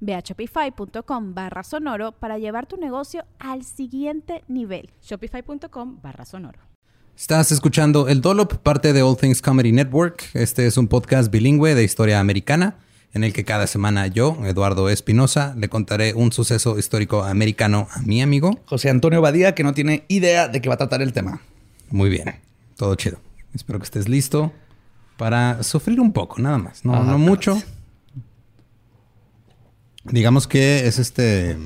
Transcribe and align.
Ve 0.00 0.14
a 0.14 0.20
shopify.com 0.20 1.34
barra 1.34 1.62
sonoro 1.62 2.12
para 2.12 2.38
llevar 2.38 2.66
tu 2.66 2.76
negocio 2.76 3.24
al 3.38 3.64
siguiente 3.64 4.44
nivel. 4.48 4.90
Shopify.com 5.02 6.00
barra 6.02 6.24
sonoro. 6.24 6.60
Estás 7.16 7.50
escuchando 7.50 8.06
El 8.06 8.20
Dolop, 8.20 8.54
parte 8.58 8.92
de 8.92 9.02
All 9.02 9.16
Things 9.16 9.42
Comedy 9.42 9.72
Network. 9.72 10.30
Este 10.34 10.66
es 10.66 10.76
un 10.76 10.86
podcast 10.86 11.32
bilingüe 11.32 11.74
de 11.74 11.82
historia 11.82 12.20
americana 12.20 12.76
en 13.12 13.24
el 13.24 13.32
que 13.32 13.44
cada 13.44 13.66
semana 13.66 14.06
yo, 14.06 14.36
Eduardo 14.44 14.88
Espinosa, 14.88 15.54
le 15.56 15.68
contaré 15.68 16.14
un 16.14 16.30
suceso 16.30 16.78
histórico 16.78 17.24
americano 17.24 17.88
a 17.92 18.02
mi 18.02 18.22
amigo 18.22 18.60
José 18.66 18.90
Antonio 18.90 19.20
Badía, 19.20 19.54
que 19.54 19.64
no 19.64 19.74
tiene 19.74 20.04
idea 20.08 20.48
de 20.48 20.60
qué 20.60 20.68
va 20.68 20.74
a 20.74 20.78
tratar 20.78 21.02
el 21.02 21.12
tema. 21.12 21.40
Muy 21.90 22.10
bien, 22.10 22.36
todo 22.76 22.94
chido. 22.94 23.18
Espero 23.54 23.78
que 23.78 23.84
estés 23.84 24.08
listo 24.08 24.52
para 25.16 25.62
sufrir 25.62 26.00
un 26.00 26.12
poco, 26.12 26.40
nada 26.40 26.58
más. 26.58 26.84
No, 26.84 27.02
no 27.02 27.18
mucho, 27.18 27.60
Digamos 30.10 30.46
que 30.46 30.86
es 30.86 30.98
este. 30.98 31.56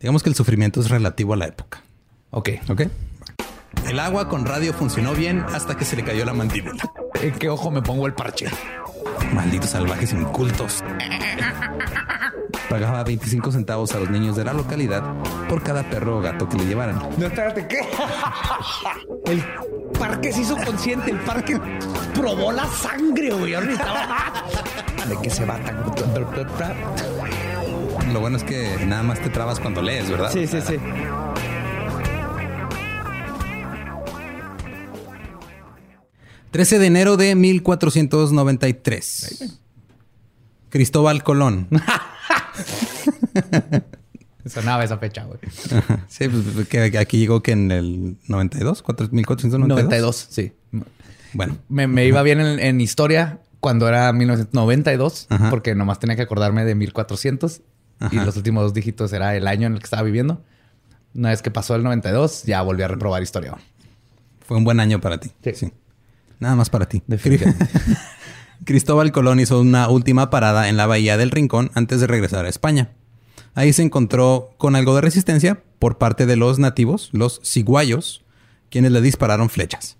Digamos 0.00 0.22
que 0.22 0.28
el 0.28 0.34
sufrimiento 0.34 0.80
es 0.80 0.90
relativo 0.90 1.34
a 1.34 1.36
la 1.36 1.46
época. 1.46 1.82
Ok. 2.30 2.50
Ok. 2.68 2.82
El 3.88 4.00
agua 4.00 4.28
con 4.28 4.44
radio 4.44 4.72
funcionó 4.72 5.14
bien 5.14 5.44
hasta 5.52 5.76
que 5.76 5.84
se 5.84 5.96
le 5.96 6.04
cayó 6.04 6.24
la 6.24 6.34
mandíbula. 6.34 6.82
¿En 7.22 7.32
qué 7.32 7.48
ojo 7.48 7.70
me 7.70 7.82
pongo 7.82 8.06
el 8.06 8.14
parche? 8.14 8.46
Malditos 9.32 9.70
salvajes 9.70 10.12
incultos. 10.12 10.82
Pagaba 12.68 13.02
25 13.04 13.52
centavos 13.52 13.94
a 13.94 13.98
los 13.98 14.10
niños 14.10 14.36
de 14.36 14.44
la 14.44 14.52
localidad 14.52 15.02
por 15.48 15.62
cada 15.62 15.88
perro 15.88 16.18
o 16.18 16.20
gato 16.20 16.46
que 16.48 16.58
le 16.58 16.66
llevaran. 16.66 17.00
No, 17.16 17.26
espérate, 17.26 17.66
¿qué? 17.66 17.80
El 19.26 19.42
parque 19.98 20.32
se 20.32 20.42
hizo 20.42 20.56
consciente, 20.56 21.10
el 21.10 21.18
parque 21.18 21.60
probó 22.14 22.52
la 22.52 22.66
sangre, 22.66 23.32
güey. 23.32 23.52
De 23.52 25.16
que 25.22 25.30
se 25.30 25.44
va 25.44 25.58
tan... 25.58 25.76
Lo 28.12 28.20
bueno 28.20 28.36
es 28.36 28.44
que 28.44 28.84
nada 28.86 29.02
más 29.02 29.18
te 29.20 29.30
trabas 29.30 29.58
cuando 29.58 29.82
lees, 29.82 30.08
¿verdad? 30.10 30.30
Sí, 30.32 30.46
sí, 30.46 30.60
sí. 30.60 30.76
...13 36.52 36.78
de 36.78 36.86
enero 36.86 37.16
de 37.16 37.34
1493... 37.34 39.58
Cristóbal 40.70 41.22
Colón. 41.22 41.68
Sonaba 44.46 44.84
esa 44.84 44.98
fecha, 44.98 45.24
güey. 45.24 45.38
Sí, 46.08 46.28
pues 46.28 46.68
que 46.68 46.98
aquí 46.98 47.18
llegó 47.18 47.42
que 47.42 47.52
en 47.52 47.72
el 47.72 48.16
92, 48.28 48.84
1492. 48.86 49.68
92, 49.68 50.26
sí. 50.30 50.52
Bueno. 51.32 51.58
Me, 51.68 52.06
iba 52.06 52.22
bien 52.22 52.40
en, 52.40 52.80
historia 52.80 53.40
cuando 53.60 53.88
era 53.88 54.12
1992, 54.12 55.26
porque 55.50 55.74
nomás 55.74 55.98
tenía 55.98 56.14
que 56.14 56.22
acordarme 56.22 56.64
de 56.64 56.76
1400 56.76 57.62
y 58.12 58.16
los 58.16 58.36
últimos 58.36 58.62
dos 58.62 58.74
dígitos 58.74 59.12
era 59.12 59.34
el 59.36 59.48
año 59.48 59.66
en 59.66 59.74
el 59.74 59.78
que 59.80 59.84
estaba 59.84 60.02
viviendo. 60.02 60.44
Una 61.14 61.30
vez 61.30 61.42
que 61.42 61.50
pasó 61.50 61.74
el 61.74 61.82
92, 61.82 62.44
ya 62.44 62.62
volví 62.62 62.82
a 62.82 62.88
reprobar 62.88 63.22
historia. 63.22 63.54
Fue 64.46 64.56
un 64.56 64.64
buen 64.64 64.78
año 64.80 65.00
para 65.00 65.18
ti. 65.18 65.32
Sí. 65.54 65.72
Nada 66.38 66.54
más 66.54 66.70
para 66.70 66.86
ti. 66.86 67.02
Cristóbal 68.64 69.12
Colón 69.12 69.40
hizo 69.40 69.60
una 69.60 69.88
última 69.88 70.30
parada 70.30 70.68
en 70.68 70.76
la 70.76 70.86
Bahía 70.86 71.16
del 71.16 71.30
Rincón 71.30 71.70
antes 71.74 72.00
de 72.00 72.06
regresar 72.06 72.46
a 72.46 72.48
España. 72.48 72.90
Ahí 73.54 73.72
se 73.72 73.82
encontró 73.82 74.50
con 74.58 74.76
algo 74.76 74.94
de 74.94 75.00
resistencia 75.00 75.62
por 75.78 75.98
parte 75.98 76.26
de 76.26 76.36
los 76.36 76.58
nativos, 76.58 77.10
los 77.12 77.40
ciguayos, 77.44 78.24
quienes 78.70 78.92
le 78.92 79.00
dispararon 79.00 79.48
flechas. 79.48 79.96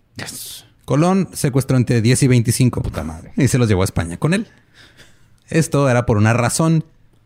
Colón 0.84 1.28
secuestró 1.32 1.76
entre 1.76 2.00
10 2.02 2.22
y 2.22 2.28
25 2.28 2.82
puta 2.82 3.02
madre, 3.02 3.32
y 3.36 3.48
se 3.48 3.58
los 3.58 3.68
llevó 3.68 3.82
a 3.82 3.86
España 3.86 4.18
con 4.18 4.34
él. 4.34 4.46
Esto 5.48 5.88
era 5.88 6.06
por 6.06 6.16
una 6.16 6.32
razón. 6.32 6.84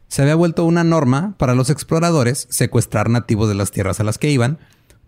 Se 0.08 0.22
había 0.22 0.34
vuelto 0.34 0.64
una 0.64 0.84
norma 0.84 1.34
para 1.38 1.54
los 1.54 1.70
exploradores 1.70 2.46
secuestrar 2.50 3.10
nativos 3.10 3.48
de 3.48 3.54
las 3.54 3.70
tierras 3.70 4.00
a 4.00 4.04
las 4.04 4.18
que 4.18 4.30
iban 4.30 4.58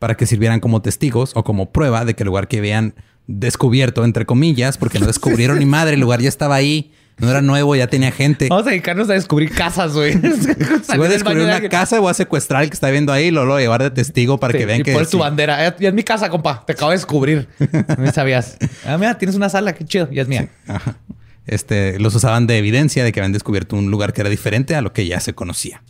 para 0.03 0.17
que 0.17 0.27
sirvieran 0.27 0.59
como 0.59 0.83
testigos 0.83 1.31
o 1.37 1.45
como 1.45 1.71
prueba 1.71 2.05
de 2.05 2.17
que 2.17 2.25
el 2.25 2.27
lugar 2.27 2.49
que 2.49 2.61
vean 2.61 2.97
descubierto, 3.39 4.05
entre 4.05 4.27
comillas, 4.27 4.79
porque 4.79 4.99
no 4.99 5.07
descubrieron 5.07 5.59
ni 5.59 5.67
madre, 5.67 5.95
el 5.95 6.01
lugar 6.01 6.21
ya 6.21 6.29
estaba 6.29 6.55
ahí. 6.55 6.93
No 7.19 7.31
era 7.31 7.43
nuevo, 7.43 7.77
ya 7.77 7.87
tenía 7.87 8.11
gente. 8.11 8.49
Vamos 8.49 8.67
a 8.67 8.71
dedicarnos 8.71 9.09
a 9.11 9.13
descubrir 9.13 9.53
casas, 9.53 9.93
güey. 9.93 10.13
si 10.91 10.97
voy 10.97 11.07
a 11.07 11.11
descubrir 11.11 11.43
una 11.43 11.61
casa, 11.69 12.01
voy 12.01 12.11
a 12.11 12.15
secuestrar 12.15 12.63
al 12.63 12.71
que 12.71 12.75
está 12.75 12.91
viendo 12.91 13.13
ahí 13.13 13.27
y 13.27 13.31
lo 13.31 13.47
voy 13.47 13.59
a 13.59 13.61
llevar 13.61 13.83
de 13.83 13.91
testigo 13.91 14.41
para 14.41 14.53
que 14.57 14.65
vean 14.65 14.81
y 14.81 14.83
que. 14.83 14.93
Pones 14.93 15.11
tu 15.11 15.19
bandera. 15.19 15.77
Ya 15.79 15.89
es 15.89 15.95
mi 15.95 16.03
casa, 16.03 16.31
compa. 16.31 16.65
Te 16.67 16.73
acabo 16.73 16.91
de 16.91 16.97
descubrir. 16.97 17.49
No 17.99 18.11
sabías. 18.13 18.57
Ah, 18.85 18.97
mira, 18.99 19.19
tienes 19.19 19.37
una 19.37 19.49
sala, 19.49 19.75
qué 19.75 19.85
chido. 19.85 20.11
Ya 20.11 20.23
es 20.23 20.29
mía. 20.29 20.49
Este, 21.47 21.99
los 22.01 22.15
usaban 22.15 22.47
de 22.47 22.59
evidencia 22.59 23.05
de 23.05 23.13
que 23.13 23.21
habían 23.21 23.33
descubierto 23.33 23.77
un 23.77 23.91
lugar 23.91 24.13
que 24.13 24.23
era 24.23 24.31
diferente 24.31 24.75
a 24.75 24.81
lo 24.81 24.93
que 24.93 25.07
ya 25.07 25.21
se 25.21 25.35
conocía. 25.35 25.83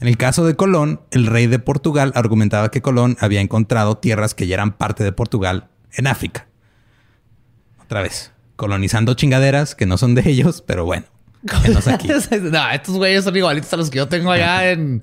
En 0.00 0.08
el 0.08 0.16
caso 0.16 0.46
de 0.46 0.56
Colón, 0.56 1.00
el 1.10 1.26
rey 1.26 1.46
de 1.46 1.58
Portugal 1.58 2.12
argumentaba 2.14 2.70
que 2.70 2.80
Colón 2.80 3.18
había 3.20 3.40
encontrado 3.40 3.98
tierras 3.98 4.34
que 4.34 4.46
ya 4.46 4.54
eran 4.54 4.72
parte 4.72 5.04
de 5.04 5.12
Portugal 5.12 5.68
en 5.92 6.06
África. 6.06 6.46
Otra 7.90 8.02
vez, 8.02 8.30
colonizando 8.54 9.14
chingaderas 9.14 9.74
que 9.74 9.84
no 9.84 9.98
son 9.98 10.14
de 10.14 10.22
ellos, 10.30 10.62
pero 10.64 10.84
bueno. 10.84 11.06
Aquí. 11.92 12.06
no, 12.40 12.70
estos 12.70 12.94
güeyes 12.94 13.24
son 13.24 13.36
igualitos 13.36 13.72
a 13.72 13.76
los 13.76 13.90
que 13.90 13.96
yo 13.96 14.06
tengo 14.06 14.30
allá 14.30 14.70
en, 14.70 15.02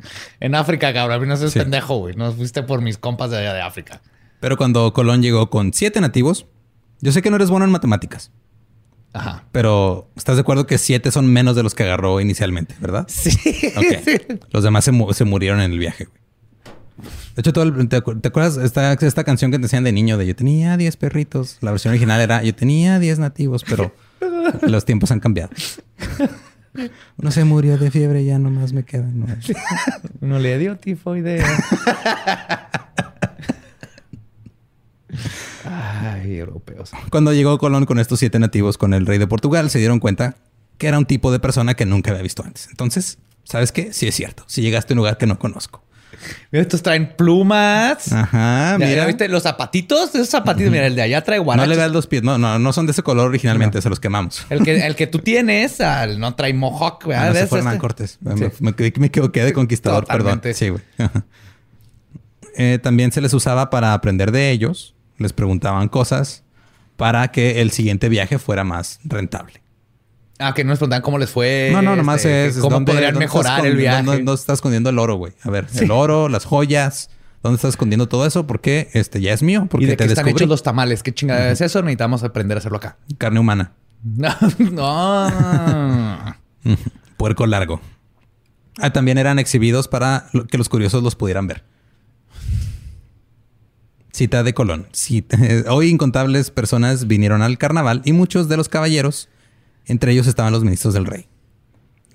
África, 0.56 0.94
cabrón. 0.94 1.18
A 1.18 1.20
mí 1.20 1.28
no 1.28 1.36
seas 1.36 1.54
pendejo, 1.54 1.98
güey. 1.98 2.16
No 2.16 2.32
fuiste 2.32 2.64
por 2.64 2.82
mis 2.82 2.98
compas 2.98 3.30
de 3.30 3.40
allá 3.40 3.54
de 3.54 3.62
África. 3.62 4.02
Pero 4.40 4.56
cuando 4.56 4.94
Colón 4.94 5.22
llegó 5.22 5.50
con 5.50 5.74
siete 5.74 6.00
nativos, 6.00 6.46
yo 7.02 7.12
sé 7.12 7.22
que 7.22 7.30
no 7.30 7.36
eres 7.36 7.50
bueno 7.50 7.66
en 7.66 7.72
matemáticas. 7.72 8.32
Ajá. 9.12 9.44
Pero 9.52 10.10
estás 10.16 10.38
de 10.38 10.44
acuerdo 10.44 10.66
que 10.66 10.78
siete 10.78 11.12
son 11.12 11.28
menos 11.28 11.58
de 11.58 11.64
los 11.64 11.76
que 11.76 11.84
agarró 11.84 12.22
inicialmente, 12.22 12.74
¿verdad? 12.80 13.06
Sí. 13.10 13.38
Los 14.52 14.64
demás 14.64 14.86
se, 14.86 14.94
se 15.12 15.26
murieron 15.26 15.60
en 15.60 15.74
el 15.74 15.80
viaje, 15.80 16.06
güey. 16.06 16.22
De 17.36 17.42
hecho, 17.42 17.54
te, 17.54 17.96
acuerdas 18.28 18.58
esta, 18.58 18.94
esta 18.94 19.24
canción 19.24 19.52
que 19.52 19.58
te 19.58 19.64
decían 19.64 19.84
de 19.84 19.92
niño 19.92 20.18
de 20.18 20.26
yo 20.26 20.36
tenía 20.36 20.78
10 20.78 20.98
perritos? 20.98 21.58
La 21.62 21.72
versión 21.72 21.92
original 21.92 22.20
era 22.20 22.44
yo 22.44 22.56
tenía 22.56 23.00
10 23.00 23.20
nativos, 23.20 23.64
pero 23.68 23.94
los 24.62 24.86
tiempos 24.86 25.12
han 25.12 25.20
cambiado. 25.20 25.50
Uno 27.18 27.32
se 27.32 27.44
murió 27.44 27.78
de 27.78 27.92
fiebre, 27.92 28.24
ya 28.24 28.40
nomás 28.40 28.74
me 28.74 28.84
quedan. 28.84 29.40
Uno 30.22 30.40
le 30.40 30.58
dio 30.58 30.78
tifoidea. 30.78 31.46
Ay, 35.66 36.38
europeos. 36.38 36.92
Cuando 37.10 37.34
llegó 37.34 37.58
Colón 37.58 37.86
con 37.86 38.00
estos 38.00 38.20
siete 38.20 38.40
nativos 38.40 38.78
con 38.78 38.94
el 38.94 39.06
rey 39.06 39.18
de 39.18 39.28
Portugal, 39.28 39.70
se 39.70 39.80
dieron 39.80 40.00
cuenta 40.00 40.36
que 40.78 40.88
era 40.88 40.98
un 40.98 41.06
tipo 41.06 41.32
de 41.32 41.40
persona 41.40 41.74
que 41.74 41.86
nunca 41.86 42.12
había 42.12 42.24
visto 42.24 42.44
antes. 42.44 42.68
Entonces, 42.70 43.18
¿sabes 43.44 43.72
qué? 43.72 43.92
Sí 43.94 44.08
es 44.08 44.16
cierto. 44.16 44.44
Si 44.48 44.62
llegaste 44.62 44.94
a 44.94 44.96
un 44.96 44.98
lugar 44.98 45.18
que 45.18 45.26
no 45.26 45.40
conozco. 45.40 45.84
Mira, 46.52 46.62
estos 46.62 46.82
traen 46.82 47.16
plumas. 47.16 48.12
Ajá, 48.12 48.78
mira. 48.80 49.06
¿Viste 49.06 49.28
los 49.28 49.44
zapatitos? 49.44 50.16
Esos 50.16 50.30
zapatitos, 50.30 50.72
mira, 50.72 50.88
el 50.88 50.96
de 50.96 51.02
allá 51.02 51.24
trae 51.24 51.40
guanachos. 51.40 51.68
No 51.68 51.74
le 51.74 51.78
veas 51.78 51.92
los 51.92 52.08
pies. 52.08 52.24
No, 52.24 52.38
no, 52.38 52.58
no 52.60 52.74
son 52.74 52.86
de 52.86 52.92
ese 52.92 53.04
color 53.04 53.28
originalmente, 53.28 53.82
se 53.82 53.90
los 53.90 54.00
quemamos. 54.00 54.46
El 54.50 54.64
que, 54.64 54.86
el 54.86 54.96
que 54.96 55.08
tú 55.08 55.20
tienes, 55.20 55.78
no 56.18 56.36
trae 56.36 56.54
mohawk, 56.54 57.06
¿verdad? 57.06 57.28
No, 57.30 57.34
se 57.34 57.48
fue 57.48 57.60
este? 57.60 57.78
Cortés. 57.78 58.18
Me, 58.22 58.52
me, 58.60 58.72
equivoqué 59.08 59.44
de 59.44 59.54
conquistador, 59.54 60.06
perdón. 60.06 60.42
Sí, 60.54 60.70
güey. 60.70 60.84
Eh, 62.60 62.80
también 62.82 63.12
se 63.12 63.22
les 63.22 63.36
usaba 63.36 63.70
para 63.70 63.94
aprender 63.94 64.32
de 64.32 64.50
ellos. 64.50 64.96
Les 65.20 65.32
preguntaban 65.32 65.90
cosas 65.90 66.44
para 66.96 67.28
que 67.28 67.62
el 67.62 67.70
siguiente 67.70 68.10
viaje 68.10 68.40
fuera 68.40 68.64
más 68.64 69.00
rentable. 69.04 69.62
Ah, 70.40 70.54
que 70.54 70.64
no 70.64 70.72
les 70.72 70.80
preguntan 70.80 71.02
cómo 71.02 71.18
les 71.18 71.30
fue. 71.30 71.70
No, 71.72 71.82
no, 71.82 71.96
nomás 71.96 72.18
este, 72.18 72.48
es. 72.48 72.58
¿Cómo 72.58 72.84
podrían 72.86 73.18
mejorar 73.18 73.66
el 73.66 73.76
viaje? 73.76 74.04
¿Dónde, 74.04 74.34
está 74.34 74.54
escondiendo 74.54 74.90
el 74.90 75.00
oro, 75.00 75.16
güey? 75.16 75.34
A 75.44 75.50
ver, 75.50 75.68
el 75.76 75.92
oro, 75.92 76.30
las 76.30 76.46
joyas, 76.46 77.10
¿Dónde 77.44 77.56
estás 77.56 77.70
escondiendo 77.70 78.08
todo 78.08 78.26
eso? 78.26 78.48
Porque 78.48 78.90
este 78.94 79.22
ya 79.22 79.32
es 79.32 79.44
mío. 79.44 79.68
Porque 79.70 79.86
¿Y 79.86 79.90
de 79.90 79.96
te 79.96 80.04
qué 80.04 80.10
están 80.10 80.26
descubrí. 80.26 80.42
hechos 80.44 80.50
los 80.50 80.64
tamales? 80.64 81.04
¿Qué 81.04 81.14
chingada 81.14 81.50
es 81.52 81.62
eso? 81.62 81.82
Necesitamos 81.82 82.24
aprender 82.24 82.58
a 82.58 82.60
hacerlo 82.60 82.78
acá. 82.78 82.98
Carne 83.18 83.40
humana. 83.40 83.74
No, 84.04 84.36
no. 84.72 86.36
Puerco 87.18 87.48
largo. 87.48 87.82
Ah, 88.80 88.92
también 88.94 89.18
eran 89.18 89.40
exhibidos 89.40 89.88
para 89.88 90.28
que 90.50 90.58
los 90.58 90.70
curiosos 90.70 91.02
los 91.04 91.16
pudieran 91.16 91.48
ver. 91.48 91.64
Cita 94.14 94.44
de 94.44 94.54
Colón. 94.54 94.88
Cita- 94.94 95.38
Hoy 95.70 95.90
incontables 95.90 96.52
personas 96.52 97.08
vinieron 97.08 97.42
al 97.42 97.58
carnaval 97.58 98.02
y 98.06 98.14
muchos 98.14 98.50
de 98.50 98.58
los 98.58 98.70
caballeros, 98.70 99.30
entre 99.88 100.12
ellos 100.12 100.28
estaban 100.28 100.54
los 100.54 100.64
ministros 100.64 100.94
del 100.94 101.06
rey. 101.06 101.28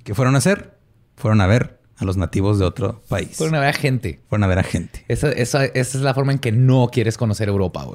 ¿Qué 0.05 0.15
fueron 0.15 0.35
a 0.35 0.39
hacer? 0.39 0.79
Fueron 1.17 1.41
a 1.41 1.47
ver 1.47 1.81
a 1.97 2.05
los 2.05 2.17
nativos 2.17 2.59
de 2.59 2.65
otro 2.65 3.03
país. 3.09 3.37
Por 3.39 3.49
una 3.49 3.61
vez 3.61 3.77
gente. 3.77 4.21
Fueron 4.29 4.45
a 4.45 4.47
ver 4.49 4.59
a 4.59 4.63
gente. 4.65 5.05
Esa, 5.09 5.31
esa- 5.31 5.65
esa 5.67 5.99
es 5.99 6.03
la 6.03 6.15
forma 6.15 6.33
en 6.33 6.39
que 6.39 6.51
no 6.53 6.89
quieres 6.93 7.17
conocer 7.17 7.49
Europa. 7.49 7.87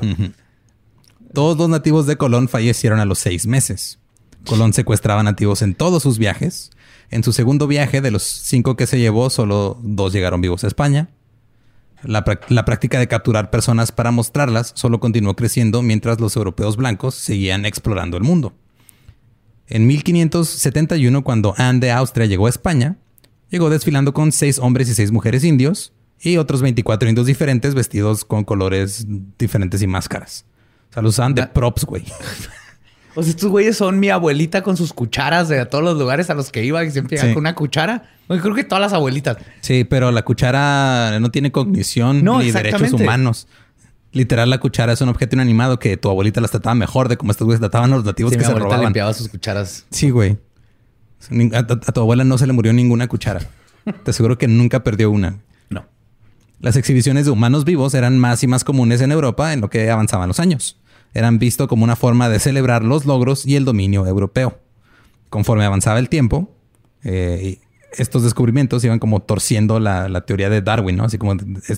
Todos 1.33 1.57
los 1.57 1.69
nativos 1.69 2.07
de 2.07 2.15
Colón 2.15 2.47
fallecieron 2.47 2.99
a 2.99 3.05
los 3.05 3.19
seis 3.19 3.47
meses. 3.47 3.99
Colón 4.45 4.71
secuestraba 4.73 5.23
nativos 5.23 5.61
en 5.61 5.75
todos 5.75 6.03
sus 6.03 6.17
viajes. 6.17 6.71
En 7.09 7.23
su 7.23 7.33
segundo 7.33 7.67
viaje, 7.67 7.99
de 8.01 8.11
los 8.11 8.23
cinco 8.23 8.75
que 8.77 8.87
se 8.87 8.99
llevó, 8.99 9.29
solo 9.29 9.77
dos 9.83 10.13
llegaron 10.13 10.39
vivos 10.41 10.63
a 10.63 10.67
España. 10.67 11.09
La 12.03 12.23
práctica 12.23 12.99
de 12.99 13.07
capturar 13.07 13.49
personas 13.49 13.91
para 13.91 14.11
mostrarlas 14.11 14.71
solo 14.75 14.99
continuó 14.99 15.35
creciendo 15.35 15.81
mientras 15.81 16.19
los 16.21 16.35
europeos 16.35 16.77
blancos 16.77 17.15
seguían 17.15 17.65
explorando 17.65 18.15
el 18.17 18.23
mundo. 18.23 18.53
En 19.69 19.85
1571, 19.87 21.23
cuando 21.23 21.53
Anne 21.57 21.79
de 21.79 21.91
Austria 21.91 22.25
llegó 22.25 22.47
a 22.47 22.49
España, 22.49 22.95
llegó 23.49 23.69
desfilando 23.69 24.13
con 24.13 24.31
seis 24.31 24.59
hombres 24.59 24.89
y 24.89 24.93
seis 24.93 25.11
mujeres 25.11 25.43
indios 25.43 25.93
y 26.21 26.37
otros 26.37 26.61
24 26.61 27.09
indios 27.09 27.27
diferentes 27.27 27.75
vestidos 27.75 28.25
con 28.25 28.43
colores 28.43 29.05
diferentes 29.37 29.81
y 29.81 29.87
máscaras. 29.87 30.45
O 30.89 30.93
sea, 30.93 31.03
los 31.03 31.15
usaban 31.15 31.35
de 31.35 31.45
props, 31.47 31.85
güey. 31.85 32.03
O 33.15 33.21
sea, 33.23 33.29
estos 33.31 33.49
güeyes 33.51 33.75
son 33.77 33.99
mi 33.99 34.09
abuelita 34.09 34.63
con 34.63 34.77
sus 34.77 34.93
cucharas 34.93 35.49
de 35.49 35.65
todos 35.65 35.83
los 35.83 35.97
lugares 35.97 36.29
a 36.29 36.33
los 36.33 36.49
que 36.51 36.63
iba 36.63 36.83
y 36.85 36.91
siempre 36.91 37.17
Sí. 37.17 37.27
con 37.33 37.39
una 37.39 37.53
cuchara. 37.55 38.09
Güey, 38.29 38.39
creo 38.39 38.55
que 38.55 38.63
todas 38.63 38.81
las 38.81 38.93
abuelitas. 38.93 39.37
Sí, 39.61 39.83
pero 39.83 40.11
la 40.11 40.23
cuchara 40.23 41.19
no 41.19 41.29
tiene 41.29 41.51
cognición 41.51 42.23
No, 42.23 42.39
ni 42.39 42.51
derechos 42.51 42.93
humanos. 42.93 43.47
Literal, 44.13 44.49
la 44.49 44.59
cuchara 44.59 44.93
es 44.93 45.01
un 45.01 45.09
objeto 45.09 45.35
inanimado 45.35 45.79
que 45.79 45.97
tu 45.97 46.09
abuelita 46.09 46.41
las 46.41 46.51
trataba 46.51 46.73
mejor 46.75 47.09
de 47.09 47.17
como 47.17 47.31
estos 47.31 47.45
güeyes 47.45 47.59
trataban 47.59 47.91
a 47.93 47.95
los 47.97 48.05
nativos 48.05 48.31
Sí, 48.31 48.35
que 48.35 48.39
mi 48.39 48.45
se 48.45 48.51
abuelita 48.51 48.65
robaban. 48.69 48.85
limpiaba 48.85 49.13
sus 49.13 49.27
cucharas. 49.29 49.85
Sí, 49.91 50.09
güey. 50.09 50.37
A, 51.53 51.57
a- 51.57 51.59
a 51.59 51.65
tu 51.91 51.99
abuela 52.01 52.23
no 52.23 52.37
se 52.37 52.47
le 52.47 52.53
murió 52.53 52.73
ninguna 52.73 53.07
cuchara. 53.07 53.41
Te 54.03 54.11
aseguro 54.11 54.37
que 54.37 54.47
nunca 54.47 54.83
perdió 54.83 55.11
una. 55.11 55.39
No. 55.69 55.85
Las 56.59 56.75
exhibiciones 56.77 57.25
de 57.25 57.31
humanos 57.31 57.65
vivos 57.65 57.93
eran 57.93 58.17
más 58.17 58.43
y 58.43 58.47
más 58.47 58.63
comunes 58.63 59.01
en 59.01 59.11
Europa 59.11 59.53
en 59.53 59.61
lo 59.61 59.69
que 59.69 59.89
avanzaban 59.89 60.27
los 60.27 60.39
años. 60.39 60.77
Eran 61.13 61.37
visto 61.39 61.67
como 61.67 61.83
una 61.83 61.95
forma 61.95 62.29
de 62.29 62.39
celebrar 62.39 62.83
los 62.83 63.05
logros 63.05 63.45
y 63.45 63.55
el 63.55 63.65
dominio 63.65 64.05
europeo. 64.07 64.59
Conforme 65.29 65.65
avanzaba 65.65 65.99
el 65.99 66.09
tiempo, 66.09 66.53
eh, 67.03 67.59
estos 67.97 68.23
descubrimientos 68.23 68.83
iban 68.83 68.99
como 68.99 69.21
torciendo 69.21 69.79
la, 69.79 70.07
la 70.09 70.21
teoría 70.25 70.49
de 70.49 70.61
Darwin, 70.61 70.95
¿no? 70.97 71.03
Así 71.05 71.17
como 71.17 71.35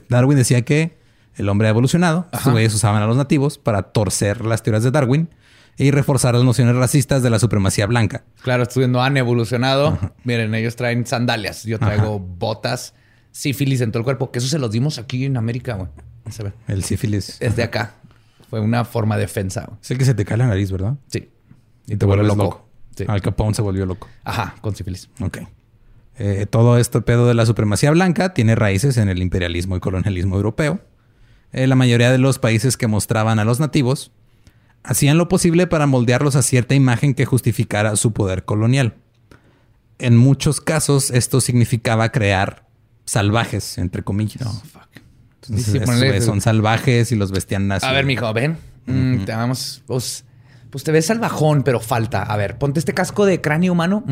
Darwin 0.09 0.37
decía 0.37 0.63
que 0.63 0.98
el 1.39 1.49
hombre 1.49 1.67
ha 1.67 1.71
evolucionado. 1.71 2.27
Güeyes 2.45 2.73
usaban 2.73 3.01
a 3.01 3.07
los 3.07 3.17
nativos 3.17 3.57
para 3.57 3.83
torcer 3.83 4.45
las 4.45 4.61
teorías 4.63 4.83
de 4.83 4.91
Darwin 4.91 5.29
y 5.77 5.91
reforzar 5.91 6.35
las 6.35 6.43
nociones 6.43 6.75
racistas 6.75 7.23
de 7.23 7.29
la 7.29 7.39
supremacía 7.39 7.85
blanca. 7.85 8.23
Claro, 8.41 8.63
estudios 8.63 8.89
no 8.89 9.01
han 9.01 9.15
evolucionado. 9.17 9.97
Miren, 10.25 10.53
ellos 10.53 10.75
traen 10.75 11.05
sandalias. 11.05 11.63
Yo 11.63 11.79
traigo 11.79 12.19
botas, 12.19 12.93
sífilis 13.31 13.79
en 13.81 13.91
todo 13.91 13.99
el 13.99 14.03
cuerpo. 14.03 14.31
Que 14.31 14.39
eso 14.39 14.47
se 14.47 14.59
los 14.59 14.71
dimos 14.71 14.99
aquí 14.99 15.25
en 15.25 15.37
América, 15.37 15.75
güey. 15.75 15.89
El 16.67 16.83
sífilis. 16.83 17.37
Es 17.39 17.55
de 17.55 17.63
acá. 17.63 17.93
Fue 18.49 18.59
una 18.59 18.83
forma 18.83 19.15
de 19.15 19.21
defensa. 19.21 19.65
güey. 19.67 19.79
Es 19.81 19.91
el 19.91 19.97
que 19.97 20.05
se 20.05 20.13
te 20.13 20.25
cae 20.25 20.37
la 20.37 20.47
nariz, 20.47 20.71
¿verdad? 20.71 20.95
Sí. 21.07 21.29
Y 21.87 21.95
te 21.95 22.05
vuelves 22.05 22.27
loco. 22.27 22.67
Sí. 22.95 23.05
Al 23.07 23.21
Capone 23.21 23.53
se 23.53 23.61
volvió 23.61 23.85
loco. 23.85 24.07
Ajá, 24.25 24.55
con 24.61 24.75
sífilis. 24.75 25.09
Ok. 25.21 25.39
Eh, 26.17 26.45
todo 26.49 26.77
este 26.77 26.99
pedo 26.99 27.27
de 27.27 27.33
la 27.33 27.45
supremacía 27.45 27.91
blanca 27.91 28.33
tiene 28.33 28.53
raíces 28.55 28.97
en 28.97 29.07
el 29.07 29.21
imperialismo 29.21 29.77
y 29.77 29.79
colonialismo 29.79 30.35
europeo. 30.35 30.81
Eh, 31.51 31.67
la 31.67 31.75
mayoría 31.75 32.11
de 32.11 32.17
los 32.19 32.39
países 32.39 32.77
que 32.77 32.87
mostraban 32.87 33.39
a 33.39 33.45
los 33.45 33.59
nativos 33.59 34.11
hacían 34.83 35.17
lo 35.17 35.27
posible 35.27 35.67
para 35.67 35.87
moldearlos 35.87 36.35
a 36.35 36.41
cierta 36.41 36.75
imagen 36.75 37.13
que 37.13 37.25
justificara 37.25 37.95
su 37.95 38.13
poder 38.13 38.45
colonial. 38.45 38.95
En 39.97 40.15
muchos 40.15 40.61
casos 40.61 41.11
esto 41.11 41.41
significaba 41.41 42.09
crear 42.11 42.65
salvajes, 43.05 43.77
entre 43.77 44.03
comillas. 44.03 44.47
fuck. 44.71 44.83
Entonces, 45.41 45.65
Sí, 45.65 45.71
sí, 45.71 45.77
estos 45.79 45.89
ponle- 45.95 46.05
güeyes 46.07 46.25
son 46.25 46.41
salvajes 46.41 47.11
y 47.11 47.15
los 47.15 47.31
vestían 47.31 47.71
así. 47.71 47.85
A 47.85 47.91
ver, 47.91 48.05
mijo, 48.05 48.31
ven. 48.33 48.57
Mm, 48.85 49.25
te 49.25 49.31
vamos. 49.33 49.81
Pues, 49.87 50.25
pues 50.69 50.83
te 50.83 50.91
ves 50.91 51.07
salvajón, 51.07 51.63
pero 51.63 51.79
falta. 51.79 52.21
A 52.23 52.37
ver, 52.37 52.57
ponte 52.57 52.79
este 52.79 52.93
casco 52.93 53.25
de 53.25 53.41
cráneo 53.41 53.73
humano. 53.73 54.03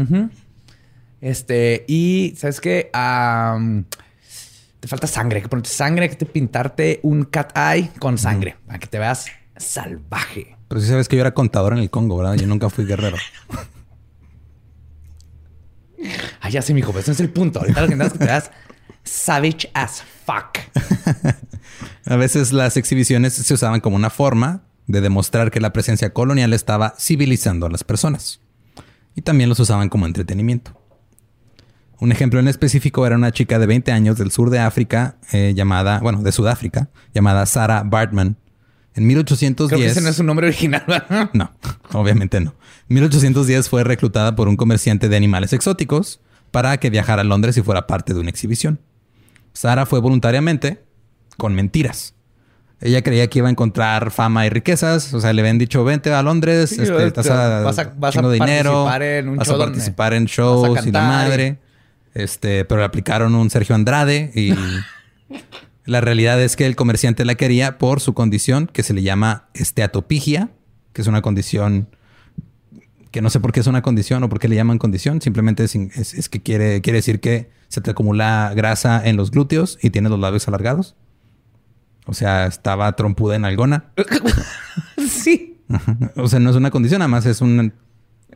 Este, 1.22 1.86
y 1.88 2.34
¿sabes 2.38 2.62
qué? 2.62 2.90
Am, 2.94 3.86
te 4.88 4.92
falta 4.92 5.08
sangre. 5.08 5.38
Hay 5.38 5.44
que 5.44 5.50
ponerte 5.50 5.70
sangre, 5.70 6.04
hay 6.04 6.10
que 6.10 6.16
te 6.16 6.26
pintarte 6.26 7.02
un 7.04 7.26
cat 7.26 7.52
eye 7.58 7.92
con 8.00 8.18
sangre 8.18 8.56
para 8.66 8.80
que 8.80 8.88
te 8.88 8.98
veas 8.98 9.26
salvaje. 9.58 10.56
Pero 10.70 10.80
sí 10.80 10.88
sabes 10.88 11.10
que 11.10 11.18
yo 11.18 11.22
era 11.22 11.34
contador 11.34 11.74
en 11.74 11.80
el 11.80 11.90
Congo, 11.90 12.18
¿verdad? 12.18 12.36
Yo 12.36 12.48
nunca 12.48 12.70
fui 12.70 12.86
guerrero. 12.86 13.18
Ah, 16.40 16.50
ya 16.50 16.62
sé, 16.62 16.76
mijo, 16.76 16.92
pero 16.92 17.00
ese 17.00 17.12
es 17.12 17.20
el 17.20 17.32
punto. 17.32 17.60
Ahorita 17.60 17.82
lo 17.82 17.88
que 17.88 17.96
es 17.96 18.14
que 18.14 18.20
te 18.20 18.26
veas 18.26 18.52
savage 19.04 19.70
as 19.74 20.04
fuck. 20.26 20.60
A 22.06 22.16
veces 22.16 22.54
las 22.54 22.78
exhibiciones 22.78 23.34
se 23.34 23.54
usaban 23.54 23.82
como 23.82 23.96
una 23.96 24.12
forma 24.12 24.62
de 24.86 25.02
demostrar 25.02 25.50
que 25.50 25.60
la 25.60 25.74
presencia 25.74 26.14
colonial 26.14 26.54
estaba 26.54 26.94
civilizando 27.00 27.66
a 27.66 27.70
las 27.72 27.84
personas. 27.84 28.42
Y 29.16 29.24
también 29.24 29.50
los 29.50 29.60
usaban 29.60 29.90
como 29.90 30.06
entretenimiento. 30.06 30.77
Un 32.00 32.12
ejemplo 32.12 32.40
en 32.40 32.48
específico 32.48 33.06
era 33.08 33.16
una 33.16 33.32
chica 33.32 33.58
de 33.60 33.66
20 33.66 33.92
años 33.92 34.18
del 34.18 34.32
sur 34.32 34.50
de 34.50 34.60
África, 34.60 35.16
eh, 35.32 35.54
llamada, 35.56 36.00
bueno, 36.00 36.22
de 36.22 36.32
Sudáfrica, 36.32 36.90
llamada 37.14 37.46
Sarah 37.46 37.84
Bartman. 37.84 38.38
En 38.94 39.08
1810... 39.08 39.70
Creo 39.70 39.80
que 39.80 39.92
ese 39.92 40.02
no 40.02 40.10
es 40.10 40.20
un 40.20 40.26
nombre 40.28 40.48
original. 40.48 40.84
¿verdad? 40.88 41.30
No, 41.34 41.52
obviamente 41.94 42.40
no. 42.40 42.54
En 42.90 42.96
1810 42.96 43.70
fue 43.70 43.84
reclutada 43.84 44.36
por 44.36 44.48
un 44.48 44.56
comerciante 44.58 45.10
de 45.10 45.18
animales 45.18 45.54
exóticos 45.54 46.20
para 46.52 46.78
que 46.78 46.90
viajara 46.90 47.22
a 47.22 47.26
Londres 47.26 47.58
y 47.58 47.62
fuera 47.62 47.88
parte 47.88 48.14
de 48.14 48.20
una 48.20 48.30
exhibición. 48.30 48.80
Sara 49.54 49.86
fue 49.86 50.00
voluntariamente 50.00 50.84
con 51.38 51.54
mentiras. 51.56 52.14
Ella 52.80 53.02
creía 53.02 53.28
que 53.28 53.40
iba 53.40 53.48
a 53.48 53.52
encontrar 53.52 54.12
fama 54.12 54.46
y 54.46 54.50
riquezas. 54.50 55.12
O 55.14 55.20
sea, 55.20 55.34
le 55.34 55.42
habían 55.42 55.58
dicho, 55.58 55.84
vente 55.84 56.14
a 56.14 56.22
Londres, 56.22 56.70
Sí, 56.70 56.82
este, 56.82 57.08
estás 57.08 57.30
a, 57.30 57.62
vas 57.62 57.80
a- 57.80 57.94
vas 57.98 58.16
a 58.16 58.22
dinero, 58.30 58.86
participar 58.86 59.02
en 59.04 59.30
un 59.30 59.38
vas 59.38 59.48
show 59.48 59.56
a 59.56 59.58
donde 59.58 59.72
participar 59.74 60.14
en 60.14 60.24
vas 60.26 60.32
a 60.32 60.36
shows 60.36 60.86
y 60.86 60.92
la 60.92 61.02
madre. 61.02 61.60
Este, 62.18 62.66
pero 62.66 62.80
le 62.82 62.86
aplicaron 62.86 63.36
un 63.36 63.50
Sergio 63.50 63.76
Andrade 63.76 64.32
y 64.34 64.54
la 65.86 66.02
realidad 66.02 66.42
es 66.42 66.56
que 66.56 66.66
el 66.66 66.76
comerciante 66.76 67.26
la 67.26 67.36
quería 67.36 67.78
por 67.78 68.00
su 68.00 68.14
condición 68.14 68.68
que 68.72 68.82
se 68.84 68.94
le 68.94 69.04
llama 69.04 69.50
esteatopigia, 69.54 70.50
que 70.94 71.02
es 71.04 71.08
una 71.08 71.22
condición 71.22 71.90
que 73.12 73.22
no 73.22 73.30
sé 73.30 73.40
por 73.40 73.52
qué 73.52 73.60
es 73.62 73.68
una 73.68 73.82
condición 73.84 74.24
o 74.24 74.30
por 74.30 74.40
qué 74.40 74.48
le 74.48 74.56
llaman 74.56 74.80
condición. 74.80 75.22
Simplemente 75.22 75.64
es, 75.64 75.76
es- 75.76 76.14
es 76.16 76.28
que 76.30 76.42
quiere, 76.42 76.82
quiere 76.82 76.98
decir 76.98 77.20
que 77.20 77.50
se 77.68 77.82
te 77.82 77.92
acumula 77.92 78.52
grasa 78.56 79.02
en 79.08 79.16
los 79.16 79.30
glúteos 79.32 79.78
y 79.82 79.90
tienes 79.92 80.10
los 80.12 80.20
labios 80.20 80.48
alargados. 80.48 80.96
O 82.06 82.14
sea, 82.14 82.48
estaba 82.48 82.96
trompuda 82.96 83.36
en 83.36 83.46
algona. 83.46 83.92
sí. 85.10 85.58
O 86.16 86.28
sea, 86.28 86.40
no 86.40 86.50
es 86.50 86.56
una 86.56 86.72
condición, 86.72 87.00
nada 87.00 87.10
más 87.10 87.26
es 87.26 87.42
un, 87.42 87.74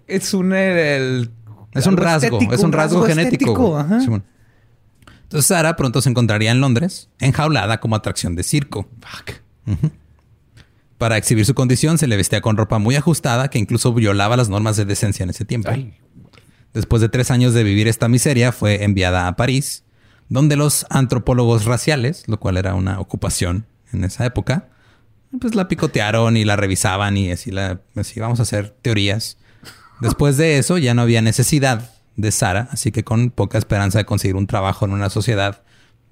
Es 0.08 0.34
un 0.34 0.54
el- 0.54 1.32
es 1.74 1.88
un 1.88 1.98
rasgo, 1.98 2.38
estético, 2.38 2.54
es 2.54 2.64
un 2.64 2.72
rasgo, 2.72 3.04
genético. 3.04 3.52
estético, 3.52 3.70
güey. 3.70 3.82
ajá. 3.82 4.24
Entonces 5.24 5.48
Sara 5.48 5.78
pronto 5.78 6.02
se 6.02 6.10
encontraría 6.10 6.52
en 6.52 6.60
Londres, 6.60 7.10
enjaulada 7.20 7.80
como 7.80 7.96
atracción 7.96 8.36
de 8.36 8.44
circo. 8.44 8.90
Fuck. 9.00 9.78
Para 10.98 11.18
exhibir 11.18 11.46
su 11.46 11.56
condición 11.56 11.98
se 11.98 12.08
le 12.08 12.18
vestía 12.18 12.42
con 12.42 12.58
ropa 12.58 12.80
muy 12.80 12.96
ajustada 12.96 13.50
que 13.50 13.58
incluso 13.58 13.94
violaba 13.94 14.36
las 14.36 14.50
normas 14.50 14.76
de 14.76 14.86
decencia 14.86 15.24
en 15.24 15.30
ese 15.30 15.46
tiempo. 15.46 15.70
Ay. 15.72 15.94
Después 16.74 17.02
de 17.02 17.10
tres 17.10 17.32
años 17.32 17.54
de 17.54 17.64
vivir 17.64 17.88
esta 17.88 18.08
miseria, 18.08 18.52
fue 18.52 18.84
enviada 18.84 19.28
a 19.28 19.36
París, 19.36 19.84
donde 20.30 20.56
los 20.56 20.86
antropólogos 20.90 21.66
raciales, 21.66 22.28
lo 22.28 22.40
cual 22.40 22.58
era 22.58 22.76
una 22.76 23.00
ocupación 23.00 23.66
en 23.92 24.04
esa 24.04 24.26
época, 24.26 24.70
pues 25.40 25.56
la 25.56 25.68
picotearon 25.68 26.38
y 26.38 26.46
la 26.46 26.56
revisaban 26.56 27.18
y 27.18 27.32
así, 27.32 27.52
la, 27.52 27.82
así 27.96 28.20
vamos 28.20 28.40
a 28.40 28.44
hacer 28.44 28.76
teorías. 28.82 29.38
Después 30.02 30.38
de 30.38 30.58
eso 30.58 30.78
ya 30.78 30.94
no 30.94 31.04
había 31.04 31.22
necesidad 31.22 31.92
de 32.16 32.32
Sara, 32.32 32.68
así 32.72 32.92
que 32.92 33.04
con 33.04 33.30
poca 33.30 33.58
esperanza 33.58 34.00
de 34.00 34.06
conseguir 34.06 34.36
un 34.36 34.48
trabajo 34.48 34.86
en 34.86 34.94
una 34.94 35.10
sociedad 35.10 35.64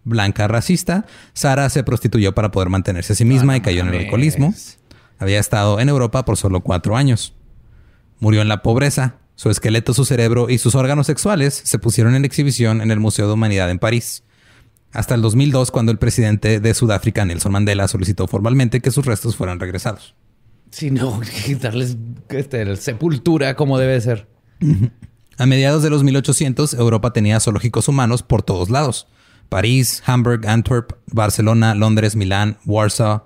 blanca 0.04 0.48
racista, 0.48 1.06
Sara 1.34 1.70
se 1.70 1.84
prostituyó 1.84 2.34
para 2.34 2.52
poder 2.52 2.70
mantenerse 2.70 3.14
a 3.14 3.16
sí 3.16 3.26
misma 3.26 3.58
y 3.58 3.62
cayó 3.62 3.82
en 3.82 3.88
el 3.88 3.94
mames. 3.94 4.06
alcoholismo. 4.06 4.54
Había 5.18 5.40
estado 5.40 5.80
en 5.80 5.90
Europa 5.90 6.24
por 6.24 6.38
solo 6.38 6.62
cuatro 6.62 6.96
años. 6.96 7.34
Murió 8.20 8.42
en 8.42 8.48
la 8.48 8.62
pobreza. 8.62 9.16
Su 9.36 9.50
esqueleto, 9.50 9.94
su 9.94 10.04
cerebro 10.04 10.50
y 10.50 10.58
sus 10.58 10.76
órganos 10.76 11.08
sexuales 11.08 11.62
se 11.64 11.80
pusieron 11.80 12.16
en 12.16 12.26
exhibición 12.26 12.82
en 12.82 12.92
el 12.92 13.00
Museo 13.00 13.28
de 13.28 13.34
Humanidad 13.34 13.70
en 13.70 13.80
París. 13.80 14.24
Hasta 14.92 15.16
el 15.16 15.22
2002, 15.22 15.72
cuando 15.72 15.92
el 15.92 15.98
presidente 15.98 16.60
de 16.60 16.74
Sudáfrica, 16.74 17.24
Nelson 17.24 17.52
Mandela, 17.52 17.88
solicitó 17.88 18.28
formalmente 18.28 18.82
que 18.82 18.92
sus 18.92 19.06
restos 19.06 19.36
fueran 19.36 19.60
regresados. 19.60 20.16
Sí, 20.72 20.92
no, 20.92 21.20
darles 21.62 21.98
este, 22.30 22.76
sepultura 22.76 23.56
como 23.56 23.78
debe 23.78 24.00
ser. 24.02 24.28
A 25.38 25.46
mediados 25.46 25.84
de 25.84 25.90
los 25.90 26.04
1800, 26.04 26.74
Europa 26.74 27.14
tenía 27.14 27.40
zoológicos 27.40 27.88
humanos 27.88 28.24
por 28.24 28.44
todos 28.44 28.70
lados. 28.70 29.08
París, 29.48 30.04
Hamburg, 30.06 30.48
Antwerp, 30.48 30.92
Barcelona, 31.08 31.74
Londres, 31.76 32.16
Milán, 32.16 32.58
Warsaw. 32.66 33.24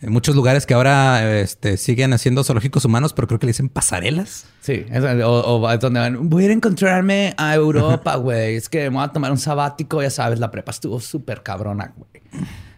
En 0.00 0.12
muchos 0.12 0.36
lugares 0.36 0.66
que 0.66 0.74
ahora 0.74 1.40
este, 1.40 1.76
siguen 1.76 2.12
haciendo 2.12 2.44
zoológicos 2.44 2.84
humanos, 2.84 3.12
pero 3.12 3.26
creo 3.26 3.38
que 3.38 3.46
le 3.46 3.50
dicen 3.50 3.68
pasarelas. 3.68 4.46
Sí, 4.60 4.84
o, 5.24 5.70
es 5.70 5.80
donde 5.80 6.00
van. 6.00 6.28
Voy 6.28 6.42
a 6.42 6.46
ir 6.46 6.50
a 6.50 6.54
encontrarme 6.54 7.34
a 7.36 7.54
Europa, 7.54 8.16
güey. 8.16 8.56
es 8.56 8.68
que 8.68 8.90
me 8.90 8.96
voy 8.96 9.04
a 9.04 9.08
tomar 9.08 9.30
un 9.30 9.38
sabático, 9.38 10.02
ya 10.02 10.10
sabes, 10.10 10.38
la 10.38 10.50
prepa 10.50 10.72
estuvo 10.72 11.00
súper 11.00 11.42
cabrona, 11.42 11.94
güey. 11.96 12.22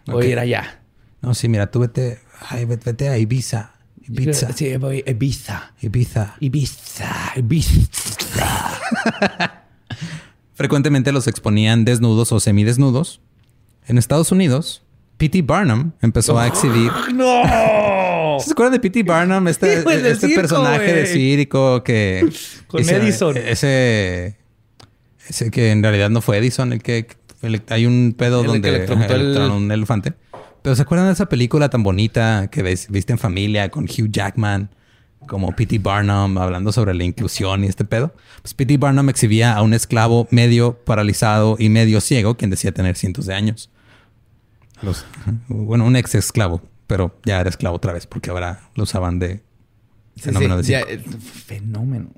Voy 0.05 0.25
a 0.25 0.29
ir 0.29 0.39
allá. 0.39 0.81
No, 1.21 1.33
sí, 1.33 1.49
mira, 1.49 1.69
tú 1.69 1.79
vete, 1.79 2.19
ay, 2.49 2.65
vete 2.65 3.09
a 3.09 3.17
Ibiza. 3.17 3.76
Ibiza. 4.07 4.53
Sí, 4.53 4.75
voy 4.77 5.03
a 5.05 5.11
Ibiza. 5.11 5.73
Ibiza. 5.81 6.35
Ibiza. 6.39 7.33
Ibiza. 7.35 8.81
Frecuentemente 10.53 11.11
los 11.11 11.27
exponían 11.27 11.85
desnudos 11.85 12.31
o 12.31 12.39
semidesnudos. 12.39 13.21
En 13.85 13.97
Estados 13.97 14.31
Unidos, 14.31 14.83
P.T. 15.17 15.41
Barnum 15.41 15.91
empezó 16.01 16.39
a 16.39 16.47
exhibir. 16.47 16.91
¡No! 17.13 18.37
¿Se 18.39 18.51
acuerdan 18.51 18.73
de 18.73 18.79
P.T. 18.79 19.03
Barnum? 19.03 19.47
Este, 19.47 19.83
este 20.09 20.29
personaje 20.29 20.93
de 20.93 21.05
circo 21.07 21.83
que. 21.83 22.27
Con 22.67 22.87
Edison. 22.87 23.35
Ese. 23.35 24.37
Ese 25.27 25.51
que 25.51 25.71
en 25.71 25.83
realidad 25.83 26.09
no 26.09 26.21
fue 26.21 26.37
Edison, 26.37 26.71
el 26.71 26.81
que. 26.81 27.07
hay 27.69 27.85
un 27.85 28.15
pedo 28.17 28.43
donde. 28.43 28.85
el... 28.85 29.51
un 29.51 29.71
elefante. 29.71 30.13
Pero 30.61 30.75
¿se 30.75 30.81
acuerdan 30.81 31.07
de 31.07 31.13
esa 31.13 31.27
película 31.27 31.69
tan 31.69 31.83
bonita 31.83 32.49
que 32.51 32.63
viste 32.63 33.13
en 33.13 33.19
familia 33.19 33.69
con 33.69 33.85
Hugh 33.85 34.11
Jackman? 34.11 34.69
como 35.27 35.55
P.T. 35.55 35.79
Barnum 35.79 36.37
hablando 36.37 36.71
sobre 36.71 36.93
la 36.93 37.03
inclusión 37.03 37.63
y 37.63 37.67
este 37.67 37.85
pedo. 37.85 38.13
Pues 38.41 38.53
P.T. 38.53 38.77
Barnum 38.77 39.09
exhibía 39.09 39.53
a 39.53 39.61
un 39.61 39.73
esclavo 39.73 40.27
medio 40.31 40.73
paralizado 40.83 41.57
y 41.59 41.69
medio 41.69 42.01
ciego, 42.01 42.37
quien 42.37 42.49
decía 42.49 42.71
tener 42.71 42.95
cientos 42.95 43.27
de 43.27 43.35
años. 43.35 43.69
bueno, 45.47 45.85
un 45.85 45.95
ex 45.95 46.15
esclavo, 46.15 46.61
pero 46.87 47.19
ya 47.25 47.39
era 47.39 47.49
esclavo 47.49 47.75
otra 47.75 47.93
vez 47.93 48.07
porque 48.07 48.29
ahora 48.29 48.69
lo 48.75 48.83
usaban 48.83 49.19
de 49.19 49.43
fenómeno 50.15 50.57
de 50.57 50.75
eh, 50.75 50.99
fenómeno. 51.45 52.09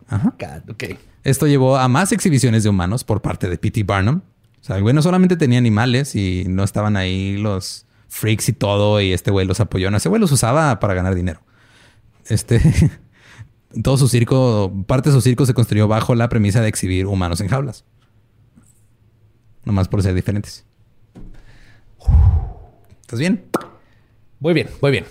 Esto 1.23 1.47
llevó 1.47 1.77
a 1.77 1.87
más 1.87 2.11
exhibiciones 2.11 2.63
de 2.63 2.69
humanos 2.69 3.03
por 3.03 3.21
parte 3.21 3.49
de 3.49 3.57
P.T. 3.57 3.83
Barnum. 3.83 4.21
O 4.61 4.63
sea, 4.63 4.75
el 4.77 4.83
güey 4.83 4.93
no 4.93 5.01
solamente 5.01 5.37
tenía 5.37 5.57
animales 5.57 6.15
y 6.15 6.45
no 6.47 6.63
estaban 6.63 6.97
ahí 6.97 7.37
los 7.37 7.85
freaks 8.09 8.49
y 8.49 8.53
todo 8.53 8.99
y 8.99 9.13
este 9.13 9.31
güey 9.31 9.45
los 9.45 9.59
apoyó. 9.61 9.89
No, 9.89 9.97
ese 9.97 10.09
güey 10.09 10.19
los 10.19 10.31
usaba 10.31 10.79
para 10.79 10.93
ganar 10.93 11.15
dinero. 11.15 11.41
Este, 12.27 12.61
todo 13.83 13.97
su 13.97 14.07
circo, 14.09 14.73
parte 14.85 15.09
de 15.09 15.15
su 15.15 15.21
circo 15.21 15.45
se 15.45 15.53
construyó 15.53 15.87
bajo 15.87 16.15
la 16.15 16.27
premisa 16.27 16.61
de 16.61 16.67
exhibir 16.67 17.05
humanos 17.05 17.39
en 17.39 17.47
jaulas. 17.47 17.85
Nomás 19.63 19.87
por 19.87 20.03
ser 20.03 20.13
diferentes. 20.13 20.65
¿Estás 23.01 23.19
bien? 23.19 23.45
Voy 24.39 24.53
bien, 24.53 24.69
voy 24.81 24.91
bien. 24.91 25.05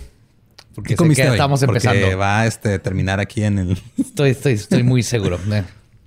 Porque 0.75 0.95
sé 0.95 1.03
que 1.03 1.21
estamos 1.27 1.61
empezando. 1.63 1.99
Porque 1.99 2.15
va 2.15 2.41
a 2.41 2.47
este, 2.47 2.79
terminar 2.79 3.19
aquí 3.19 3.43
en 3.43 3.59
el. 3.59 3.81
Estoy, 3.97 4.31
estoy, 4.31 4.53
estoy 4.53 4.83
muy 4.83 5.03
seguro. 5.03 5.39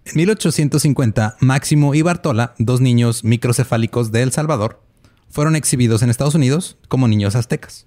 En 0.05 0.17
1850, 0.17 1.37
Máximo 1.39 1.95
y 1.95 2.03
Bartola, 2.03 2.55
dos 2.59 2.81
niños 2.81 3.23
microcefálicos 3.23 4.11
de 4.11 4.23
El 4.23 4.33
Salvador, 4.33 4.83
fueron 5.33 5.57
exhibidos 5.57 6.03
en 6.03 6.11
Estados 6.11 6.35
Unidos 6.35 6.79
como 6.89 7.09
niños 7.09 7.35
aztecas. 7.35 7.87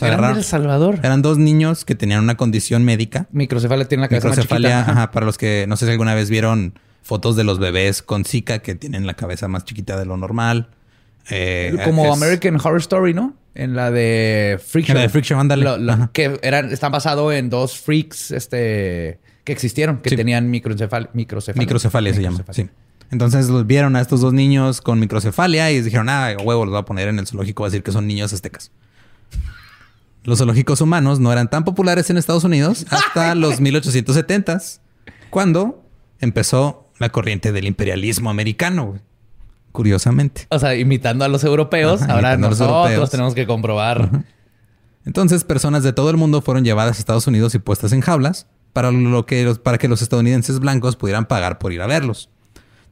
¿Eran 0.00 0.32
de 0.34 0.38
El 0.40 0.44
Salvador? 0.44 1.00
Eran 1.02 1.22
dos 1.22 1.38
niños 1.38 1.84
que 1.84 1.94
tenían 1.94 2.22
una 2.22 2.36
condición 2.36 2.84
médica. 2.84 3.26
Microcefalia 3.32 3.86
tiene 3.86 4.02
la 4.02 4.08
cabeza 4.08 4.28
Microcefalia, 4.28 4.80
más 4.80 4.88
ajá, 4.88 5.10
para 5.10 5.26
los 5.26 5.38
que 5.38 5.66
no 5.68 5.76
sé 5.76 5.86
si 5.86 5.92
alguna 5.92 6.14
vez 6.14 6.30
vieron 6.30 6.78
fotos 7.02 7.36
de 7.36 7.44
los 7.44 7.58
bebés 7.58 8.02
con 8.02 8.24
Zika 8.24 8.60
que 8.60 8.74
tienen 8.74 9.06
la 9.06 9.14
cabeza 9.14 9.46
más 9.48 9.64
chiquita 9.64 9.98
de 9.98 10.06
lo 10.06 10.16
normal. 10.16 10.70
Eh, 11.30 11.76
Como 11.84 12.12
American 12.12 12.56
Horror 12.56 12.80
Story, 12.80 13.14
¿no? 13.14 13.34
En 13.54 13.76
la 13.76 13.90
de 13.90 14.60
Freak 14.64 14.86
Show. 14.86 14.92
En 14.92 14.96
la 14.96 15.02
de 15.02 15.08
Freak 15.08 15.24
Show, 15.24 15.38
ándale. 15.38 15.64
que 16.12 16.38
eran, 16.42 16.72
están 16.72 16.92
basados 16.92 17.32
en 17.34 17.50
dos 17.50 17.78
freaks 17.78 18.30
este, 18.32 19.20
que 19.44 19.52
existieron, 19.52 19.98
que 19.98 20.16
tenían 20.16 20.50
microcefalia. 20.50 21.10
Microcefalia, 21.12 22.14
se 22.14 22.22
llama, 22.22 22.44
sí. 22.50 22.68
Entonces 23.10 23.48
los 23.48 23.66
vieron 23.66 23.96
a 23.96 24.00
estos 24.00 24.20
dos 24.20 24.32
niños 24.32 24.80
con 24.80 24.98
microcefalia 24.98 25.70
y 25.70 25.80
dijeron, 25.80 26.08
ah, 26.08 26.34
huevo, 26.42 26.64
los 26.64 26.72
voy 26.72 26.80
a 26.80 26.84
poner 26.84 27.08
en 27.08 27.18
el 27.18 27.26
zoológico, 27.26 27.62
va 27.62 27.68
a 27.68 27.70
decir 27.70 27.82
que 27.82 27.92
son 27.92 28.06
niños 28.06 28.32
aztecas. 28.32 28.70
Los 30.24 30.38
zoológicos 30.38 30.80
humanos 30.80 31.20
no 31.20 31.32
eran 31.32 31.50
tan 31.50 31.64
populares 31.64 32.08
en 32.10 32.16
Estados 32.16 32.44
Unidos 32.44 32.86
hasta 32.90 33.34
los 33.34 33.60
1870s, 33.60 34.80
cuando 35.30 35.82
empezó 36.20 36.88
la 36.98 37.10
corriente 37.10 37.52
del 37.52 37.66
imperialismo 37.66 38.30
americano. 38.30 38.98
Curiosamente. 39.72 40.46
O 40.50 40.58
sea, 40.58 40.76
imitando 40.76 41.24
a 41.24 41.28
los 41.28 41.42
europeos, 41.42 42.02
ahora 42.02 42.36
nosotros 42.36 43.10
tenemos 43.10 43.34
que 43.34 43.44
comprobar. 43.44 44.24
Entonces, 45.04 45.44
personas 45.44 45.82
de 45.82 45.92
todo 45.92 46.10
el 46.10 46.16
mundo 46.16 46.40
fueron 46.40 46.64
llevadas 46.64 46.96
a 46.96 47.00
Estados 47.00 47.26
Unidos 47.26 47.54
y 47.54 47.58
puestas 47.58 47.92
en 47.92 48.00
jaulas 48.00 48.46
para, 48.72 48.90
lo 48.92 49.26
que, 49.26 49.54
para 49.62 49.78
que 49.78 49.88
los 49.88 50.00
estadounidenses 50.00 50.60
blancos 50.60 50.96
pudieran 50.96 51.26
pagar 51.26 51.58
por 51.58 51.72
ir 51.72 51.82
a 51.82 51.86
verlos. 51.86 52.30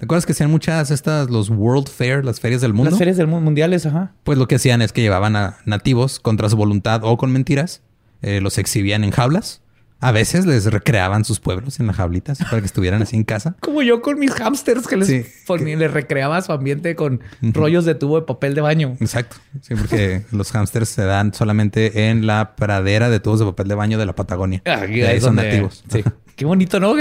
¿Te 0.02 0.06
acuerdas 0.06 0.26
que 0.26 0.32
hacían 0.32 0.50
muchas 0.50 0.90
estas, 0.90 1.30
los 1.30 1.48
World 1.48 1.88
Fair, 1.88 2.24
las 2.24 2.40
ferias 2.40 2.60
del 2.60 2.72
mundo? 2.72 2.90
Las 2.90 2.98
ferias 2.98 3.16
del 3.16 3.28
mundo 3.28 3.44
mundiales, 3.44 3.86
ajá. 3.86 4.10
Pues 4.24 4.36
lo 4.36 4.48
que 4.48 4.56
hacían 4.56 4.82
es 4.82 4.92
que 4.92 5.00
llevaban 5.00 5.36
a 5.36 5.58
nativos 5.64 6.18
contra 6.18 6.48
su 6.48 6.56
voluntad 6.56 7.02
o 7.04 7.16
con 7.16 7.30
mentiras, 7.30 7.82
eh, 8.20 8.40
los 8.40 8.58
exhibían 8.58 9.04
en 9.04 9.12
jaulas. 9.12 9.62
A 10.00 10.10
veces 10.10 10.44
les 10.44 10.64
recreaban 10.64 11.24
sus 11.24 11.38
pueblos 11.38 11.78
en 11.78 11.86
las 11.86 11.94
jaulitas 11.94 12.38
para 12.38 12.58
que 12.58 12.66
estuvieran 12.66 13.00
así 13.00 13.14
en 13.14 13.22
casa. 13.22 13.54
Como 13.60 13.82
yo 13.82 14.02
con 14.02 14.18
mis 14.18 14.32
hamsters 14.32 14.88
que 14.88 14.96
les, 14.96 15.08
les 15.08 15.90
recreaba 15.92 16.42
su 16.42 16.50
ambiente 16.50 16.96
con 16.96 17.20
rollos 17.40 17.84
de 17.84 17.94
tubo 17.94 18.18
de 18.18 18.26
papel 18.26 18.56
de 18.56 18.60
baño. 18.60 18.96
Exacto. 18.98 19.36
Sí, 19.60 19.76
porque 19.76 20.24
los 20.32 20.50
hamsters 20.50 20.88
se 20.88 21.04
dan 21.04 21.32
solamente 21.32 22.08
en 22.08 22.26
la 22.26 22.56
pradera 22.56 23.08
de 23.08 23.20
tubos 23.20 23.38
de 23.38 23.46
papel 23.46 23.68
de 23.68 23.76
baño 23.76 23.98
de 23.98 24.06
la 24.06 24.16
Patagonia. 24.16 24.62
Ah, 24.66 24.80
ahí 24.80 25.20
son 25.20 25.36
nativos. 25.36 25.84
Sí. 25.88 26.02
Qué 26.36 26.46
bonito, 26.46 26.80
¿no? 26.80 26.96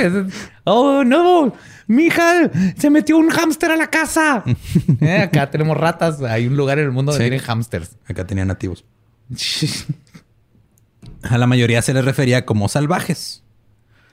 Oh, 0.65 1.03
no, 1.03 1.53
mi 1.91 2.05
hija 2.05 2.50
se 2.77 2.89
metió 2.89 3.17
un 3.17 3.29
hámster 3.29 3.71
a 3.71 3.75
la 3.75 3.88
casa. 3.88 4.43
Eh, 5.01 5.17
acá 5.17 5.50
tenemos 5.50 5.77
ratas. 5.77 6.21
Hay 6.21 6.45
un 6.48 6.55
lugar 6.55 6.77
en 6.77 6.86
el 6.86 6.91
mundo 6.91 7.12
donde 7.12 7.25
tienen 7.27 7.45
hámsters. 7.45 7.98
Acá 8.07 8.25
tenían 8.25 8.48
nativos. 8.48 8.86
a 11.24 11.38
la 11.38 11.48
mayoría 11.48 11.81
se 11.81 11.93
les 11.93 12.05
refería 12.05 12.45
como 12.45 12.67
salvajes. 12.67 13.43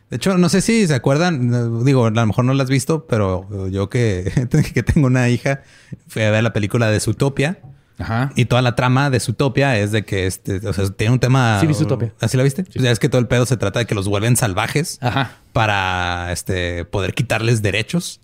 De 0.08 0.16
hecho, 0.16 0.38
no 0.38 0.48
sé 0.48 0.62
si 0.62 0.86
se 0.86 0.94
acuerdan, 0.94 1.84
digo, 1.84 2.06
a 2.06 2.10
lo 2.10 2.26
mejor 2.26 2.44
no 2.46 2.54
lo 2.54 2.62
has 2.62 2.70
visto, 2.70 3.06
pero 3.06 3.68
yo 3.68 3.90
que, 3.90 4.48
que 4.74 4.82
tengo 4.82 5.06
una 5.06 5.28
hija, 5.28 5.62
fui 6.06 6.22
a 6.22 6.30
ver 6.30 6.42
la 6.42 6.52
película 6.52 6.90
de 6.90 7.00
Zootopia. 7.00 7.58
Ajá. 7.98 8.30
Y 8.36 8.44
toda 8.44 8.62
la 8.62 8.76
trama 8.76 9.10
de 9.10 9.18
Zootopia 9.18 9.76
es 9.78 9.90
de 9.90 10.04
que 10.04 10.26
este, 10.26 10.66
o 10.66 10.72
sea, 10.72 10.88
tiene 10.90 11.12
un 11.12 11.18
tema. 11.18 11.58
Sí, 11.60 11.66
vi 11.66 11.74
Zootopia. 11.74 12.14
¿Así 12.20 12.36
la 12.36 12.44
viste? 12.44 12.64
Pues 12.64 12.82
ya 12.82 12.90
es 12.90 12.98
que 12.98 13.08
todo 13.08 13.20
el 13.20 13.26
pedo 13.26 13.44
se 13.44 13.56
trata 13.56 13.80
de 13.80 13.86
que 13.86 13.94
los 13.94 14.08
vuelven 14.08 14.36
salvajes 14.36 14.98
Ajá. 15.00 15.36
para 15.52 16.32
este, 16.32 16.84
poder 16.84 17.14
quitarles 17.14 17.60
derechos. 17.62 18.20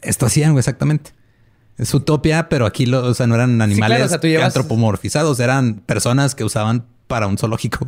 Esto 0.00 0.26
hacían 0.26 0.56
exactamente. 0.56 1.12
Es 1.76 1.90
Zootopia, 1.90 2.48
pero 2.48 2.66
aquí 2.66 2.90
o 2.92 3.14
sea, 3.14 3.26
no 3.26 3.34
eran 3.34 3.60
animales 3.60 4.12
antropomorfizados, 4.12 5.40
eran 5.40 5.74
personas 5.80 6.34
que 6.34 6.44
usaban 6.44 6.86
para 7.06 7.26
un 7.26 7.36
zoológico. 7.36 7.86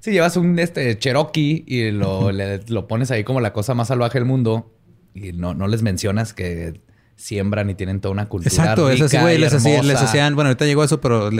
Si 0.00 0.12
llevas 0.12 0.36
un 0.36 0.58
este, 0.58 0.96
Cherokee 0.98 1.64
y 1.66 1.90
lo, 1.90 2.30
lo 2.68 2.86
pones 2.86 3.10
ahí 3.10 3.24
como 3.24 3.40
la 3.40 3.52
cosa 3.52 3.74
más 3.74 3.88
salvaje 3.88 4.18
del 4.18 4.26
mundo 4.26 4.72
y 5.14 5.32
no, 5.32 5.54
no 5.54 5.66
les 5.66 5.82
mencionas 5.82 6.32
que 6.32 6.80
siembran 7.18 7.68
y 7.68 7.74
tienen 7.74 8.00
toda 8.00 8.12
una 8.12 8.28
cultura. 8.28 8.54
Exacto, 8.54 8.88
es 8.90 9.02
así, 9.02 9.18
güey. 9.18 9.36
Les, 9.36 9.52
hacían, 9.52 10.34
bueno, 10.34 10.48
ahorita 10.48 10.64
llegó 10.64 10.84
eso, 10.84 11.00
pero 11.00 11.30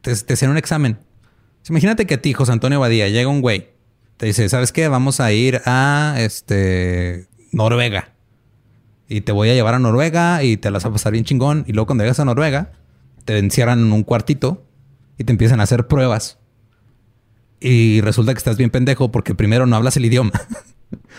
te, 0.00 0.10
hacían 0.10 0.50
un 0.50 0.56
examen. 0.56 0.98
Imagínate 1.68 2.06
que 2.06 2.14
a 2.14 2.22
ti, 2.22 2.32
José 2.32 2.52
Antonio 2.52 2.80
Badía, 2.80 3.08
llega 3.08 3.28
un 3.28 3.42
güey, 3.42 3.68
te 4.16 4.26
dice, 4.26 4.48
¿sabes 4.48 4.72
qué? 4.72 4.88
Vamos 4.88 5.20
a 5.20 5.32
ir 5.32 5.60
a 5.66 6.14
este 6.18 7.26
Noruega. 7.52 8.12
Y 9.08 9.20
te 9.20 9.32
voy 9.32 9.50
a 9.50 9.54
llevar 9.54 9.74
a 9.74 9.78
Noruega 9.78 10.42
y 10.42 10.56
te 10.56 10.70
las 10.70 10.82
vas 10.82 10.90
a 10.90 10.92
pasar 10.92 11.12
bien 11.12 11.24
chingón. 11.24 11.64
Y 11.66 11.72
luego 11.72 11.86
cuando 11.86 12.02
llegas 12.02 12.18
a 12.18 12.24
Noruega, 12.24 12.72
te 13.24 13.38
encierran 13.38 13.80
en 13.80 13.92
un 13.92 14.02
cuartito 14.04 14.64
y 15.18 15.24
te 15.24 15.32
empiezan 15.32 15.60
a 15.60 15.64
hacer 15.64 15.86
pruebas. 15.86 16.38
Y 17.60 18.00
resulta 18.00 18.32
que 18.32 18.38
estás 18.38 18.56
bien 18.56 18.70
pendejo 18.70 19.12
porque 19.12 19.34
primero 19.34 19.66
no 19.66 19.76
hablas 19.76 19.96
el 19.96 20.06
idioma. 20.06 20.32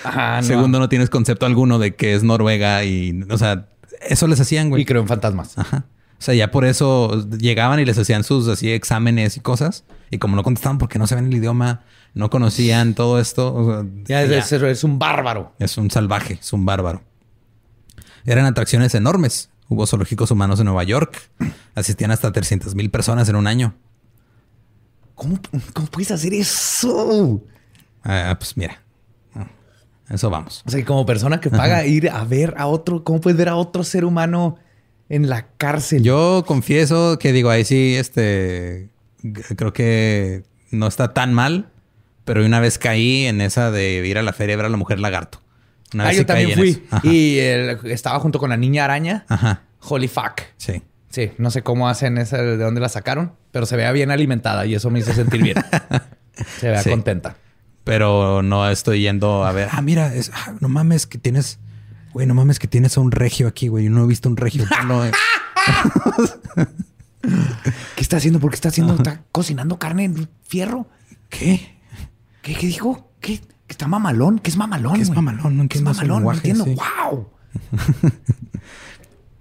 Ajá, 0.04 0.42
Segundo, 0.44 0.80
no 0.80 0.90
tienes 0.90 1.10
concepto 1.10 1.46
alguno 1.46 1.78
de 1.78 1.96
qué 1.96 2.16
es 2.16 2.24
Noruega 2.24 2.84
y, 2.84 3.24
o 3.30 3.38
sea, 3.38 3.68
eso 4.02 4.28
les 4.28 4.40
hacían, 4.40 4.70
güey. 4.70 4.82
Y 4.82 4.86
creo 4.86 5.02
en 5.02 5.08
fantasmas. 5.08 5.58
Ajá. 5.58 5.86
O 6.20 6.22
sea, 6.22 6.34
ya 6.34 6.50
por 6.50 6.66
eso 6.66 7.28
llegaban 7.30 7.80
y 7.80 7.86
les 7.86 7.98
hacían 7.98 8.24
sus 8.24 8.48
así 8.48 8.72
exámenes 8.72 9.38
y 9.38 9.40
cosas. 9.40 9.84
Y 10.10 10.18
como 10.18 10.36
no 10.36 10.44
contestaban 10.44 10.80
porque 10.80 10.98
no 10.98 11.06
saben 11.06 11.28
el 11.28 11.36
idioma, 11.36 11.84
no 12.14 12.30
conocían 12.30 12.96
todo 12.96 13.20
esto. 13.20 13.86
ya, 14.06 14.24
es, 14.24 14.84
un 14.84 14.98
bárbaro. 14.98 15.54
Es 15.60 15.78
un 15.78 15.92
salvaje, 15.92 16.40
es 16.42 16.54
un 16.54 16.66
bárbaro. 16.66 17.04
Eran 18.26 18.46
atracciones 18.46 18.96
enormes. 18.96 19.50
Hubo 19.70 19.86
zoológicos 19.86 20.32
humanos 20.32 20.60
en 20.60 20.66
Nueva 20.66 20.84
York. 20.84 21.30
Asistían 21.76 22.12
hasta 22.12 22.32
300 22.32 22.74
mil 22.74 22.90
personas 22.90 23.30
en 23.30 23.36
un 23.36 23.46
año. 23.46 23.76
¿Cómo, 25.14 25.40
¿Cómo, 25.74 25.88
puedes 25.88 26.12
hacer 26.12 26.34
eso? 26.34 27.42
Ah, 28.04 28.36
pues 28.38 28.56
mira, 28.58 28.82
eso 30.10 30.30
vamos. 30.30 30.64
O 30.66 30.72
sea, 30.72 30.84
como 30.86 31.06
persona 31.06 31.40
que 31.42 31.50
paga 31.50 31.86
ir 31.86 32.10
a 32.10 32.24
ver 32.24 32.54
a 32.58 32.68
otro, 32.68 33.04
¿cómo 33.04 33.20
puedes 33.20 33.38
ver 33.38 33.50
a 33.50 33.56
otro 33.56 33.84
ser 33.84 34.06
humano 34.06 34.58
en 35.10 35.30
la 35.30 35.48
cárcel? 35.58 36.04
Yo 36.04 36.44
confieso 36.48 37.20
que 37.20 37.34
digo, 37.34 37.50
ahí 37.50 37.66
sí, 37.66 37.96
este, 37.96 38.90
creo 39.56 39.74
que 39.74 40.44
no 40.72 40.88
está 40.88 41.14
tan 41.14 41.34
mal, 41.34 41.70
pero 42.24 42.46
una 42.46 42.60
vez 42.60 42.78
caí 42.78 43.26
en 43.26 43.42
esa 43.42 43.72
de 43.72 44.06
ir 44.06 44.18
a 44.18 44.22
la 44.22 44.34
feria 44.34 44.54
y 44.54 44.58
ver 44.58 44.66
a 44.66 44.70
la 44.70 44.78
mujer 44.78 45.00
lagarto. 45.00 45.42
ah, 45.98 46.14
yo 46.14 46.26
también 46.26 46.58
fui. 46.58 46.84
Y 47.04 47.40
estaba 47.40 48.20
junto 48.20 48.40
con 48.40 48.50
la 48.50 48.58
niña 48.58 48.86
araña. 48.86 49.26
Ajá. 49.28 49.64
Holy 49.82 50.08
fuck. 50.08 50.42
Sí. 50.58 50.82
Sí, 51.10 51.32
no 51.38 51.52
sé 51.52 51.64
cómo 51.64 51.88
hacen 51.90 52.18
esa, 52.18 52.42
de 52.42 52.58
dónde 52.58 52.82
la 52.82 52.90
sacaron, 52.90 53.34
pero 53.52 53.66
se 53.66 53.76
vea 53.76 53.92
bien 53.92 54.12
alimentada 54.12 54.66
y 54.66 54.76
eso 54.76 54.90
me 54.90 55.00
hizo 55.00 55.14
sentir 55.14 55.42
bien. 55.42 55.56
se 56.60 56.70
vea 56.70 56.84
contenta. 56.84 57.38
Pero 57.88 58.44
no 58.44 58.70
estoy 58.70 59.00
yendo 59.00 59.46
a 59.46 59.54
ver, 59.54 59.70
ah, 59.72 59.82
mira, 59.82 60.12
ah, 60.34 60.54
no 60.60 60.68
mames 60.68 61.08
que 61.08 61.18
tienes, 61.18 61.58
güey, 62.12 62.28
no 62.28 62.34
mames 62.34 62.60
que 62.60 62.68
tienes 62.68 62.98
a 62.98 63.00
un 63.00 63.12
regio 63.12 63.48
aquí, 63.48 63.70
güey. 63.70 63.86
Yo 63.86 63.92
no 63.92 64.04
he 64.04 64.08
visto 64.08 64.28
un 64.28 64.36
regio. 64.36 64.66
¿Qué 67.22 68.02
está 68.02 68.18
haciendo? 68.18 68.42
¿Por 68.42 68.50
qué 68.52 68.56
está 68.56 68.68
haciendo? 68.68 68.96
¿Está 68.96 69.24
cocinando 69.32 69.80
carne 69.80 70.04
en 70.04 70.28
fierro? 70.44 70.90
¿Qué? 71.30 71.78
¿Qué, 72.42 72.56
qué 72.56 72.68
dijo? 72.68 73.10
¿Qué? 73.22 73.40
¿Que 73.40 73.72
está 73.72 73.88
mamalón? 73.88 74.40
¿Qué 74.40 74.50
es 74.50 74.58
mamalón? 74.58 74.96
¿Qué 74.96 75.04
es 75.04 75.10
mamalón? 75.10 75.56
No 75.56 75.70
¿Qué 75.70 75.78
es 75.78 75.82
mamalón? 75.82 76.24
no 76.24 76.34
entiendo. 76.34 76.66
¡Wow! 76.66 77.30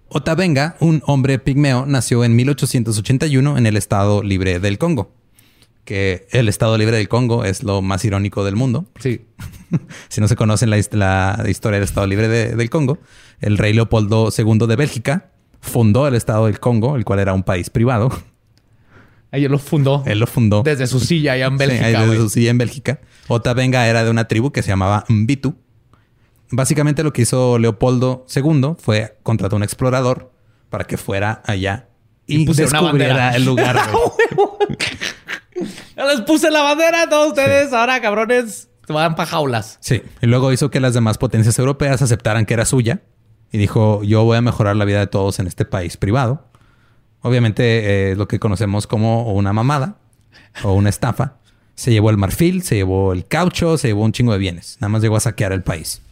Otavenga, 0.08 0.76
un 0.78 1.02
hombre 1.06 1.40
pigmeo, 1.40 1.84
nació 1.84 2.22
en 2.22 2.36
1881 2.36 3.58
en 3.58 3.66
el 3.66 3.76
Estado 3.76 4.22
Libre 4.22 4.60
del 4.60 4.78
Congo 4.78 5.10
que 5.86 6.26
el 6.32 6.48
Estado 6.48 6.76
Libre 6.76 6.98
del 6.98 7.08
Congo 7.08 7.44
es 7.44 7.62
lo 7.62 7.80
más 7.80 8.04
irónico 8.04 8.44
del 8.44 8.56
mundo. 8.56 8.84
Sí. 8.98 9.24
si 10.08 10.20
no 10.20 10.28
se 10.28 10.36
conoce 10.36 10.66
la, 10.66 10.76
historia 10.76 11.78
del 11.78 11.84
Estado 11.84 12.06
Libre 12.06 12.28
del 12.28 12.70
Congo, 12.70 12.98
el 13.40 13.56
rey 13.56 13.72
Leopoldo 13.72 14.28
II 14.36 14.66
de 14.66 14.76
Bélgica 14.76 15.30
fundó 15.60 16.06
el 16.06 16.14
Estado 16.14 16.46
del 16.46 16.60
Congo, 16.60 16.96
el 16.96 17.04
cual 17.06 17.20
era 17.20 17.32
un 17.32 17.44
país 17.44 17.70
privado. 17.70 18.10
Él 19.32 19.44
lo 19.44 19.58
fundó. 19.58 20.02
Él 20.06 20.18
lo 20.18 20.26
fundó. 20.26 20.62
Desde 20.62 20.86
su 20.86 21.00
silla 21.00 21.32
allá 21.32 21.46
en 21.46 21.58
Bélgica. 21.58 21.86
Sí, 21.86 21.92
desde 21.92 22.16
su 22.16 22.28
silla 22.30 22.50
en 22.50 22.58
Bélgica. 22.58 23.00
Otavenga 23.28 23.86
era 23.86 24.04
de 24.04 24.10
una 24.10 24.28
tribu 24.28 24.50
que 24.50 24.62
se 24.62 24.68
llamaba 24.68 25.04
Mbitu. 25.08 25.56
Básicamente 26.50 27.02
lo 27.02 27.12
que 27.12 27.22
hizo 27.22 27.58
Leopoldo 27.58 28.24
II 28.34 28.76
fue 28.78 29.18
contratar 29.22 29.54
a 29.54 29.56
un 29.56 29.62
explorador 29.62 30.32
para 30.70 30.84
que 30.84 30.96
fuera 30.96 31.42
allá 31.44 31.88
y, 32.26 32.44
descubriera 32.44 33.36
el 33.36 33.44
lugar. 33.44 33.78
Ya 35.96 36.04
les 36.04 36.20
puse 36.22 36.50
la 36.50 36.62
bandera 36.62 37.02
a 37.02 37.08
todos 37.08 37.28
ustedes. 37.28 37.72
Ahora, 37.72 38.00
cabrones, 38.00 38.68
se 38.86 38.92
van 38.92 39.14
para 39.14 39.28
jaulas. 39.28 39.78
Sí. 39.80 40.02
Y 40.20 40.26
luego 40.26 40.52
hizo 40.52 40.70
que 40.70 40.80
las 40.80 40.94
demás 40.94 41.18
potencias 41.18 41.58
europeas 41.58 42.02
aceptaran 42.02 42.46
que 42.46 42.54
era 42.54 42.64
suya. 42.64 43.00
Y 43.52 43.58
dijo, 43.58 44.02
yo 44.02 44.25
voy 44.25 44.36
a 44.36 44.40
mejorar 44.42 44.76
la 44.76 44.84
vida 44.84 44.98
de 45.00 45.06
todos 45.06 45.38
en 45.38 45.46
este 45.46 45.64
país 45.64 45.96
privado. 45.96 46.44
Obviamente, 47.22 48.10
eh, 48.10 48.16
lo 48.16 48.28
que 48.28 48.38
conocemos 48.38 48.86
como 48.86 49.32
una 49.32 49.52
mamada 49.52 49.96
o 50.62 50.72
una 50.75 50.88
estafa. 50.88 51.36
Se 51.75 51.90
llevó 51.90 52.10
el 52.10 52.16
marfil, 52.16 52.62
se 52.62 52.76
llevó 52.76 53.12
el 53.12 53.26
caucho, 53.26 53.76
se 53.78 53.88
llevó 53.88 54.04
un 54.04 54.12
chingo 54.12 54.32
de 54.32 54.38
bienes. 54.38 54.78
Nada 54.80 54.88
más 54.88 55.02
llegó 55.02 55.16
a 55.16 55.20
saquear 55.20 55.52
el 55.52 55.62
país. 55.62 56.02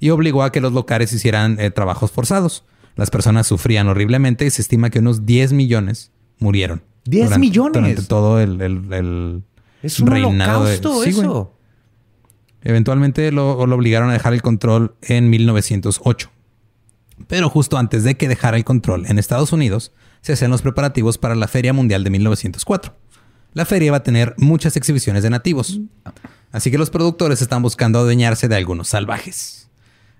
Y 0.00 0.10
obligó 0.10 0.42
a 0.42 0.50
que 0.50 0.60
los 0.60 0.72
locales 0.72 1.12
hicieran 1.12 1.58
eh, 1.60 1.70
trabajos 1.70 2.10
forzados. 2.10 2.64
Las 2.96 3.10
personas 3.10 3.46
sufrían 3.46 3.88
horriblemente 3.88 4.44
y 4.46 4.50
se 4.50 4.62
estima 4.62 4.90
que 4.90 4.98
unos 4.98 5.24
10 5.24 5.52
millones 5.52 6.10
murieron 6.38 6.82
10 7.04 7.38
millones. 7.38 7.72
Durante 7.74 8.02
todo 8.02 8.40
el, 8.40 8.60
el, 8.60 9.42
es 9.82 10.00
un 10.00 10.06
reinado 10.06 10.64
de... 10.64 10.74
eso. 10.74 11.54
Eventualmente 12.62 13.32
lo, 13.32 13.66
lo, 13.66 13.76
obligaron 13.76 14.10
a 14.10 14.12
dejar 14.12 14.34
el 14.34 14.42
control 14.42 14.94
en 15.02 15.30
1908. 15.30 16.30
Pero 17.26 17.48
justo 17.48 17.76
antes 17.76 18.04
de 18.04 18.16
que 18.16 18.28
dejara 18.28 18.56
el 18.56 18.64
control 18.64 19.06
en 19.06 19.18
Estados 19.18 19.52
Unidos, 19.52 19.92
se 20.20 20.32
hacían 20.34 20.50
los 20.50 20.62
preparativos 20.62 21.18
para 21.18 21.34
la 21.34 21.48
Feria 21.48 21.72
Mundial 21.72 22.04
de 22.04 22.10
1904. 22.10 22.94
La 23.54 23.66
feria 23.66 23.88
iba 23.88 23.96
a 23.98 24.02
tener 24.02 24.34
muchas 24.38 24.76
exhibiciones 24.76 25.22
de 25.22 25.30
nativos. 25.30 25.80
Así 26.52 26.70
que 26.70 26.78
los 26.78 26.90
productores 26.90 27.42
están 27.42 27.62
buscando 27.62 27.98
adueñarse 27.98 28.48
de 28.48 28.56
algunos 28.56 28.88
salvajes. 28.88 29.68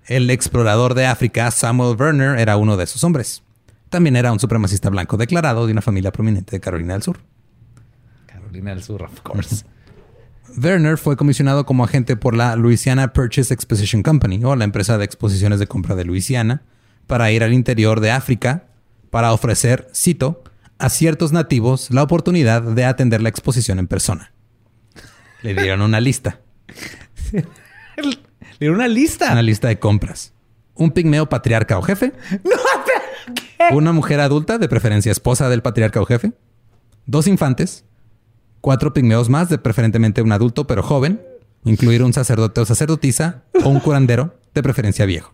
El 0.05 0.29
explorador 0.29 0.93
de 0.93 1.05
África, 1.05 1.49
Samuel 1.49 1.97
Werner, 1.99 2.37
era 2.37 2.57
uno 2.57 2.77
de 2.77 2.83
esos 2.83 3.03
hombres. 3.03 3.41
También 3.93 4.15
era 4.15 4.31
un 4.31 4.39
supremacista 4.39 4.89
blanco 4.89 5.17
declarado 5.17 5.67
de 5.67 5.71
una 5.71 5.83
familia 5.83 6.11
prominente 6.11 6.55
de 6.55 6.59
Carolina 6.59 6.93
del 6.93 7.03
Sur. 7.03 7.19
Carolina 8.25 8.71
del 8.71 8.81
Sur, 8.81 9.03
of 9.03 9.21
course. 9.21 9.65
Werner 10.57 10.97
fue 10.97 11.15
comisionado 11.15 11.67
como 11.67 11.83
agente 11.83 12.15
por 12.15 12.35
la 12.35 12.55
Louisiana 12.55 13.13
Purchase 13.13 13.53
Exposition 13.53 14.01
Company, 14.01 14.43
o 14.43 14.55
la 14.55 14.63
empresa 14.63 14.97
de 14.97 15.05
exposiciones 15.05 15.59
de 15.59 15.67
compra 15.67 15.93
de 15.93 16.05
Luisiana, 16.05 16.63
para 17.05 17.31
ir 17.31 17.43
al 17.43 17.53
interior 17.53 17.99
de 17.99 18.09
África 18.09 18.63
para 19.11 19.31
ofrecer, 19.31 19.87
cito, 19.93 20.43
a 20.79 20.89
ciertos 20.89 21.31
nativos 21.31 21.91
la 21.91 22.01
oportunidad 22.01 22.63
de 22.63 22.85
atender 22.85 23.21
la 23.21 23.29
exposición 23.29 23.77
en 23.77 23.85
persona. 23.85 24.33
Le 25.43 25.53
dieron 25.53 25.83
una 25.83 25.99
lista. 25.99 26.39
¿Le 27.31 27.45
dieron 28.59 28.77
una 28.77 28.87
lista? 28.87 29.31
Una 29.31 29.43
lista 29.43 29.67
de 29.67 29.77
compras. 29.77 30.33
Un 30.73 30.89
pigmeo 30.89 31.29
patriarca 31.29 31.77
o 31.77 31.83
jefe. 31.83 32.11
No, 32.43 32.72
una 33.71 33.91
mujer 33.91 34.19
adulta, 34.19 34.57
de 34.57 34.69
preferencia 34.69 35.11
esposa 35.11 35.49
del 35.49 35.61
patriarca 35.61 36.01
o 36.01 36.05
jefe, 36.05 36.33
dos 37.05 37.27
infantes, 37.27 37.85
cuatro 38.61 38.93
pigmeos 38.93 39.29
más, 39.29 39.49
de 39.49 39.57
preferentemente 39.57 40.21
un 40.21 40.31
adulto 40.31 40.67
pero 40.67 40.83
joven, 40.83 41.21
incluir 41.65 42.03
un 42.03 42.13
sacerdote 42.13 42.61
o 42.61 42.65
sacerdotisa 42.65 43.43
o 43.63 43.69
un 43.69 43.79
curandero, 43.79 44.35
de 44.53 44.63
preferencia 44.63 45.05
viejo. 45.05 45.33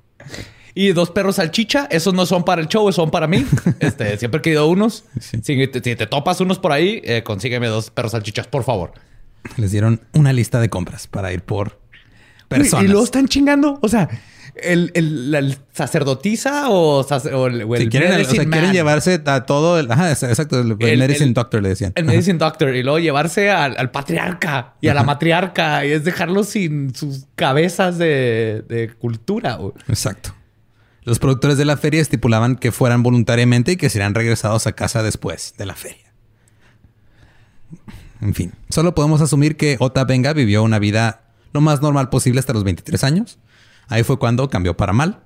Y 0.74 0.94
dos 0.94 1.12
perros 1.12 1.36
salchicha, 1.36 1.88
esos 1.92 2.14
no 2.14 2.26
son 2.26 2.46
para 2.46 2.62
el 2.62 2.68
show, 2.68 2.92
son 2.92 3.12
para 3.12 3.28
mí. 3.28 3.46
Este, 3.80 4.18
siempre 4.18 4.40
he 4.40 4.42
querido 4.42 4.68
unos. 4.68 5.04
Si, 5.20 5.40
te, 5.42 6.08
topas 6.08 6.40
unos 6.42 6.60
por 6.60 6.72
ahí, 6.72 7.02
eh, 7.04 7.24
consígueme 7.24 7.68
dos 7.68 7.90
perros 7.90 8.14
salchichas, 8.14 8.48
por 8.48 8.64
favor. 8.64 8.94
Les 9.58 9.72
dieron 9.72 10.02
una 10.14 10.32
lista 10.32 10.60
de 10.60 10.70
compras 10.70 11.08
para 11.08 11.34
ir 11.34 11.42
por 11.42 11.80
personas. 12.48 12.84
Y, 12.84 12.86
y 12.86 12.90
luego 12.90 13.04
están 13.04 13.28
chingando. 13.28 13.80
O 13.82 13.88
sea, 13.88 14.10
el, 14.64 15.58
sacerdotisa 15.74 16.70
o, 16.70 17.02
el, 17.02 17.68
si 17.78 17.90
quieren, 17.90 18.26
quieren 18.26 18.74
llevarse 18.74 19.22
a 19.26 19.46
todo 19.46 19.80
el, 19.80 19.92
ajá, 19.92 20.12
exacto, 20.12 20.60
el, 20.60 20.78
medicine 20.78 21.34
doctor 21.34 21.62
le 21.62 21.70
decían. 21.70 21.94
El 21.96 22.06
medicine 22.06 22.38
doctor 22.38 22.76
y 22.76 22.84
luego 22.84 23.00
llevarse 23.00 23.50
al, 23.50 23.92
patriarca 23.92 24.76
y 24.82 24.88
a 24.88 24.94
la 24.94 25.04
matriarca 25.04 25.86
y 25.86 25.92
es 25.92 26.04
dejarlos 26.04 26.50
sin 26.50 26.94
sus 26.96 27.26
cabezas 27.36 27.98
de, 27.98 28.92
cultura. 29.00 29.60
Exacto. 29.88 30.36
Los 31.04 31.20
productores 31.20 31.58
de 31.58 31.66
la 31.66 31.78
feria 31.78 32.02
estipulaban 32.02 32.56
que 32.56 32.72
fueran 32.72 33.04
voluntariamente 33.04 33.74
y 33.74 33.78
que 33.78 33.90
serían 33.90 34.14
regresados 34.14 34.68
a 34.68 34.74
casa 34.74 35.02
después 35.02 35.56
de 35.58 35.66
la 35.66 35.76
feria. 35.76 36.14
En 38.22 38.34
fin, 38.34 38.54
solo 38.70 38.94
podemos 38.94 39.22
asumir 39.22 39.56
que 39.56 39.78
Ota 39.80 40.04
Venga 40.04 40.34
vivió 40.34 40.62
una 40.62 40.78
vida 40.78 41.22
lo 41.54 41.62
más 41.62 41.82
normal 41.82 42.10
posible 42.10 42.40
hasta 42.40 42.54
los 42.54 42.64
23 42.64 43.04
años 43.04 43.40
Ahí 43.90 44.04
fue 44.04 44.18
cuando 44.18 44.50
cambió 44.50 44.78
para 44.78 44.94
mal. 44.94 45.24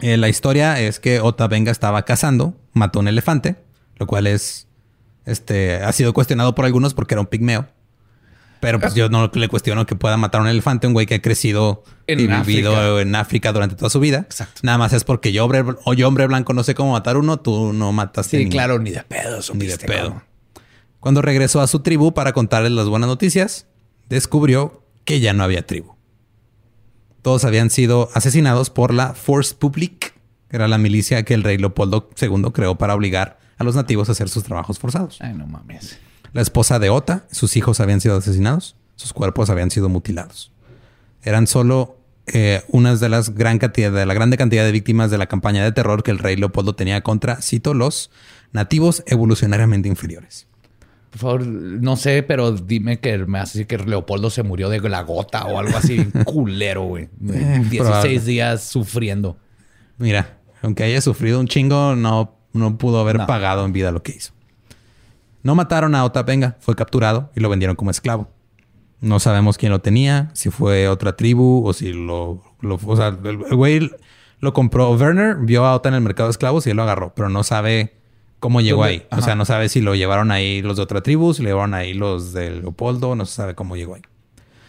Eh, 0.00 0.16
la 0.16 0.28
historia 0.28 0.80
es 0.80 1.00
que 1.00 1.20
Ota 1.20 1.46
Venga 1.46 1.70
estaba 1.70 2.04
cazando, 2.04 2.54
mató 2.72 2.98
un 2.98 3.08
elefante, 3.08 3.56
lo 3.96 4.06
cual 4.06 4.26
es. 4.26 4.68
Este 5.24 5.76
ha 5.76 5.90
sido 5.92 6.12
cuestionado 6.12 6.54
por 6.54 6.66
algunos 6.66 6.92
porque 6.92 7.14
era 7.14 7.22
un 7.22 7.26
pigmeo. 7.26 7.68
Pero 8.60 8.80
pues 8.80 8.94
yo 8.94 9.10
no 9.10 9.30
le 9.32 9.48
cuestiono 9.48 9.84
que 9.84 9.94
pueda 9.94 10.16
matar 10.16 10.40
a 10.40 10.44
un 10.44 10.48
elefante, 10.48 10.86
un 10.86 10.94
güey 10.94 11.06
que 11.06 11.16
ha 11.16 11.22
crecido 11.22 11.84
y 12.06 12.14
vivido 12.26 12.98
en 12.98 13.14
África 13.14 13.52
durante 13.52 13.76
toda 13.76 13.90
su 13.90 14.00
vida. 14.00 14.18
Exacto. 14.20 14.60
Nada 14.62 14.78
más 14.78 14.94
es 14.94 15.04
porque 15.04 15.32
yo, 15.32 15.44
hombre, 15.44 15.64
o 15.84 15.92
yo, 15.92 16.08
hombre 16.08 16.26
blanco, 16.26 16.54
no 16.54 16.62
sé 16.62 16.74
cómo 16.74 16.92
matar 16.92 17.18
uno, 17.18 17.38
tú 17.38 17.74
no 17.74 17.92
matas. 17.92 18.26
Sí, 18.26 18.48
claro, 18.48 18.78
ni 18.78 18.90
de 18.90 19.02
pedo. 19.02 19.40
Ni 19.52 19.66
de 19.66 19.76
pedo. 19.76 20.22
Cuando 20.98 21.20
regresó 21.20 21.60
a 21.60 21.66
su 21.66 21.80
tribu 21.80 22.14
para 22.14 22.32
contarles 22.32 22.72
las 22.72 22.88
buenas 22.88 23.08
noticias, 23.08 23.66
descubrió 24.08 24.82
que 25.04 25.20
ya 25.20 25.34
no 25.34 25.44
había 25.44 25.66
tribu. 25.66 25.93
Todos 27.24 27.46
habían 27.46 27.70
sido 27.70 28.10
asesinados 28.12 28.68
por 28.68 28.92
la 28.92 29.14
Force 29.14 29.54
Publique, 29.54 30.12
que 30.50 30.56
era 30.56 30.68
la 30.68 30.76
milicia 30.76 31.22
que 31.22 31.32
el 31.32 31.42
rey 31.42 31.56
Leopoldo 31.56 32.10
II 32.20 32.50
creó 32.52 32.74
para 32.76 32.94
obligar 32.94 33.38
a 33.56 33.64
los 33.64 33.74
nativos 33.74 34.10
a 34.10 34.12
hacer 34.12 34.28
sus 34.28 34.44
trabajos 34.44 34.78
forzados. 34.78 35.16
Ay, 35.22 35.32
no 35.32 35.46
mames. 35.46 35.98
La 36.34 36.42
esposa 36.42 36.78
de 36.78 36.90
Ota, 36.90 37.24
sus 37.30 37.56
hijos 37.56 37.80
habían 37.80 38.02
sido 38.02 38.18
asesinados, 38.18 38.76
sus 38.96 39.14
cuerpos 39.14 39.48
habían 39.48 39.70
sido 39.70 39.88
mutilados. 39.88 40.52
Eran 41.22 41.46
solo 41.46 41.96
eh, 42.26 42.62
unas 42.68 43.00
de 43.00 43.08
las 43.08 43.34
gran 43.34 43.58
cantidad, 43.58 43.90
de 43.90 44.04
la 44.04 44.12
grande 44.12 44.36
cantidad 44.36 44.62
de 44.66 44.72
víctimas 44.72 45.10
de 45.10 45.16
la 45.16 45.26
campaña 45.26 45.64
de 45.64 45.72
terror 45.72 46.02
que 46.02 46.10
el 46.10 46.18
rey 46.18 46.36
Leopoldo 46.36 46.74
tenía 46.74 47.00
contra, 47.00 47.40
cito, 47.40 47.72
los 47.72 48.10
nativos 48.52 49.02
evolucionariamente 49.06 49.88
inferiores. 49.88 50.46
Por 51.14 51.20
favor, 51.20 51.46
no 51.46 51.94
sé, 51.94 52.24
pero 52.24 52.50
dime 52.50 52.98
que 52.98 53.18
me 53.18 53.38
hace 53.38 53.58
decir 53.58 53.66
que 53.68 53.78
Leopoldo 53.78 54.30
se 54.30 54.42
murió 54.42 54.68
de 54.68 54.80
la 54.80 55.02
o 55.02 55.58
algo 55.60 55.76
así 55.76 56.04
culero, 56.24 56.82
güey. 56.82 57.08
16 57.20 58.04
eh, 58.04 58.24
días 58.26 58.64
sufriendo. 58.64 59.36
Mira, 59.96 60.38
Aunque 60.60 60.82
haya 60.82 61.00
sufrido 61.00 61.38
un 61.38 61.46
chingo, 61.46 61.94
no, 61.94 62.34
no 62.52 62.78
pudo 62.78 62.98
haber 62.98 63.26
pagado 63.26 63.64
en 63.64 63.72
vida 63.72 63.92
lo 63.92 64.02
que 64.02 64.10
hizo. 64.10 64.32
No 65.44 65.54
mataron 65.54 65.94
a 65.94 66.04
Otapenga, 66.04 66.56
fue 66.58 66.74
capturado 66.74 67.30
y 67.36 67.40
lo 67.40 67.48
vendieron 67.48 67.76
como 67.76 67.92
esclavo. 67.92 68.28
No 69.00 69.20
sabemos 69.20 69.56
quién 69.56 69.70
lo 69.70 69.80
tenía, 69.80 70.30
si 70.32 70.50
fue 70.50 70.88
otra 70.88 71.14
tribu 71.14 71.64
o 71.64 71.72
si 71.72 71.92
lo... 71.92 72.42
o 72.60 72.96
sea, 72.96 73.16
el, 73.22 73.36
güey 73.54 73.88
lo 74.40 74.52
compró. 74.52 74.90
Werner 74.90 75.36
vio 75.36 75.64
a 75.64 75.76
Ota 75.76 75.90
en 75.90 75.94
el 75.94 76.00
mercado 76.00 76.28
de 76.28 76.32
esclavos 76.32 76.66
y 76.66 76.70
él 76.70 76.76
lo 76.76 76.82
agarró, 76.82 77.14
pero 77.14 77.28
no 77.28 77.44
sabe 77.44 77.94
cómo 78.44 78.60
llegó 78.60 78.84
ahí. 78.84 79.06
O 79.10 79.22
sea, 79.22 79.36
no 79.36 79.46
sabe 79.46 79.70
si 79.70 79.80
lo 79.80 79.94
llevaron 79.94 80.30
ahí 80.30 80.60
los 80.60 80.76
de 80.76 80.82
otra 80.82 81.02
tribu, 81.02 81.32
si 81.32 81.42
lo 81.42 81.48
llevaron 81.48 81.72
ahí 81.72 81.94
los 81.94 82.34
de 82.34 82.50
Leopoldo, 82.50 83.16
no 83.16 83.24
se 83.24 83.36
sabe 83.36 83.54
cómo 83.54 83.74
llegó 83.74 83.94
ahí. 83.94 84.02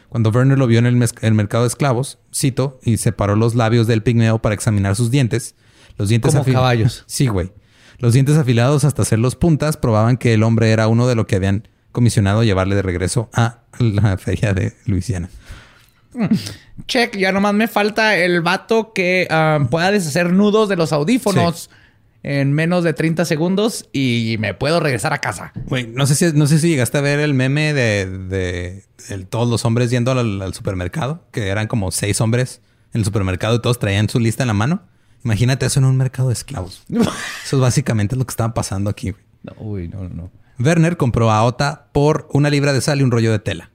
Cuando 0.07 0.29
Werner 0.29 0.57
lo 0.57 0.65
vio 0.65 0.79
en 0.79 0.85
el, 0.85 1.33
mercado 1.33 1.65
de 1.65 1.67
esclavos, 1.67 2.17
cito, 2.33 2.79
y 2.85 2.95
separó 2.95 3.35
los 3.35 3.53
labios 3.53 3.85
del 3.85 4.01
pigmeo 4.01 4.39
para 4.39 4.55
examinar 4.55 4.95
sus 4.95 5.11
dientes. 5.11 5.55
Los 5.97 6.07
dientes 6.07 6.33
Como 6.33 6.45
caballos. 6.45 7.03
Sí, 7.07 7.27
güey. 7.27 7.51
Los 7.97 8.13
dientes 8.13 8.38
afilados 8.38 8.85
hasta 8.85 9.01
hacer 9.01 9.19
los 9.19 9.35
puntas 9.35 9.75
probaban 9.75 10.15
que 10.15 10.33
el 10.33 10.43
hombre 10.43 10.71
era 10.71 10.88
uno 10.88 11.05
de 11.05 11.15
lo 11.15 11.27
que 11.27 11.35
habían 11.35 11.67
comisionado 11.91 12.45
llevarle 12.45 12.75
de 12.75 12.81
regreso 12.81 13.29
a 13.33 13.63
la 13.79 14.17
feria 14.17 14.53
de 14.53 14.71
Luisiana. 14.85 15.29
Mm. 16.13 16.27
Check, 16.88 17.17
ya 17.17 17.33
nomás 17.33 17.53
me 17.53 17.67
falta 17.67 18.15
el 18.15 18.39
vato 18.39 18.93
que 18.93 19.27
ah, 19.29 19.59
pueda 19.69 19.91
deshacer 19.91 20.31
nudos 20.31 20.69
de 20.69 20.77
los 20.77 20.93
audífonos 20.93 21.69
en 22.27 22.53
menos 22.53 22.83
de 22.83 22.93
30 22.93 23.23
segundos 23.23 23.88
y 23.93 24.38
me 24.39 24.55
puedo 24.55 24.79
regresar 24.79 25.13
a 25.13 25.19
casa. 25.19 25.53
Güey, 25.67 25.85
no 25.85 26.07
sé 26.07 26.15
si 26.15 26.33
no 26.33 26.47
sé 26.47 26.57
si 26.57 26.69
llegaste 26.69 26.97
a 26.97 27.01
ver 27.01 27.19
el 27.19 27.35
meme 27.35 27.71
de, 27.71 28.83
todos 29.29 29.47
los 29.47 29.63
hombres 29.63 29.91
yendo 29.91 30.11
al, 30.11 30.51
supermercado, 30.55 31.23
que 31.31 31.49
eran 31.49 31.67
como 31.67 31.91
seis 31.91 32.19
hombres 32.21 32.61
en 32.93 33.01
el 33.01 33.05
supermercado 33.05 33.57
y 33.57 33.61
todos 33.61 33.77
traían 33.77 34.09
su 34.09 34.19
lista 34.19 34.41
en 34.41 34.47
la 34.47 34.55
mano. 34.55 34.81
Imagínate 35.23 35.67
eso 35.67 35.79
en 35.79 35.85
un 35.85 35.97
mercado 35.97 36.29
de 36.29 36.33
esclavos. 36.33 36.83
eso 36.89 37.57
es 37.57 37.59
básicamente 37.59 38.15
lo 38.15 38.25
que 38.25 38.31
estaba 38.31 38.55
pasando 38.55 38.89
aquí. 38.89 39.13
No, 39.43 39.53
uy, 39.59 39.88
no, 39.88 40.09
no. 40.09 40.31
Werner 40.57 40.97
compró 40.97 41.29
a 41.29 41.43
Ota 41.43 41.89
por 41.91 42.27
una 42.33 42.49
libra 42.49 42.73
de 42.73 42.81
sal 42.81 43.01
y 43.01 43.03
un 43.03 43.11
rollo 43.11 43.31
de 43.31 43.38
tela. 43.38 43.69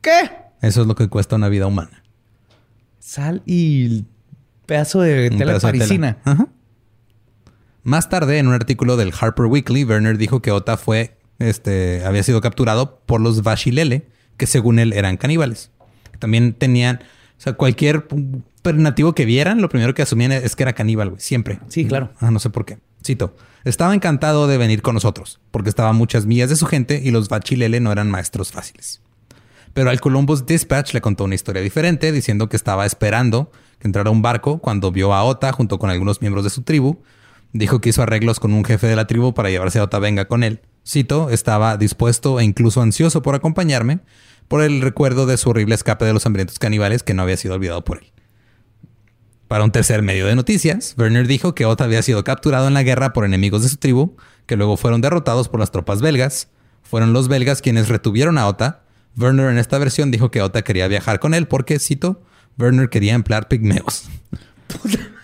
¿Qué? 0.00 0.32
Eso 0.60 0.80
es 0.80 0.88
lo 0.88 0.96
que 0.96 1.06
cuesta 1.06 1.36
una 1.36 1.48
vida 1.48 1.68
humana. 1.68 2.02
Sal 2.98 3.42
y 3.46 4.06
pedazo 4.66 5.02
de 5.02 5.30
tela 5.30 5.60
parisina. 5.60 6.18
Ajá. 6.24 6.48
Más 7.86 8.08
tarde, 8.08 8.38
en 8.38 8.48
un 8.48 8.52
artículo 8.52 8.96
del 8.96 9.12
Harper 9.16 9.46
Weekly, 9.46 9.84
Werner 9.84 10.18
dijo 10.18 10.42
que 10.42 10.50
Ota 10.50 10.76
fue, 10.76 11.16
este, 11.38 12.04
había 12.04 12.24
sido 12.24 12.40
capturado 12.40 12.98
por 13.06 13.20
los 13.20 13.44
Vashilele, 13.44 14.08
que 14.36 14.48
según 14.48 14.80
él 14.80 14.92
eran 14.92 15.16
caníbales. 15.16 15.70
También 16.18 16.52
tenían, 16.52 16.96
o 16.96 17.40
sea, 17.40 17.52
cualquier 17.52 18.08
nativo 18.64 19.14
que 19.14 19.24
vieran, 19.24 19.62
lo 19.62 19.68
primero 19.68 19.94
que 19.94 20.02
asumían 20.02 20.32
es 20.32 20.56
que 20.56 20.64
era 20.64 20.72
caníbal, 20.72 21.10
güey, 21.10 21.20
siempre. 21.20 21.60
Sí, 21.68 21.86
claro. 21.86 22.10
Ah, 22.18 22.32
no 22.32 22.40
sé 22.40 22.50
por 22.50 22.64
qué. 22.64 22.78
Cito. 23.04 23.36
Estaba 23.62 23.94
encantado 23.94 24.48
de 24.48 24.58
venir 24.58 24.82
con 24.82 24.94
nosotros, 24.94 25.38
porque 25.52 25.68
estaba 25.68 25.90
a 25.90 25.92
muchas 25.92 26.26
millas 26.26 26.50
de 26.50 26.56
su 26.56 26.66
gente 26.66 27.00
y 27.04 27.12
los 27.12 27.28
Vachilele 27.28 27.78
no 27.78 27.92
eran 27.92 28.10
maestros 28.10 28.50
fáciles. 28.50 29.00
Pero 29.74 29.90
al 29.90 30.00
Columbus 30.00 30.44
Dispatch 30.44 30.92
le 30.92 31.00
contó 31.00 31.22
una 31.22 31.36
historia 31.36 31.62
diferente, 31.62 32.10
diciendo 32.10 32.48
que 32.48 32.56
estaba 32.56 32.84
esperando 32.84 33.52
que 33.78 33.86
entrara 33.86 34.10
un 34.10 34.22
barco 34.22 34.58
cuando 34.58 34.90
vio 34.90 35.14
a 35.14 35.22
Ota 35.22 35.52
junto 35.52 35.78
con 35.78 35.88
algunos 35.88 36.20
miembros 36.20 36.42
de 36.42 36.50
su 36.50 36.62
tribu 36.62 36.98
Dijo 37.52 37.80
que 37.80 37.90
hizo 37.90 38.02
arreglos 38.02 38.40
con 38.40 38.52
un 38.52 38.64
jefe 38.64 38.86
de 38.86 38.96
la 38.96 39.06
tribu 39.06 39.34
para 39.34 39.50
llevarse 39.50 39.78
a 39.78 39.84
Otavenga 39.84 40.26
con 40.26 40.42
él. 40.42 40.60
Cito, 40.86 41.30
estaba 41.30 41.76
dispuesto 41.76 42.38
e 42.38 42.44
incluso 42.44 42.82
ansioso 42.82 43.22
por 43.22 43.34
acompañarme 43.34 44.00
por 44.48 44.62
el 44.62 44.80
recuerdo 44.80 45.26
de 45.26 45.36
su 45.36 45.50
horrible 45.50 45.74
escape 45.74 46.04
de 46.04 46.12
los 46.12 46.26
hambrientos 46.26 46.58
caníbales 46.58 47.02
que 47.02 47.14
no 47.14 47.22
había 47.22 47.36
sido 47.36 47.54
olvidado 47.54 47.84
por 47.84 47.98
él. 47.98 48.12
Para 49.48 49.64
un 49.64 49.70
tercer 49.70 50.02
medio 50.02 50.26
de 50.26 50.34
noticias, 50.34 50.94
Werner 50.98 51.26
dijo 51.28 51.54
que 51.54 51.66
Ota 51.66 51.84
había 51.84 52.02
sido 52.02 52.24
capturado 52.24 52.66
en 52.66 52.74
la 52.74 52.82
guerra 52.82 53.12
por 53.12 53.24
enemigos 53.24 53.62
de 53.62 53.68
su 53.68 53.76
tribu, 53.76 54.16
que 54.46 54.56
luego 54.56 54.76
fueron 54.76 55.00
derrotados 55.00 55.48
por 55.48 55.60
las 55.60 55.70
tropas 55.70 56.00
belgas. 56.00 56.48
Fueron 56.82 57.12
los 57.12 57.28
belgas 57.28 57.62
quienes 57.62 57.88
retuvieron 57.88 58.38
a 58.38 58.48
Ota. 58.48 58.82
Werner 59.16 59.50
en 59.50 59.58
esta 59.58 59.78
versión 59.78 60.10
dijo 60.10 60.30
que 60.30 60.42
Ota 60.42 60.62
quería 60.62 60.88
viajar 60.88 61.20
con 61.20 61.32
él 61.32 61.46
porque, 61.46 61.78
cito, 61.78 62.22
Werner 62.58 62.90
quería 62.90 63.14
emplear 63.14 63.48
pigmeos. 63.48 64.08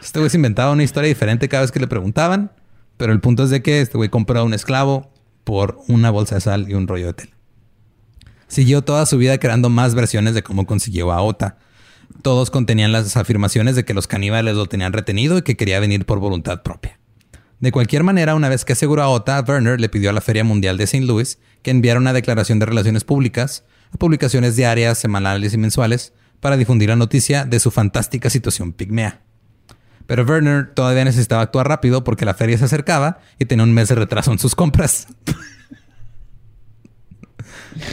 Este 0.00 0.18
güey 0.18 0.30
se 0.30 0.36
inventaba 0.36 0.72
una 0.72 0.82
historia 0.82 1.08
diferente 1.08 1.48
cada 1.48 1.62
vez 1.62 1.72
que 1.72 1.80
le 1.80 1.86
preguntaban, 1.86 2.52
pero 2.96 3.12
el 3.12 3.20
punto 3.20 3.44
es 3.44 3.50
de 3.50 3.62
que 3.62 3.80
este 3.80 3.96
güey 3.96 4.08
compró 4.08 4.40
a 4.40 4.44
un 4.44 4.54
esclavo 4.54 5.12
por 5.44 5.80
una 5.88 6.10
bolsa 6.10 6.36
de 6.36 6.40
sal 6.40 6.66
y 6.68 6.74
un 6.74 6.86
rollo 6.86 7.06
de 7.06 7.14
tela. 7.14 7.32
Siguió 8.48 8.82
toda 8.82 9.06
su 9.06 9.16
vida 9.16 9.38
creando 9.38 9.70
más 9.70 9.94
versiones 9.94 10.34
de 10.34 10.42
cómo 10.42 10.66
consiguió 10.66 11.10
a 11.10 11.22
Ota. 11.22 11.56
Todos 12.20 12.50
contenían 12.50 12.92
las 12.92 13.16
afirmaciones 13.16 13.76
de 13.76 13.84
que 13.84 13.94
los 13.94 14.06
caníbales 14.06 14.54
lo 14.54 14.66
tenían 14.66 14.92
retenido 14.92 15.38
y 15.38 15.42
que 15.42 15.56
quería 15.56 15.80
venir 15.80 16.04
por 16.04 16.18
voluntad 16.18 16.62
propia. 16.62 16.98
De 17.60 17.72
cualquier 17.72 18.02
manera, 18.02 18.34
una 18.34 18.48
vez 18.48 18.64
que 18.64 18.74
aseguró 18.74 19.02
a 19.02 19.08
Ota, 19.08 19.42
Werner 19.46 19.80
le 19.80 19.88
pidió 19.88 20.10
a 20.10 20.12
la 20.12 20.20
Feria 20.20 20.44
Mundial 20.44 20.76
de 20.76 20.84
St. 20.84 21.06
Louis 21.06 21.38
que 21.62 21.70
enviara 21.70 21.98
una 21.98 22.12
declaración 22.12 22.58
de 22.58 22.66
relaciones 22.66 23.04
públicas 23.04 23.64
a 23.92 23.96
publicaciones 23.96 24.56
diarias, 24.56 24.98
semanales 24.98 25.54
y 25.54 25.58
mensuales 25.58 26.12
para 26.40 26.56
difundir 26.56 26.88
la 26.88 26.96
noticia 26.96 27.44
de 27.44 27.60
su 27.60 27.70
fantástica 27.70 28.30
situación 28.30 28.72
pigmea. 28.72 29.22
Pero 30.06 30.24
Werner 30.24 30.72
todavía 30.74 31.04
necesitaba 31.04 31.42
actuar 31.42 31.68
rápido 31.68 32.04
porque 32.04 32.24
la 32.24 32.34
feria 32.34 32.58
se 32.58 32.64
acercaba 32.64 33.20
y 33.38 33.44
tenía 33.44 33.64
un 33.64 33.72
mes 33.72 33.88
de 33.88 33.94
retraso 33.94 34.32
en 34.32 34.38
sus 34.38 34.54
compras. 34.54 35.06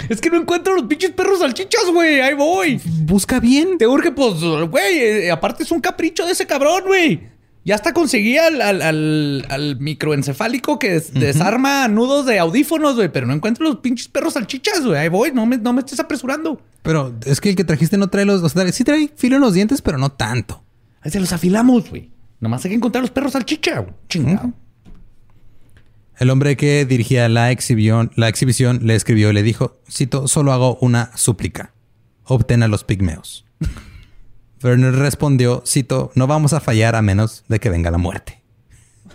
Es 0.10 0.22
que 0.22 0.30
no 0.30 0.38
encuentro 0.38 0.76
los 0.76 0.86
pinches 0.86 1.12
perros 1.12 1.40
salchichas, 1.40 1.86
güey. 1.94 2.20
Ahí 2.20 2.34
voy. 2.34 2.82
Busca 3.04 3.40
bien. 3.40 3.78
Te 3.78 3.88
urge, 3.88 4.12
pues, 4.12 4.42
güey. 4.70 5.00
Eh, 5.00 5.32
aparte 5.32 5.64
es 5.64 5.72
un 5.72 5.82
capricho 5.82 6.26
de 6.26 6.34
ese 6.34 6.46
cabrón, 6.46 6.84
güey. 6.86 7.30
Ya 7.66 7.76
hasta 7.76 7.94
conseguí 7.94 8.38
al, 8.38 8.62
al, 8.62 9.78
microencefálico 9.80 10.80
que 10.80 11.02
desarma 11.14 11.88
nudos 11.88 12.26
de 12.26 12.40
audífonos, 12.40 12.96
güey. 12.96 13.10
Pero 13.10 13.28
no 13.28 13.34
encuentro 13.34 13.66
los 13.66 13.78
pinches 13.78 14.08
perros 14.08 14.34
salchichas, 14.34 14.86
güey. 14.86 14.98
Ahí 14.98 15.10
voy. 15.10 15.32
No 15.32 15.46
me, 15.46 15.58
no 15.58 15.74
me 15.74 15.82
estés 15.82 16.00
apresurando. 16.00 16.62
Pero 16.82 17.14
es 17.26 17.42
que 17.42 17.50
el 17.50 17.56
que 17.56 17.64
trajiste 17.64 17.98
no 17.98 18.10
trae 18.10 18.26
los... 18.26 18.42
O 18.42 18.50
sea, 18.50 18.72
sí 18.72 18.84
trae 18.84 19.12
filo 19.16 19.36
en 19.36 19.42
los 19.42 19.54
dientes, 19.54 19.82
pero 19.82 19.98
no 19.98 20.12
tanto. 20.12 20.64
Ahí 21.02 21.12
se 21.12 21.20
los 21.20 21.32
afilamos, 21.32 21.90
güey. 21.90 22.12
Nomás 22.40 22.64
hay 22.66 22.70
que 22.70 22.76
encontrar 22.76 23.02
los 23.02 23.12
perros 23.12 23.34
salchicha, 23.34 23.80
güey. 23.80 23.94
Chingado. 24.08 24.54
El 26.18 26.30
hombre 26.30 26.58
que 26.58 26.86
dirigía 26.86 27.30
la 27.30 27.52
exhibición, 27.52 28.12
la 28.16 28.28
exhibición 28.28 28.82
le 28.84 28.96
escribió 28.96 29.30
y 29.30 29.34
le 29.34 29.44
dijo, 29.44 29.80
cito, 29.90 30.28
solo 30.28 30.52
hago 30.52 30.78
una 30.82 31.12
súplica. 31.16 31.74
Obtén 32.26 32.62
a 32.62 32.68
los 32.68 32.84
pigmeos. 32.84 33.46
Werner 34.64 34.94
respondió, 34.94 35.64
cito, 35.66 36.12
no 36.16 36.28
vamos 36.28 36.54
a 36.54 36.60
fallar 36.60 36.96
a 36.96 37.02
menos 37.02 37.46
de 37.48 37.60
que 37.60 37.70
venga 37.70 37.92
la 37.92 37.98
muerte. 37.98 38.42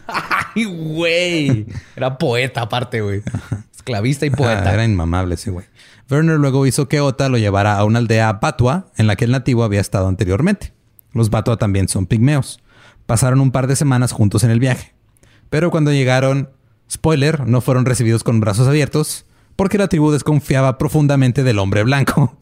Ay, 0.06 0.64
güey. 0.64 1.66
Era 1.96 2.16
poeta 2.16 2.62
aparte, 2.62 3.02
güey. 3.02 3.22
Esclavista 3.74 4.24
y 4.24 4.30
poeta. 4.30 4.72
era 4.72 4.84
inmamable 4.84 5.34
ese 5.34 5.50
güey. 5.50 5.66
Werner 6.10 6.38
luego 6.38 6.66
hizo 6.66 6.88
que 6.88 7.00
Ota 7.00 7.28
lo 7.28 7.38
llevara 7.38 7.76
a 7.76 7.84
una 7.84 7.98
aldea 7.98 8.32
Batua 8.34 8.90
en 8.96 9.06
la 9.06 9.16
que 9.16 9.24
el 9.24 9.30
nativo 9.30 9.64
había 9.64 9.80
estado 9.80 10.08
anteriormente. 10.08 10.73
Los 11.14 11.30
Batua 11.30 11.56
también 11.56 11.88
son 11.88 12.06
pigmeos. 12.06 12.60
Pasaron 13.06 13.40
un 13.40 13.50
par 13.50 13.66
de 13.66 13.76
semanas 13.76 14.12
juntos 14.12 14.44
en 14.44 14.50
el 14.50 14.60
viaje. 14.60 14.94
Pero 15.48 15.70
cuando 15.70 15.92
llegaron, 15.92 16.50
spoiler, 16.90 17.46
no 17.46 17.60
fueron 17.60 17.86
recibidos 17.86 18.24
con 18.24 18.40
brazos 18.40 18.68
abiertos 18.68 19.24
porque 19.56 19.78
la 19.78 19.88
tribu 19.88 20.10
desconfiaba 20.10 20.78
profundamente 20.78 21.44
del 21.44 21.58
hombre 21.60 21.84
blanco 21.84 22.36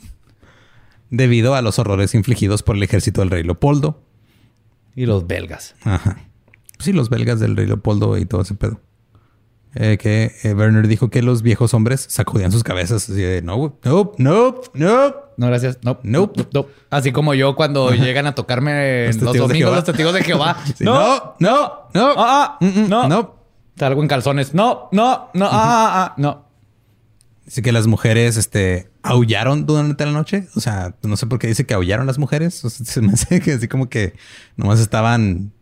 debido 1.11 1.55
a 1.55 1.63
los 1.63 1.79
horrores 1.79 2.15
infligidos 2.15 2.63
por 2.63 2.77
el 2.77 2.83
ejército 2.83 3.21
del 3.21 3.31
rey 3.31 3.43
Leopoldo. 3.43 4.03
Y 4.95 5.07
los 5.07 5.27
belgas. 5.27 5.75
Ajá. 5.85 6.19
Sí, 6.79 6.93
los 6.93 7.11
belgas 7.11 7.39
del 7.39 7.57
rey 7.57 7.67
Leopoldo 7.67 8.17
y 8.19 8.25
todo 8.25 8.43
ese 8.43 8.55
pedo. 8.55 8.81
Eh, 9.75 9.97
que 9.97 10.33
eh, 10.43 10.53
Werner 10.53 10.87
dijo 10.87 11.09
que 11.09 11.23
los 11.23 11.41
viejos 11.41 11.73
hombres 11.73 12.05
sacudían 12.11 12.53
sus 12.53 12.63
cabezas 12.63 13.09
así 13.09 13.23
de 13.23 13.41
no, 13.41 13.79
no, 13.85 14.13
no, 14.19 14.61
no. 14.75 15.15
No, 15.37 15.47
gracias. 15.47 15.79
No, 15.83 15.99
no, 16.03 16.31
no. 16.53 16.67
Así 16.91 17.11
como 17.11 17.33
yo 17.33 17.57
cuando 17.57 17.91
llegan 17.95 18.27
a 18.27 18.35
tocarme 18.35 19.11
los, 19.15 19.37
domingos 19.37 19.75
los 19.75 19.85
testigos 19.85 20.13
de 20.13 20.23
Jehová. 20.23 20.59
no, 20.81 21.35
no, 21.39 21.89
no, 21.95 22.09
ah, 22.17 22.17
ah, 22.19 22.59
mm, 22.61 22.67
mm, 22.67 22.89
no, 22.89 23.09
no. 23.09 23.35
Salgo 23.77 24.03
en 24.03 24.09
calzones. 24.09 24.53
No, 24.53 24.89
no, 24.93 25.31
no, 25.33 25.47
ah, 25.47 25.51
ah, 25.53 25.91
ah, 25.95 26.15
no. 26.19 26.45
Dice 27.47 27.63
que 27.63 27.73
las 27.73 27.87
mujeres, 27.87 28.37
este, 28.37 28.91
aullaron 29.03 29.67
durante 29.67 30.05
la 30.05 30.13
noche. 30.13 30.49
O 30.55 30.61
sea, 30.61 30.95
no 31.03 31.17
sé 31.17 31.27
por 31.27 31.39
qué 31.39 31.47
dice 31.47 31.65
que 31.67 31.75
aullaron 31.75 32.07
las 32.07 32.19
mujeres. 32.19 32.55
se 32.69 33.01
me 33.01 33.13
hace 33.13 33.41
que 33.41 33.53
así 33.53 33.69
como 33.69 33.89
que 33.89 34.15
nomás 34.57 34.81
estaban 34.81 35.53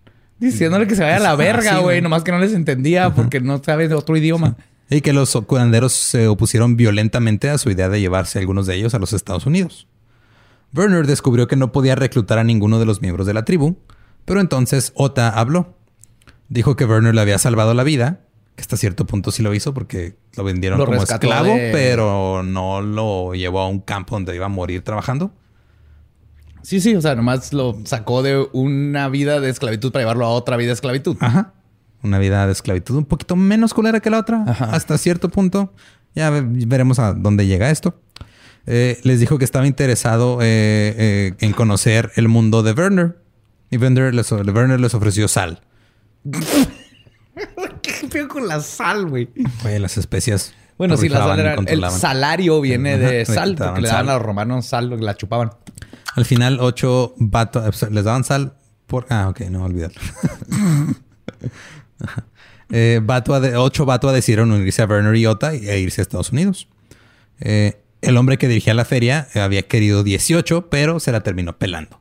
Diciéndole 0.40 0.86
que 0.86 0.96
se 0.96 1.02
vaya 1.02 1.16
a 1.16 1.20
la 1.20 1.36
verga, 1.36 1.78
güey. 1.78 2.00
Nomás 2.00 2.24
que 2.24 2.32
no 2.32 2.38
les 2.38 2.54
entendía 2.54 3.14
porque 3.14 3.40
no 3.40 3.62
sabe 3.62 3.88
de 3.88 3.94
otro 3.94 4.16
idioma. 4.16 4.56
Y 4.88 5.02
que 5.02 5.12
los 5.12 5.32
curanderos 5.46 5.92
se 5.92 6.26
opusieron 6.26 6.76
violentamente 6.76 7.50
a 7.50 7.58
su 7.58 7.70
idea 7.70 7.88
de 7.88 8.00
llevarse 8.00 8.38
a 8.38 8.40
algunos 8.40 8.66
de 8.66 8.74
ellos 8.74 8.94
a 8.94 8.98
los 8.98 9.12
Estados 9.12 9.46
Unidos. 9.46 9.86
Werner 10.74 11.06
descubrió 11.06 11.46
que 11.46 11.56
no 11.56 11.72
podía 11.72 11.94
reclutar 11.94 12.38
a 12.38 12.44
ninguno 12.44 12.78
de 12.78 12.86
los 12.86 13.02
miembros 13.02 13.26
de 13.26 13.34
la 13.34 13.44
tribu, 13.44 13.76
pero 14.24 14.40
entonces 14.40 14.92
Ota 14.94 15.28
habló. 15.28 15.74
Dijo 16.48 16.74
que 16.74 16.84
Werner 16.84 17.14
le 17.14 17.20
había 17.20 17.38
salvado 17.38 17.74
la 17.74 17.84
vida, 17.84 18.20
que 18.56 18.62
hasta 18.62 18.76
cierto 18.76 19.06
punto 19.06 19.30
sí 19.30 19.42
lo 19.42 19.54
hizo 19.54 19.74
porque 19.74 20.16
lo 20.36 20.44
vendieron 20.44 20.84
como 20.84 21.02
esclavo, 21.02 21.54
pero 21.72 22.42
no 22.42 22.80
lo 22.80 23.34
llevó 23.34 23.60
a 23.60 23.68
un 23.68 23.80
campo 23.80 24.16
donde 24.16 24.34
iba 24.34 24.46
a 24.46 24.48
morir 24.50 24.82
trabajando. 24.82 25.32
Sí, 26.62 26.80
sí, 26.80 26.94
o 26.94 27.00
sea, 27.00 27.14
nomás 27.14 27.52
lo 27.52 27.78
sacó 27.84 28.22
de 28.22 28.46
una 28.52 29.08
vida 29.08 29.40
de 29.40 29.50
esclavitud 29.50 29.92
para 29.92 30.02
llevarlo 30.02 30.26
a 30.26 30.30
otra 30.30 30.56
vida 30.56 30.68
de 30.68 30.74
esclavitud. 30.74 31.16
Ajá. 31.20 31.54
Una 32.02 32.18
vida 32.18 32.46
de 32.46 32.52
esclavitud 32.52 32.96
un 32.96 33.04
poquito 33.04 33.36
menos 33.36 33.74
culera 33.74 34.00
que 34.00 34.10
la 34.10 34.18
otra, 34.18 34.44
hasta 34.44 34.96
cierto 34.98 35.28
punto. 35.28 35.72
Ya 36.14 36.30
veremos 36.30 36.98
a 36.98 37.12
dónde 37.12 37.46
llega 37.46 37.70
esto. 37.70 38.00
Eh, 38.66 38.98
les 39.04 39.20
dijo 39.20 39.38
que 39.38 39.44
estaba 39.44 39.66
interesado 39.66 40.38
eh, 40.40 40.94
eh, 40.96 41.32
en 41.40 41.52
conocer 41.52 42.10
el 42.16 42.28
mundo 42.28 42.62
de 42.62 42.72
Werner. 42.72 43.18
Y 43.70 43.76
Werner 43.76 44.14
les, 44.14 44.30
Werner 44.32 44.80
les 44.80 44.94
ofreció 44.94 45.28
sal. 45.28 45.60
¿Qué 47.82 48.08
pedo 48.10 48.28
con 48.28 48.48
la 48.48 48.60
sal, 48.60 49.06
güey? 49.06 49.28
Oye, 49.64 49.78
las 49.78 49.96
especias. 49.96 50.54
Bueno, 50.76 50.96
sí, 50.96 51.08
la 51.08 51.18
sal 51.18 51.40
era, 51.40 51.54
el 51.54 51.90
salario 51.90 52.60
viene 52.60 52.98
de 52.98 53.26
sal, 53.26 53.54
porque 53.54 53.82
le 53.82 53.88
daban 53.88 54.08
a 54.08 54.14
los 54.14 54.22
romanos 54.22 54.66
sal, 54.66 54.98
la 54.98 55.14
chupaban. 55.14 55.50
Al 56.16 56.24
final, 56.24 56.58
ocho 56.60 57.14
vatos 57.18 57.90
les 57.90 58.04
daban 58.04 58.24
sal 58.24 58.54
por. 58.86 59.06
Ah, 59.08 59.28
ok, 59.28 59.40
no 59.42 59.64
olvidar. 59.64 59.92
eh, 62.70 63.00
de, 63.00 63.56
ocho 63.56 63.86
Batua 63.86 64.12
decidieron 64.12 64.50
unirse 64.50 64.82
a 64.82 64.86
Werner 64.86 65.14
y 65.16 65.26
Ota 65.26 65.54
e 65.54 65.78
irse 65.78 66.00
a 66.00 66.02
Estados 66.02 66.32
Unidos. 66.32 66.68
Eh, 67.40 67.80
el 68.02 68.16
hombre 68.16 68.38
que 68.38 68.48
dirigía 68.48 68.74
la 68.74 68.84
feria 68.84 69.28
había 69.34 69.62
querido 69.62 70.02
18, 70.02 70.68
pero 70.68 71.00
se 71.00 71.12
la 71.12 71.20
terminó 71.20 71.56
pelando. 71.56 72.00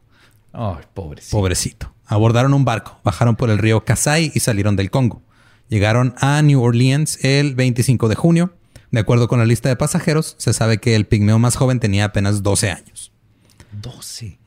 Ay, 0.51 0.83
pobrecito. 0.93 1.37
Pobrecito. 1.37 1.93
Abordaron 2.05 2.53
un 2.53 2.65
barco, 2.65 2.99
bajaron 3.03 3.35
por 3.35 3.49
el 3.49 3.59
río 3.59 3.85
Kasai 3.85 4.31
y 4.33 4.39
salieron 4.39 4.75
del 4.75 4.89
Congo. 4.89 5.21
Llegaron 5.67 6.15
a 6.19 6.41
New 6.41 6.61
Orleans 6.61 7.23
el 7.23 7.53
25 7.53 8.07
de 8.07 8.15
junio. 8.15 8.53
De 8.89 8.99
acuerdo 8.99 9.27
con 9.27 9.37
la 9.37 9.45
lista 9.45 9.69
de 9.69 9.75
pasajeros, 9.75 10.35
se 10.39 10.51
sabe 10.53 10.79
que 10.79 10.95
el 10.95 11.05
pigmeo 11.05 11.37
más 11.37 11.55
joven 11.55 11.79
tenía 11.79 12.05
apenas 12.05 12.41
12 12.41 12.71
años. 12.71 13.08
12. 13.71 14.39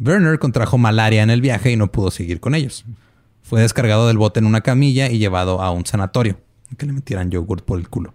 Werner 0.00 0.38
contrajo 0.38 0.78
malaria 0.78 1.22
en 1.22 1.30
el 1.30 1.40
viaje 1.40 1.70
y 1.70 1.76
no 1.76 1.90
pudo 1.90 2.10
seguir 2.10 2.40
con 2.40 2.54
ellos. 2.54 2.84
Fue 3.42 3.60
descargado 3.60 4.08
del 4.08 4.18
bote 4.18 4.40
en 4.40 4.46
una 4.46 4.60
camilla 4.60 5.08
y 5.10 5.18
llevado 5.18 5.62
a 5.62 5.70
un 5.70 5.86
sanatorio. 5.86 6.40
Que 6.76 6.86
le 6.86 6.92
metieran 6.92 7.30
yogurt 7.30 7.64
por 7.64 7.78
el 7.78 7.88
culo. 7.88 8.14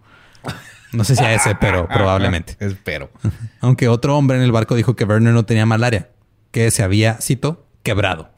No 0.93 1.03
sé 1.03 1.15
si 1.15 1.23
a 1.23 1.33
ese, 1.33 1.55
pero 1.55 1.87
probablemente. 1.93 2.55
Espero. 2.65 3.11
Aunque 3.61 3.87
otro 3.87 4.17
hombre 4.17 4.37
en 4.37 4.43
el 4.43 4.51
barco 4.51 4.75
dijo 4.75 4.95
que 4.95 5.03
Werner 5.03 5.33
no 5.33 5.45
tenía 5.45 5.65
malaria, 5.65 6.09
que 6.51 6.71
se 6.71 6.83
había, 6.83 7.15
cito, 7.21 7.67
quebrado. 7.83 8.31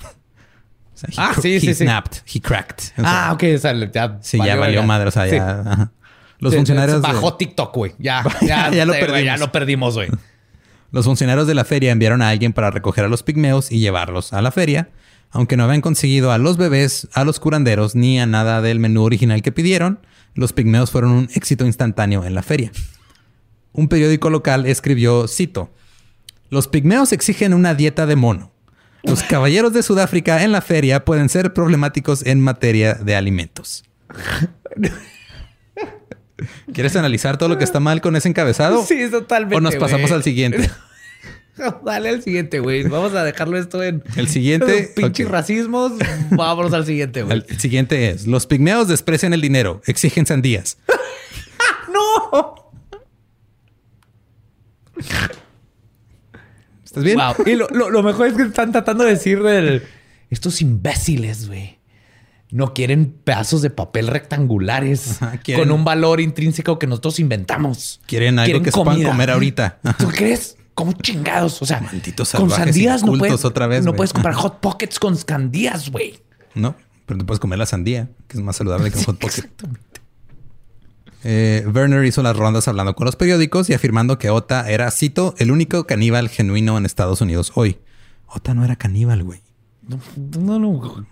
ah, 1.17 1.33
sí, 1.41 1.59
sí, 1.59 1.69
he 1.69 1.75
snapped, 1.75 2.23
he 2.33 2.41
cracked. 2.41 2.93
ah, 2.97 3.31
ok. 3.33 3.43
O 3.55 3.57
sea, 3.57 3.73
ya 3.91 4.17
sí, 4.21 4.39
ya 4.43 4.55
valió 4.55 4.83
madre. 4.83 5.07
O 5.07 5.11
sea, 5.11 5.27
ya... 5.27 5.91
Los 6.39 6.55
funcionarios... 6.55 7.01
bajó 7.01 7.35
TikTok, 7.35 7.75
güey. 7.75 7.95
Ya, 7.99 8.23
ya, 8.41 8.71
ya, 8.71 8.85
lo 8.85 8.93
perdimos. 8.93 9.23
ya 9.23 9.37
lo 9.37 9.51
perdimos, 9.51 9.95
güey. 9.95 10.09
Los 10.91 11.05
funcionarios 11.05 11.47
de 11.47 11.53
la 11.53 11.65
feria 11.65 11.91
enviaron 11.91 12.21
a 12.21 12.29
alguien 12.29 12.53
para 12.53 12.71
recoger 12.71 13.05
a 13.05 13.09
los 13.09 13.23
pigmeos 13.23 13.71
y 13.71 13.79
llevarlos 13.79 14.33
a 14.33 14.41
la 14.41 14.51
feria, 14.51 14.89
aunque 15.31 15.55
no 15.55 15.63
habían 15.63 15.81
conseguido 15.81 16.31
a 16.31 16.37
los 16.39 16.57
bebés, 16.57 17.07
a 17.13 17.23
los 17.23 17.39
curanderos, 17.39 17.95
ni 17.95 18.19
a 18.19 18.25
nada 18.25 18.61
del 18.61 18.79
menú 18.79 19.03
original 19.03 19.41
que 19.43 19.51
pidieron, 19.51 19.99
los 20.33 20.53
pigmeos 20.53 20.89
fueron 20.89 21.11
un 21.11 21.29
éxito 21.35 21.65
instantáneo 21.65 22.25
en 22.25 22.33
la 22.33 22.41
feria. 22.41 22.71
Un 23.71 23.87
periódico 23.87 24.29
local 24.29 24.65
escribió, 24.65 25.27
cito, 25.27 25.71
Los 26.49 26.67
pigmeos 26.67 27.11
exigen 27.11 27.53
una 27.53 27.75
dieta 27.75 28.07
de 28.07 28.15
mono. 28.15 28.51
Los 29.03 29.23
caballeros 29.23 29.73
de 29.73 29.83
Sudáfrica 29.83 30.43
en 30.43 30.51
la 30.51 30.61
feria 30.61 31.05
pueden 31.05 31.29
ser 31.29 31.53
problemáticos 31.53 32.25
en 32.25 32.41
materia 32.41 32.95
de 32.95 33.15
alimentos. 33.15 33.83
¿Quieres 36.73 36.95
analizar 36.95 37.37
todo 37.37 37.49
lo 37.49 37.57
que 37.57 37.63
está 37.63 37.79
mal 37.79 38.01
con 38.01 38.15
ese 38.15 38.29
encabezado? 38.29 38.85
Sí, 38.85 39.09
totalmente. 39.09 39.55
O 39.55 39.61
nos 39.61 39.75
pasamos 39.75 40.11
al 40.11 40.23
siguiente. 40.23 40.69
Dale 41.85 42.09
al 42.09 42.23
siguiente, 42.23 42.59
güey. 42.59 42.83
Vamos 42.83 43.13
a 43.13 43.23
dejarlo 43.23 43.57
esto 43.57 43.83
en. 43.83 44.03
El 44.15 44.27
siguiente. 44.27 44.91
Pinches 44.95 45.27
racismos. 45.27 45.93
Vámonos 46.31 46.73
al 46.73 46.85
siguiente, 46.85 47.23
güey. 47.23 47.43
El 47.47 47.59
siguiente 47.59 48.09
es: 48.09 48.27
Los 48.27 48.47
pigmeos 48.47 48.87
desprecian 48.87 49.33
el 49.33 49.41
dinero, 49.41 49.81
exigen 49.85 50.25
sandías. 50.25 50.77
¡No! 51.93 52.71
¿Estás 56.83 57.03
bien? 57.03 57.17
Wow. 57.17 57.45
Y 57.45 57.55
lo, 57.55 58.03
mejor 58.03 58.27
es 58.27 58.33
que 58.33 58.43
están 58.43 58.71
tratando 58.71 59.03
de 59.03 59.11
decir 59.11 59.41
de 59.43 59.81
estos 60.29 60.61
imbéciles, 60.61 61.47
güey 61.47 61.78
no 62.51 62.73
quieren 62.73 63.13
pedazos 63.23 63.61
de 63.61 63.69
papel 63.69 64.07
rectangulares 64.07 65.19
con 65.55 65.71
un 65.71 65.83
valor 65.83 66.19
intrínseco 66.19 66.79
que 66.79 66.87
nosotros 66.87 67.19
inventamos. 67.19 68.01
Quieren 68.05 68.39
algo 68.39 68.61
que 68.61 68.71
se 68.71 68.83
puedan 68.83 69.03
comer 69.03 69.29
ahorita. 69.31 69.79
¿Tú 69.97 70.07
crees? 70.07 70.57
¿Cómo 70.73 70.93
chingados? 70.93 71.61
O 71.61 71.65
sea, 71.65 71.81
con 72.37 72.49
sandías 72.49 73.03
no 73.03 73.17
puedes, 73.17 73.43
otra 73.43 73.67
vez, 73.67 73.83
no 73.83 73.93
puedes 73.93 74.13
comprar 74.13 74.33
hot 74.35 74.59
pockets 74.61 74.97
con 74.97 75.17
sandías, 75.17 75.91
güey. 75.91 76.21
No, 76.55 76.75
pero 77.05 77.19
tú 77.19 77.25
puedes 77.25 77.39
comer 77.39 77.59
la 77.59 77.65
sandía, 77.65 78.09
que 78.27 78.37
es 78.37 78.43
más 78.43 78.55
saludable 78.55 78.89
que 78.89 78.97
un 78.97 79.03
hot 79.03 79.17
pocket. 79.19 79.49
Eh, 81.25 81.67
Werner 81.73 82.05
hizo 82.05 82.23
las 82.23 82.37
rondas 82.37 82.69
hablando 82.69 82.95
con 82.95 83.05
los 83.05 83.17
periódicos 83.17 83.69
y 83.69 83.73
afirmando 83.73 84.17
que 84.17 84.29
Ota 84.29 84.69
era, 84.69 84.89
cito, 84.89 85.35
el 85.37 85.51
único 85.51 85.85
caníbal 85.85 86.29
genuino 86.29 86.77
en 86.77 86.85
Estados 86.85 87.19
Unidos 87.19 87.51
hoy. 87.55 87.79
Ota 88.27 88.53
no 88.53 88.63
era 88.63 88.77
caníbal, 88.77 89.23
güey. 89.23 89.41
No, 89.85 89.99
no, 90.39 90.59
no. 90.59 91.05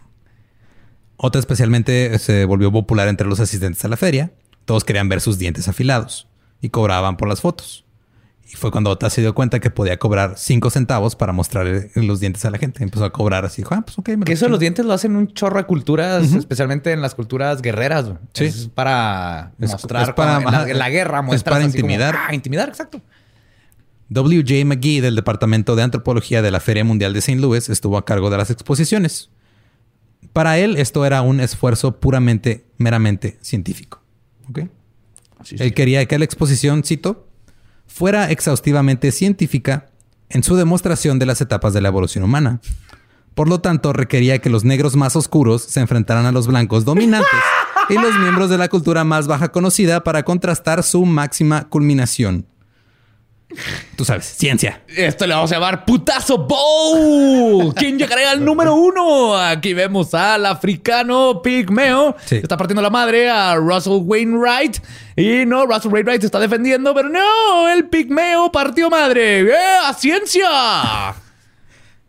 Otra 1.17 1.39
especialmente 1.39 2.17
se 2.19 2.45
volvió 2.45 2.71
popular 2.71 3.07
entre 3.07 3.27
los 3.27 3.39
asistentes 3.39 3.83
a 3.83 3.87
la 3.87 3.97
feria. 3.97 4.31
Todos 4.65 4.83
querían 4.83 5.09
ver 5.09 5.19
sus 5.19 5.39
dientes 5.39 5.67
afilados 5.67 6.27
y 6.61 6.69
cobraban 6.69 7.17
por 7.17 7.27
las 7.27 7.41
fotos. 7.41 7.83
Y 8.49 8.55
fue 8.55 8.71
cuando 8.71 8.91
Ota 8.91 9.09
se 9.09 9.19
dio 9.19 9.35
cuenta 9.35 9.59
que 9.59 9.69
podía 9.69 9.97
cobrar 9.99 10.35
cinco 10.37 10.69
centavos 10.69 11.17
para 11.17 11.33
mostrar 11.33 11.67
los 11.95 12.19
dientes 12.21 12.45
a 12.45 12.51
la 12.51 12.57
gente. 12.57 12.81
Empezó 12.81 13.03
a 13.03 13.11
cobrar 13.11 13.43
así. 13.43 13.61
Ah, 13.69 13.81
pues 13.85 13.99
ok. 13.99 14.23
que 14.23 14.31
eso 14.31 14.45
de 14.45 14.51
los 14.51 14.59
dientes 14.59 14.85
lo 14.85 14.93
hacen 14.93 15.17
un 15.17 15.33
chorro 15.33 15.57
de 15.57 15.65
culturas, 15.65 16.31
especialmente 16.33 16.93
en 16.93 17.01
las 17.01 17.13
culturas 17.13 17.61
guerreras. 17.61 18.05
Sí. 18.33 18.45
Es 18.45 18.69
para 18.73 19.51
mostrar. 19.57 20.15
para, 20.15 20.39
la, 20.39 20.89
guerra 20.89 21.25
Es 21.33 21.43
para 21.43 21.65
intimidar. 21.65 22.15
ah, 22.17 22.33
intimidar, 22.33 22.69
exacto. 22.69 23.01
W.J. 24.09 24.63
McGee 24.63 25.01
del 25.01 25.15
Departamento 25.15 25.75
de 25.75 25.83
Antropología 25.83 26.41
de 26.41 26.49
la 26.49 26.61
Feria 26.61 26.85
Mundial 26.85 27.11
de 27.11 27.19
St. 27.19 27.41
Louis 27.41 27.67
estuvo 27.67 27.97
a 27.97 28.05
cargo 28.05 28.29
de 28.29 28.37
las 28.37 28.49
exposiciones. 28.49 29.29
Para 30.33 30.57
él 30.57 30.77
esto 30.77 31.05
era 31.05 31.21
un 31.21 31.39
esfuerzo 31.39 31.99
puramente, 31.99 32.65
meramente 32.77 33.37
científico. 33.41 34.01
Él 35.51 35.73
quería 35.73 36.05
que 36.05 36.17
la 36.17 36.25
exposición, 36.25 36.83
cito, 36.83 37.27
fuera 37.85 38.31
exhaustivamente 38.31 39.11
científica 39.11 39.89
en 40.29 40.43
su 40.43 40.55
demostración 40.55 41.19
de 41.19 41.25
las 41.25 41.41
etapas 41.41 41.73
de 41.73 41.81
la 41.81 41.87
evolución 41.87 42.23
humana. 42.23 42.59
Por 43.33 43.47
lo 43.47 43.61
tanto, 43.61 43.93
requería 43.93 44.39
que 44.39 44.49
los 44.49 44.63
negros 44.65 44.95
más 44.95 45.15
oscuros 45.15 45.61
se 45.63 45.79
enfrentaran 45.79 46.25
a 46.25 46.31
los 46.31 46.47
blancos 46.47 46.85
dominantes 46.85 47.29
y 47.89 47.93
los 47.93 48.17
miembros 48.19 48.49
de 48.49 48.57
la 48.57 48.67
cultura 48.67 49.03
más 49.03 49.27
baja 49.27 49.51
conocida 49.51 50.03
para 50.03 50.23
contrastar 50.23 50.83
su 50.83 51.05
máxima 51.05 51.69
culminación. 51.69 52.47
Tú 53.95 54.03
sabes, 54.03 54.25
ciencia. 54.25 54.81
Esto 54.87 55.25
le 55.25 55.33
vamos 55.33 55.51
a 55.51 55.55
llamar 55.55 55.85
Putazo 55.85 56.37
Bowl. 56.37 57.73
¿Quién 57.73 57.97
llegará 57.97 58.31
al 58.31 58.43
número 58.43 58.75
uno? 58.75 59.37
Aquí 59.37 59.73
vemos 59.73 60.13
al 60.13 60.45
africano 60.45 61.41
pigmeo. 61.41 62.15
Está 62.29 62.57
partiendo 62.57 62.81
la 62.81 62.89
madre 62.89 63.29
a 63.29 63.55
Russell 63.55 64.01
Wainwright. 64.03 64.77
Y 65.15 65.45
no, 65.45 65.65
Russell 65.65 65.91
Wainwright 65.93 66.21
se 66.21 66.27
está 66.27 66.39
defendiendo, 66.39 66.93
pero 66.93 67.09
no, 67.09 67.69
el 67.69 67.85
pigmeo 67.85 68.51
partió 68.51 68.89
madre. 68.89 69.41
¡Eh, 69.41 69.77
¡A 69.85 69.93
ciencia! 69.93 71.15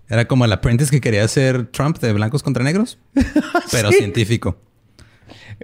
Era 0.08 0.26
como 0.26 0.44
el 0.44 0.52
apprentice 0.52 0.90
que 0.90 1.00
quería 1.00 1.26
ser 1.28 1.66
Trump 1.66 1.98
de 1.98 2.12
blancos 2.12 2.42
contra 2.42 2.64
negros, 2.64 2.98
pero 3.70 3.92
científico. 3.92 4.56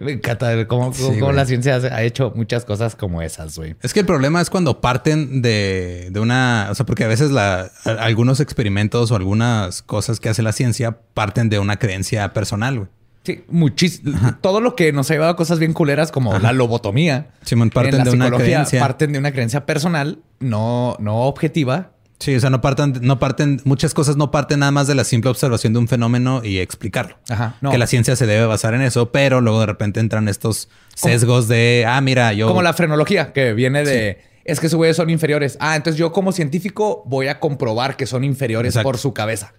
Me 0.00 0.12
encanta 0.12 0.66
cómo, 0.66 0.92
la 1.32 1.46
ciencia 1.46 1.76
ha 1.76 2.02
hecho 2.02 2.32
muchas 2.34 2.64
cosas 2.64 2.96
como 2.96 3.22
esas, 3.22 3.56
güey. 3.56 3.76
Es 3.82 3.94
que 3.94 4.00
el 4.00 4.06
problema 4.06 4.40
es 4.40 4.50
cuando 4.50 4.80
parten 4.80 5.40
de, 5.40 6.10
una... 6.16 6.68
O 6.70 6.74
sea, 6.74 6.84
porque 6.84 7.04
a 7.04 7.08
veces 7.08 7.30
la, 7.30 7.70
algunos 7.84 8.40
experimentos 8.40 9.10
o 9.10 9.16
algunas 9.16 9.82
cosas 9.82 10.18
que 10.18 10.28
hace 10.28 10.42
la 10.42 10.52
ciencia 10.52 10.98
parten 11.14 11.48
de 11.48 11.58
una 11.58 11.78
creencia 11.78 12.32
personal, 12.32 12.78
güey. 12.78 12.88
Sí, 13.24 13.42
muchísimo. 13.48 14.18
Todo 14.42 14.60
lo 14.60 14.76
que 14.76 14.92
nos 14.92 15.10
ha 15.10 15.14
llevado 15.14 15.32
a 15.32 15.36
cosas 15.36 15.58
bien 15.58 15.72
culeras 15.72 16.12
como 16.12 16.38
la 16.38 16.52
lobotomía. 16.52 17.28
Simón, 17.42 17.70
parten 17.70 18.04
de 18.04 18.10
una 18.10 18.30
creencia. 18.30 18.80
Parten 18.80 19.12
de 19.12 19.18
una 19.18 19.32
creencia 19.32 19.64
personal, 19.64 20.18
no, 20.40 20.96
no 21.00 21.22
objetiva, 21.22 21.92
Sí, 22.18 22.34
o 22.34 22.40
sea, 22.40 22.48
no 22.48 22.60
parten, 22.60 23.00
no 23.02 23.18
parten, 23.18 23.60
muchas 23.64 23.92
cosas 23.92 24.16
no 24.16 24.30
parten 24.30 24.60
nada 24.60 24.72
más 24.72 24.86
de 24.86 24.94
la 24.94 25.04
simple 25.04 25.30
observación 25.30 25.72
de 25.72 25.80
un 25.80 25.88
fenómeno 25.88 26.42
y 26.44 26.58
explicarlo. 26.58 27.18
Ajá. 27.28 27.56
Que 27.70 27.76
la 27.76 27.86
ciencia 27.86 28.16
se 28.16 28.26
debe 28.26 28.46
basar 28.46 28.74
en 28.74 28.82
eso, 28.82 29.10
pero 29.10 29.40
luego 29.40 29.60
de 29.60 29.66
repente 29.66 30.00
entran 30.00 30.28
estos 30.28 30.68
sesgos 30.94 31.48
de, 31.48 31.84
ah, 31.86 32.00
mira, 32.00 32.32
yo. 32.32 32.46
Como 32.48 32.62
la 32.62 32.72
frenología, 32.72 33.32
que 33.32 33.52
viene 33.52 33.84
de. 33.84 34.22
Es 34.44 34.60
que 34.60 34.68
sus 34.68 34.76
güeyes 34.76 34.96
son 34.96 35.10
inferiores. 35.10 35.56
Ah, 35.58 35.74
entonces 35.74 35.98
yo 35.98 36.12
como 36.12 36.30
científico 36.30 37.02
voy 37.06 37.28
a 37.28 37.40
comprobar 37.40 37.96
que 37.96 38.06
son 38.06 38.24
inferiores 38.24 38.76
por 38.78 38.98
su 38.98 39.14
cabeza. 39.14 39.54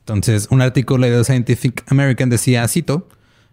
Entonces, 0.00 0.48
un 0.50 0.60
artículo 0.60 1.06
de 1.06 1.24
Scientific 1.24 1.84
American 1.90 2.28
decía, 2.28 2.66
cito, 2.68 3.08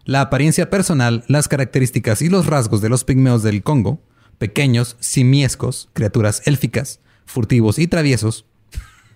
la 0.06 0.22
apariencia 0.22 0.70
personal, 0.70 1.24
las 1.28 1.48
características 1.48 2.22
y 2.22 2.30
los 2.30 2.48
rasgos 2.48 2.82
de 2.82 2.90
los 2.90 3.04
pigmeos 3.04 3.44
del 3.44 3.64
Congo, 3.64 4.02
pequeños, 4.38 4.98
simiescos, 5.00 5.90
criaturas 5.94 6.42
élficas, 6.46 7.00
furtivos 7.28 7.78
y 7.78 7.88
traviesos, 7.88 8.46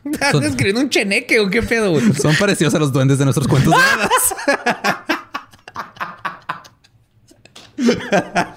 ¿Estás 0.12 0.44
escribiendo 0.44 0.82
un 0.82 0.90
cheneque 0.90 1.40
o 1.40 1.50
qué 1.50 1.62
pedo? 1.62 1.92
güey? 1.92 2.14
Son 2.22 2.36
parecidos 2.36 2.74
a 2.74 2.80
los 2.80 2.92
duendes 2.92 3.18
de 3.18 3.26
nuestros 3.26 3.48
cuentos 3.48 3.74
de 3.74 3.80
hadas. 3.80 4.12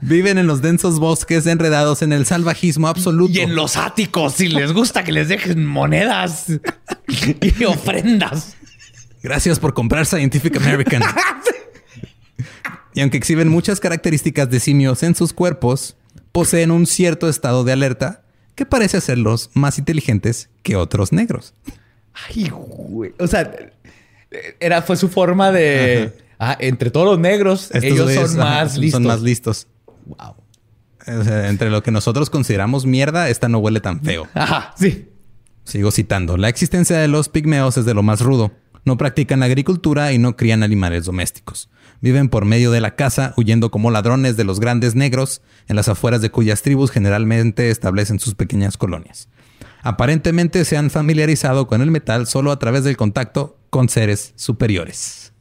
Viven 0.00 0.36
en 0.36 0.46
los 0.46 0.60
densos 0.60 0.98
bosques 0.98 1.46
enredados 1.46 2.02
en 2.02 2.12
el 2.12 2.26
salvajismo 2.26 2.88
absoluto. 2.88 3.32
Y 3.32 3.40
en 3.40 3.54
los 3.54 3.76
áticos, 3.76 4.34
si 4.34 4.48
les 4.48 4.72
gusta 4.72 5.02
que 5.02 5.12
les 5.12 5.28
dejen 5.28 5.64
monedas 5.64 6.46
y 7.08 7.64
ofrendas. 7.64 8.56
Gracias 9.22 9.58
por 9.58 9.72
comprar 9.72 10.04
Scientific 10.04 10.56
American. 10.58 11.02
y 12.92 13.00
aunque 13.00 13.16
exhiben 13.16 13.48
muchas 13.48 13.80
características 13.80 14.50
de 14.50 14.60
simios 14.60 15.02
en 15.02 15.14
sus 15.14 15.32
cuerpos, 15.32 15.96
poseen 16.34 16.72
un 16.72 16.86
cierto 16.86 17.28
estado 17.28 17.62
de 17.62 17.70
alerta 17.70 18.24
que 18.56 18.66
parece 18.66 18.96
hacerlos 18.96 19.50
más 19.54 19.78
inteligentes 19.78 20.50
que 20.64 20.74
otros 20.74 21.12
negros. 21.12 21.54
Ay, 22.12 22.50
güey. 22.50 23.14
O 23.20 23.28
sea, 23.28 23.52
era, 24.58 24.82
fue 24.82 24.96
su 24.96 25.08
forma 25.08 25.52
de. 25.52 26.12
Ah, 26.40 26.56
entre 26.58 26.90
todos 26.90 27.06
los 27.06 27.20
negros, 27.20 27.70
Estos 27.72 27.84
ellos 27.84 28.30
son 28.30 28.38
más 28.38 28.76
listos. 28.76 28.98
Son 29.00 29.06
más 29.06 29.22
listos. 29.22 29.68
Wow. 30.06 30.34
O 31.20 31.22
sea, 31.22 31.48
entre 31.48 31.70
lo 31.70 31.84
que 31.84 31.92
nosotros 31.92 32.30
consideramos 32.30 32.84
mierda, 32.84 33.28
esta 33.28 33.48
no 33.48 33.58
huele 33.58 33.80
tan 33.80 34.00
feo. 34.00 34.26
Ajá, 34.34 34.74
sí. 34.76 35.08
Sigo 35.62 35.92
citando. 35.92 36.36
La 36.36 36.48
existencia 36.48 36.98
de 36.98 37.06
los 37.06 37.28
pigmeos 37.28 37.76
es 37.76 37.84
de 37.84 37.94
lo 37.94 38.02
más 38.02 38.20
rudo. 38.20 38.50
No 38.84 38.96
practican 38.96 39.38
la 39.38 39.46
agricultura 39.46 40.12
y 40.12 40.18
no 40.18 40.36
crían 40.36 40.64
animales 40.64 41.04
domésticos. 41.04 41.70
Viven 42.04 42.28
por 42.28 42.44
medio 42.44 42.70
de 42.70 42.82
la 42.82 42.96
caza, 42.96 43.32
huyendo 43.38 43.70
como 43.70 43.90
ladrones 43.90 44.36
de 44.36 44.44
los 44.44 44.60
grandes 44.60 44.94
negros, 44.94 45.40
en 45.68 45.76
las 45.76 45.88
afueras 45.88 46.20
de 46.20 46.30
cuyas 46.30 46.60
tribus 46.60 46.90
generalmente 46.90 47.70
establecen 47.70 48.20
sus 48.20 48.34
pequeñas 48.34 48.76
colonias. 48.76 49.30
Aparentemente 49.82 50.66
se 50.66 50.76
han 50.76 50.90
familiarizado 50.90 51.66
con 51.66 51.80
el 51.80 51.90
metal 51.90 52.26
solo 52.26 52.52
a 52.52 52.58
través 52.58 52.84
del 52.84 52.98
contacto 52.98 53.56
con 53.70 53.88
seres 53.88 54.34
superiores. 54.36 55.32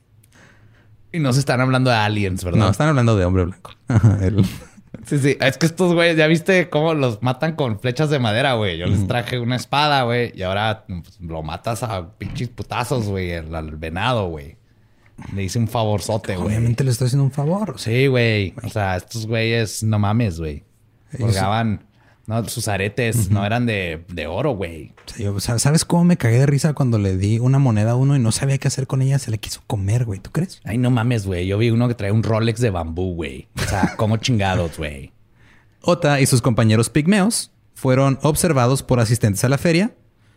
Y 1.12 1.20
no 1.20 1.34
se 1.34 1.42
están 1.42 1.60
hablando 1.60 1.90
de 1.90 1.98
aliens, 1.98 2.46
¿verdad? 2.46 2.60
No, 2.62 2.70
están 2.70 2.88
hablando 2.88 3.18
de 3.18 3.26
hombre 3.26 3.44
blanco. 3.44 3.72
Ajá, 3.90 4.20
el- 4.22 4.46
Sí, 5.06 5.20
sí. 5.20 5.36
Es 5.42 5.58
que 5.58 5.66
estos 5.66 5.94
güeyes, 5.94 6.16
ya 6.16 6.28
viste 6.28 6.70
cómo 6.70 6.94
los 6.94 7.22
matan 7.22 7.58
con 7.58 7.78
flechas 7.78 8.10
de 8.10 8.20
madera, 8.20 8.54
güey. 8.54 8.78
Yo 8.78 8.86
les 8.86 9.06
traje 9.06 9.38
una 9.38 9.58
espada, 9.58 10.04
güey. 10.04 10.32
Y 10.34 10.44
ahora 10.44 10.86
pues, 10.88 11.20
lo 11.20 11.44
matas 11.44 11.84
a 11.84 12.12
pinches 12.18 12.48
putazos, 12.48 13.08
güey. 13.10 13.34
Al, 13.34 13.54
al 13.54 13.76
venado, 13.76 14.28
güey. 14.28 14.56
Le 15.34 15.44
hice 15.44 15.60
un 15.60 15.68
favorzote, 15.68 16.36
güey. 16.36 16.48
Obviamente 16.48 16.84
le 16.84 16.92
estoy 16.92 17.08
haciendo 17.08 17.24
un 17.24 17.32
favor. 17.32 17.76
Sí, 17.78 18.08
güey. 18.08 18.54
O 18.64 18.70
sea, 18.70 18.98
estos 18.98 19.26
güeyes, 19.26 19.84
no 19.84 20.00
mames, 20.00 20.40
güey. 20.40 20.64
Colgaban, 21.18 21.86
no, 22.26 22.48
sus 22.48 22.68
aretes 22.68 23.30
no 23.30 23.46
eran 23.46 23.66
de, 23.66 24.06
de 24.08 24.28
oro, 24.28 24.52
güey. 24.56 24.94
O 25.28 25.40
sea, 25.40 25.60
¿Sabes 25.60 25.84
cómo 25.84 26.06
me 26.06 26.18
cagué 26.18 26.40
de 26.40 26.46
risa 26.46 26.74
cuando 26.74 26.98
le 26.98 27.18
di 27.18 27.40
una 27.40 27.60
moneda 27.60 27.92
a 27.92 27.96
uno 27.96 28.16
y 28.16 28.20
no 28.20 28.32
sabía 28.32 28.58
qué 28.58 28.68
hacer 28.70 28.88
con 28.88 29.02
ella? 29.02 29.20
Se 29.20 29.30
le 29.30 29.40
quiso 29.40 29.62
comer, 29.68 30.06
güey. 30.06 30.20
¿Tú 30.20 30.32
crees? 30.32 30.62
Ay, 30.64 30.78
no 30.78 30.90
mames, 30.90 31.26
güey. 31.26 31.46
Yo 31.48 31.58
vi 31.58 31.70
uno 31.70 31.88
que 31.88 31.96
traía 31.96 32.14
un 32.14 32.24
Rolex 32.24 32.62
de 32.62 32.70
bambú, 32.70 33.14
güey. 33.14 33.48
O 33.58 33.68
sea, 33.68 33.96
como 33.98 34.18
chingados, 34.18 34.78
güey. 34.78 35.12
Ota 35.82 36.22
y 36.22 36.26
sus 36.26 36.42
compañeros 36.42 36.90
pigmeos 36.90 37.52
fueron 37.74 38.18
observados 38.22 38.84
por 38.84 39.02
asistentes 39.02 39.44
a 39.44 39.50
la 39.50 39.58
feria. 39.58 39.94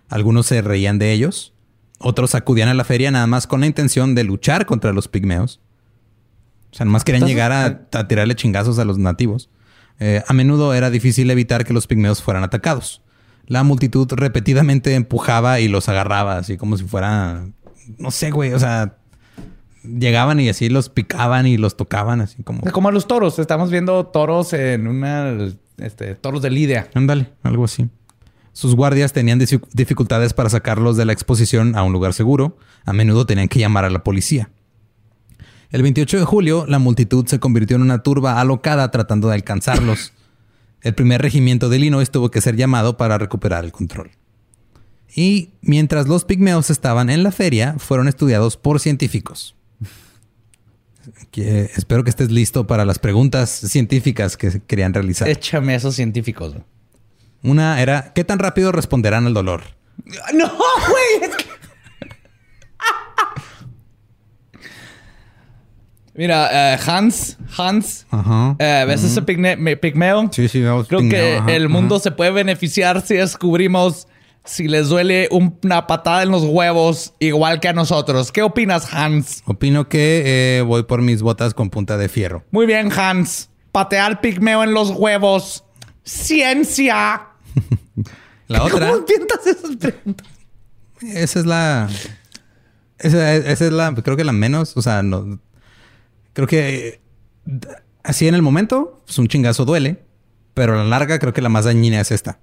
Algunos 0.09 0.47
se 0.47 0.61
reían 0.63 0.99
de 0.99 1.13
ellos. 1.13 1.55
Otros 1.99 2.35
acudían 2.35 2.69
a 2.69 2.75
la 2.75 2.85
feria 2.85 3.11
nada 3.11 3.27
más 3.27 3.47
con 3.47 3.61
la 3.61 3.67
intención 3.67 4.15
de 4.15 4.25
luchar 4.25 4.67
contra 4.67 4.93
los 4.93 5.09
pigmeos. 5.09 5.61
O 6.73 6.77
sea, 6.77 6.85
nomás 6.85 7.05
querían 7.05 7.23
Entonces, 7.23 7.35
llegar 7.35 7.53
a, 7.53 7.99
a 7.99 8.09
tirarle 8.09 8.35
chingazos 8.35 8.79
a 8.79 8.85
los 8.85 8.99
nativos. 8.99 9.49
Eh, 9.99 10.23
a 10.27 10.33
menudo 10.35 10.75
era 10.75 10.91
difícil 10.91 11.31
evitar 11.31 11.65
que 11.65 11.73
los 11.73 11.87
pigmeos 11.87 12.23
fueran 12.23 12.45
atacados. 12.45 13.03
La 13.47 13.63
multitud 13.63 14.09
repetidamente 14.13 14.95
empujaba 14.95 15.61
y 15.61 15.69
los 15.69 15.89
agarraba, 15.89 16.37
así 16.37 16.57
como 16.57 16.77
si 16.77 16.85
fuera... 16.85 17.47
No 17.99 18.11
sé, 18.11 18.31
güey. 18.31 18.53
O 18.53 18.59
sea, 18.59 18.97
llegaban 19.85 20.41
y 20.41 20.49
así 20.49 20.69
los 20.69 20.89
picaban 20.89 21.47
y 21.47 21.57
los 21.57 21.77
tocaban, 21.77 22.21
así 22.21 22.43
como... 22.43 22.61
Como 22.61 22.89
a 22.89 22.93
los 22.93 23.07
toros. 23.07 23.39
Estamos 23.39 23.71
viendo 23.71 24.05
toros 24.07 24.53
en 24.53 24.89
una... 24.89 25.33
Este, 25.79 26.15
toros 26.15 26.43
de 26.43 26.51
Lidia. 26.51 26.89
Ándale, 26.95 27.31
algo 27.43 27.65
así. 27.65 27.89
Sus 28.57 28.75
guardias 28.75 29.13
tenían 29.13 29.39
dific- 29.39 29.69
dificultades 29.75 30.33
para 30.33 30.49
sacarlos 30.49 30.97
de 30.97 31.05
la 31.05 31.13
exposición 31.13 31.77
a 31.77 31.83
un 31.83 31.93
lugar 31.93 32.15
seguro. 32.15 32.57
A 32.87 32.95
menudo 32.95 33.27
tenían 33.27 33.49
que 33.49 33.59
llamar 33.59 33.85
a 33.85 33.91
la 33.91 34.03
policía. 34.03 34.49
El 35.71 35.83
28 35.83 36.21
de 36.21 36.25
julio, 36.25 36.65
la 36.67 36.79
multitud 36.79 37.27
se 37.27 37.39
convirtió 37.39 37.77
en 37.77 37.83
una 37.83 38.03
turba 38.03 38.41
alocada 38.41 38.91
tratando 38.91 39.29
de 39.29 39.35
alcanzarlos. 39.35 40.15
El 40.81 40.95
primer 40.95 41.21
regimiento 41.21 41.69
de 41.69 41.77
Illinois 41.77 42.11
tuvo 42.11 42.31
que 42.31 42.41
ser 42.41 42.57
llamado 42.57 42.97
para 42.97 43.19
recuperar 43.19 43.63
el 43.63 43.73
control. 43.73 44.13
Y 45.15 45.51
mientras 45.61 46.07
los 46.09 46.25
pigmeos 46.25 46.71
estaban 46.71 47.11
en 47.11 47.23
la 47.25 47.33
feria, 47.33 47.75
fueron 47.79 48.09
estudiados 48.09 48.57
por 48.57 48.81
científicos. 48.81 49.55
Espero 51.35 52.05
que 52.05 52.11
estés 52.11 52.31
listo 52.31 52.67
para 52.67 52.87
las 52.87 52.99
preguntas 52.99 53.51
científicas 53.51 54.39
que 54.39 54.63
querían 54.67 54.95
realizar. 54.95 55.29
Échame 55.29 55.75
esos 55.75 55.95
científicos. 55.95 56.53
güey. 56.55 56.65
Una 57.47 57.81
era, 57.81 58.13
¿qué 58.15 58.25
tan 58.25 58.39
rápido 58.39 58.73
responderán 58.73 59.27
al 59.27 59.35
dolor? 59.35 59.63
No, 60.35 60.49
güey. 60.49 61.31
es 61.31 61.37
que- 61.37 61.47
Mira, 66.15 66.75
eh, 66.75 66.79
Hans, 66.87 67.37
Hans, 67.59 68.07
Ajá. 68.11 68.57
eh, 68.59 68.85
¿ves 68.89 69.05
ese 69.05 69.21
pigne- 69.23 69.57
me- 69.59 69.77
pigmeo? 69.77 70.31
Sí, 70.33 70.49
sí, 70.49 70.61
vemos 70.63 70.89
Creo 70.89 71.01
pigmeo, 71.01 71.21
que 71.21 71.37
ajá, 71.37 71.53
el 71.53 71.69
mundo 71.69 71.97
ajá. 71.97 72.05
se 72.05 72.11
puede 72.11 72.31
beneficiar 72.31 73.03
si 73.03 73.17
descubrimos 73.17 74.09
si 74.45 74.67
les 74.69 74.89
duele 74.89 75.29
un- 75.31 75.59
una 75.65 75.87
patada 75.87 76.23
en 76.23 76.31
los 76.31 76.45
huevos 76.45 77.13
igual 77.19 77.61
que 77.61 77.69
a 77.69 77.73
nosotros. 77.75 78.33
¿Qué 78.33 78.43
opinas, 78.43 78.95
Hans? 78.95 79.43
Opino 79.45 79.89
que 79.89 80.59
eh, 80.59 80.63
voy 80.63 80.85
por 80.85 81.03
mis 81.03 81.21
botas 81.21 81.53
con 81.53 81.69
punta 81.69 81.97
de 81.99 82.09
fierro. 82.09 82.45
Muy 82.51 82.65
bien, 82.65 82.91
Hans. 82.97 83.51
Patear 83.73 84.21
pigmeo 84.23 84.63
en 84.65 84.73
los 84.73 84.91
huevos. 84.91 85.65
Ciencia. 86.05 87.27
La 88.49 88.63
otra, 88.63 88.91
¿Cómo 88.91 89.05
piensas 89.05 89.47
esas 89.47 89.77
preguntas? 89.77 90.27
esa 91.01 91.41
es 91.41 91.47
la... 91.47 91.89
Esa, 92.99 93.35
esa 93.35 93.67
es 93.67 93.73
la, 93.73 93.95
creo 93.95 94.17
que 94.17 94.25
la 94.25 94.33
menos, 94.33 94.77
o 94.77 94.83
sea, 94.83 95.03
no... 95.03 95.39
Creo 96.33 96.47
que 96.47 97.01
así 98.03 98.29
en 98.29 98.35
el 98.35 98.43
momento, 98.43 99.03
pues 99.05 99.19
un 99.19 99.29
chingazo 99.29 99.65
duele, 99.65 100.03
pero 100.55 100.75
a 100.75 100.77
la 100.77 100.85
larga 100.85 101.19
creo 101.19 101.33
que 101.33 101.43
la 101.43 101.49
más 101.49 101.65
dañina 101.65 102.01
es 102.01 102.11
esta. 102.13 102.39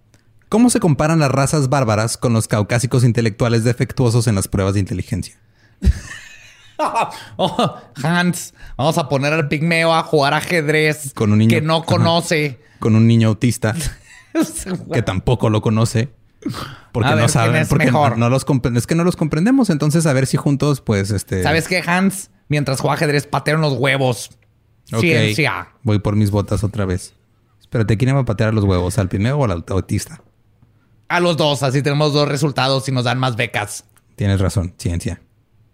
¿Cómo 0.50 0.70
se 0.70 0.80
comparan 0.80 1.20
las 1.20 1.32
razas 1.32 1.70
bárbaras 1.70 2.18
con 2.18 2.34
los 2.34 2.48
caucásicos 2.48 3.04
intelectuales 3.04 3.64
defectuosos 3.64 4.28
en 4.28 4.36
las 4.36 4.48
pruebas 4.48 4.74
de 4.74 4.82
inteligencia? 4.82 5.36
Oh, 7.38 7.78
Hans, 8.04 8.54
vamos 8.76 8.98
a 8.98 9.08
poner 9.08 9.32
al 9.32 9.48
pigmeo 9.48 9.94
a 9.94 10.04
jugar 10.04 10.34
ajedrez 10.34 11.14
Con 11.14 11.32
un 11.32 11.38
niño. 11.38 11.50
que 11.52 11.62
no 11.62 11.84
conoce. 11.84 12.60
Con 12.80 12.96
un 12.96 13.08
niño 13.08 13.30
autista 13.30 13.74
que 14.94 15.02
tampoco 15.02 15.50
lo 15.50 15.62
conoce. 15.62 16.10
Porque 16.92 17.08
A 17.08 17.12
no 17.12 17.18
ver, 17.18 17.26
¿quién 17.26 17.30
saben, 17.30 17.68
porque 17.68 17.86
mejor? 17.86 18.18
no, 18.18 18.26
no 18.26 18.30
los 18.30 18.46
es 18.76 18.88
que 18.88 18.96
no 18.96 19.04
los 19.04 19.16
comprendemos. 19.16 19.70
Entonces, 19.70 20.06
a 20.06 20.14
ver 20.14 20.28
si 20.28 20.38
juntos, 20.38 20.82
pues, 20.82 21.12
este. 21.12 21.42
¿Sabes 21.42 21.68
qué, 21.68 21.82
Hans? 21.86 22.32
Mientras 22.50 22.82
juega 22.82 22.96
ajedrez, 22.96 23.28
patearon 23.28 23.62
los 23.62 23.74
huevos. 23.74 24.32
Ciencia. 24.86 25.70
Voy 25.84 26.00
por 26.00 26.16
mis 26.16 26.32
botas 26.32 26.64
otra 26.64 26.86
vez. 26.86 27.14
Espérate, 27.62 27.98
¿quién 27.98 28.16
va 28.16 28.20
a 28.20 28.26
patear 28.26 28.54
los 28.54 28.66
huevos? 28.66 29.00
¿Al 29.00 29.10
primero 29.10 29.38
o 29.38 29.46
al 29.46 29.64
autista? 29.70 30.22
A 31.08 31.20
los 31.20 31.38
dos, 31.38 31.64
así 31.64 31.82
tenemos 31.82 32.14
dos 32.14 32.28
resultados 32.28 32.88
y 32.90 32.92
nos 32.92 33.06
dan 33.06 33.18
más 33.20 33.36
becas. 33.36 33.86
Tienes 34.16 34.40
razón, 34.40 34.74
ciencia. 34.78 35.22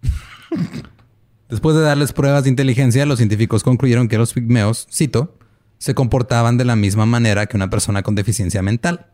Después 1.50 1.76
de 1.76 1.82
darles 1.82 2.12
pruebas 2.12 2.44
de 2.44 2.50
inteligencia, 2.50 3.04
los 3.06 3.18
científicos 3.18 3.62
concluyeron 3.64 4.08
que 4.08 4.16
los 4.16 4.32
pigmeos, 4.32 4.86
cito, 4.90 5.36
se 5.80 5.94
comportaban 5.94 6.58
de 6.58 6.66
la 6.66 6.76
misma 6.76 7.06
manera 7.06 7.46
que 7.46 7.56
una 7.56 7.70
persona 7.70 8.02
con 8.02 8.14
deficiencia 8.14 8.62
mental. 8.62 9.06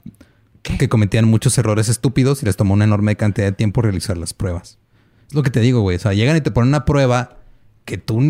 Que 0.63 0.89
cometían 0.89 1.25
muchos 1.25 1.57
errores 1.59 1.89
estúpidos 1.89 2.43
y 2.43 2.47
les 2.47 2.57
tomó 2.57 2.75
una 2.75 2.85
enorme 2.85 3.15
cantidad 3.15 3.47
de 3.47 3.53
tiempo 3.53 3.83
realizar 3.83 4.19
las 4.19 4.35
pruebas. 4.35 4.79
Es 5.29 5.35
lo 5.35 5.45
que 5.45 5.51
te 5.51 5.61
digo, 5.61 5.81
güey. 5.81 5.97
O 5.97 6.01
sea, 6.01 6.13
llegan 6.13 6.37
y 6.37 6.41
te 6.41 6.51
ponen 6.51 6.71
una 6.71 6.85
prueba 6.85 7.39
que 7.85 7.99
tú 7.99 8.21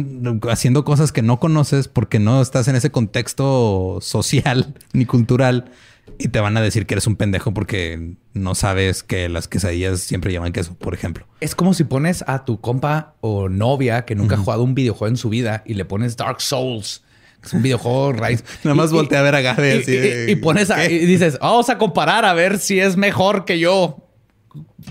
haciendo 0.51 0.85
cosas 0.85 1.13
que 1.13 1.23
no 1.23 1.41
conoces 1.41 1.89
porque 1.89 2.19
no 2.19 2.43
estás 2.43 2.69
en 2.69 2.77
ese 2.77 2.91
contexto 2.91 4.01
social 4.03 4.75
ni 4.93 5.07
cultural 5.07 5.71
y 6.19 6.29
te 6.29 6.39
van 6.41 6.59
a 6.59 6.61
decir 6.61 6.85
que 6.85 6.93
eres 6.93 7.07
un 7.07 7.17
pendejo 7.17 7.55
porque 7.55 8.17
no 8.35 8.55
sabes 8.55 9.03
que 9.03 9.31
las 9.31 9.49
quesadillas 9.49 10.01
siempre 10.01 10.31
llevan 10.31 10.53
queso, 10.53 10.75
por 10.75 10.93
ejemplo. 10.93 11.27
Es 11.41 11.55
como 11.55 11.73
si 11.73 11.85
pones 11.85 12.23
a 12.27 12.45
tu 12.45 12.61
compa 12.61 13.15
o 13.23 13.49
novia 13.49 14.05
que 14.05 14.15
nunca 14.15 14.35
ha 14.35 14.39
jugado 14.39 14.63
un 14.63 14.75
videojuego 14.75 15.11
en 15.11 15.17
su 15.17 15.31
vida 15.31 15.63
y 15.65 15.73
le 15.73 15.87
pones 15.87 16.19
Dark 16.19 16.43
Souls. 16.43 17.03
Es 17.47 17.53
un 17.55 17.63
videojuego 17.63 18.13
raíz. 18.13 18.45
Nada 18.65 18.75
más 18.75 18.93
voltea 18.93 19.21
a 19.21 19.23
ver 19.23 19.35
a 19.37 19.41
Gabe 19.41 19.77
y, 19.77 19.79
así 19.81 19.93
y- 19.93 19.97
de- 19.97 20.31
y 20.33 20.37
pones 20.37 20.71
y 20.91 20.99
dices, 21.07 21.39
vamos 21.41 21.69
a 21.71 21.79
comparar 21.79 22.25
a 22.25 22.35
ver 22.35 22.59
si 22.59 22.79
es 22.81 22.97
mejor 22.97 23.45
que 23.45 23.59
yo. 23.59 24.03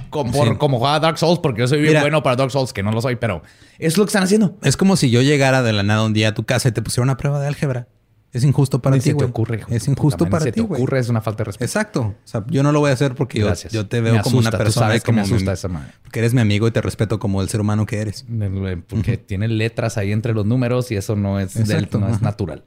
Como, 0.09 0.31
por- 0.31 0.47
Sí. 0.49 0.55
como 0.57 0.77
juega 0.79 0.99
Dark 0.99 1.17
Souls, 1.17 1.39
porque 1.39 1.61
yo 1.61 1.67
soy 1.67 1.79
bien 1.79 1.89
Mira. 1.91 2.01
bueno 2.01 2.21
para 2.23 2.35
Dark 2.35 2.51
Souls, 2.51 2.71
que 2.73 2.83
no 2.83 2.91
lo 2.91 3.01
soy, 3.01 3.15
pero 3.15 3.41
es 3.79 3.97
lo 3.97 4.05
que 4.05 4.09
están 4.09 4.23
haciendo. 4.23 4.57
Es 4.61 4.77
como 4.77 4.95
si 4.95 5.09
yo 5.09 5.21
llegara 5.21 5.63
de 5.63 5.73
la 5.73 5.81
nada 5.83 6.03
un 6.03 6.13
día 6.13 6.29
a 6.29 6.33
tu 6.33 6.43
casa 6.45 6.69
y 6.69 6.71
te 6.71 6.81
pusiera 6.83 7.03
una 7.03 7.17
prueba 7.17 7.39
de 7.39 7.47
álgebra. 7.47 7.87
Es 8.35 8.43
injusto 8.43 8.81
para 8.81 8.97
Ni 8.97 9.01
ti, 9.01 9.11
se 9.11 9.15
te 9.15 9.23
ocurre. 9.23 9.59
hijo 9.59 9.71
Es 9.71 9.87
injusto 9.87 10.25
para 10.29 10.43
ti, 10.43 10.49
se 10.49 10.51
te 10.51 10.61
ocurre, 10.61 10.99
es 10.99 11.07
una 11.07 11.21
falta 11.21 11.39
de 11.43 11.45
respeto. 11.45 11.63
Exacto. 11.65 12.01
O 12.01 12.15
sea, 12.27 12.43
yo 12.49 12.63
no 12.63 12.71
lo 12.73 12.81
voy 12.81 12.89
a 12.89 12.93
hacer 12.93 13.15
porque 13.15 13.39
yo, 13.71 13.87
te 13.87 14.01
veo 14.01 14.15
Me 14.15 14.21
como 14.21 14.39
una 14.39 14.49
asusta, 14.49 14.57
tú 14.57 14.63
persona 14.65 14.87
sabes 14.87 15.03
que 15.03 15.11
me 15.13 15.21
mi- 15.21 15.27
asusta 15.27 15.53
esa 15.53 15.67
madre. 15.69 15.93
Porque 16.03 16.19
eres 16.19 16.33
mi 16.33 16.41
amigo 16.41 16.67
y 16.67 16.71
te 16.71 16.81
respeto 16.81 17.17
como 17.17 17.41
el 17.41 17.47
ser 17.47 17.61
humano 17.61 17.85
que 17.85 17.99
eres. 18.01 18.25
Porque 18.89 19.17
tiene 19.17 19.47
letras 19.47 19.97
ahí 19.97 20.11
entre 20.11 20.33
los 20.33 20.45
números 20.45 20.91
y 20.91 20.97
eso 20.97 21.15
no 21.15 21.39
es, 21.39 21.53
del- 21.53 21.87
no 21.93 22.09
es 22.09 22.21
natural. 22.21 22.63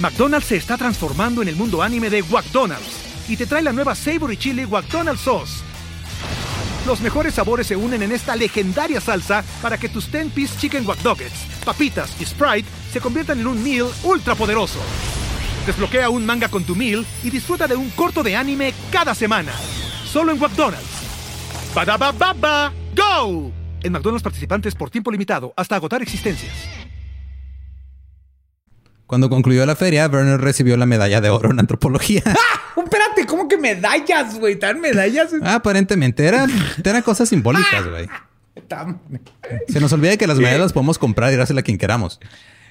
McDonald's 0.00 0.46
se 0.48 0.56
está 0.56 0.76
transformando 0.76 1.42
en 1.42 1.48
el 1.48 1.56
mundo 1.56 1.82
anime 1.82 2.10
de 2.10 2.22
McDonald's 2.22 3.00
y 3.28 3.36
te 3.36 3.46
trae 3.46 3.62
la 3.62 3.72
nueva 3.72 3.94
Savory 3.94 4.36
Chili 4.36 4.66
McDonald's 4.66 5.20
Sauce. 5.22 5.62
Los 6.86 7.00
mejores 7.00 7.34
sabores 7.34 7.66
se 7.66 7.74
unen 7.74 8.04
en 8.04 8.12
esta 8.12 8.36
legendaria 8.36 9.00
salsa 9.00 9.42
para 9.60 9.76
que 9.76 9.88
tus 9.88 10.08
10-piece 10.12 10.56
chicken 10.56 10.86
wack 10.86 11.02
nuggets, 11.02 11.44
papitas 11.64 12.14
y 12.20 12.24
Sprite 12.24 12.68
se 12.92 13.00
conviertan 13.00 13.40
en 13.40 13.48
un 13.48 13.60
meal 13.60 13.88
ultra 14.04 14.36
poderoso. 14.36 14.78
Desbloquea 15.66 16.10
un 16.10 16.24
manga 16.24 16.48
con 16.48 16.62
tu 16.62 16.76
meal 16.76 17.04
y 17.24 17.30
disfruta 17.30 17.66
de 17.66 17.74
un 17.74 17.90
corto 17.90 18.22
de 18.22 18.36
anime 18.36 18.72
cada 18.92 19.16
semana. 19.16 19.52
Solo 20.04 20.30
en 20.30 20.38
McDonald's. 20.38 20.86
Baba, 21.74 22.72
go. 22.94 23.50
En 23.82 23.92
McDonald's 23.92 24.22
participantes 24.22 24.76
por 24.76 24.88
tiempo 24.88 25.10
limitado 25.10 25.52
hasta 25.56 25.74
agotar 25.74 26.02
existencias. 26.02 26.54
Cuando 29.08 29.28
concluyó 29.28 29.66
la 29.66 29.74
feria, 29.74 30.06
Werner 30.06 30.40
recibió 30.40 30.76
la 30.76 30.86
medalla 30.86 31.20
de 31.20 31.30
oro 31.30 31.50
en 31.50 31.58
antropología. 31.58 32.22
Espérate, 33.16 33.26
¿cómo 33.26 33.48
que 33.48 33.56
medallas, 33.56 34.38
güey? 34.38 34.56
¿Tan 34.56 34.80
medallas? 34.80 35.30
Aparentemente 35.42 36.24
eran, 36.26 36.50
eran 36.84 37.02
cosas 37.02 37.28
simbólicas, 37.28 37.88
güey. 37.88 38.06
Tan- 38.68 39.00
Se 39.68 39.80
nos 39.80 39.92
olvida 39.92 40.16
que 40.16 40.26
las 40.26 40.38
medallas 40.38 40.60
las 40.60 40.72
podemos 40.72 40.98
comprar 40.98 41.32
y 41.32 41.36
dársela 41.36 41.60
a 41.60 41.62
quien 41.62 41.78
queramos. 41.78 42.20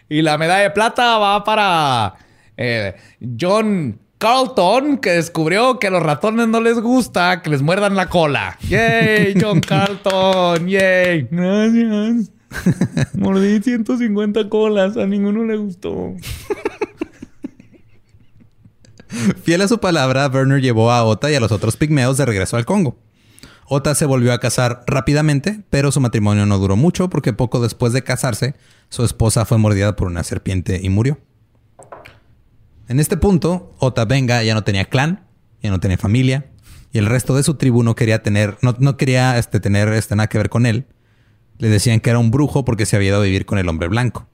Y 0.10 0.22
la 0.22 0.38
medalla 0.38 0.64
de 0.64 0.70
plata 0.72 1.18
va 1.18 1.44
para 1.44 2.16
eh, 2.58 2.96
John 3.40 4.00
Carlton, 4.20 4.98
que 4.98 5.12
descubrió 5.12 5.80
que 5.80 5.88
a 5.88 5.90
los 5.92 6.04
ratones 6.04 6.48
no 6.48 6.62
les 6.62 6.80
gusta 6.80 7.42
que 7.42 7.50
les 7.50 7.62
muerdan 7.62 7.96
la 7.96 8.08
cola. 8.08 8.58
¡Yay, 8.68 9.36
John 9.40 9.60
Carlton! 9.68 10.68
¡Yay! 10.68 11.28
Gracias. 11.32 12.32
Mordí 13.16 13.62
150 13.62 14.48
colas. 14.50 14.96
A 14.98 15.06
ninguno 15.08 15.44
le 15.44 15.58
gustó. 15.58 16.14
Fiel 19.44 19.62
a 19.62 19.68
su 19.68 19.80
palabra, 19.80 20.28
Werner 20.28 20.62
llevó 20.62 20.92
a 20.92 21.04
Ota 21.04 21.32
y 21.32 21.36
a 21.36 21.40
los 21.40 21.52
otros 21.52 21.78
pigmeos 21.78 22.18
de 22.18 22.26
regreso 22.26 22.58
al 22.58 22.66
Congo. 22.66 22.98
Ota 23.68 23.96
se 23.96 24.06
volvió 24.06 24.32
a 24.34 24.40
casar 24.40 24.84
rápidamente, 24.86 25.62
pero 25.70 25.92
su 25.92 26.00
matrimonio 26.00 26.46
no 26.46 26.60
duró 26.60 26.76
mucho 26.76 27.10
porque 27.10 27.34
poco 27.34 27.60
después 27.62 27.94
de 27.94 28.04
casarse, 28.04 28.56
su 28.90 29.04
esposa 29.04 29.46
fue 29.46 29.58
mordida 29.58 29.96
por 29.96 30.08
una 30.08 30.24
serpiente 30.24 30.80
y 30.84 30.90
murió. 30.90 31.20
En 32.88 33.00
este 33.00 33.18
punto, 33.18 33.74
Ota 33.80 34.06
Benga 34.06 34.44
ya 34.44 34.54
no 34.54 34.64
tenía 34.64 34.86
clan, 34.86 35.26
ya 35.64 35.72
no 35.72 35.80
tenía 35.80 35.98
familia, 35.98 36.52
y 36.92 37.00
el 37.00 37.08
resto 37.08 37.36
de 37.36 37.44
su 37.44 37.56
tribu 37.56 37.82
no 37.82 37.96
quería 37.96 38.22
tener, 38.22 38.58
no, 38.62 38.76
no 38.80 38.98
quería 38.98 39.38
este, 39.40 39.60
tener 39.60 39.90
este, 39.90 40.16
nada 40.16 40.28
que 40.28 40.38
ver 40.38 40.50
con 40.50 40.66
él. 40.66 40.86
Le 41.58 41.70
decían 41.70 42.00
que 42.00 42.10
era 42.10 42.20
un 42.20 42.32
brujo 42.32 42.64
porque 42.64 42.86
se 42.86 42.96
había 42.96 43.10
ido 43.10 43.18
a 43.18 43.24
vivir 43.24 43.46
con 43.46 43.58
el 43.58 43.68
hombre 43.68 43.88
blanco. 43.88 44.28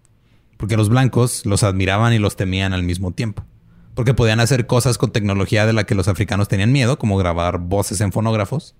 Porque 0.57 0.77
los 0.77 0.89
blancos 0.89 1.45
los 1.45 1.63
admiraban 1.63 2.13
y 2.13 2.19
los 2.19 2.35
temían 2.35 2.73
al 2.73 2.83
mismo 2.83 3.13
tiempo. 3.13 3.45
Porque 3.93 4.13
podían 4.13 4.39
hacer 4.39 4.67
cosas 4.67 4.97
con 4.97 5.11
tecnología 5.11 5.65
de 5.65 5.73
la 5.73 5.83
que 5.83 5.95
los 5.95 6.07
africanos 6.07 6.47
tenían 6.47 6.71
miedo, 6.71 6.97
como 6.97 7.17
grabar 7.17 7.59
voces 7.59 8.01
en 8.01 8.11
fonógrafos, 8.11 8.75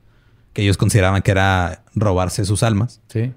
que 0.53 0.61
ellos 0.61 0.77
consideraban 0.77 1.21
que 1.21 1.31
era 1.31 1.83
robarse 1.95 2.45
sus 2.45 2.63
almas. 2.63 3.01
Sí. 3.07 3.33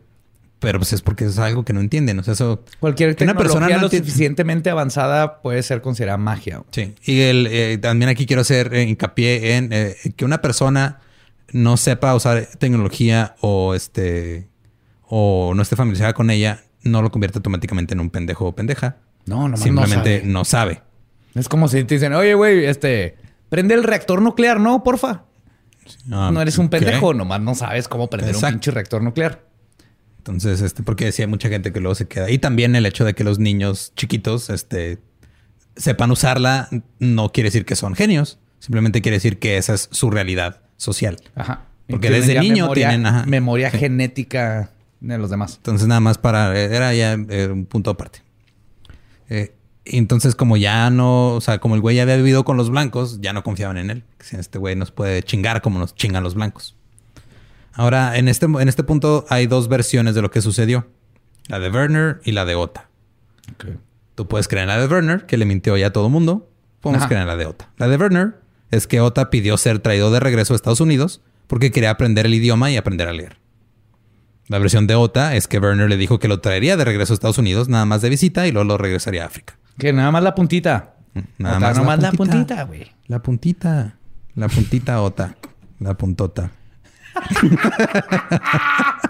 Pero 0.61 0.79
pues 0.79 0.93
es 0.93 1.03
porque 1.03 1.27
es 1.27 1.39
algo 1.39 1.64
que 1.64 1.72
no 1.72 1.81
entienden. 1.81 2.18
O 2.18 2.22
sea, 2.22 2.33
eso... 2.33 2.64
Cualquier 2.81 3.16
Que 3.16 3.25
una 3.25 3.33
tecnología 3.35 3.59
persona 3.61 3.77
no 3.77 3.83
lo 3.83 3.91
suficientemente 3.91 4.70
avanzada 4.70 5.43
puede 5.43 5.62
ser 5.62 5.83
considerada 5.83 6.16
magia. 6.16 6.62
Sí. 6.70 6.95
Y 7.05 7.20
el, 7.20 7.49
eh, 7.51 7.77
también 7.79 8.09
aquí 8.09 8.25
quiero 8.25 8.43
hacer 8.43 8.72
eh, 8.72 8.85
hincapié 8.85 9.57
en 9.57 9.72
eh, 9.72 9.97
que 10.16 10.25
una 10.25 10.41
persona 10.41 11.01
no 11.53 11.77
sepa 11.77 12.14
usar 12.14 12.49
tecnología 12.59 13.37
o 13.41 13.75
este 13.75 14.49
o 15.07 15.53
no 15.55 15.62
esté 15.62 15.77
familiarizada 15.77 16.14
con 16.14 16.31
ella, 16.31 16.64
no 16.83 17.03
lo 17.03 17.11
convierte 17.11 17.39
automáticamente 17.39 17.95
en 17.95 18.01
un 18.01 18.11
pendejo 18.11 18.47
o 18.47 18.55
pendeja. 18.55 18.97
No, 19.27 19.43
nomás 19.43 19.61
Simplemente 19.61 20.22
no 20.25 20.45
sabe. 20.45 20.72
no 20.75 20.79
sabe. 20.79 20.93
Es 21.35 21.49
como 21.49 21.68
si 21.68 21.85
te 21.85 21.95
dicen, 21.95 22.12
oye, 22.14 22.35
güey, 22.35 22.64
este, 22.64 23.16
prende 23.49 23.74
el 23.74 23.82
reactor 23.82 24.22
nuclear, 24.22 24.61
¿no? 24.61 24.82
Porfa. 24.85 25.24
Ah, 26.11 26.30
no 26.32 26.41
eres 26.41 26.59
un 26.59 26.68
¿qué? 26.68 26.78
pendejo, 26.78 27.12
nomás 27.12 27.41
no 27.41 27.55
sabes 27.55 27.89
cómo 27.89 28.09
prender 28.09 28.30
Exacto. 28.35 28.47
un 28.49 28.53
pinche 28.55 28.70
reactor 28.70 29.03
nuclear. 29.03 29.45
Entonces, 30.18 30.62
este, 30.62 30.82
porque 30.82 31.05
decía 31.07 31.26
mucha 31.26 31.49
gente 31.49 31.72
que 31.72 31.80
luego 31.80 31.95
se 31.95 32.09
queda. 32.09 32.30
Y 32.30 32.39
también 32.39 32.74
el 32.76 32.87
hecho 32.87 33.05
de 33.05 33.14
que 33.14 33.24
los 33.24 33.39
niños 33.39 33.93
chiquitos, 33.95 34.49
este, 34.49 34.99
sepan 35.76 36.11
usarla, 36.11 36.68
no 36.99 37.32
quiere 37.32 37.49
decir 37.49 37.66
que 37.66 37.76
son 37.76 37.95
genios. 37.95 38.39
Simplemente 38.61 39.03
quiere 39.03 39.16
decir 39.16 39.39
que 39.39 39.59
esa 39.59 39.74
es 39.74 39.89
su 39.93 40.11
realidad 40.11 40.62
social. 40.78 41.16
Ajá. 41.35 41.64
Porque 41.87 42.09
desde 42.09 42.41
niño 42.41 42.64
memoria, 42.64 42.89
tienen, 42.89 43.07
ajá. 43.07 43.26
memoria 43.26 43.70
Sí. 43.70 43.76
genética 43.78 44.70
de 45.01 45.18
los 45.18 45.28
demás. 45.28 45.57
Entonces, 45.57 45.87
nada 45.87 46.01
más 46.01 46.16
para. 46.16 46.59
Era 46.59 46.95
ya 46.95 47.12
eh, 47.12 47.49
un 47.53 47.66
punto 47.66 47.91
aparte. 47.91 48.22
Eh, 49.28 49.55
entonces, 49.85 50.35
como 50.35 50.57
ya 50.57 50.89
no. 50.91 51.35
O 51.35 51.41
sea, 51.41 51.59
como 51.59 51.74
el 51.74 51.80
güey 51.80 51.97
ya 51.97 52.03
había 52.03 52.16
vivido 52.16 52.45
con 52.45 52.57
los 52.57 52.70
blancos, 52.70 53.20
ya 53.20 53.32
no 53.32 53.43
confiaban 53.43 53.76
en 53.76 53.91
él. 53.91 54.05
Si 54.20 54.37
este 54.37 54.59
güey 54.59 54.76
nos 54.76 54.91
puede 54.91 55.22
chingar 55.22 55.62
como 55.62 55.78
nos 55.78 55.95
chingan 55.95 56.22
los 56.22 56.35
blancos. 56.35 56.76
Ahora, 57.72 58.16
en 58.16 58.28
este, 58.28 58.47
en 58.47 58.68
este 58.68 58.85
punto 58.85 59.26
hay 59.28 59.47
dos 59.47 59.68
versiones 59.68 60.14
de 60.14 60.22
lo 60.22 60.30
que 60.30 60.41
sucedió: 60.41 60.87
la 61.49 61.59
de 61.59 61.70
Werner 61.70 62.20
y 62.24 62.32
la 62.32 62.45
de 62.45 62.55
Ota. 62.55 62.89
Tú 64.14 64.28
puedes 64.28 64.49
creer 64.49 64.62
en 64.62 64.68
la 64.68 64.78
de 64.78 64.87
Werner, 64.87 65.26
que 65.26 65.37
le 65.37 65.45
mintió 65.45 65.76
ya 65.76 65.89
a 65.89 65.93
todo 65.93 66.09
mundo. 66.09 66.49
Podemos 66.80 67.03
Ajá. 67.03 67.09
creer 67.09 67.22
en 67.22 67.28
la 67.28 67.37
de 67.37 67.47
Ota. 67.47 67.68
La 67.76 67.89
de 67.89 67.97
Werner 67.97 68.35
es 68.70 68.87
que 68.87 69.01
Ota 69.01 69.28
pidió 69.30 69.57
ser 69.57 69.80
traído 69.80 70.11
de 70.11 70.20
regreso 70.20 70.55
a 70.55 70.57
Estados 70.57 70.80
Unidos 70.80 71.20
porque 71.47 71.70
quería 71.70 71.91
aprender 71.91 72.26
el 72.26 72.35
idioma 72.35 72.70
y 72.70 72.76
aprender 72.76 73.09
a 73.09 73.12
leer. 73.12 73.39
La 74.49 74.59
versión 74.59 74.87
de 74.87 74.95
Ota 74.95 75.37
es 75.37 75.49
que 75.49 75.59
Werner 75.59 75.89
le 75.89 75.97
dijo 75.97 76.18
que 76.18 76.28
lo 76.28 76.41
traería 76.41 76.76
de 76.76 76.85
regreso 76.85 77.12
a 77.12 77.14
Estados 77.14 77.39
Unidos, 77.39 77.68
nada 77.68 77.87
más 77.87 78.03
de 78.03 78.11
visita, 78.11 78.47
y 78.47 78.53
luego 78.53 78.68
lo 78.68 78.78
regresaría 78.78 79.22
a 79.22 79.26
África. 79.26 79.59
Que 79.79 79.93
nada 79.93 80.11
más 80.11 80.22
la 80.22 80.35
puntita. 80.35 80.95
Nada 81.39 81.57
Ota, 81.59 81.66
más, 81.66 81.77
nomás 81.79 81.99
la 82.01 82.11
la 82.11 82.12
puntita. 82.16 82.37
puntita, 82.39 82.62
güey. 82.64 82.93
La 83.07 83.22
puntita. 83.22 83.97
La 84.35 84.49
puntita 84.49 85.03
Ota. 85.03 85.37
La 85.81 85.95
puntota. 85.95 86.51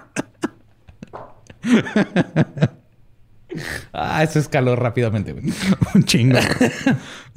Ah, 3.92 4.22
eso 4.24 4.40
escaló 4.40 4.74
rápidamente, 4.74 5.32
güey. 5.32 5.44
Un 5.94 6.02
chingo. 6.04 6.38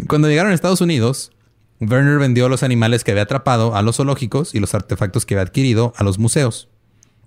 Cuando 0.08 0.28
llegaron 0.28 0.52
a 0.52 0.56
Estados 0.56 0.82
Unidos, 0.82 1.32
Werner 1.80 2.18
vendió 2.18 2.50
los 2.50 2.64
animales 2.64 3.04
que 3.04 3.12
había 3.12 3.24
atrapado 3.24 3.76
a 3.76 3.84
los 3.84 3.98
zoológicos 3.98 4.56
y 4.56 4.60
los 4.60 4.74
artefactos 4.74 5.26
que 5.28 5.36
había 5.36 5.44
adquirido 5.44 5.94
a 5.96 6.04
los 6.04 6.18
museos. 6.18 6.70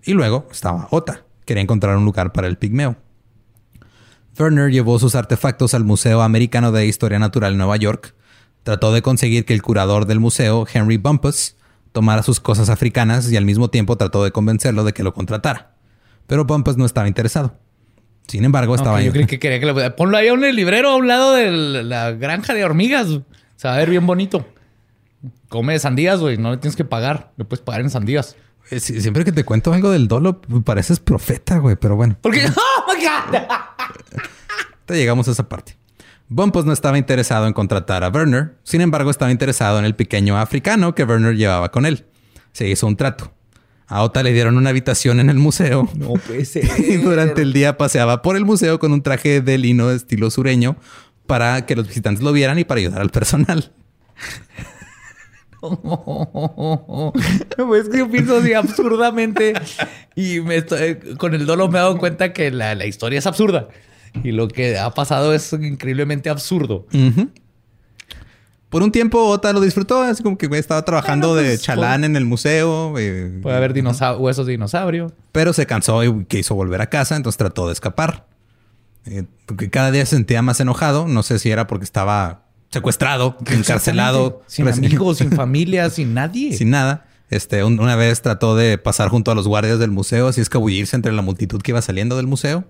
Y 0.03 0.15
luego 0.15 0.49
estaba 0.51 0.89
Ota. 0.91 1.23
Quería 1.45 1.63
encontrar 1.63 1.97
un 1.97 2.05
lugar 2.05 2.33
para 2.33 2.49
el 2.49 2.59
pigmeo. 2.59 2.97
Werner 4.41 4.71
llevó 4.71 4.99
sus 4.99 5.15
artefactos 5.15 5.75
al 5.75 5.85
Museo 5.85 6.23
Americano 6.23 6.73
de 6.73 6.87
Historia 6.87 7.19
Natural 7.19 7.53
en 7.53 7.59
Nueva 7.59 7.77
York. 7.77 8.15
Trató 8.63 8.93
de 8.93 9.03
conseguir 9.03 9.45
que 9.45 9.53
el 9.53 9.63
curador 9.63 10.07
del 10.07 10.19
museo, 10.19 10.67
Henry 10.73 10.97
Bumpus, 10.97 11.57
tomara 11.93 12.23
sus 12.23 12.41
cosas 12.41 12.71
africanas 12.71 13.31
y 13.31 13.37
al 13.37 13.45
mismo 13.45 13.69
tiempo 13.69 13.97
trató 13.97 14.25
de 14.25 14.31
convencerlo 14.33 14.85
de 14.85 14.93
que 14.93 15.03
lo 15.03 15.13
contratara. 15.13 15.75
Pero 16.27 16.45
Bumpus 16.45 16.77
no 16.77 16.87
estaba 16.87 17.09
interesado. 17.09 17.59
Sin 18.29 18.45
embargo, 18.45 18.75
estaba 18.75 18.99
Ok, 18.99 19.03
yo 19.03 19.13
creí 19.13 19.27
que 19.27 19.39
quería 19.39 19.61
que 19.61 19.67
lo... 19.67 19.97
Ponlo 19.97 20.17
ahí 20.17 20.29
en 20.29 20.45
el 20.45 20.57
librero 20.57 20.91
a 20.91 20.97
un 20.97 21.09
lado 21.09 21.35
de 21.35 21.83
la 21.83 22.13
granja 22.13 22.55
de 22.55 22.65
hormigas. 22.65 23.09
Se 23.57 23.69
va 23.69 23.75
a 23.75 23.79
ver 23.79 23.91
bien 23.91 24.07
bonito. 24.07 24.47
Come 25.49 25.79
sandías, 25.79 26.21
güey. 26.21 26.39
No 26.39 26.53
le 26.53 26.59
tienes 26.59 26.77
que 26.77 26.85
pagar. 26.85 27.33
Le 27.37 27.45
puedes 27.45 27.63
pagar 27.63 27.81
en 27.81 27.91
sandías. 27.91 28.37
Eh, 28.71 28.79
Siempre 28.79 29.25
que 29.25 29.33
te 29.33 29.45
cuento 29.45 29.73
algo 29.73 29.91
del 29.91 30.07
dolo, 30.07 30.41
pareces 30.65 31.01
profeta, 31.01 31.59
güey, 31.59 31.77
pero 31.77 31.97
bueno. 31.97 32.17
Porque... 32.21 32.47
Te 34.87 34.95
llegamos 34.97 35.29
a 35.29 35.33
esa 35.33 35.49
parte. 35.49 35.77
Bumpus 36.29 36.65
no 36.65 36.73
estaba 36.73 36.97
interesado 36.99 37.47
en 37.47 37.53
contratar 37.53 38.05
a 38.05 38.09
Werner, 38.09 38.55
sin 38.63 38.81
embargo 38.81 39.11
estaba 39.11 39.33
interesado 39.33 39.79
en 39.79 39.85
el 39.85 39.97
pequeño 39.97 40.39
africano 40.39 40.95
que 40.95 41.05
Werner 41.05 41.37
llevaba 41.37 41.71
con 41.73 41.87
él. 41.87 42.07
Se 42.53 42.69
hizo 42.69 42.87
un 42.87 42.97
trato. 42.97 43.33
A 43.89 44.03
Ota 44.05 44.23
le 44.23 44.33
dieron 44.33 44.57
una 44.57 44.71
habitación 44.71 45.19
en 45.19 45.31
el 45.31 45.37
museo 45.39 45.89
No 45.97 46.13
puede 46.15 46.45
ser. 46.45 46.65
y 46.79 46.97
durante 46.99 47.43
el 47.43 47.53
día 47.53 47.77
paseaba 47.77 48.23
por 48.23 48.37
el 48.37 48.45
museo 48.45 48.79
con 48.79 48.93
un 48.93 49.03
traje 49.03 49.41
de 49.41 49.59
lino 49.59 49.89
de 49.89 49.97
estilo 49.97 50.31
sureño 50.31 50.77
para 51.27 51.67
que 51.67 51.75
los 51.75 51.89
visitantes 51.89 52.23
lo 52.23 52.33
vieran 52.33 52.59
y 52.61 52.65
para 52.65 52.79
ayudar 52.81 53.01
al 53.01 53.11
personal. 53.11 53.73
Pues 57.57 57.85
es 57.85 57.89
que 57.91 57.99
yo 57.99 58.11
pienso 58.11 58.39
así 58.39 58.53
absurdamente 58.55 59.53
y 60.17 60.41
me 60.41 60.57
estoy- 60.57 60.97
con 61.19 61.35
el 61.35 61.47
dolo 61.47 61.69
me 61.69 61.79
he 61.79 61.83
dado 61.83 61.99
cuenta 61.99 62.33
que 62.33 62.51
la, 62.51 62.75
la 62.75 62.87
historia 62.87 63.19
es 63.19 63.27
absurda 63.27 63.69
y 64.25 64.33
lo 64.33 64.49
que 64.49 64.79
ha 64.79 64.91
pasado 64.91 65.33
es 65.35 65.53
increíblemente 65.53 66.31
absurdo. 66.31 66.87
Por 68.69 68.83
un 68.83 68.93
tiempo 68.93 69.25
Ota 69.27 69.53
lo 69.53 69.61
disfrutó, 69.61 70.01
así 70.03 70.23
como 70.23 70.39
que 70.39 70.47
estaba 70.57 70.85
trabajando 70.85 71.29
Bueno, 71.31 71.43
de 71.43 71.55
pues, 71.55 71.63
chalán 71.63 72.05
en 72.05 72.15
el 72.17 72.25
museo. 72.25 72.97
eh, 72.99 73.41
Puede 73.43 73.57
haber 73.57 73.73
huesos 74.19 74.47
de 74.47 74.53
dinosaurio. 74.53 75.13
Pero 75.33 75.53
se 75.53 75.67
cansó 75.67 76.03
y 76.05 76.25
quiso 76.27 76.55
volver 76.55 76.81
a 76.81 76.89
casa, 76.89 77.17
entonces 77.17 77.37
trató 77.37 77.67
de 77.67 77.73
escapar. 77.73 78.27
Eh, 79.07 79.25
porque 79.47 79.71
cada 79.71 79.91
día 79.91 80.07
se 80.07 80.15
sentía 80.17 80.41
más 80.43 80.61
enojado. 80.61 81.09
No 81.09 81.23
sé 81.25 81.39
si 81.41 81.51
era 81.51 81.67
porque 81.67 81.85
estaba 81.85 82.45
secuestrado, 82.71 83.37
encarcelado. 83.47 84.43
Sin 84.47 84.69
amigos, 84.69 85.19
sin 85.19 85.33
familia, 85.37 85.91
sin 85.91 86.15
nadie. 86.15 86.57
Sin 86.57 86.71
nada. 86.71 87.07
Este, 87.29 87.63
una 87.63 87.95
vez 87.95 88.23
trató 88.23 88.57
de 88.57 88.77
pasar 88.77 89.09
junto 89.09 89.31
a 89.31 89.35
los 89.35 89.47
guardias 89.47 89.79
del 89.79 89.91
museo, 89.91 90.29
así 90.29 90.41
escabullirse 90.41 90.97
entre 90.97 91.13
la 91.13 91.23
multitud 91.23 91.63
que 91.63 91.71
iba 91.71 91.83
saliendo 91.83 92.17
del 92.17 92.27
museo. 92.27 92.65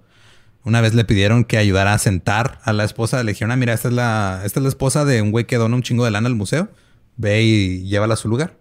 Una 0.63 0.83
vez 0.83 0.93
le 0.95 1.07
pidieron 1.07 1.45
que 1.45 1.57
ayudara 1.57 1.95
a 1.95 1.99
sentar 1.99 2.61
a 2.65 2.75
la 2.75 2.85
esposa. 2.85 3.23
Le 3.23 3.33
dijeron, 3.33 3.51
ah, 3.53 3.57
mira, 3.57 3.73
esta 3.73 3.89
es 3.89 3.95
la, 3.95 4.43
esta 4.45 4.61
es 4.61 4.63
la 4.63 4.69
esposa 4.69 5.07
de 5.07 5.23
un 5.23 5.31
güey 5.31 5.47
que 5.47 5.57
dona 5.57 5.75
un 5.75 5.83
chingo 5.83 6.05
de 6.05 6.11
lana 6.11 6.29
al 6.29 6.35
museo. 6.35 6.69
Ve 7.17 7.43
y 7.43 7.85
llévala 7.85 8.15
a 8.15 8.17
su 8.19 8.29
lugar. 8.29 8.59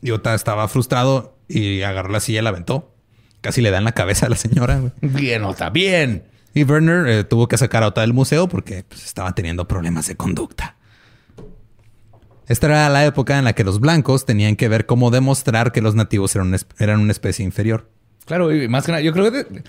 Y 0.00 0.12
Ota 0.12 0.34
estaba 0.34 0.68
frustrado 0.68 1.36
y 1.48 1.82
agarró 1.82 2.10
la 2.10 2.20
silla 2.20 2.38
y 2.38 2.42
la 2.42 2.50
aventó. 2.50 2.94
Casi 3.40 3.60
le 3.60 3.72
da 3.72 3.78
en 3.78 3.84
la 3.84 3.92
cabeza 3.92 4.26
a 4.26 4.28
la 4.28 4.36
señora. 4.36 4.80
Bien, 5.00 5.42
Ota, 5.42 5.70
bien. 5.70 6.24
Y 6.54 6.64
Werner 6.64 7.06
eh, 7.06 7.24
tuvo 7.24 7.48
que 7.48 7.58
sacar 7.58 7.82
a 7.82 7.88
Ota 7.88 8.00
del 8.00 8.12
museo 8.12 8.48
porque 8.48 8.84
pues, 8.88 9.04
estaba 9.04 9.34
teniendo 9.34 9.68
problemas 9.68 10.06
de 10.08 10.16
conducta. 10.16 10.76
Esta 12.46 12.66
era 12.66 12.88
la 12.88 13.04
época 13.04 13.38
en 13.38 13.44
la 13.44 13.52
que 13.52 13.62
los 13.62 13.78
blancos 13.78 14.24
tenían 14.24 14.56
que 14.56 14.68
ver 14.68 14.86
cómo 14.86 15.10
demostrar 15.10 15.70
que 15.70 15.82
los 15.82 15.94
nativos 15.94 16.34
eran, 16.34 16.56
eran 16.78 17.00
una 17.00 17.12
especie 17.12 17.44
inferior. 17.44 17.90
Claro, 18.24 18.54
y 18.54 18.68
más 18.68 18.86
que 18.86 18.92
nada, 18.92 19.02
yo 19.02 19.12
creo 19.12 19.30
que 19.30 19.62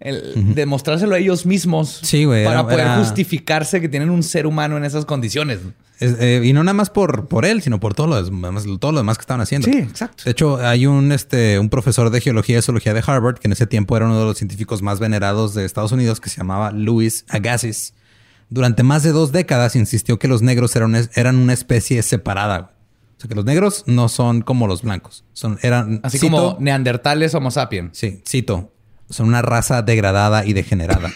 el 0.00 0.54
demostrárselo 0.54 1.14
a 1.14 1.18
ellos 1.18 1.46
mismos 1.46 2.02
para 2.44 2.64
poder 2.68 2.98
justificarse 2.98 3.80
que 3.80 3.88
tienen 3.88 4.10
un 4.10 4.22
ser 4.22 4.46
humano 4.46 4.76
en 4.76 4.84
esas 4.84 5.04
condiciones. 5.04 5.60
Eh, 5.98 6.42
y 6.44 6.52
no 6.52 6.62
nada 6.62 6.74
más 6.74 6.90
por, 6.90 7.26
por 7.26 7.46
él, 7.46 7.62
sino 7.62 7.80
por 7.80 7.94
todo 7.94 8.06
lo, 8.06 8.22
demás, 8.22 8.64
todo 8.78 8.92
lo 8.92 8.98
demás 8.98 9.16
que 9.16 9.22
estaban 9.22 9.40
haciendo. 9.40 9.66
Sí, 9.66 9.78
exacto. 9.78 10.24
De 10.24 10.32
hecho, 10.32 10.58
hay 10.58 10.86
un, 10.86 11.10
este, 11.10 11.58
un 11.58 11.70
profesor 11.70 12.10
de 12.10 12.20
geología 12.20 12.58
y 12.58 12.62
zoología 12.62 12.92
de 12.92 13.02
Harvard 13.06 13.38
que 13.38 13.48
en 13.48 13.52
ese 13.52 13.66
tiempo 13.66 13.96
era 13.96 14.04
uno 14.04 14.18
de 14.18 14.26
los 14.26 14.36
científicos 14.36 14.82
más 14.82 15.00
venerados 15.00 15.54
de 15.54 15.64
Estados 15.64 15.92
Unidos 15.92 16.20
que 16.20 16.28
se 16.28 16.36
llamaba 16.36 16.70
Louis 16.70 17.24
Agassiz. 17.30 17.94
Durante 18.50 18.82
más 18.82 19.02
de 19.02 19.12
dos 19.12 19.32
décadas 19.32 19.74
insistió 19.74 20.18
que 20.18 20.28
los 20.28 20.42
negros 20.42 20.76
eran, 20.76 20.94
eran 21.14 21.36
una 21.36 21.54
especie 21.54 22.02
separada. 22.02 22.74
O 23.16 23.20
sea, 23.20 23.28
que 23.28 23.34
los 23.34 23.46
negros 23.46 23.84
no 23.86 24.10
son 24.10 24.42
como 24.42 24.66
los 24.66 24.82
blancos. 24.82 25.24
Son, 25.32 25.58
eran, 25.62 26.00
Así 26.02 26.18
como 26.20 26.58
neandertales 26.60 27.34
homo 27.34 27.50
sapiens. 27.50 27.96
Sí, 27.96 28.22
cito. 28.28 28.70
Son 29.10 29.28
una 29.28 29.42
raza 29.42 29.82
degradada 29.82 30.44
y 30.44 30.52
degenerada. 30.52 31.10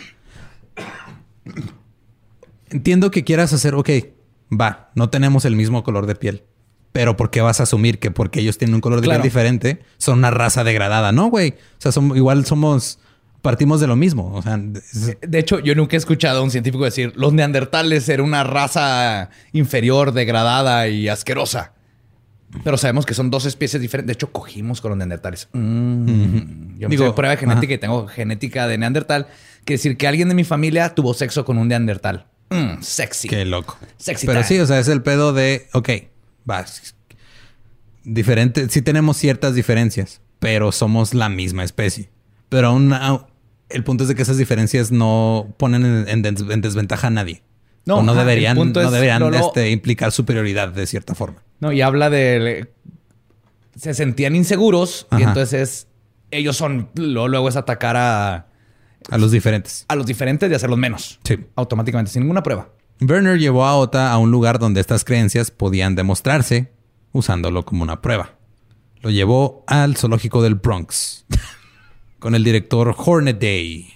Entiendo 2.70 3.10
que 3.10 3.24
quieras 3.24 3.52
hacer, 3.52 3.74
ok, 3.74 3.90
va, 4.52 4.90
no 4.94 5.10
tenemos 5.10 5.44
el 5.44 5.56
mismo 5.56 5.82
color 5.82 6.06
de 6.06 6.14
piel. 6.14 6.44
Pero 6.92 7.16
¿por 7.16 7.30
qué 7.30 7.40
vas 7.40 7.60
a 7.60 7.64
asumir 7.64 7.98
que 7.98 8.10
porque 8.10 8.40
ellos 8.40 8.58
tienen 8.58 8.74
un 8.74 8.80
color 8.80 9.00
de 9.00 9.08
piel 9.08 9.22
diferente 9.22 9.80
son 9.98 10.18
una 10.18 10.30
raza 10.30 10.64
degradada? 10.64 11.12
No, 11.12 11.28
güey. 11.28 11.50
O 11.50 11.90
sea, 11.90 11.92
igual 12.16 12.44
somos, 12.46 12.98
partimos 13.42 13.80
de 13.80 13.86
lo 13.86 13.94
mismo. 13.96 14.32
O 14.34 14.42
sea, 14.42 14.58
de 14.58 15.38
hecho, 15.38 15.60
yo 15.60 15.74
nunca 15.74 15.96
he 15.96 15.98
escuchado 15.98 16.40
a 16.40 16.42
un 16.42 16.50
científico 16.50 16.84
decir 16.84 17.12
los 17.14 17.32
neandertales 17.32 18.08
eran 18.08 18.26
una 18.26 18.42
raza 18.42 19.30
inferior, 19.52 20.12
degradada 20.12 20.88
y 20.88 21.08
asquerosa. 21.08 21.74
Pero 22.64 22.76
sabemos 22.76 23.06
que 23.06 23.14
son 23.14 23.30
dos 23.30 23.46
especies 23.46 23.80
diferentes. 23.80 24.08
De 24.08 24.12
hecho, 24.14 24.32
cogimos 24.32 24.80
con 24.80 24.90
los 24.90 24.98
neandertales. 24.98 25.48
Mm. 25.52 26.78
Yo 26.78 26.88
me 26.88 26.96
Digo, 26.96 27.14
prueba 27.14 27.36
genética 27.36 27.74
y 27.74 27.78
tengo 27.78 28.08
genética 28.08 28.66
de 28.66 28.78
neandertal. 28.78 29.28
Quiere 29.64 29.78
decir 29.78 29.96
que 29.96 30.08
alguien 30.08 30.28
de 30.28 30.34
mi 30.34 30.44
familia 30.44 30.94
tuvo 30.94 31.14
sexo 31.14 31.44
con 31.44 31.58
un 31.58 31.68
neandertal. 31.68 32.26
Mm, 32.50 32.82
sexy. 32.82 33.28
Qué 33.28 33.44
loco. 33.44 33.78
Pero 34.26 34.42
sí, 34.42 34.58
o 34.58 34.66
sea, 34.66 34.80
es 34.80 34.88
el 34.88 35.02
pedo 35.02 35.32
de, 35.32 35.68
ok, 35.72 35.90
va. 36.48 36.64
Diferente, 38.02 38.68
sí 38.68 38.82
tenemos 38.82 39.16
ciertas 39.16 39.54
diferencias, 39.54 40.20
pero 40.38 40.72
somos 40.72 41.14
la 41.14 41.28
misma 41.28 41.62
especie. 41.62 42.10
Pero 42.48 42.68
aún, 42.68 42.92
el 43.68 43.84
punto 43.84 44.04
es 44.04 44.08
de 44.08 44.16
que 44.16 44.22
esas 44.22 44.38
diferencias 44.38 44.90
no 44.90 45.54
ponen 45.56 46.06
en, 46.08 46.22
desventaja 46.60 47.06
a 47.06 47.10
nadie. 47.10 47.42
No, 47.86 48.02
no 48.02 48.14
deberían, 48.14 48.56
no 48.56 48.90
deberían 48.90 49.34
este, 49.34 49.70
implicar 49.70 50.10
superioridad 50.12 50.68
de 50.68 50.86
cierta 50.86 51.14
forma. 51.14 51.42
No, 51.60 51.72
y 51.72 51.82
habla 51.82 52.10
de. 52.10 52.72
Se 53.76 53.94
sentían 53.94 54.34
inseguros 54.34 55.06
y 55.16 55.22
entonces 55.22 55.86
ellos 56.30 56.56
son. 56.56 56.88
Luego, 56.94 57.48
es 57.48 57.56
atacar 57.56 57.96
a. 57.96 58.46
A 59.10 59.18
los 59.18 59.30
diferentes. 59.30 59.84
A 59.88 59.96
los 59.96 60.06
diferentes 60.06 60.50
y 60.50 60.54
hacerlos 60.54 60.78
menos. 60.78 61.20
Sí. 61.24 61.38
Automáticamente, 61.56 62.10
sin 62.10 62.22
ninguna 62.22 62.42
prueba. 62.42 62.68
Werner 63.00 63.38
llevó 63.38 63.64
a 63.64 63.76
Ota 63.76 64.12
a 64.12 64.18
un 64.18 64.30
lugar 64.30 64.58
donde 64.58 64.80
estas 64.80 65.04
creencias 65.04 65.50
podían 65.50 65.94
demostrarse 65.94 66.70
usándolo 67.12 67.64
como 67.64 67.82
una 67.82 68.02
prueba. 68.02 68.34
Lo 69.00 69.10
llevó 69.10 69.64
al 69.66 69.96
zoológico 69.96 70.42
del 70.42 70.54
Bronx 70.56 71.24
con 72.18 72.34
el 72.34 72.44
director 72.44 72.94
Hornaday. 72.96 73.88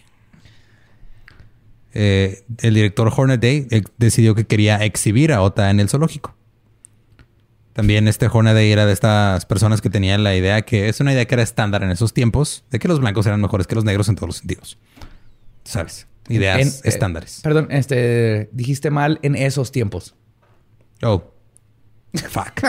Eh, 1.93 2.45
el 2.59 2.75
director 2.75 3.13
Hornaday 3.15 3.69
eh, 3.71 3.83
decidió 3.99 4.35
que 4.35 4.47
quería 4.47 4.83
exhibir 4.85 5.33
a 5.33 5.43
Ota 5.43 5.71
en 5.71 5.81
el 5.81 5.89
zoológico. 5.89 6.35
También 7.75 8.07
este 8.07 8.29
Hornaday 8.33 8.71
era 8.71 8.87
de 8.87 8.93
estas 8.93 9.47
personas 9.47 9.81
que 9.81 9.91
tenían 9.91 10.23
la 10.23 10.37
idea 10.37 10.63
que 10.63 10.89
es 10.89 11.01
una 11.01 11.13
idea 11.13 11.27
que 11.27 11.35
era 11.35 11.43
estándar 11.43 11.83
en 11.83 11.91
esos 11.91 12.15
tiempos, 12.15 12.65
de 12.71 12.79
que 12.79 12.87
los 12.87 13.01
blancos 13.01 13.27
eran 13.27 13.41
mejores 13.41 13.67
que 13.67 13.75
los 13.75 13.85
negros 13.85 14.09
en 14.09 14.15
todos 14.15 14.29
los 14.29 14.37
sentidos. 14.37 14.79
¿Sabes? 15.65 16.07
Ideas 16.29 16.81
eh, 16.85 16.89
estándares. 16.89 17.41
perdón, 17.43 17.67
este, 17.71 18.49
dijiste 18.53 18.91
mal 18.91 19.19
en 19.23 19.35
esos 19.35 19.73
tiempos. 19.73 20.15
Oh. 21.03 21.25
Fuck. 22.15 22.63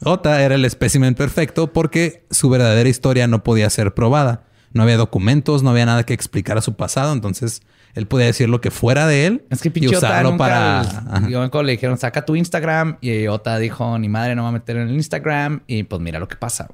Ota 0.04 0.42
era 0.42 0.54
el 0.54 0.64
espécimen 0.64 1.14
perfecto 1.14 1.74
porque 1.74 2.24
su 2.30 2.48
verdadera 2.48 2.88
historia 2.88 3.26
no 3.26 3.44
podía 3.44 3.68
ser 3.68 3.92
probada. 3.92 4.46
No 4.72 4.82
había 4.82 4.96
documentos, 4.96 5.62
no 5.62 5.70
había 5.70 5.84
nada 5.84 6.04
que 6.04 6.14
explicar 6.14 6.56
a 6.56 6.62
su 6.62 6.74
pasado, 6.74 7.12
entonces 7.12 7.60
él 7.96 8.06
podía 8.06 8.26
decir 8.26 8.46
lo 8.50 8.60
que 8.60 8.70
fuera 8.70 9.06
de 9.06 9.24
él 9.24 9.46
es 9.48 9.62
que 9.62 9.72
y 9.74 9.88
usarlo 9.88 10.36
para. 10.36 10.84
Yo 11.30 11.40
me 11.40 11.62
le 11.64 11.72
dijeron, 11.72 11.96
saca 11.96 12.26
tu 12.26 12.36
Instagram. 12.36 12.98
Y 13.00 13.26
Ota 13.26 13.56
dijo, 13.56 13.98
ni 13.98 14.10
madre, 14.10 14.34
no 14.34 14.42
va 14.42 14.50
a 14.50 14.52
meter 14.52 14.76
en 14.76 14.88
el 14.88 14.94
Instagram. 14.94 15.62
Y 15.66 15.84
pues 15.84 16.02
mira 16.02 16.18
lo 16.18 16.28
que 16.28 16.36
pasa. 16.36 16.68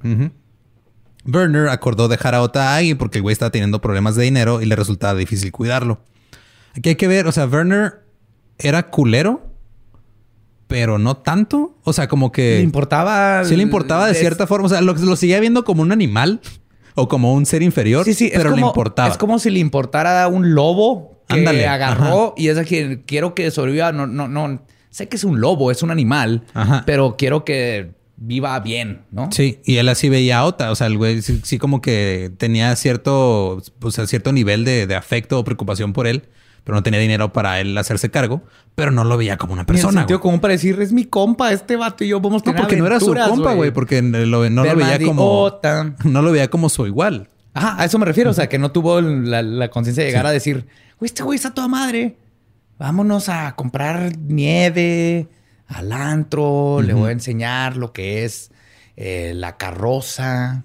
Werner 1.25 1.69
acordó 1.69 2.09
dejar 2.09 2.35
a 2.35 2.43
Ota 2.43 2.75
ahí 2.75 2.95
porque 2.95 3.19
el 3.19 3.23
güey 3.23 3.33
estaba 3.33 3.53
teniendo 3.53 3.81
problemas 3.81 4.17
de 4.17 4.25
dinero 4.25 4.61
y 4.61 4.67
le 4.67 4.75
resultaba 4.75 5.17
difícil 5.17 5.53
cuidarlo. 5.53 6.01
Aquí 6.77 6.89
hay 6.89 6.97
que 6.97 7.07
ver, 7.07 7.29
o 7.29 7.33
sea, 7.33 7.47
Werner 7.47 8.01
era 8.59 8.91
culero, 8.91 9.47
pero 10.67 10.99
no 10.99 11.19
tanto. 11.19 11.79
O 11.85 11.93
sea, 11.93 12.09
como 12.09 12.33
que. 12.33 12.57
Le 12.57 12.63
importaba. 12.63 13.45
Sí, 13.45 13.55
le 13.55 13.63
importaba 13.63 14.09
de 14.09 14.15
cierta 14.15 14.49
forma. 14.49 14.67
O 14.67 14.69
sea, 14.69 14.81
lo, 14.81 14.95
lo 14.95 15.15
seguía 15.15 15.39
viendo 15.39 15.63
como 15.63 15.83
un 15.83 15.93
animal 15.93 16.41
o 16.95 17.09
como 17.09 17.35
un 17.35 17.47
ser 17.47 17.63
inferior, 17.63 18.05
sí, 18.05 18.13
sí, 18.13 18.31
pero 18.35 18.55
le 18.55 18.61
importaba. 18.61 19.09
Es 19.09 19.17
como 19.17 19.39
si 19.39 19.51
le 19.51 19.61
importara 19.61 20.27
un 20.29 20.55
lobo 20.55 21.12
que 21.35 21.67
agarró 21.67 22.35
y 22.37 22.49
es 22.49 22.59
a 22.59 22.65
quien 22.65 23.03
quiero 23.07 23.35
que 23.35 23.51
sobreviva. 23.51 23.93
No, 23.93 24.07
no, 24.07 24.29
no. 24.29 24.63
Sé 24.91 25.09
que 25.09 25.17
es 25.17 25.25
un 25.25 25.41
lobo, 25.41 25.71
es 25.71 25.83
un 25.83 25.91
animal, 25.91 26.45
pero 26.87 27.17
quiero 27.17 27.45
que 27.45 27.93
viva 28.17 28.59
bien, 28.61 29.03
¿no? 29.11 29.31
Sí, 29.33 29.61
y 29.65 29.79
él 29.79 29.89
así 29.89 30.09
veía 30.09 30.39
a 30.39 30.45
Ota. 30.45 30.71
O 30.71 30.75
sea, 30.75 30.87
el 30.87 30.99
güey 30.99 31.23
sí, 31.23 31.59
como 31.59 31.81
que 31.81 32.31
tenía 32.37 32.75
cierto, 32.77 33.63
pues, 33.79 34.01
cierto 34.07 34.33
nivel 34.33 34.65
de, 34.65 34.87
de 34.87 34.95
afecto 34.95 35.39
o 35.39 35.45
preocupación 35.45 35.93
por 35.93 36.07
él 36.07 36.25
pero 36.65 36.77
no 36.77 36.83
tenía 36.83 37.01
dinero 37.01 37.33
para 37.33 37.61
él 37.61 37.77
hacerse 37.77 38.11
cargo, 38.11 38.43
pero 38.75 38.91
no 38.91 39.05
lo 39.05 39.17
veía 39.17 39.37
como 39.37 39.53
una 39.53 39.67
persona. 39.67 40.07
Tío, 40.07 40.21
como 40.21 40.41
para 40.41 40.53
decir, 40.53 40.81
es 40.81 40.93
mi 40.93 41.05
compa, 41.05 41.53
este 41.53 41.77
vato 41.77 42.05
y 42.05 42.09
yo 42.09 42.21
vamos 42.21 42.43
a 42.43 42.45
tener 42.45 42.61
No, 42.61 42.63
porque 42.63 42.77
no 42.77 42.87
era 42.87 43.01
su 43.01 43.15
compa, 43.15 43.55
güey, 43.55 43.73
porque 43.73 44.01
no 44.01 44.25
lo 44.25 44.41
veía 44.41 45.01
como... 45.05 45.61
No 46.05 46.23
lo 46.23 46.33
veía 46.33 46.49
como 46.49 46.69
su 46.69 46.87
igual. 46.87 47.29
Ajá, 47.55 47.77
a 47.81 47.85
eso 47.85 47.99
me 47.99 48.07
refiero. 48.07 48.31
O 48.31 48.35
sea, 48.35 48.49
que 48.49 48.59
no 48.59 48.71
tuvo 48.71 49.01
la, 49.01 49.69
conciencia 49.71 50.05
de 50.05 50.11
llegar 50.11 50.27
a 50.27 50.31
decir, 50.31 50.67
este 51.07 51.23
güey 51.23 51.37
está 51.37 51.53
toda 51.53 51.69
madre. 51.69 52.17
Vámonos 52.79 53.29
a 53.29 53.55
comprar 53.55 54.17
nieve 54.19 55.29
al 55.69 55.93
antro. 55.93 56.83
Le 56.83 56.95
voy 56.95 57.11
a 57.11 57.13
enseñar 57.13 57.77
lo 57.77 57.93
que 57.93 58.25
es 58.25 58.51
eh, 58.97 59.33
la 59.35 59.57
carroza. 59.57 60.63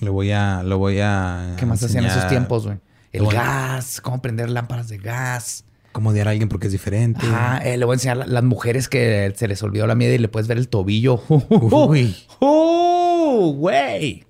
Le 0.00 0.10
voy 0.10 0.30
a... 0.32 0.62
Lo 0.62 0.78
voy 0.78 1.00
a 1.00 1.54
¿Qué 1.56 1.66
más 1.66 1.82
hacían 1.82 2.04
en 2.04 2.10
esos 2.10 2.28
tiempos, 2.28 2.66
güey? 2.66 2.78
El 3.12 3.26
gas, 3.28 4.00
cómo 4.00 4.20
prender 4.20 4.50
lámparas 4.50 4.88
de 4.88 4.98
gas. 4.98 5.64
Cómo 5.92 6.10
odiar 6.10 6.28
a 6.28 6.32
alguien 6.32 6.50
porque 6.50 6.66
es 6.66 6.72
diferente. 6.72 7.22
Ah, 7.24 7.62
le 7.64 7.82
voy 7.84 7.94
a 7.94 7.96
enseñar 7.96 8.28
las 8.28 8.44
mujeres 8.44 8.88
que 8.88 9.32
se 9.34 9.48
les 9.48 9.62
olvidó 9.62 9.86
la 9.86 9.94
mierda 9.94 10.14
y 10.14 10.18
le 10.18 10.28
puedes 10.28 10.46
ver 10.46 10.58
el 10.58 10.68
tobillo. 10.68 11.22
Uy. 11.28 12.14
¡Oh, 12.40 13.54
güey! 13.56 14.25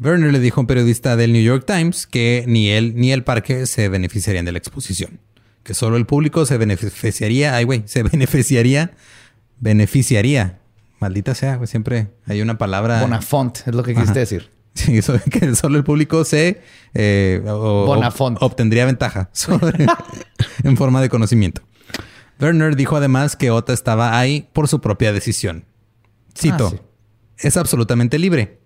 Werner 0.00 0.32
le 0.32 0.40
dijo 0.40 0.60
a 0.60 0.62
un 0.62 0.66
periodista 0.66 1.16
del 1.16 1.32
New 1.32 1.42
York 1.42 1.64
Times 1.66 2.06
que 2.06 2.44
ni 2.46 2.70
él 2.70 2.94
ni 2.96 3.12
el 3.12 3.24
parque 3.24 3.66
se 3.66 3.88
beneficiarían 3.88 4.44
de 4.44 4.52
la 4.52 4.58
exposición. 4.58 5.20
Que 5.62 5.74
solo 5.74 5.96
el 5.96 6.06
público 6.06 6.46
se 6.46 6.56
beneficiaría. 6.56 7.54
Ay, 7.54 7.64
güey, 7.64 7.82
se 7.86 8.02
beneficiaría. 8.02 8.92
Beneficiaría. 9.58 10.60
Maldita 11.00 11.34
sea, 11.34 11.56
güey. 11.56 11.66
Siempre 11.66 12.08
hay 12.26 12.40
una 12.40 12.58
palabra. 12.58 13.00
Bonafont, 13.00 13.58
es 13.66 13.74
lo 13.74 13.82
que 13.82 13.94
quisiste 13.94 14.20
decir. 14.20 14.50
Sí, 14.74 15.00
que 15.32 15.56
solo 15.56 15.76
el 15.76 15.82
público 15.82 16.22
se 16.22 16.62
eh, 16.94 17.42
obtendría 17.48 18.86
ventaja 18.86 19.28
en 20.62 20.76
forma 20.76 21.02
de 21.02 21.08
conocimiento. 21.08 21.62
Werner 22.40 22.76
dijo 22.76 22.96
además 22.96 23.34
que 23.34 23.50
Ota 23.50 23.72
estaba 23.72 24.16
ahí 24.16 24.48
por 24.52 24.68
su 24.68 24.80
propia 24.80 25.12
decisión. 25.12 25.64
Cito, 26.32 26.72
ah, 26.72 26.82
es 27.38 27.56
absolutamente 27.56 28.20
libre. 28.20 28.57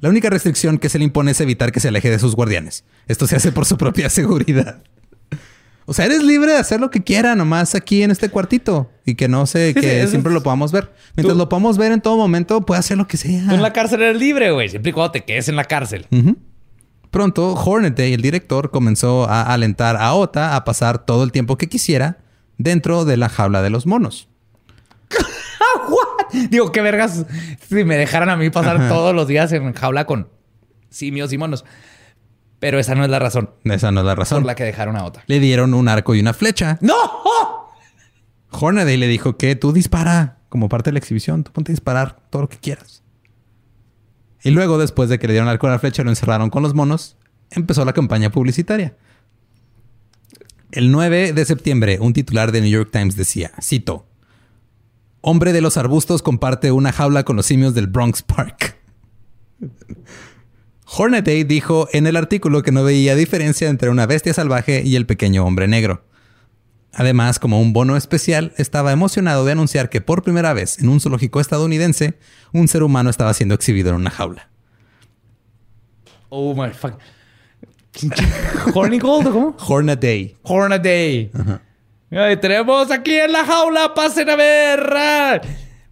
La 0.00 0.08
única 0.08 0.30
restricción 0.30 0.78
que 0.78 0.88
se 0.88 0.98
le 0.98 1.04
impone 1.04 1.32
es 1.32 1.40
evitar 1.40 1.72
que 1.72 1.80
se 1.80 1.88
aleje 1.88 2.10
de 2.10 2.18
sus 2.18 2.34
guardianes. 2.34 2.84
Esto 3.06 3.26
se 3.26 3.36
hace 3.36 3.52
por 3.52 3.64
su 3.64 3.76
propia 3.76 4.08
seguridad. 4.10 4.82
O 5.86 5.94
sea, 5.94 6.04
eres 6.04 6.22
libre 6.22 6.52
de 6.52 6.58
hacer 6.58 6.80
lo 6.80 6.90
que 6.90 7.02
quiera, 7.02 7.34
nomás 7.34 7.74
aquí 7.74 8.02
en 8.02 8.10
este 8.10 8.28
cuartito. 8.28 8.90
Y 9.06 9.14
que 9.14 9.26
no 9.26 9.46
sé, 9.46 9.72
que 9.72 10.06
siempre 10.06 10.32
lo 10.34 10.42
podamos 10.42 10.70
ver. 10.70 10.92
Mientras 11.16 11.36
lo 11.36 11.48
podamos 11.48 11.78
ver 11.78 11.92
en 11.92 12.02
todo 12.02 12.18
momento, 12.18 12.60
puede 12.60 12.78
hacer 12.78 12.98
lo 12.98 13.08
que 13.08 13.16
sea. 13.16 13.48
Tú 13.48 13.54
en 13.54 13.62
la 13.62 13.72
cárcel 13.72 14.02
eres 14.02 14.20
libre, 14.20 14.50
güey. 14.52 14.68
Siempre 14.68 14.90
y 14.90 14.92
cuando 14.92 15.12
te 15.12 15.24
quedes 15.24 15.48
en 15.48 15.56
la 15.56 15.64
cárcel. 15.64 16.06
Pronto, 17.10 17.54
Hornaday, 17.54 18.12
el 18.12 18.20
director, 18.20 18.70
comenzó 18.70 19.26
a 19.30 19.42
alentar 19.54 19.96
a 19.96 20.12
Ota 20.12 20.56
a 20.56 20.64
pasar 20.64 21.06
todo 21.06 21.24
el 21.24 21.32
tiempo 21.32 21.56
que 21.56 21.70
quisiera 21.70 22.18
dentro 22.58 23.06
de 23.06 23.16
la 23.16 23.30
jaula 23.30 23.62
de 23.62 23.70
los 23.70 23.86
monos. 23.86 24.28
Digo, 26.50 26.72
qué 26.72 26.80
vergas 26.82 27.24
si 27.68 27.84
me 27.84 27.96
dejaran 27.96 28.30
a 28.30 28.36
mí 28.36 28.50
pasar 28.50 28.88
todos 28.88 29.14
los 29.14 29.28
días 29.28 29.52
en 29.52 29.72
jaula 29.72 30.04
con 30.04 30.28
simios 30.90 31.32
y 31.32 31.38
monos. 31.38 31.64
Pero 32.58 32.78
esa 32.78 32.94
no 32.94 33.04
es 33.04 33.10
la 33.10 33.18
razón. 33.18 33.50
Esa 33.64 33.92
no 33.92 34.00
es 34.00 34.06
la 34.06 34.14
razón. 34.14 34.42
Por 34.42 34.46
la 34.46 34.54
que 34.54 34.64
dejaron 34.64 34.96
a 34.96 35.04
Ota. 35.04 35.22
Le 35.26 35.38
dieron 35.38 35.74
un 35.74 35.88
arco 35.88 36.14
y 36.14 36.20
una 36.20 36.34
flecha. 36.34 36.78
¡No! 36.80 36.94
Hornaday 38.50 38.96
le 38.96 39.06
dijo 39.06 39.36
que 39.36 39.54
tú 39.54 39.72
dispara 39.72 40.38
como 40.48 40.68
parte 40.68 40.90
de 40.90 40.94
la 40.94 40.98
exhibición. 40.98 41.44
Tú 41.44 41.52
ponte 41.52 41.70
a 41.70 41.74
disparar 41.74 42.20
todo 42.30 42.42
lo 42.42 42.48
que 42.48 42.58
quieras. 42.58 43.04
Y 44.42 44.50
luego, 44.50 44.78
después 44.78 45.08
de 45.08 45.18
que 45.18 45.26
le 45.26 45.34
dieron 45.34 45.48
arco 45.48 45.66
y 45.66 45.70
la 45.70 45.78
flecha, 45.78 46.02
lo 46.02 46.10
encerraron 46.10 46.50
con 46.50 46.62
los 46.62 46.74
monos. 46.74 47.16
Empezó 47.50 47.84
la 47.84 47.92
campaña 47.92 48.30
publicitaria. 48.30 48.96
El 50.70 50.90
9 50.90 51.32
de 51.32 51.44
septiembre, 51.44 51.98
un 52.00 52.12
titular 52.12 52.52
de 52.52 52.60
New 52.60 52.70
York 52.70 52.90
Times 52.92 53.16
decía, 53.16 53.52
cito, 53.62 54.06
Hombre 55.20 55.52
de 55.52 55.60
los 55.60 55.76
arbustos 55.76 56.22
comparte 56.22 56.70
una 56.70 56.92
jaula 56.92 57.24
con 57.24 57.36
los 57.36 57.46
simios 57.46 57.74
del 57.74 57.88
Bronx 57.88 58.22
Park. 58.22 58.76
Hornaday 60.86 61.44
dijo 61.44 61.88
en 61.92 62.06
el 62.06 62.16
artículo 62.16 62.62
que 62.62 62.72
no 62.72 62.84
veía 62.84 63.14
diferencia 63.14 63.68
entre 63.68 63.90
una 63.90 64.06
bestia 64.06 64.32
salvaje 64.32 64.82
y 64.84 64.96
el 64.96 65.06
pequeño 65.06 65.44
hombre 65.44 65.68
negro. 65.68 66.04
Además, 66.94 67.38
como 67.38 67.60
un 67.60 67.72
bono 67.72 67.96
especial, 67.96 68.52
estaba 68.56 68.92
emocionado 68.92 69.44
de 69.44 69.52
anunciar 69.52 69.90
que 69.90 70.00
por 70.00 70.22
primera 70.22 70.52
vez 70.52 70.78
en 70.78 70.88
un 70.88 71.00
zoológico 71.00 71.40
estadounidense, 71.40 72.18
un 72.52 72.68
ser 72.68 72.82
humano 72.82 73.10
estaba 73.10 73.34
siendo 73.34 73.54
exhibido 73.54 73.90
en 73.90 73.96
una 73.96 74.10
jaula. 74.10 74.48
Oh 76.30 76.54
my 76.54 76.70
fuck. 76.70 76.94
¿Horny 78.74 78.98
Gold 78.98 79.30
cómo? 79.30 79.56
Hornaday. 79.58 80.36
Hornaday. 80.42 81.30
Tenemos 82.10 82.90
aquí 82.90 83.14
en 83.14 83.32
la 83.32 83.44
jaula, 83.44 83.94
pasen 83.94 84.30
a 84.30 84.36
ver. 84.36 85.42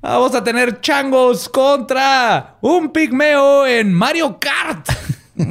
Vamos 0.01 0.35
a 0.35 0.45
tener 0.45 0.81
changos 0.81 1.49
contra 1.49 2.57
un 2.61 2.91
pigmeo 2.91 3.67
en 3.67 3.93
Mario 3.93 4.39
Kart. 4.39 4.89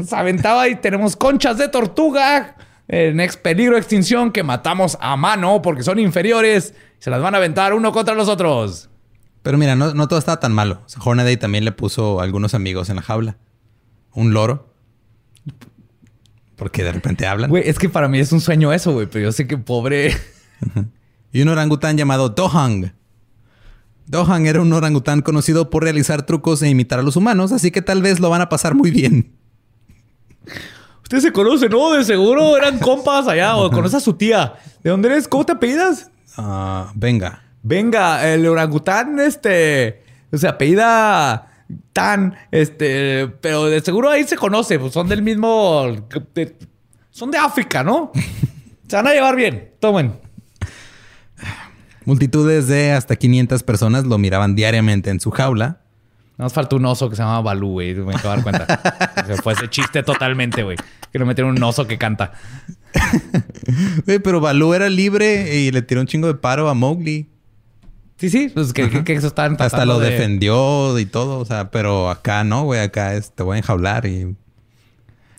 Se 0.05 0.16
aventaba 0.16 0.68
y 0.68 0.76
tenemos 0.76 1.16
conchas 1.16 1.57
de 1.57 1.68
tortuga 1.68 2.55
en 2.88 3.20
ex 3.20 3.38
peligro 3.38 3.74
de 3.74 3.82
extinción 3.82 4.32
que 4.32 4.43
matamos 4.43 4.97
a 5.01 5.16
mano 5.16 5.61
porque 5.61 5.84
son 5.84 5.99
inferiores. 5.99 6.74
Se 6.99 7.09
las 7.09 7.22
van 7.22 7.36
a 7.36 7.38
aventar 7.38 7.74
uno 7.74 7.91
contra 7.91 8.16
los 8.16 8.30
otros. 8.30 8.89
Pero 9.43 9.59
mira, 9.59 9.76
no, 9.76 10.07
todo 10.07 10.18
estaba 10.18 10.39
tan 10.39 10.53
malo. 10.53 10.82
Hornaday 11.03 11.38
también 11.38 11.66
le 11.66 11.72
puso 11.72 12.22
algunos 12.22 12.55
amigos 12.55 12.89
en 12.89 12.95
la 12.95 13.03
jaula. 13.03 13.38
Un 14.13 14.34
loro. 14.34 14.74
Porque 16.55 16.84
de 16.84 16.93
repente 16.93 17.28
hablan. 17.28 17.49
Güey, 17.51 17.68
es 17.68 17.78
que 17.78 17.89
para 17.89 18.07
mí 18.07 18.18
es 18.20 18.32
un 18.32 18.41
sueño 18.41 18.74
eso, 18.74 18.93
güey. 18.93 19.05
Pero 19.05 19.26
yo 19.26 19.32
sé 19.32 19.45
que 19.45 19.57
pobre... 19.57 20.16
y 21.32 21.41
un 21.41 21.49
orangután 21.49 21.97
llamado 21.97 22.30
Dohang. 22.30 22.93
Dohan 24.08 24.45
era 24.45 24.62
un 24.62 24.72
orangután 24.72 25.22
conocido 25.22 25.70
por 25.70 25.84
realizar 25.84 26.26
trucos 26.26 26.62
e 26.62 26.70
imitar 26.70 26.99
a 26.99 27.03
los 27.03 27.16
humanos, 27.16 27.51
así 27.51 27.72
que 27.72 27.82
tal 27.82 28.01
vez 28.01 28.20
lo 28.20 28.30
van 28.30 28.41
a 28.41 28.49
pasar 28.49 28.76
muy 28.76 28.91
bien. 28.91 29.34
Usted 31.03 31.20
se 31.20 31.32
conoce, 31.32 31.70
¿no? 31.70 31.91
De 31.91 32.03
seguro 32.03 32.56
eran 32.58 32.80
compas 32.80 33.28
allá 33.28 33.58
o 33.58 33.70
conoce 33.70 33.97
a 33.97 33.99
su 33.99 34.14
tía. 34.14 34.53
¿De 34.84 34.89
dónde 34.89 35.10
eres? 35.10 35.28
¿Cómo 35.28 35.45
te 35.45 35.53
apellidas? 35.53 36.10
Ah, 36.38 36.91
venga. 36.95 37.43
Venga, 37.62 38.28
el 38.32 38.45
orangután, 38.47 39.20
este. 39.20 40.03
O 40.32 40.38
sea, 40.38 40.51
apellida 40.51 41.47
tan, 41.93 42.36
este. 42.51 43.28
Pero 43.41 43.66
de 43.66 43.82
seguro 43.82 44.10
ahí 44.10 44.24
se 44.24 44.36
conoce, 44.36 44.80
pues 44.80 44.93
son 44.93 45.08
del 45.08 45.22
mismo. 45.22 45.95
son 47.12 47.32
de 47.32 47.38
África, 47.38 47.84
¿no? 47.84 48.12
se 48.88 48.95
van 48.95 49.08
a 49.08 49.14
llevar 49.14 49.36
bien. 49.36 49.74
Tomen. 49.80 50.24
Multitudes 52.06 52.68
de 52.68 52.91
hasta 52.91 53.16
500 53.16 53.64
personas 53.64 54.06
lo 54.06 54.18
miraban 54.18 54.56
diariamente 54.56 55.10
en 55.10 55.20
su 55.20 55.32
jaula. 55.32 55.80
Nos 56.38 56.53
falta 56.53 56.76
un 56.76 56.86
oso 56.86 57.10
que 57.10 57.16
se 57.16 57.24
llama 57.24 57.41
Balú, 57.41 57.72
güey. 57.72 57.95
Me 57.95 58.14
acabo 58.14 58.36
de 58.36 58.41
dar 58.41 58.43
cuenta. 58.43 59.26
se 59.26 59.41
fue 59.41 59.53
ese 59.53 59.70
chiste 59.70 60.03
totalmente, 60.03 60.64
güey. 60.64 60.78
Que 61.12 61.18
no 61.18 61.26
metieron 61.26 61.56
un 61.56 61.64
oso 61.64 61.88
que 61.88 61.97
canta. 61.97 62.34
Güey, 64.06 64.20
pero 64.20 64.39
Balú 64.39 64.74
era 64.74 64.88
libre 64.88 65.58
y 65.58 65.72
le 65.72 65.82
tiró 65.82 65.99
un 65.99 66.08
chingo 66.08 66.28
de 66.28 66.36
paro 66.36 66.70
a 66.70 66.74
Mowgli. 66.74 67.28
Sí, 68.18 68.30
sí. 68.30 68.49
Pues 68.53 68.72
que, 68.72 69.03
eso 69.08 69.28
estaban 69.28 69.58
Hasta 69.60 69.86
lo 69.86 69.99
defendió 69.99 70.97
y 70.97 71.06
todo. 71.06 71.39
O 71.39 71.45
sea, 71.45 71.72
pero 71.72 72.10
acá 72.10 72.43
no, 72.45 72.64
güey. 72.64 72.80
Acá 72.80 73.16
es, 73.16 73.32
te 73.32 73.43
voy 73.43 73.56
a 73.56 73.58
enjaular 73.58 74.06
y... 74.06 74.36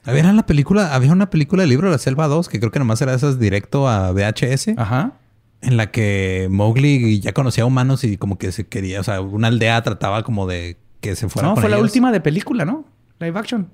Había 0.05 0.31
la 0.33 0.45
película... 0.45 0.95
Había 0.95 1.13
una 1.13 1.31
película 1.31 1.63
del 1.63 1.71
libro 1.71 1.91
La 1.91 1.99
Selva 1.99 2.27
2 2.27 2.49
que 2.49 2.59
creo 2.59 2.71
que 2.71 2.79
nomás 2.79 3.01
era 3.01 3.15
esas 3.15 3.39
directo 3.39 3.89
a 3.89 4.13
VHS. 4.13 4.77
Ajá 4.77 5.15
en 5.61 5.77
la 5.77 5.91
que 5.91 6.49
Mowgli 6.51 7.21
ya 7.21 7.33
conocía 7.33 7.67
humanos 7.67 8.05
y 8.05 8.17
como 8.17 8.39
que 8.39 8.53
se 8.53 8.67
quería, 8.67 9.01
o 9.01 9.05
sea, 9.05 9.21
una 9.21 9.49
aldea 9.49 9.83
trataba 9.83 10.23
como 10.23 10.47
de 10.47 10.77
que 11.01 11.17
se 11.17 11.29
fuera. 11.29 11.49
No, 11.49 11.57
fue 11.57 11.69
la 11.69 11.79
última 11.79 12.13
de 12.13 12.21
película, 12.21 12.65
¿no? 12.65 12.85
Live 13.19 13.39
action. 13.39 13.71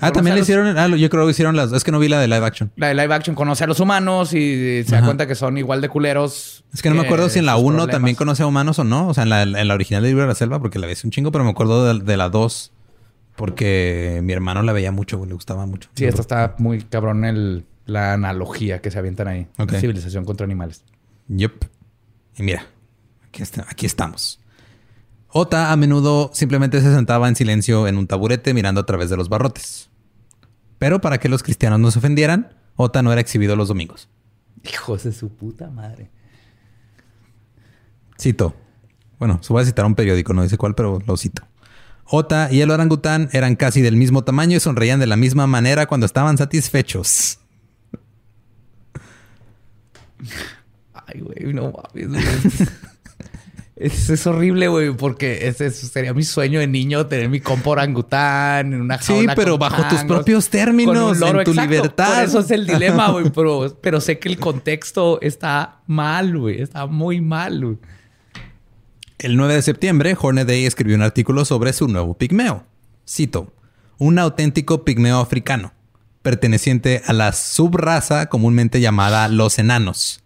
ah, 0.00 0.12
también 0.12 0.36
le 0.36 0.42
hicieron. 0.42 0.78
Ah, 0.78 0.88
yo 0.88 1.10
creo 1.10 1.24
que 1.24 1.32
hicieron 1.32 1.56
las. 1.56 1.72
Es 1.72 1.84
que 1.84 1.92
no 1.92 1.98
vi 1.98 2.08
la 2.08 2.20
de 2.20 2.28
live 2.28 2.44
action. 2.44 2.70
La 2.76 2.88
de 2.88 2.94
live 2.94 3.12
action 3.12 3.34
conoce 3.34 3.64
a 3.64 3.66
los 3.66 3.80
humanos 3.80 4.32
y 4.32 4.84
se 4.84 4.94
da 4.94 5.04
cuenta 5.04 5.26
que 5.26 5.34
son 5.34 5.58
igual 5.58 5.80
de 5.80 5.88
culeros. 5.88 6.64
Es 6.72 6.82
que 6.82 6.88
no 6.88 6.96
me 6.96 7.02
acuerdo 7.02 7.28
si 7.28 7.40
en 7.40 7.46
la 7.46 7.56
1 7.56 7.88
también 7.88 8.16
conoce 8.16 8.42
a 8.42 8.46
humanos 8.46 8.78
o 8.78 8.84
no. 8.84 9.08
O 9.08 9.14
sea, 9.14 9.24
en 9.24 9.30
la, 9.30 9.42
en 9.42 9.68
la 9.68 9.74
original 9.74 10.02
de 10.02 10.08
Libro 10.08 10.22
de 10.22 10.28
la 10.28 10.34
Selva, 10.34 10.60
porque 10.60 10.78
la 10.78 10.86
vi 10.86 10.94
un 11.04 11.10
chingo, 11.10 11.32
pero 11.32 11.44
me 11.44 11.50
acuerdo 11.50 11.94
de, 11.94 12.16
la 12.16 12.28
2 12.28 12.72
porque 13.36 14.20
mi 14.22 14.34
hermano 14.34 14.62
la 14.62 14.72
veía 14.72 14.92
mucho, 14.92 15.24
le 15.24 15.32
gustaba 15.32 15.64
mucho. 15.64 15.88
Sí, 15.94 16.04
esta 16.04 16.20
está 16.20 16.54
muy 16.58 16.82
cabrón 16.82 17.24
el, 17.24 17.64
la 17.86 18.12
analogía 18.12 18.80
que 18.80 18.90
se 18.90 18.98
avientan 18.98 19.28
ahí. 19.28 19.46
Civilización 19.78 20.24
contra 20.24 20.44
animales. 20.44 20.84
Yup. 21.30 21.64
Y 22.36 22.42
mira, 22.42 22.66
aquí, 23.68 23.86
estamos. 23.86 24.40
Ota 25.28 25.70
a 25.70 25.76
menudo 25.76 26.30
simplemente 26.34 26.80
se 26.80 26.92
sentaba 26.92 27.28
en 27.28 27.36
silencio 27.36 27.86
en 27.86 27.98
un 27.98 28.08
taburete 28.08 28.52
mirando 28.52 28.80
a 28.80 28.86
través 28.86 29.10
de 29.10 29.16
los 29.16 29.28
barrotes. 29.28 29.90
Pero 30.78 31.00
para 31.00 31.18
que 31.18 31.28
los 31.28 31.44
cristianos 31.44 31.78
no 31.78 31.90
se 31.92 32.00
ofendieran, 32.00 32.56
Ota 32.74 33.02
no 33.02 33.12
era 33.12 33.20
exhibido 33.20 33.54
los 33.54 33.68
domingos. 33.68 34.08
Hijos 34.64 35.04
de 35.04 35.12
su 35.12 35.28
puta 35.28 35.70
madre. 35.70 36.10
Cito. 38.20 38.56
Bueno, 39.20 39.38
se 39.42 39.52
voy 39.52 39.62
a 39.62 39.66
citar 39.66 39.84
un 39.84 39.94
periódico, 39.94 40.34
no 40.34 40.42
dice 40.42 40.58
cuál, 40.58 40.74
pero 40.74 40.98
lo 41.06 41.16
cito. 41.16 41.46
Ota 42.06 42.50
y 42.50 42.60
el 42.60 42.72
orangután 42.72 43.28
eran 43.32 43.54
casi 43.54 43.82
del 43.82 43.94
mismo 43.94 44.24
tamaño 44.24 44.56
y 44.56 44.60
sonreían 44.60 44.98
de 44.98 45.06
la 45.06 45.16
misma 45.16 45.46
manera 45.46 45.86
cuando 45.86 46.06
estaban 46.06 46.38
satisfechos. 46.38 47.38
Ay, 51.12 51.20
güey, 51.20 51.52
no 51.52 51.72
mames. 51.72 52.68
Es, 53.80 54.26
horrible, 54.26 54.68
güey, 54.68 54.92
porque 54.94 55.48
ese, 55.48 55.70
sería 55.70 56.12
mi 56.12 56.22
sueño 56.22 56.60
de 56.60 56.66
niño, 56.66 57.06
tener 57.06 57.30
mi 57.30 57.40
compa 57.40 57.70
orangután 57.70 58.74
en 58.74 58.80
una 58.82 58.98
jaula. 58.98 59.32
Sí, 59.32 59.36
pero 59.36 59.56
bajo 59.56 59.88
tus 59.88 60.04
propios 60.04 60.50
términos, 60.50 61.18
en 61.22 61.44
tu 61.44 61.54
libertad. 61.54 62.22
eso 62.22 62.40
es 62.40 62.50
el 62.50 62.66
dilema, 62.66 63.10
güey. 63.10 63.30
Pero, 63.34 63.78
pero 63.80 64.00
sé 64.02 64.18
que 64.18 64.28
el 64.28 64.38
contexto 64.38 65.18
está 65.22 65.80
mal, 65.86 66.36
güey. 66.36 66.60
Está 66.60 66.84
muy 66.86 67.22
mal, 67.22 67.64
güey. 67.64 67.78
El 69.18 69.38
9 69.38 69.54
de 69.54 69.62
septiembre, 69.62 70.16
Hornaday 70.20 70.66
escribió 70.66 70.96
un 70.96 71.02
artículo 71.02 71.46
sobre 71.46 71.72
su 71.72 71.88
nuevo 71.88 72.18
pigmeo. 72.18 72.64
Cito: 73.08 73.50
Un 73.96 74.18
auténtico 74.18 74.84
pigmeo 74.84 75.20
africano, 75.20 75.72
perteneciente 76.20 77.00
a 77.06 77.14
la 77.14 77.32
subraza 77.32 78.26
comúnmente 78.26 78.78
llamada 78.82 79.28
los 79.28 79.58
enanos 79.58 80.19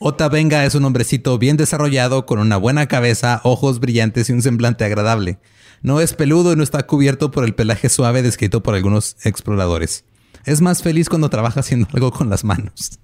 Ota 0.00 0.28
Venga 0.28 0.64
es 0.64 0.76
un 0.76 0.84
hombrecito 0.84 1.38
bien 1.38 1.56
desarrollado, 1.56 2.24
con 2.24 2.38
una 2.38 2.56
buena 2.56 2.86
cabeza, 2.86 3.40
ojos 3.42 3.80
brillantes 3.80 4.30
y 4.30 4.32
un 4.32 4.42
semblante 4.42 4.84
agradable. 4.84 5.38
No 5.82 6.00
es 6.00 6.14
peludo 6.14 6.52
y 6.52 6.56
no 6.56 6.62
está 6.62 6.86
cubierto 6.86 7.32
por 7.32 7.44
el 7.44 7.54
pelaje 7.54 7.88
suave 7.88 8.22
descrito 8.22 8.62
por 8.62 8.76
algunos 8.76 9.16
exploradores. 9.24 10.04
Es 10.44 10.60
más 10.60 10.84
feliz 10.84 11.08
cuando 11.08 11.30
trabaja 11.30 11.60
haciendo 11.60 11.88
algo 11.92 12.12
con 12.12 12.30
las 12.30 12.44
manos. 12.44 13.00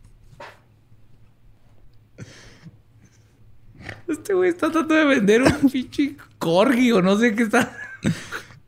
Este 4.07 4.32
güey 4.32 4.51
está 4.51 4.70
tratando 4.70 4.95
de 4.95 5.05
vender 5.05 5.42
un 5.42 5.70
pinche 5.72 6.16
corgi 6.38 6.92
o 6.92 7.03
no 7.03 7.18
sé 7.18 7.34
qué 7.34 7.42
está. 7.42 7.76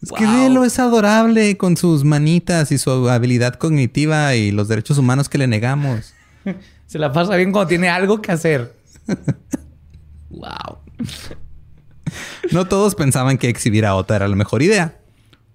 Es 0.03 0.11
que 0.11 0.27
Velo 0.27 0.65
es 0.65 0.81
adorable 0.81 1.57
con 1.57 1.77
sus 1.77 2.03
manitas 2.03 2.73
y 2.73 2.79
su 2.79 2.91
habilidad 3.09 3.55
cognitiva 3.55 4.35
y 4.35 4.51
los 4.51 4.67
derechos 4.67 4.99
humanos 4.99 5.29
que 5.29 5.39
le 5.39 5.47
negamos. 5.47 6.13
Se 6.87 6.99
la 6.99 7.13
pasa 7.13 7.37
bien 7.37 7.53
cuando 7.53 7.69
tiene 7.69 7.89
algo 7.89 8.23
que 8.23 8.33
hacer. 8.33 8.77
wow. 10.31 10.79
No 12.53 12.67
todos 12.67 12.95
pensaban 12.95 13.39
que 13.39 13.49
exhibir 13.49 13.85
a 13.87 13.95
Ota 13.95 14.17
era 14.17 14.29
la 14.29 14.37
mejor 14.37 14.63
idea. 14.63 15.01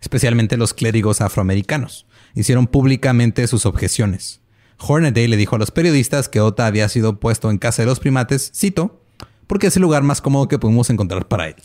especialmente 0.01 0.57
los 0.57 0.73
clérigos 0.73 1.21
afroamericanos. 1.21 2.07
Hicieron 2.33 2.65
públicamente 2.67 3.45
sus 3.47 3.65
objeciones. 3.67 4.41
Hornaday 4.79 5.27
le 5.27 5.37
dijo 5.37 5.55
a 5.55 5.59
los 5.59 5.69
periodistas 5.69 6.27
que 6.27 6.41
Ota 6.41 6.65
había 6.65 6.89
sido 6.89 7.19
puesto 7.19 7.51
en 7.51 7.59
casa 7.59 7.83
de 7.83 7.85
los 7.85 7.99
primates, 7.99 8.51
cito, 8.55 9.03
porque 9.45 9.67
es 9.67 9.75
el 9.75 9.83
lugar 9.83 10.01
más 10.01 10.21
cómodo 10.21 10.47
que 10.47 10.57
pudimos 10.57 10.89
encontrar 10.89 11.27
para 11.27 11.49
él. 11.49 11.55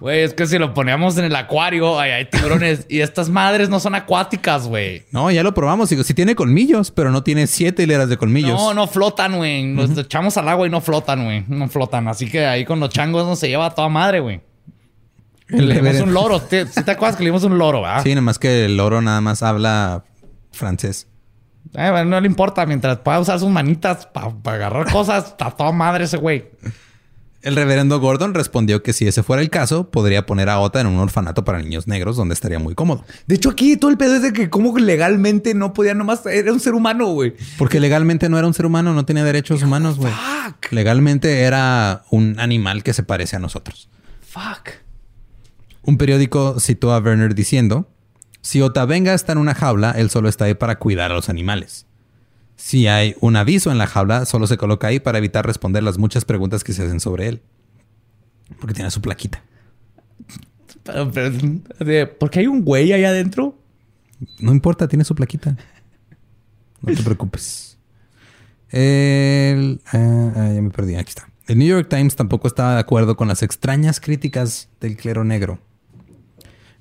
Güey, 0.00 0.22
es 0.22 0.34
que 0.34 0.46
si 0.46 0.58
lo 0.58 0.74
poníamos 0.74 1.16
en 1.18 1.26
el 1.26 1.36
acuario, 1.36 2.00
ay, 2.00 2.10
hay 2.10 2.24
tiburones. 2.24 2.86
y 2.88 3.00
estas 3.00 3.28
madres 3.28 3.68
no 3.68 3.78
son 3.78 3.94
acuáticas, 3.94 4.66
güey. 4.66 5.04
No, 5.12 5.30
ya 5.30 5.44
lo 5.44 5.54
probamos. 5.54 5.90
Digo, 5.90 6.02
sí 6.02 6.12
tiene 6.12 6.34
colmillos, 6.34 6.90
pero 6.90 7.12
no 7.12 7.22
tiene 7.22 7.46
siete 7.46 7.84
hileras 7.84 8.08
de 8.08 8.16
colmillos. 8.16 8.60
No, 8.60 8.74
no 8.74 8.88
flotan, 8.88 9.36
güey. 9.36 9.62
Nos 9.64 9.96
echamos 9.96 10.36
al 10.36 10.48
agua 10.48 10.66
y 10.66 10.70
no 10.70 10.80
flotan, 10.80 11.24
güey. 11.24 11.44
No 11.46 11.68
flotan. 11.68 12.08
Así 12.08 12.28
que 12.28 12.46
ahí 12.46 12.64
con 12.64 12.80
los 12.80 12.90
changos 12.90 13.26
no 13.26 13.36
se 13.36 13.48
lleva 13.48 13.66
a 13.66 13.70
toda 13.74 13.88
madre, 13.88 14.18
güey. 14.18 14.40
Le 15.48 15.74
dimos 15.74 16.00
un 16.00 16.14
loro. 16.14 16.40
¿Sí 16.40 16.82
te 16.84 16.90
acuerdas 16.90 17.16
que 17.16 17.22
le 17.22 17.28
dimos 17.30 17.44
un 17.44 17.58
loro, 17.58 17.82
verdad? 17.82 18.02
Sí, 18.02 18.08
nada 18.10 18.22
más 18.22 18.38
que 18.38 18.64
el 18.64 18.76
loro 18.76 19.02
nada 19.02 19.20
más 19.20 19.42
habla 19.42 20.04
francés. 20.50 21.06
Eh, 21.74 22.04
no 22.04 22.20
le 22.20 22.26
importa. 22.26 22.66
Mientras 22.66 22.98
pueda 22.98 23.20
usar 23.20 23.38
sus 23.38 23.50
manitas 23.50 24.06
para 24.06 24.32
agarrar 24.44 24.90
cosas, 24.90 25.28
está 25.28 25.50
toda 25.50 25.72
madre 25.72 26.04
ese 26.04 26.16
güey. 26.16 26.50
El 27.42 27.56
reverendo 27.56 27.98
Gordon 27.98 28.34
respondió 28.34 28.84
que 28.84 28.92
si 28.92 29.06
ese 29.08 29.24
fuera 29.24 29.42
el 29.42 29.50
caso, 29.50 29.90
podría 29.90 30.26
poner 30.26 30.48
a 30.48 30.60
Ota 30.60 30.80
en 30.80 30.86
un 30.86 30.98
orfanato 31.00 31.44
para 31.44 31.60
niños 31.60 31.88
negros 31.88 32.16
donde 32.16 32.34
estaría 32.34 32.60
muy 32.60 32.76
cómodo. 32.76 33.04
De 33.26 33.34
hecho, 33.34 33.50
aquí 33.50 33.76
todo 33.76 33.90
el 33.90 33.98
pedo 33.98 34.14
es 34.14 34.22
de 34.22 34.32
que 34.32 34.48
como 34.48 34.78
legalmente 34.78 35.52
no 35.52 35.72
podía 35.72 35.94
nomás... 35.94 36.24
Era 36.26 36.52
un 36.52 36.60
ser 36.60 36.74
humano, 36.74 37.08
güey. 37.08 37.34
Porque 37.58 37.80
legalmente 37.80 38.28
no 38.28 38.38
era 38.38 38.46
un 38.46 38.54
ser 38.54 38.64
humano, 38.64 38.94
no 38.94 39.04
tenía 39.04 39.24
derechos 39.24 39.60
humanos, 39.64 39.98
güey. 39.98 40.12
Legalmente 40.70 41.40
era 41.40 42.04
un 42.10 42.38
animal 42.38 42.84
que 42.84 42.92
se 42.92 43.02
parece 43.02 43.34
a 43.34 43.40
nosotros. 43.40 43.88
Fuck. 44.20 44.74
Un 45.82 45.98
periódico 45.98 46.60
citó 46.60 46.94
a 46.94 47.00
Werner 47.00 47.34
diciendo, 47.34 47.88
si 48.40 48.62
Ota 48.62 48.84
venga 48.84 49.14
está 49.14 49.32
en 49.32 49.38
una 49.38 49.56
jaula, 49.56 49.90
él 49.90 50.10
solo 50.10 50.28
está 50.28 50.44
ahí 50.44 50.54
para 50.54 50.78
cuidar 50.78 51.10
a 51.10 51.14
los 51.14 51.28
animales. 51.28 51.86
Si 52.64 52.86
hay 52.86 53.16
un 53.18 53.34
aviso 53.34 53.72
en 53.72 53.78
la 53.78 53.88
jaula, 53.88 54.24
solo 54.24 54.46
se 54.46 54.56
coloca 54.56 54.86
ahí 54.86 55.00
para 55.00 55.18
evitar 55.18 55.44
responder 55.44 55.82
las 55.82 55.98
muchas 55.98 56.24
preguntas 56.24 56.62
que 56.62 56.72
se 56.72 56.84
hacen 56.84 57.00
sobre 57.00 57.26
él. 57.26 57.42
Porque 58.60 58.72
tiene 58.72 58.88
su 58.92 59.02
plaquita. 59.02 59.42
¿Por 60.84 62.30
qué 62.30 62.38
hay 62.38 62.46
un 62.46 62.64
güey 62.64 62.92
ahí 62.92 63.02
adentro? 63.02 63.58
No 64.38 64.52
importa, 64.52 64.86
tiene 64.86 65.02
su 65.02 65.12
plaquita. 65.16 65.56
No 66.82 66.94
te 66.94 67.02
preocupes. 67.02 67.78
El, 68.70 69.80
ah, 69.92 70.32
ah, 70.36 70.52
ya 70.54 70.62
me 70.62 70.70
perdí, 70.70 70.94
aquí 70.94 71.08
está. 71.10 71.28
El 71.48 71.58
New 71.58 71.66
York 71.66 71.88
Times 71.90 72.14
tampoco 72.14 72.46
estaba 72.46 72.74
de 72.74 72.80
acuerdo 72.80 73.16
con 73.16 73.26
las 73.26 73.42
extrañas 73.42 73.98
críticas 73.98 74.68
del 74.80 74.96
clero 74.96 75.24
negro. 75.24 75.58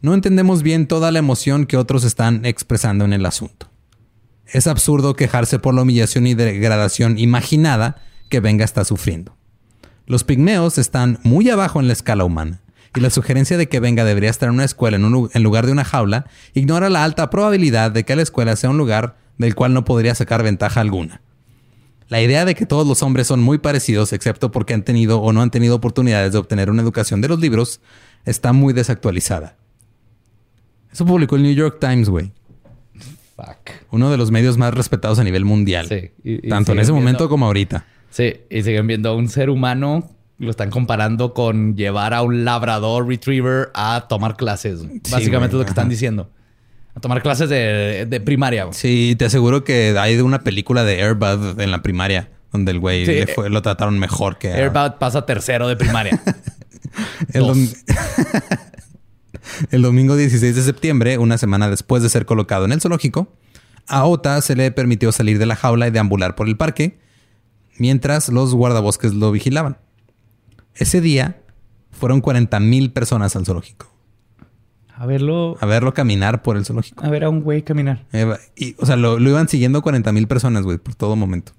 No 0.01 0.13
entendemos 0.13 0.61
bien 0.61 0.85
toda 0.85 1.11
la 1.11 1.17
emoción 1.17 1.65
que 1.65 1.75
otros 1.75 2.03
están 2.03 2.45
expresando 2.45 3.03
en 3.03 3.13
el 3.13 3.25
asunto. 3.25 3.70
Es 4.51 4.67
absurdo 4.67 5.15
quejarse 5.15 5.59
por 5.59 5.73
la 5.73 5.83
humillación 5.83 6.27
y 6.27 6.33
degradación 6.33 7.17
imaginada 7.17 8.01
que 8.27 8.41
Venga 8.41 8.65
está 8.65 8.83
sufriendo. 8.83 9.35
Los 10.05 10.25
pigmeos 10.25 10.77
están 10.77 11.19
muy 11.23 11.49
abajo 11.49 11.79
en 11.79 11.87
la 11.87 11.93
escala 11.93 12.25
humana, 12.25 12.61
y 12.93 12.99
la 12.99 13.09
sugerencia 13.09 13.57
de 13.57 13.69
que 13.69 13.79
Venga 13.79 14.03
debería 14.03 14.29
estar 14.29 14.49
en 14.49 14.55
una 14.55 14.65
escuela 14.65 14.97
en, 14.97 15.43
lugar 15.43 15.65
de 15.65 15.71
una 15.71 15.85
jaula 15.85 16.25
ignora 16.53 16.89
la 16.89 17.05
alta 17.05 17.29
probabilidad 17.29 17.91
de 17.91 18.03
que 18.03 18.15
la 18.15 18.21
escuela 18.21 18.55
sea 18.57 18.69
un 18.69 18.77
lugar 18.77 19.15
del 19.37 19.55
cual 19.55 19.73
no 19.73 19.85
podría 19.85 20.15
sacar 20.15 20.43
ventaja 20.43 20.81
alguna. 20.81 21.21
La 22.09 22.21
idea 22.21 22.43
de 22.43 22.55
que 22.55 22.65
todos 22.65 22.85
los 22.85 23.03
hombres 23.03 23.27
son 23.27 23.39
muy 23.39 23.59
parecidos, 23.59 24.11
excepto 24.11 24.51
porque 24.51 24.73
han 24.73 24.83
tenido 24.83 25.21
o 25.21 25.31
no 25.31 25.41
han 25.41 25.51
tenido 25.51 25.77
oportunidades 25.77 26.33
de 26.33 26.39
obtener 26.39 26.69
una 26.69 26.81
educación 26.81 27.21
de 27.21 27.29
los 27.29 27.39
libros, 27.39 27.79
está 28.25 28.51
muy 28.51 28.73
desactualizada. 28.73 29.55
Eso 30.91 31.05
publicó 31.05 31.37
el 31.37 31.43
New 31.43 31.53
York 31.53 31.77
Times, 31.79 32.09
güey. 32.09 32.33
Uno 33.91 34.09
de 34.11 34.17
los 34.17 34.31
medios 34.31 34.57
más 34.57 34.73
respetados 34.73 35.19
a 35.19 35.23
nivel 35.23 35.45
mundial. 35.45 35.87
Sí. 35.87 36.39
tanto 36.49 36.71
en 36.71 36.79
ese 36.79 36.91
momento 36.91 37.29
como 37.29 37.45
ahorita. 37.45 37.85
Sí, 38.09 38.41
y 38.49 38.63
siguen 38.63 38.87
viendo 38.87 39.09
a 39.09 39.15
un 39.15 39.29
ser 39.29 39.49
humano, 39.49 40.09
lo 40.37 40.51
están 40.51 40.69
comparando 40.69 41.33
con 41.33 41.75
llevar 41.75 42.13
a 42.13 42.21
un 42.21 42.43
labrador 42.43 43.07
retriever 43.07 43.69
a 43.73 44.05
tomar 44.09 44.35
clases. 44.35 44.81
Básicamente 45.09 45.55
es 45.55 45.59
lo 45.59 45.63
que 45.63 45.69
están 45.69 45.89
diciendo. 45.89 46.29
A 46.93 46.99
tomar 46.99 47.21
clases 47.21 47.49
de, 47.49 48.21
primaria. 48.25 48.67
Sí, 48.71 49.15
te 49.17 49.25
aseguro 49.25 49.63
que 49.63 49.95
hay 49.97 50.19
una 50.19 50.41
película 50.41 50.83
de 50.83 51.01
Airbud 51.01 51.59
en 51.59 51.71
la 51.71 51.81
primaria 51.81 52.29
donde 52.51 52.71
el 52.71 52.79
güey 52.79 53.25
lo 53.49 53.61
trataron 53.61 53.97
mejor 53.97 54.37
que... 54.37 54.51
Airbud 54.51 54.97
pasa 54.99 55.25
tercero 55.25 55.69
de 55.69 55.77
primaria. 55.77 56.21
el, 57.33 57.43
el 59.71 59.81
domingo 59.81 60.15
16 60.15 60.55
de 60.55 60.61
septiembre, 60.61 61.17
una 61.17 61.37
semana 61.37 61.69
después 61.69 62.03
de 62.03 62.09
ser 62.09 62.25
colocado 62.25 62.65
en 62.65 62.71
el 62.71 62.81
zoológico, 62.81 63.33
a 63.87 64.05
Ota 64.05 64.41
se 64.41 64.55
le 64.55 64.71
permitió 64.71 65.11
salir 65.11 65.39
de 65.39 65.45
la 65.45 65.55
jaula 65.55 65.87
y 65.87 65.91
deambular 65.91 66.35
por 66.35 66.47
el 66.47 66.57
parque, 66.57 66.99
mientras 67.77 68.29
los 68.29 68.53
guardabosques 68.53 69.13
lo 69.13 69.31
vigilaban. 69.31 69.77
Ese 70.75 71.01
día 71.01 71.41
fueron 71.91 72.21
40 72.21 72.59
mil 72.59 72.91
personas 72.91 73.35
al 73.35 73.45
zoológico. 73.45 73.87
A 74.95 75.05
verlo. 75.05 75.57
A 75.59 75.65
verlo 75.65 75.93
caminar 75.93 76.43
por 76.43 76.57
el 76.57 76.65
zoológico. 76.65 77.03
A 77.03 77.09
ver 77.09 77.23
a 77.23 77.29
un 77.29 77.41
güey 77.41 77.63
caminar. 77.63 78.05
y, 78.55 78.75
o 78.77 78.85
sea, 78.85 78.95
lo, 78.95 79.19
lo 79.19 79.29
iban 79.29 79.49
siguiendo 79.49 79.81
40 79.81 80.11
mil 80.11 80.27
personas, 80.27 80.63
güey, 80.63 80.77
por 80.77 80.95
todo 80.95 81.15
momento. 81.15 81.53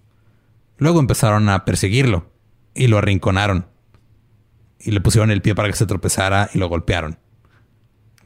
Luego 0.79 1.01
empezaron 1.01 1.49
a 1.49 1.65
perseguirlo 1.65 2.31
y 2.75 2.87
lo 2.87 2.99
arrinconaron. 2.99 3.67
Y 4.79 4.93
le 4.93 5.01
pusieron 5.01 5.31
el 5.31 5.43
pie 5.43 5.55
para 5.55 5.69
que 5.69 5.77
se 5.77 5.87
tropezara 5.87 6.51
y 6.55 6.59
lo 6.59 6.69
golpearon 6.69 7.19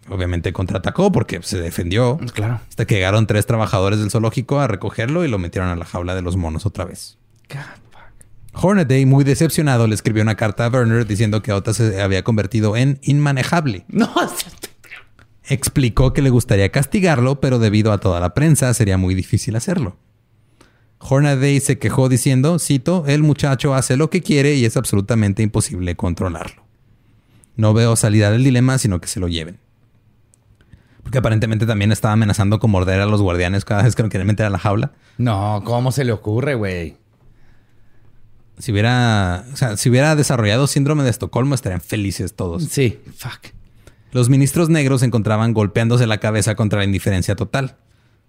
obviamente 0.09 0.53
contraatacó 0.53 1.13
porque 1.13 1.41
se 1.43 1.61
defendió. 1.61 2.19
Claro. 2.35 2.61
Hasta 2.69 2.85
que 2.87 2.97
llegaron 2.97 3.27
tres 3.27 3.47
trabajadores 3.47 3.99
del 3.99 4.11
zoológico 4.11 4.61
a 4.61 4.69
recogerlo 4.69 5.25
y 5.25 5.29
lo 5.29 5.39
metieron 5.39 5.71
a 5.71 5.77
la 5.77 5.85
jaula 5.85 6.15
de 6.15 6.23
los 6.23 6.37
monos 6.37 6.67
otra 6.67 6.85
vez. 6.85 7.19
Hornaday, 8.53 9.05
muy 9.05 9.23
decepcionado, 9.25 9.87
le 9.87 9.95
escribió 9.95 10.23
una 10.23 10.35
carta 10.35 10.65
a 10.65 10.69
Werner 10.69 11.07
diciendo 11.07 11.43
que 11.43 11.53
Ota 11.53 11.75
se 11.75 12.01
había 12.01 12.25
convertido 12.25 12.77
en 12.77 12.99
inmanejable. 13.03 13.85
No, 13.89 14.13
Explicó 15.49 16.13
que 16.13 16.23
le 16.23 16.31
gustaría 16.31 16.73
castigarlo, 16.73 17.39
pero 17.39 17.61
debido 17.61 17.93
a 17.93 17.99
toda 17.99 18.19
la 18.19 18.35
prensa 18.35 18.75
sería 18.75 18.99
muy 18.99 19.15
difícil 19.15 19.55
hacerlo. 19.55 19.97
Hornaday 20.99 21.61
se 21.61 21.79
quejó 21.79 22.09
diciendo, 22.09 22.59
cito, 22.59 23.05
el 23.07 23.23
muchacho 23.23 23.75
hace 23.75 23.97
lo 23.97 24.11
que 24.11 24.23
quiere 24.23 24.55
y 24.55 24.65
es 24.65 24.77
absolutamente 24.77 25.45
imposible 25.45 25.95
controlarlo. 25.95 26.65
No 27.55 27.75
veo 27.75 27.95
salida 27.95 28.33
del 28.33 28.43
dilema, 28.43 28.79
sino 28.79 29.01
que 29.01 29.07
se 29.07 29.21
lo 29.21 29.29
lleven. 29.29 29.59
Porque 31.07 31.19
aparentemente 31.19 31.67
también 31.67 31.93
estaba 31.93 32.15
amenazando 32.15 32.59
con 32.59 32.73
morder 32.73 33.01
a 33.01 33.07
los 33.07 33.23
guardianes 33.23 33.65
cada 33.65 33.85
vez 33.85 33.95
que 33.95 34.03
lo 34.03 34.09
querían 34.09 34.27
meter 34.27 34.45
a 34.45 34.51
la 34.51 34.59
jaula. 34.59 34.91
No, 35.19 35.63
¿cómo 35.65 35.93
se 35.93 36.03
le 36.03 36.11
ocurre, 36.11 36.57
güey? 36.57 36.97
Si 38.59 38.73
hubiera, 38.73 39.45
o 39.53 39.57
sea, 39.57 39.77
si 39.77 39.89
hubiera 39.89 40.17
desarrollado 40.17 40.67
síndrome 40.67 41.05
de 41.05 41.11
Estocolmo, 41.11 41.55
estarían 41.55 41.81
felices 41.81 42.35
todos. 42.35 42.65
Sí, 42.65 42.99
fuck. 43.17 43.53
Los 44.11 44.29
ministros 44.29 44.69
negros 44.69 44.99
se 44.99 45.07
encontraban 45.07 45.55
golpeándose 45.55 46.09
la 46.09 46.19
cabeza 46.19 46.57
contra 46.57 46.81
la 46.81 46.85
indiferencia 46.85 47.37
total. 47.37 47.77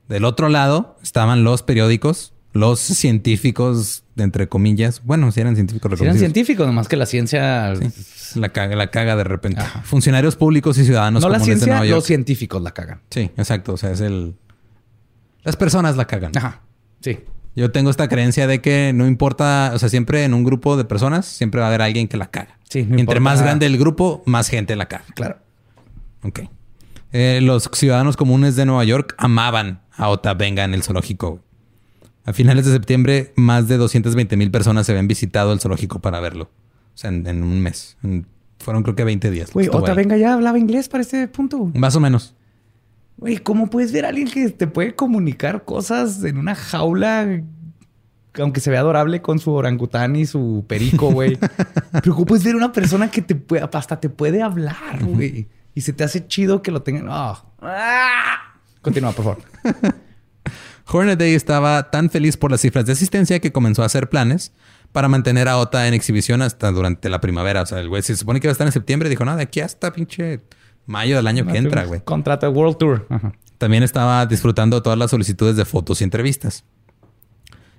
Del 0.08 0.24
otro 0.24 0.48
lado 0.48 0.98
estaban 1.02 1.44
los 1.44 1.64
periódicos, 1.64 2.36
los 2.58 2.80
científicos, 2.80 4.04
entre 4.18 4.48
comillas. 4.48 5.02
Bueno, 5.04 5.32
si 5.32 5.42
eran 5.42 5.56
científicos 5.56 5.98
si 5.98 6.04
eran 6.04 6.18
científicos, 6.18 6.68
nomás 6.68 6.88
que 6.88 6.98
la 6.98 7.06
ciencia 7.06 7.74
la 8.36 8.50
caga, 8.50 8.76
la 8.76 8.92
caga 8.92 9.16
de 9.16 9.24
repente. 9.24 9.62
Funcionarios 9.84 10.36
públicos 10.36 10.78
y 10.78 10.86
ciudadanos 10.86 11.24
no 11.24 11.30
la 11.30 11.40
ciencia, 11.40 11.84
los 11.84 12.04
científicos 12.04 12.62
la 12.62 12.72
cagan. 12.72 13.02
Sí, 13.10 13.32
exacto. 13.38 13.74
O 13.74 13.78
sea, 13.78 13.92
es 13.92 14.02
el... 14.02 14.36
Las 15.44 15.56
personas 15.56 15.96
la 15.96 16.06
cagan. 16.06 16.32
Ajá. 16.36 16.62
Sí. 17.02 17.20
Yo 17.56 17.72
tengo 17.72 17.90
esta 17.90 18.08
creencia 18.08 18.46
de 18.46 18.62
que 18.62 18.92
no 18.94 19.08
importa, 19.08 19.72
o 19.74 19.80
sea, 19.80 19.90
siempre 19.90 20.24
en 20.24 20.34
un 20.34 20.44
grupo 20.44 20.78
de 20.78 20.86
personas 20.86 21.26
siempre 21.26 21.60
va 21.60 21.68
a 21.68 21.70
haber 21.70 21.82
alguien 21.82 22.08
que 22.08 22.18
la 22.18 22.30
caga. 22.30 22.60
Sí, 22.70 22.84
no 22.84 23.00
Entre 23.00 23.20
más 23.20 23.42
grande 23.42 23.66
el 23.66 23.78
grupo, 23.78 24.22
más 24.26 24.50
gente 24.50 24.76
la 24.76 24.88
caga. 24.88 25.06
Claro. 25.16 25.38
Ok. 26.24 26.42
Eh, 27.14 27.40
los 27.42 27.70
ciudadanos 27.74 28.18
comunes 28.18 28.56
de 28.56 28.66
Nueva 28.66 28.84
York 28.84 29.16
amaban 29.18 29.82
a 29.96 30.10
Ota 30.10 30.34
Venga 30.34 30.64
en 30.66 30.74
el 30.74 30.84
zoológico. 30.84 31.42
A 32.28 32.34
finales 32.34 32.66
de 32.66 32.74
septiembre, 32.74 33.32
más 33.38 33.70
de 33.70 33.78
220 33.78 34.36
mil 34.36 34.52
personas 34.52 34.86
se 34.86 34.92
habían 34.92 35.08
visitado 35.08 35.54
el 35.54 35.62
zoológico 35.62 36.00
para 36.00 36.20
verlo. 36.20 36.50
O 36.94 36.98
sea, 36.98 37.10
en, 37.10 37.42
un 37.42 37.62
mes. 37.62 37.96
fueron 38.60 38.84
creo 38.84 38.96
que 38.98 39.06
20 39.06 39.32
días. 39.32 39.54
Güey, 39.54 39.70
Ota 39.70 39.94
Venga 39.94 40.18
ya 40.18 40.34
hablaba 40.34 40.60
inglés 40.60 40.90
para 40.90 41.04
este 41.04 41.30
punto. 41.30 41.72
Más 41.74 41.96
o 41.96 42.02
menos. 42.02 42.36
Güey, 43.16 43.38
¿cómo 43.38 43.70
puedes 43.70 43.94
ver 43.94 44.04
a 44.04 44.10
alguien 44.10 44.28
que 44.30 44.50
te 44.50 44.68
puede 44.68 44.94
comunicar 44.94 45.64
cosas 45.64 46.22
en 46.26 46.38
una 46.38 46.54
jaula 46.54 47.44
aunque 48.42 48.60
se 48.60 48.70
vea 48.70 48.82
adorable 48.82 49.22
con 49.22 49.40
su 49.40 49.54
orangután 49.54 50.18
y 50.18 50.26
su 50.26 50.66
perico, 50.68 51.10
güey. 51.14 51.40
Pero 51.94 52.14
¿cómo 52.14 52.26
puedes 52.26 52.44
ver 52.44 52.56
a 52.56 52.58
una 52.58 52.74
persona 52.74 53.10
que 53.10 53.22
te 53.22 53.36
puede, 53.36 53.68
hasta 53.72 54.02
te 54.02 54.10
puede 54.10 54.42
hablar, 54.42 55.02
güey? 55.02 55.48
Y 55.74 55.80
se 55.80 55.94
te 55.94 56.04
hace 56.04 56.28
chido 56.28 56.62
que 56.62 56.72
lo 56.72 56.82
tengan. 56.82 57.08
Oh. 57.08 57.38
Continúa, 58.82 59.14
por 59.14 59.24
favor. 59.24 59.94
Hornaday 60.90 61.34
estaba 61.34 61.92
tan 61.92 62.10
feliz 62.10 62.38
por 62.38 62.52
las 62.52 62.62
cifras 62.62 62.86
de 62.86 62.94
asistencia 62.94 63.40
que 63.40 63.52
comenzó 63.52 63.84
a 63.84 63.88
hacer 63.88 64.10
planes 64.10 64.54
para 64.92 65.10
mantener 65.10 65.48
a 65.48 65.58
Ota 65.58 65.88
en 65.88 65.94
exhibición 65.94 66.42
hasta 66.42 66.72
durante 66.72 67.10
la 67.10 67.20
primavera. 67.20 67.62
O 67.62 67.66
sea, 67.66 67.80
el 67.80 67.90
güey 67.90 68.02
se 68.02 68.16
supone 68.16 68.40
que 68.40 68.48
iba 68.48 68.52
a 68.52 68.54
estar 68.54 68.68
en 68.68 68.74
septiembre. 68.74 69.10
Dijo, 69.10 69.26
no, 69.26 69.36
de 69.36 69.44
aquí 69.44 69.60
hasta 69.60 69.92
pinche 69.92 70.42
Mayo 70.88 71.18
del 71.18 71.28
año 71.28 71.46
que 71.46 71.58
entra, 71.58 71.84
güey. 71.84 72.00
Contrato 72.02 72.50
World 72.50 72.78
Tour. 72.78 73.08
También 73.58 73.84
estaba 73.84 74.26
disfrutando 74.26 74.82
todas 74.82 74.98
las 74.98 75.12
solicitudes 75.12 75.58
de 75.58 75.66
fotos 75.66 76.00
y 76.00 76.06
entrevistas. 76.06 76.64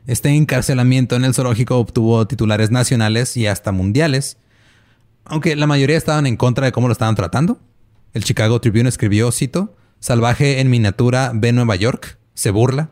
Este 0.07 0.29
encarcelamiento 0.29 1.17
en 1.17 1.25
el 1.25 1.35
zoológico 1.35 1.79
obtuvo 1.79 2.27
titulares 2.27 2.71
nacionales 2.71 3.37
y 3.37 3.47
hasta 3.47 3.73
mundiales, 3.73 4.37
aunque 5.25 5.57
la 5.57 5.67
mayoría 5.67 5.97
estaban 5.97 6.27
en 6.27 6.37
contra 6.37 6.67
de 6.67 6.73
cómo 6.73 6.89
lo 6.89 6.93
estaban 6.93 7.15
tratando. 7.15 7.61
El 8.13 8.25
Chicago 8.25 8.61
Tribune 8.61 8.89
escribió, 8.89 9.33
cito, 9.33 9.75
Salvaje 10.01 10.61
en 10.61 10.71
miniatura 10.71 11.33
ve 11.35 11.53
Nueva 11.53 11.77
York, 11.77 12.18
se 12.39 12.51
burla. 12.53 12.91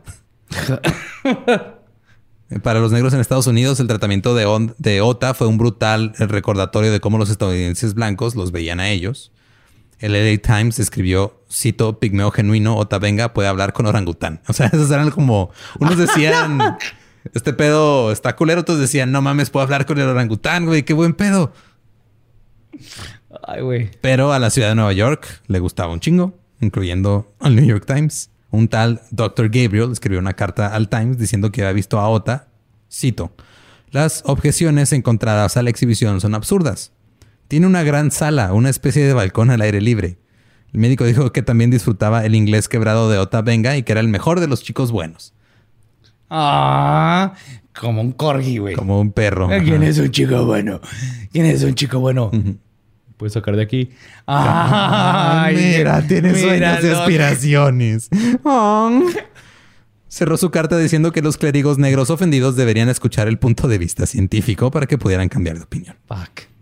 Para 2.63 2.79
los 2.81 2.91
negros 2.91 3.13
en 3.13 3.21
Estados 3.21 3.47
Unidos, 3.47 3.79
el 3.79 3.87
tratamiento 3.87 4.35
de, 4.35 4.73
de 4.77 4.99
OTA 4.99 5.33
fue 5.33 5.47
un 5.47 5.57
brutal 5.57 6.13
recordatorio 6.19 6.91
de 6.91 6.99
cómo 6.99 7.17
los 7.17 7.29
estadounidenses 7.29 7.93
blancos 7.93 8.35
los 8.35 8.51
veían 8.51 8.81
a 8.81 8.89
ellos. 8.89 9.31
El 9.99 10.11
LA 10.11 10.37
Times 10.41 10.79
escribió, 10.79 11.41
cito, 11.49 11.97
pigmeo 11.97 12.29
genuino, 12.31 12.75
Ota 12.75 12.99
venga, 12.99 13.33
puede 13.33 13.47
hablar 13.47 13.71
con 13.71 13.85
orangután. 13.85 14.41
O 14.49 14.53
sea, 14.53 14.65
esos 14.73 14.91
eran 14.91 15.11
como, 15.11 15.49
unos 15.79 15.97
decían, 15.97 16.77
este 17.33 17.53
pedo 17.53 18.11
está 18.11 18.35
culero, 18.35 18.61
otros 18.61 18.79
decían, 18.79 19.13
no 19.13 19.21
mames, 19.21 19.49
puedo 19.49 19.63
hablar 19.63 19.85
con 19.85 19.97
el 19.97 20.09
orangután, 20.09 20.65
güey, 20.65 20.83
qué 20.83 20.93
buen 20.93 21.13
pedo. 21.13 21.53
Ay, 23.47 23.61
güey. 23.61 23.91
Pero 24.01 24.33
a 24.33 24.39
la 24.39 24.49
ciudad 24.49 24.67
de 24.69 24.75
Nueva 24.75 24.91
York 24.91 25.41
le 25.47 25.59
gustaba 25.59 25.93
un 25.93 26.01
chingo, 26.01 26.37
incluyendo 26.59 27.33
al 27.39 27.55
New 27.55 27.65
York 27.65 27.85
Times. 27.85 28.29
Un 28.49 28.67
tal 28.67 29.01
Dr. 29.11 29.49
Gabriel 29.49 29.91
escribió 29.91 30.19
una 30.19 30.33
carta 30.33 30.67
al 30.67 30.89
Times 30.89 31.17
diciendo 31.17 31.51
que 31.51 31.61
había 31.61 31.73
visto 31.73 31.99
a 31.99 32.07
Ota, 32.09 32.47
cito, 32.91 33.33
las 33.91 34.23
objeciones 34.25 34.93
encontradas 34.93 35.57
a 35.57 35.63
la 35.63 35.69
exhibición 35.69 36.21
son 36.21 36.35
absurdas. 36.35 36.91
Tiene 37.47 37.67
una 37.67 37.83
gran 37.83 38.11
sala, 38.11 38.53
una 38.53 38.69
especie 38.69 39.05
de 39.05 39.13
balcón 39.13 39.49
al 39.51 39.61
aire 39.61 39.81
libre. 39.81 40.17
El 40.73 40.81
médico 40.81 41.05
dijo 41.05 41.31
que 41.31 41.41
también 41.41 41.71
disfrutaba 41.71 42.25
el 42.25 42.35
inglés 42.35 42.67
quebrado 42.67 43.09
de 43.09 43.17
Ota 43.17 43.41
Venga 43.41 43.77
y 43.77 43.83
que 43.83 43.93
era 43.93 44.01
el 44.01 44.09
mejor 44.09 44.39
de 44.39 44.47
los 44.47 44.63
chicos 44.63 44.91
buenos. 44.91 45.33
Ah, 46.29 47.33
como 47.79 48.01
un 48.01 48.11
corgi, 48.11 48.57
güey. 48.57 48.75
Como 48.75 48.99
un 48.99 49.13
perro. 49.13 49.47
¿Quién 49.47 49.83
es 49.83 49.97
un 49.97 50.11
chico 50.11 50.45
bueno? 50.45 50.81
¿Quién 51.31 51.45
es 51.45 51.63
un 51.63 51.73
chico 51.73 51.99
bueno? 51.99 52.31
Puedes 53.17 53.33
sacar 53.33 53.55
de 53.55 53.63
aquí. 53.63 53.89
Ay, 54.25 55.55
mira, 55.55 56.07
tiene 56.07 56.33
sueños 56.39 56.83
y 56.83 56.87
aspiraciones. 56.87 58.09
Cerró 60.07 60.37
su 60.37 60.51
carta 60.51 60.77
diciendo 60.77 61.11
que 61.11 61.21
los 61.21 61.37
clérigos 61.37 61.77
negros 61.77 62.09
ofendidos 62.09 62.55
deberían 62.55 62.89
escuchar 62.89 63.27
el 63.27 63.39
punto 63.39 63.67
de 63.67 63.77
vista 63.77 64.05
científico 64.05 64.71
para 64.71 64.85
que 64.85 64.97
pudieran 64.97 65.29
cambiar 65.29 65.57
de 65.57 65.63
opinión. 65.63 65.95
Fuck. 66.07 66.56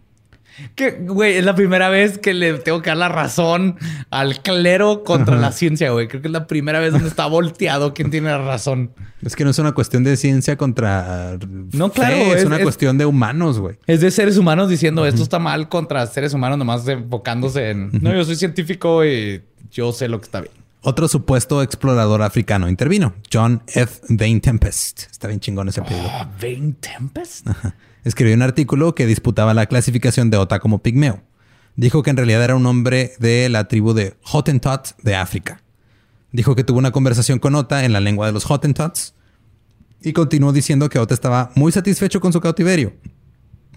Que, 0.76 0.92
güey, 0.92 1.36
es 1.36 1.44
la 1.44 1.54
primera 1.56 1.90
vez 1.90 2.18
que 2.18 2.34
le 2.34 2.54
tengo 2.60 2.82
que 2.82 2.90
dar 2.90 2.98
la 2.98 3.10
razón 3.10 3.78
al 4.10 4.42
clero 4.42 5.04
contra 5.04 5.36
la 5.36 5.52
ciencia, 5.52 5.92
güey. 5.92 6.08
Creo 6.08 6.22
que 6.22 6.30
es 6.30 6.32
la 6.32 6.48
primera 6.48 6.80
vez 6.80 6.94
donde 6.94 7.10
está 7.10 7.26
volteado 7.28 7.94
quien 7.94 8.10
tiene 8.10 8.30
la 8.30 8.38
razón. 8.38 8.92
Es 9.22 9.36
que 9.36 9.44
no 9.44 9.50
es 9.50 9.60
una 9.60 9.74
cuestión 9.74 10.04
de 10.04 10.16
ciencia 10.16 10.56
contra. 10.56 11.38
No, 11.74 11.92
claro. 11.92 12.16
es, 12.16 12.46
una 12.46 12.60
cuestión 12.60 12.98
de 12.98 13.06
humanos, 13.06 13.60
güey. 13.60 13.78
Es 13.86 14.00
de 14.00 14.12
seres 14.12 14.38
humanos 14.38 14.70
diciendo 14.70 15.06
esto 15.06 15.24
está 15.24 15.40
mal 15.40 15.68
contra 15.68 16.06
seres 16.08 16.34
humanos, 16.34 16.58
nomás 16.58 16.88
enfocándose 16.88 17.72
en. 17.72 17.92
No, 18.02 18.14
yo 18.14 18.24
soy 18.24 18.36
científico 18.36 19.04
y 19.04 19.44
yo 19.72 19.92
sé 19.92 20.08
lo 20.08 20.20
que 20.20 20.26
está 20.26 20.42
bien. 20.42 20.54
Otro 20.82 21.08
supuesto 21.08 21.64
explorador 21.64 22.22
africano 22.22 22.70
intervino, 22.70 23.16
John 23.34 23.64
F. 23.68 24.02
Vane 24.10 24.40
Tempest. 24.40 25.12
Está 25.12 25.28
bien 25.28 25.40
chingón 25.40 25.68
ese 25.68 25.82
apellido. 25.82 26.08
Oh, 26.08 26.28
Tempest. 26.80 27.48
Ajá 27.48 27.76
escribió 28.06 28.36
un 28.36 28.44
artículo 28.44 28.96
que 28.96 29.08
disputaba 29.08 29.54
la 29.54 29.66
clasificación 29.66 30.30
de 30.30 30.38
Ota 30.38 30.60
como 30.60 30.82
pigmeo. 30.82 31.22
Dijo 31.76 32.04
que 32.04 32.12
en 32.12 32.18
realidad 32.18 32.44
era 32.44 32.56
un 32.56 32.66
hombre 32.68 33.14
de 33.20 33.50
la 33.50 33.68
tribu 33.68 33.94
de 33.94 34.16
Hottentots 34.22 34.96
de 35.02 35.16
África. 35.16 35.62
Dijo 36.32 36.56
que 36.56 36.64
tuvo 36.64 36.78
una 36.78 36.92
conversación 36.92 37.40
con 37.40 37.56
Ota 37.56 37.84
en 37.84 37.92
la 37.92 38.00
lengua 38.00 38.28
de 38.28 38.34
los 38.34 38.46
Hottentots 38.46 39.16
y 40.02 40.14
continuó 40.14 40.54
diciendo 40.54 40.88
que 40.88 41.00
Ota 41.00 41.16
estaba 41.16 41.52
muy 41.56 41.72
satisfecho 41.72 42.22
con 42.22 42.32
su 42.32 42.40
cautiverio. 42.40 42.94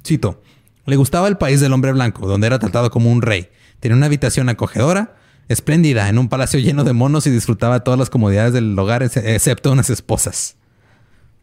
Cito, 0.07 0.43
le 0.85 0.97
gustaba 0.97 1.27
el 1.27 1.39
país 1.39 1.61
del 1.61 1.73
hombre 1.73 1.93
blanco, 1.93 2.29
donde 2.29 2.47
era 2.47 2.59
tratado 2.59 2.91
como 2.91 3.11
un 3.11 3.23
rey. 3.23 3.49
Tenía 3.81 3.97
una 3.97 4.07
habitación 4.07 4.51
acogedora, 4.51 5.17
espléndida, 5.49 6.09
en 6.11 6.19
un 6.19 6.29
palacio 6.29 6.61
lleno 6.61 6.85
de 6.85 6.93
monos 6.93 7.27
y 7.27 7.31
disfrutaba 7.31 7.81
todas 7.81 7.99
las 7.99 8.11
comodidades 8.11 8.53
del 8.53 8.79
hogar, 8.79 9.03
excepto 9.03 9.73
unas 9.73 9.89
esposas. 9.89 10.58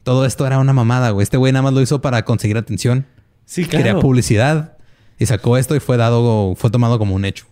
Todo 0.05 0.27
esto 0.27 0.45
era 0.45 0.59
una 0.59 0.71
mamada, 0.71 1.09
güey. 1.09 1.23
Este 1.23 1.35
güey 1.35 1.51
nada 1.51 1.63
más 1.63 1.73
lo 1.73 1.81
hizo 1.81 1.99
para 1.99 2.23
conseguir 2.25 2.59
atención. 2.59 3.07
Sí, 3.45 3.65
claro. 3.65 3.83
Quería 3.83 3.99
publicidad 3.99 4.77
y 5.17 5.25
sacó 5.25 5.57
esto 5.57 5.75
y 5.75 5.79
fue 5.79 5.97
dado, 5.97 6.53
fue 6.55 6.69
tomado 6.69 6.99
como 6.99 7.15
un 7.15 7.25
hecho. 7.25 7.47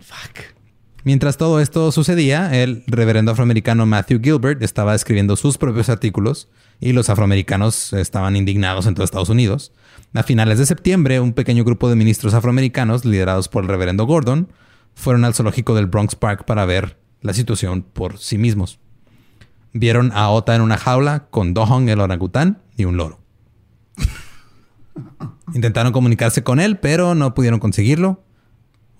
Fuck. 0.00 0.56
Mientras 1.04 1.36
todo 1.36 1.60
esto 1.60 1.92
sucedía, 1.92 2.62
el 2.62 2.84
reverendo 2.86 3.32
afroamericano 3.32 3.84
Matthew 3.84 4.22
Gilbert 4.22 4.62
estaba 4.62 4.94
escribiendo 4.94 5.36
sus 5.36 5.58
propios 5.58 5.90
artículos 5.90 6.48
y 6.80 6.94
los 6.94 7.10
afroamericanos 7.10 7.92
estaban 7.92 8.34
indignados 8.34 8.86
en 8.86 8.94
todo 8.94 9.04
Estados 9.04 9.28
Unidos. 9.28 9.72
A 10.14 10.22
finales 10.22 10.58
de 10.58 10.64
septiembre, 10.64 11.20
un 11.20 11.34
pequeño 11.34 11.64
grupo 11.64 11.90
de 11.90 11.96
ministros 11.96 12.32
afroamericanos, 12.32 13.04
liderados 13.04 13.48
por 13.48 13.64
el 13.64 13.68
reverendo 13.68 14.06
Gordon, 14.06 14.48
fueron 14.94 15.26
al 15.26 15.34
zoológico 15.34 15.74
del 15.74 15.84
Bronx 15.84 16.14
Park 16.14 16.46
para 16.46 16.64
ver 16.64 16.96
la 17.20 17.34
situación 17.34 17.82
por 17.82 18.16
sí 18.16 18.38
mismos. 18.38 18.78
Vieron 19.78 20.10
a 20.14 20.30
Ota 20.30 20.54
en 20.54 20.62
una 20.62 20.78
jaula 20.78 21.26
con 21.30 21.52
Dohong, 21.52 21.88
el 21.88 22.00
orangután, 22.00 22.62
y 22.76 22.84
un 22.84 22.96
loro. 22.96 23.20
Intentaron 25.54 25.92
comunicarse 25.92 26.42
con 26.42 26.60
él, 26.60 26.78
pero 26.78 27.14
no 27.14 27.34
pudieron 27.34 27.60
conseguirlo. 27.60 28.24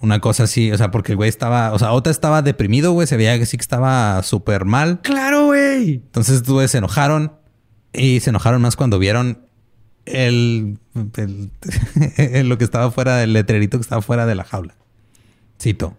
Una 0.00 0.20
cosa 0.20 0.44
así, 0.44 0.70
o 0.70 0.76
sea, 0.76 0.90
porque 0.90 1.12
el 1.12 1.16
güey 1.16 1.28
estaba, 1.28 1.72
o 1.72 1.78
sea, 1.78 1.92
Ota 1.92 2.10
estaba 2.10 2.42
deprimido, 2.42 2.92
güey, 2.92 3.06
se 3.06 3.16
veía 3.16 3.38
que 3.38 3.46
sí 3.46 3.56
que 3.56 3.62
estaba 3.62 4.22
súper 4.22 4.66
mal. 4.66 5.00
Claro, 5.00 5.46
güey. 5.46 5.94
Entonces, 5.94 6.42
güey, 6.42 6.68
se 6.68 6.78
enojaron 6.78 7.32
y 7.94 8.20
se 8.20 8.30
enojaron 8.30 8.60
más 8.60 8.76
cuando 8.76 8.98
vieron 8.98 9.46
el, 10.04 10.78
el 11.16 11.50
lo 12.48 12.58
que 12.58 12.64
estaba 12.64 12.90
fuera 12.90 13.16
del 13.16 13.32
letrerito 13.32 13.78
que 13.78 13.82
estaba 13.82 14.02
fuera 14.02 14.26
de 14.26 14.34
la 14.34 14.44
jaula. 14.44 14.76
Cito: 15.60 15.96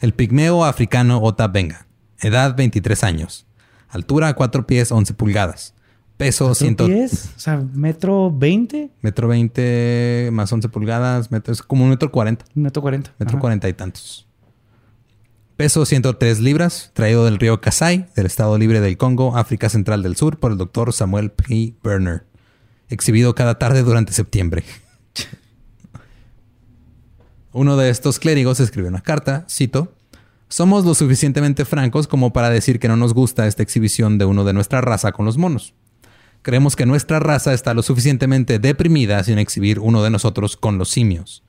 El 0.00 0.12
pigmeo 0.12 0.64
africano 0.66 1.20
Ota 1.22 1.48
Venga, 1.48 1.86
edad 2.20 2.54
23 2.54 3.02
años, 3.04 3.46
Altura 3.88 4.34
4 4.34 4.66
pies 4.66 4.92
11 4.92 5.14
pulgadas. 5.14 5.74
Peso 6.16 6.52
100 6.52 6.76
pies? 6.76 7.30
O 7.36 7.38
sea, 7.38 7.62
metro 7.74 8.36
20. 8.36 8.90
Metro 9.02 9.28
20 9.28 10.30
más 10.32 10.52
11 10.52 10.68
pulgadas. 10.68 11.30
Metro, 11.30 11.52
es 11.52 11.62
como 11.62 11.84
un 11.84 11.90
metro 11.90 12.10
40. 12.10 12.44
Un 12.56 12.62
metro 12.64 12.82
40. 12.82 13.14
Metro 13.18 13.38
40 13.38 13.68
y 13.68 13.72
tantos. 13.72 14.26
Peso 15.56 15.84
103 15.84 16.38
libras, 16.38 16.92
traído 16.92 17.24
del 17.24 17.38
río 17.38 17.60
Kasai, 17.60 18.06
del 18.14 18.26
Estado 18.26 18.56
Libre 18.58 18.80
del 18.80 18.96
Congo, 18.96 19.36
África 19.36 19.68
Central 19.68 20.04
del 20.04 20.14
Sur, 20.14 20.38
por 20.38 20.52
el 20.52 20.58
doctor 20.58 20.92
Samuel 20.92 21.32
P. 21.32 21.74
Berner. 21.82 22.24
Exhibido 22.88 23.34
cada 23.34 23.58
tarde 23.58 23.82
durante 23.82 24.12
septiembre. 24.12 24.64
Uno 27.52 27.76
de 27.76 27.90
estos 27.90 28.20
clérigos 28.20 28.60
escribió 28.60 28.88
una 28.88 29.00
carta, 29.00 29.46
cito, 29.48 29.92
somos 30.48 30.84
lo 30.84 30.94
suficientemente 30.94 31.64
francos 31.64 32.06
como 32.06 32.32
para 32.32 32.50
decir 32.50 32.78
que 32.78 32.88
no 32.88 32.96
nos 32.96 33.14
gusta 33.14 33.46
esta 33.46 33.62
exhibición 33.62 34.18
de 34.18 34.24
uno 34.24 34.44
de 34.44 34.52
nuestra 34.52 34.80
raza 34.80 35.12
con 35.12 35.26
los 35.26 35.36
monos. 35.36 35.74
Creemos 36.42 36.76
que 36.76 36.86
nuestra 36.86 37.20
raza 37.20 37.52
está 37.52 37.74
lo 37.74 37.82
suficientemente 37.82 38.58
deprimida 38.58 39.22
sin 39.24 39.38
exhibir 39.38 39.78
uno 39.80 40.02
de 40.02 40.10
nosotros 40.10 40.56
con 40.56 40.78
los 40.78 40.88
simios. 40.88 41.44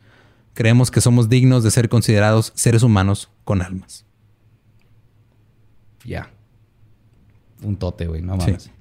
Creemos 0.53 0.91
que 0.91 0.99
somos 0.99 1.29
dignos 1.29 1.63
de 1.63 1.71
ser 1.71 1.87
considerados 1.89 2.51
seres 2.55 2.83
humanos 2.83 3.29
con 3.45 3.61
almas. 3.61 4.05
Ya. 6.03 6.31
Un 7.61 7.77
tote, 7.77 8.07
güey, 8.07 8.21
no 8.21 8.35
mames. 8.35 8.71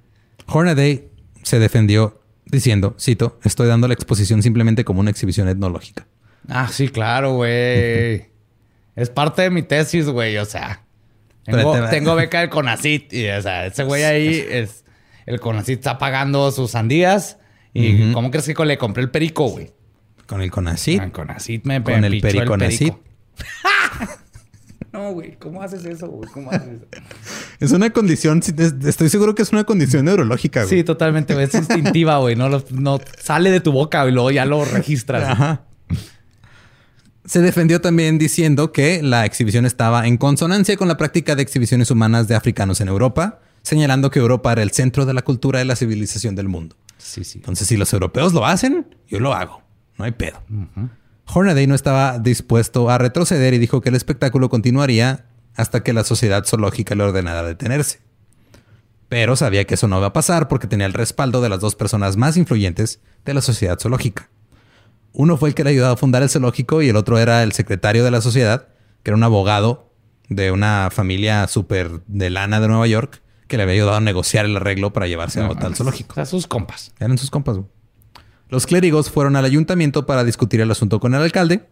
Hornaday 0.46 1.08
se 1.42 1.58
defendió 1.58 2.20
diciendo, 2.46 2.96
cito, 2.98 3.38
estoy 3.44 3.68
dando 3.68 3.86
la 3.86 3.94
exposición 3.94 4.42
simplemente 4.42 4.84
como 4.84 5.00
una 5.00 5.10
exhibición 5.10 5.48
etnológica. 5.48 6.06
Ah, 6.48 6.68
sí, 6.68 6.88
claro, 6.88 7.34
güey. 7.34 8.26
Es 8.98 9.10
parte 9.10 9.42
de 9.42 9.50
mi 9.50 9.62
tesis, 9.62 10.06
güey. 10.08 10.36
O 10.38 10.44
sea, 10.44 10.82
tengo, 11.44 12.16
beca 12.16 12.40
del 12.40 12.50
CONACIT. 12.50 13.12
Y, 13.12 13.28
o 13.28 13.40
sea, 13.40 13.66
ese 13.66 13.84
güey 13.84 14.02
ahí 14.02 14.44
es... 14.50 14.84
El 15.24 15.38
CONACIT 15.38 15.78
está 15.78 15.98
pagando 15.98 16.50
sus 16.50 16.72
sandías. 16.72 17.38
¿Y 17.72 18.12
cómo 18.12 18.32
crees 18.32 18.48
que 18.52 18.64
le 18.64 18.76
compré 18.76 19.04
el 19.04 19.10
perico, 19.10 19.46
güey? 19.46 19.70
¿Con 20.26 20.42
el 20.42 20.50
CONACIT? 20.50 20.98
Con 20.98 21.10
CONACIT 21.10 21.64
me 21.64 21.80
Con 21.80 22.04
el 22.04 22.20
periconacit. 22.20 22.94
no, 24.92 25.12
güey. 25.12 25.36
¿Cómo 25.38 25.62
haces 25.62 25.84
eso, 25.84 26.08
güey? 26.08 26.28
¿Cómo 26.32 26.50
haces 26.50 26.80
eso? 26.90 27.02
Es 27.60 27.70
una 27.70 27.90
condición... 27.90 28.42
Estoy 28.84 29.10
seguro 29.10 29.36
que 29.36 29.42
es 29.42 29.52
una 29.52 29.62
condición 29.62 30.06
neurológica, 30.06 30.64
güey. 30.64 30.78
Sí, 30.78 30.82
totalmente, 30.82 31.34
güey. 31.34 31.46
Es 31.46 31.54
instintiva, 31.54 32.18
güey. 32.18 32.34
No, 32.34 32.48
no 32.70 33.00
sale 33.16 33.52
de 33.52 33.60
tu 33.60 33.70
boca 33.70 34.08
y 34.08 34.10
luego 34.10 34.32
ya 34.32 34.44
lo 34.44 34.64
registras. 34.64 35.22
Ajá. 35.22 35.67
Se 37.28 37.42
defendió 37.42 37.82
también 37.82 38.16
diciendo 38.16 38.72
que 38.72 39.02
la 39.02 39.26
exhibición 39.26 39.66
estaba 39.66 40.06
en 40.06 40.16
consonancia 40.16 40.78
con 40.78 40.88
la 40.88 40.96
práctica 40.96 41.36
de 41.36 41.42
exhibiciones 41.42 41.90
humanas 41.90 42.26
de 42.26 42.34
africanos 42.34 42.80
en 42.80 42.88
Europa, 42.88 43.40
señalando 43.60 44.10
que 44.10 44.18
Europa 44.18 44.50
era 44.52 44.62
el 44.62 44.70
centro 44.70 45.04
de 45.04 45.12
la 45.12 45.20
cultura 45.20 45.60
y 45.60 45.66
la 45.66 45.76
civilización 45.76 46.34
del 46.34 46.48
mundo. 46.48 46.74
Sí, 46.96 47.24
sí. 47.24 47.36
Entonces, 47.38 47.68
si 47.68 47.76
los 47.76 47.92
europeos 47.92 48.32
lo 48.32 48.46
hacen, 48.46 48.96
yo 49.08 49.20
lo 49.20 49.34
hago. 49.34 49.62
No 49.98 50.06
hay 50.06 50.12
pedo. 50.12 50.42
Hornaday 51.26 51.66
no 51.66 51.74
estaba 51.74 52.18
dispuesto 52.18 52.88
a 52.88 52.96
retroceder 52.96 53.52
y 53.52 53.58
dijo 53.58 53.82
que 53.82 53.90
el 53.90 53.94
espectáculo 53.94 54.48
continuaría 54.48 55.26
hasta 55.54 55.82
que 55.82 55.92
la 55.92 56.04
sociedad 56.04 56.46
zoológica 56.46 56.94
le 56.94 57.02
ordenara 57.04 57.42
detenerse. 57.42 58.00
Pero 59.10 59.36
sabía 59.36 59.66
que 59.66 59.74
eso 59.74 59.86
no 59.86 59.98
iba 59.98 60.06
a 60.06 60.12
pasar 60.14 60.48
porque 60.48 60.66
tenía 60.66 60.86
el 60.86 60.94
respaldo 60.94 61.42
de 61.42 61.50
las 61.50 61.60
dos 61.60 61.74
personas 61.74 62.16
más 62.16 62.38
influyentes 62.38 63.00
de 63.26 63.34
la 63.34 63.42
sociedad 63.42 63.78
zoológica. 63.78 64.30
Uno 65.12 65.36
fue 65.36 65.48
el 65.50 65.54
que 65.54 65.64
le 65.64 65.70
ayudó 65.70 65.88
a 65.90 65.96
fundar 65.96 66.22
el 66.22 66.28
zoológico 66.28 66.82
y 66.82 66.88
el 66.88 66.96
otro 66.96 67.18
era 67.18 67.42
el 67.42 67.52
secretario 67.52 68.04
de 68.04 68.10
la 68.10 68.20
sociedad, 68.20 68.68
que 69.02 69.10
era 69.10 69.16
un 69.16 69.24
abogado 69.24 69.90
de 70.28 70.52
una 70.52 70.90
familia 70.92 71.46
súper 71.48 72.02
de 72.06 72.30
lana 72.30 72.60
de 72.60 72.68
Nueva 72.68 72.86
York, 72.86 73.22
que 73.46 73.56
le 73.56 73.62
había 73.62 73.74
ayudado 73.76 73.96
a 73.96 74.00
negociar 74.00 74.44
el 74.44 74.56
arreglo 74.56 74.92
para 74.92 75.06
llevarse 75.06 75.40
a 75.40 75.46
al 75.46 75.74
zoológico. 75.74 76.12
O 76.12 76.14
sea, 76.14 76.26
sus 76.26 76.46
compas. 76.46 76.92
Eran 77.00 77.16
sus 77.18 77.30
compas. 77.30 77.56
güey. 77.56 77.68
Los 78.50 78.66
clérigos 78.66 79.10
fueron 79.10 79.36
al 79.36 79.44
ayuntamiento 79.44 80.06
para 80.06 80.24
discutir 80.24 80.60
el 80.60 80.70
asunto 80.70 81.00
con 81.00 81.14
el 81.14 81.22
alcalde, 81.22 81.66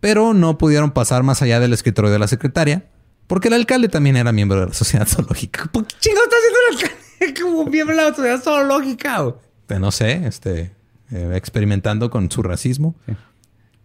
pero 0.00 0.34
no 0.34 0.58
pudieron 0.58 0.90
pasar 0.90 1.22
más 1.22 1.42
allá 1.42 1.60
del 1.60 1.72
escritorio 1.72 2.10
de 2.10 2.18
la 2.18 2.28
secretaria, 2.28 2.86
porque 3.28 3.48
el 3.48 3.54
alcalde 3.54 3.88
también 3.88 4.16
era 4.16 4.32
miembro 4.32 4.60
de 4.60 4.66
la 4.66 4.74
sociedad 4.74 5.06
zoológica. 5.08 5.68
¿Por 5.72 5.86
qué 5.86 5.94
chingados 6.00 6.24
está 6.28 6.36
haciendo 6.36 6.58
el 6.58 6.74
alcalde 6.76 7.40
como 7.42 7.64
miembro 7.66 7.96
de 7.96 8.02
la 8.02 8.14
sociedad 8.14 8.40
zoológica? 8.40 9.20
güey? 9.20 9.34
Este, 9.62 9.78
No 9.78 9.90
sé, 9.92 10.26
este, 10.26 10.72
eh, 11.12 11.32
experimentando 11.34 12.10
con 12.10 12.30
su 12.30 12.42
racismo. 12.42 12.94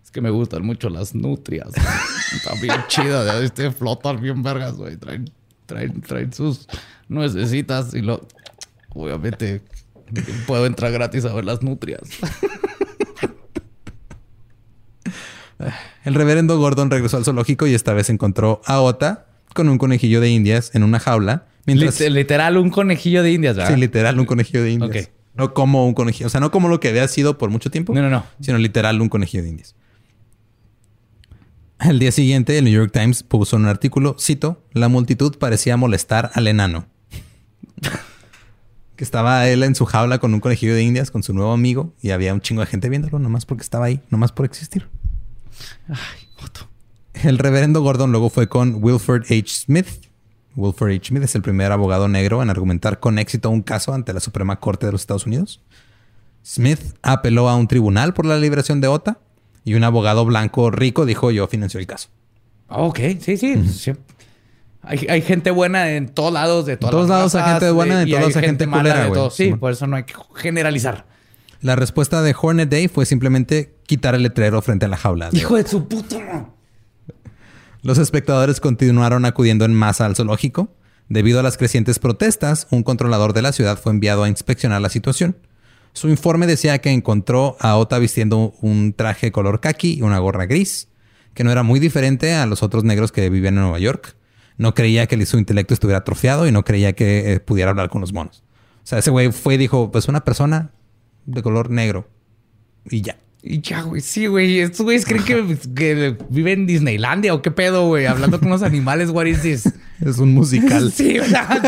Es 0.03 0.11
que 0.11 0.21
me 0.21 0.29
gustan 0.29 0.65
mucho 0.65 0.89
las 0.89 1.13
nutrias. 1.13 1.69
Está 2.35 2.53
bien 2.61 2.77
chida. 2.87 3.23
de 3.39 3.45
Este 3.45 3.71
flotan 3.71 4.21
bien 4.21 4.41
vergas, 4.41 4.75
güey. 4.75 4.97
Traen, 4.97 5.29
traen, 5.65 6.01
traen 6.01 6.33
sus 6.33 6.67
nuecesitas 7.09 7.93
y 7.93 8.01
lo... 8.01 8.25
Obviamente 8.93 9.61
puedo 10.47 10.65
entrar 10.65 10.91
gratis 10.91 11.25
a 11.25 11.33
ver 11.33 11.45
las 11.45 11.61
nutrias. 11.61 12.01
El 16.05 16.13
reverendo 16.13 16.57
Gordon 16.57 16.89
regresó 16.91 17.17
al 17.17 17.25
zoológico 17.25 17.67
y 17.67 17.73
esta 17.73 17.93
vez 17.93 18.09
encontró 18.09 18.61
a 18.65 18.79
Ota 18.81 19.25
con 19.53 19.69
un 19.69 19.77
conejillo 19.77 20.21
de 20.21 20.29
indias 20.29 20.71
en 20.75 20.83
una 20.83 20.99
jaula. 20.99 21.45
Mientras, 21.65 21.99
Lit- 21.99 22.11
literal, 22.11 22.57
un 22.57 22.69
conejillo 22.69 23.23
de 23.23 23.31
indias, 23.33 23.55
¿verdad? 23.57 23.73
sí, 23.73 23.79
literal, 23.79 24.19
un 24.19 24.25
conejillo 24.25 24.63
de 24.63 24.71
indias. 24.71 25.05
Ok. 25.07 25.11
No 25.37 25.53
como 25.53 25.87
un 25.87 25.93
conejillo, 25.93 26.27
o 26.27 26.29
sea, 26.29 26.39
no 26.41 26.51
como 26.51 26.67
lo 26.67 26.79
que 26.79 26.89
había 26.89 27.07
sido 27.07 27.37
por 27.37 27.49
mucho 27.49 27.69
tiempo, 27.71 27.93
No, 27.93 28.01
no, 28.01 28.09
no. 28.09 28.25
sino 28.41 28.57
literal 28.57 28.99
un 29.01 29.09
conejillo 29.09 29.43
de 29.43 29.49
indias. 29.49 29.75
El 31.79 31.99
día 31.99 32.11
siguiente, 32.11 32.57
el 32.57 32.65
New 32.65 32.73
York 32.73 32.91
Times 32.91 33.21
puso 33.23 33.55
un 33.55 33.65
artículo, 33.67 34.15
cito, 34.19 34.63
la 34.73 34.87
multitud 34.87 35.37
parecía 35.37 35.77
molestar 35.77 36.31
al 36.33 36.47
enano. 36.47 36.87
que 38.95 39.03
estaba 39.03 39.47
él 39.47 39.61
en 39.61 39.75
su 39.75 39.85
jaula 39.85 40.17
con 40.17 40.33
un 40.33 40.39
conejillo 40.39 40.73
de 40.73 40.81
indias, 40.81 41.11
con 41.11 41.21
su 41.21 41.33
nuevo 41.33 41.53
amigo, 41.53 41.93
y 42.01 42.09
había 42.09 42.33
un 42.33 42.41
chingo 42.41 42.61
de 42.61 42.67
gente 42.67 42.89
viéndolo, 42.89 43.19
nomás 43.19 43.45
porque 43.45 43.61
estaba 43.61 43.85
ahí, 43.85 44.01
nomás 44.09 44.31
por 44.31 44.45
existir. 44.47 44.87
El 47.23 47.37
reverendo 47.37 47.81
Gordon 47.81 48.11
luego 48.11 48.29
fue 48.31 48.47
con 48.49 48.83
Wilford 48.83 49.23
H. 49.25 49.43
Smith. 49.65 49.87
Wilford 50.57 50.91
H. 50.91 51.07
Smith 51.09 51.23
es 51.23 51.35
el 51.35 51.41
primer 51.41 51.71
abogado 51.71 52.07
negro 52.09 52.41
en 52.43 52.49
argumentar 52.49 52.99
con 52.99 53.19
éxito 53.19 53.49
un 53.49 53.61
caso 53.61 53.93
ante 53.93 54.11
la 54.13 54.19
Suprema 54.19 54.59
Corte 54.59 54.85
de 54.87 54.91
los 54.91 55.01
Estados 55.01 55.25
Unidos. 55.25 55.61
Smith 56.45 56.79
apeló 57.01 57.47
a 57.47 57.55
un 57.55 57.67
tribunal 57.67 58.13
por 58.13 58.25
la 58.25 58.37
liberación 58.37 58.81
de 58.81 58.87
Ota 58.87 59.19
y 59.63 59.75
un 59.75 59.83
abogado 59.83 60.25
blanco 60.25 60.71
rico 60.71 61.05
dijo 61.05 61.31
yo 61.31 61.47
financio 61.47 61.79
el 61.79 61.87
caso. 61.87 62.09
Ok, 62.69 62.99
sí, 63.21 63.37
sí. 63.37 63.65
sí. 63.69 63.93
Hay, 64.81 65.05
hay 65.09 65.21
gente 65.21 65.51
buena 65.51 65.91
en 65.91 66.07
todos 66.09 66.31
lados, 66.33 66.65
de 66.65 66.77
todas 66.77 66.91
todos 66.91 67.09
las 67.09 67.17
lados 67.17 67.35
hay 67.35 67.43
gente 67.51 67.71
buena, 67.71 67.95
de- 67.97 68.01
en 68.03 68.09
todos 68.09 68.19
lados 68.21 68.35
hay 68.37 68.43
gente 68.45 68.67
mala 68.67 68.81
culera, 68.83 68.99
de 69.01 69.07
güey. 69.09 69.19
todos. 69.19 69.35
Sí, 69.35 69.53
por 69.53 69.71
eso 69.71 69.85
no 69.87 69.95
hay 69.97 70.03
que 70.03 70.13
generalizar. 70.35 71.05
La 71.61 71.75
respuesta 71.75 72.21
de 72.21 72.35
Hornet 72.39 72.69
Day 72.69 72.87
fue 72.87 73.05
simplemente 73.05 73.75
quitar 73.85 74.15
el 74.15 74.23
letrero 74.23 74.61
frente 74.61 74.85
a 74.85 74.89
la 74.89 74.95
jaula. 74.97 75.29
Hijo 75.33 75.55
de 75.57 75.67
su 75.67 75.87
puta. 75.87 76.49
Los 77.81 77.97
espectadores 77.97 78.59
continuaron 78.59 79.25
acudiendo 79.25 79.65
en 79.65 79.73
masa 79.73 80.05
al 80.05 80.15
zoológico. 80.15 80.73
Debido 81.09 81.39
a 81.39 81.43
las 81.43 81.57
crecientes 81.57 81.99
protestas, 81.99 82.67
un 82.69 82.83
controlador 82.83 83.33
de 83.33 83.41
la 83.41 83.53
ciudad 83.53 83.79
fue 83.79 83.91
enviado 83.91 84.23
a 84.23 84.29
inspeccionar 84.29 84.81
la 84.81 84.89
situación. 84.89 85.37
Su 85.93 86.09
informe 86.09 86.47
decía 86.47 86.79
que 86.79 86.91
encontró 86.91 87.55
a 87.59 87.77
Ota 87.77 87.97
vistiendo 87.97 88.53
un 88.61 88.93
traje 88.93 89.31
color 89.31 89.61
khaki 89.61 89.95
y 89.95 90.01
una 90.01 90.19
gorra 90.19 90.45
gris, 90.45 90.89
que 91.33 91.43
no 91.43 91.51
era 91.51 91.63
muy 91.63 91.79
diferente 91.79 92.33
a 92.33 92.45
los 92.45 92.61
otros 92.61 92.83
negros 92.83 93.11
que 93.11 93.29
vivían 93.29 93.55
en 93.55 93.61
Nueva 93.61 93.79
York. 93.79 94.15
No 94.57 94.73
creía 94.73 95.07
que 95.07 95.25
su 95.25 95.37
intelecto 95.37 95.73
estuviera 95.73 95.99
atrofiado 95.99 96.47
y 96.47 96.51
no 96.51 96.63
creía 96.65 96.93
que 96.93 97.33
eh, 97.33 97.39
pudiera 97.39 97.71
hablar 97.71 97.89
con 97.89 98.01
los 98.01 98.11
monos. 98.11 98.43
O 98.83 98.87
sea, 98.87 98.99
ese 98.99 99.11
güey 99.11 99.31
fue 99.31 99.55
y 99.55 99.57
dijo, 99.57 99.91
pues 99.91 100.07
una 100.07 100.23
persona 100.23 100.71
de 101.25 101.43
color 101.43 101.69
negro. 101.69 102.09
Y 102.89 103.01
ya. 103.01 103.17
Y 103.41 103.61
ya, 103.61 103.81
güey, 103.81 104.01
sí, 104.01 104.27
güey. 104.27 104.59
Estos 104.59 104.83
güeyes 104.83 105.05
creen 105.05 105.23
que, 105.23 105.57
que 105.75 106.17
viven 106.29 106.61
en 106.61 106.67
Disneylandia 106.67 107.33
o 107.33 107.41
qué 107.41 107.51
pedo, 107.51 107.87
güey. 107.87 108.05
Hablando 108.05 108.39
con 108.39 108.49
los 108.49 108.63
animales, 108.63 109.09
what 109.09 109.25
is 109.25 109.41
this? 109.41 109.73
Es 110.05 110.19
un 110.19 110.33
musical. 110.33 110.91
Sí, 110.95 111.19
sea. 111.19 111.59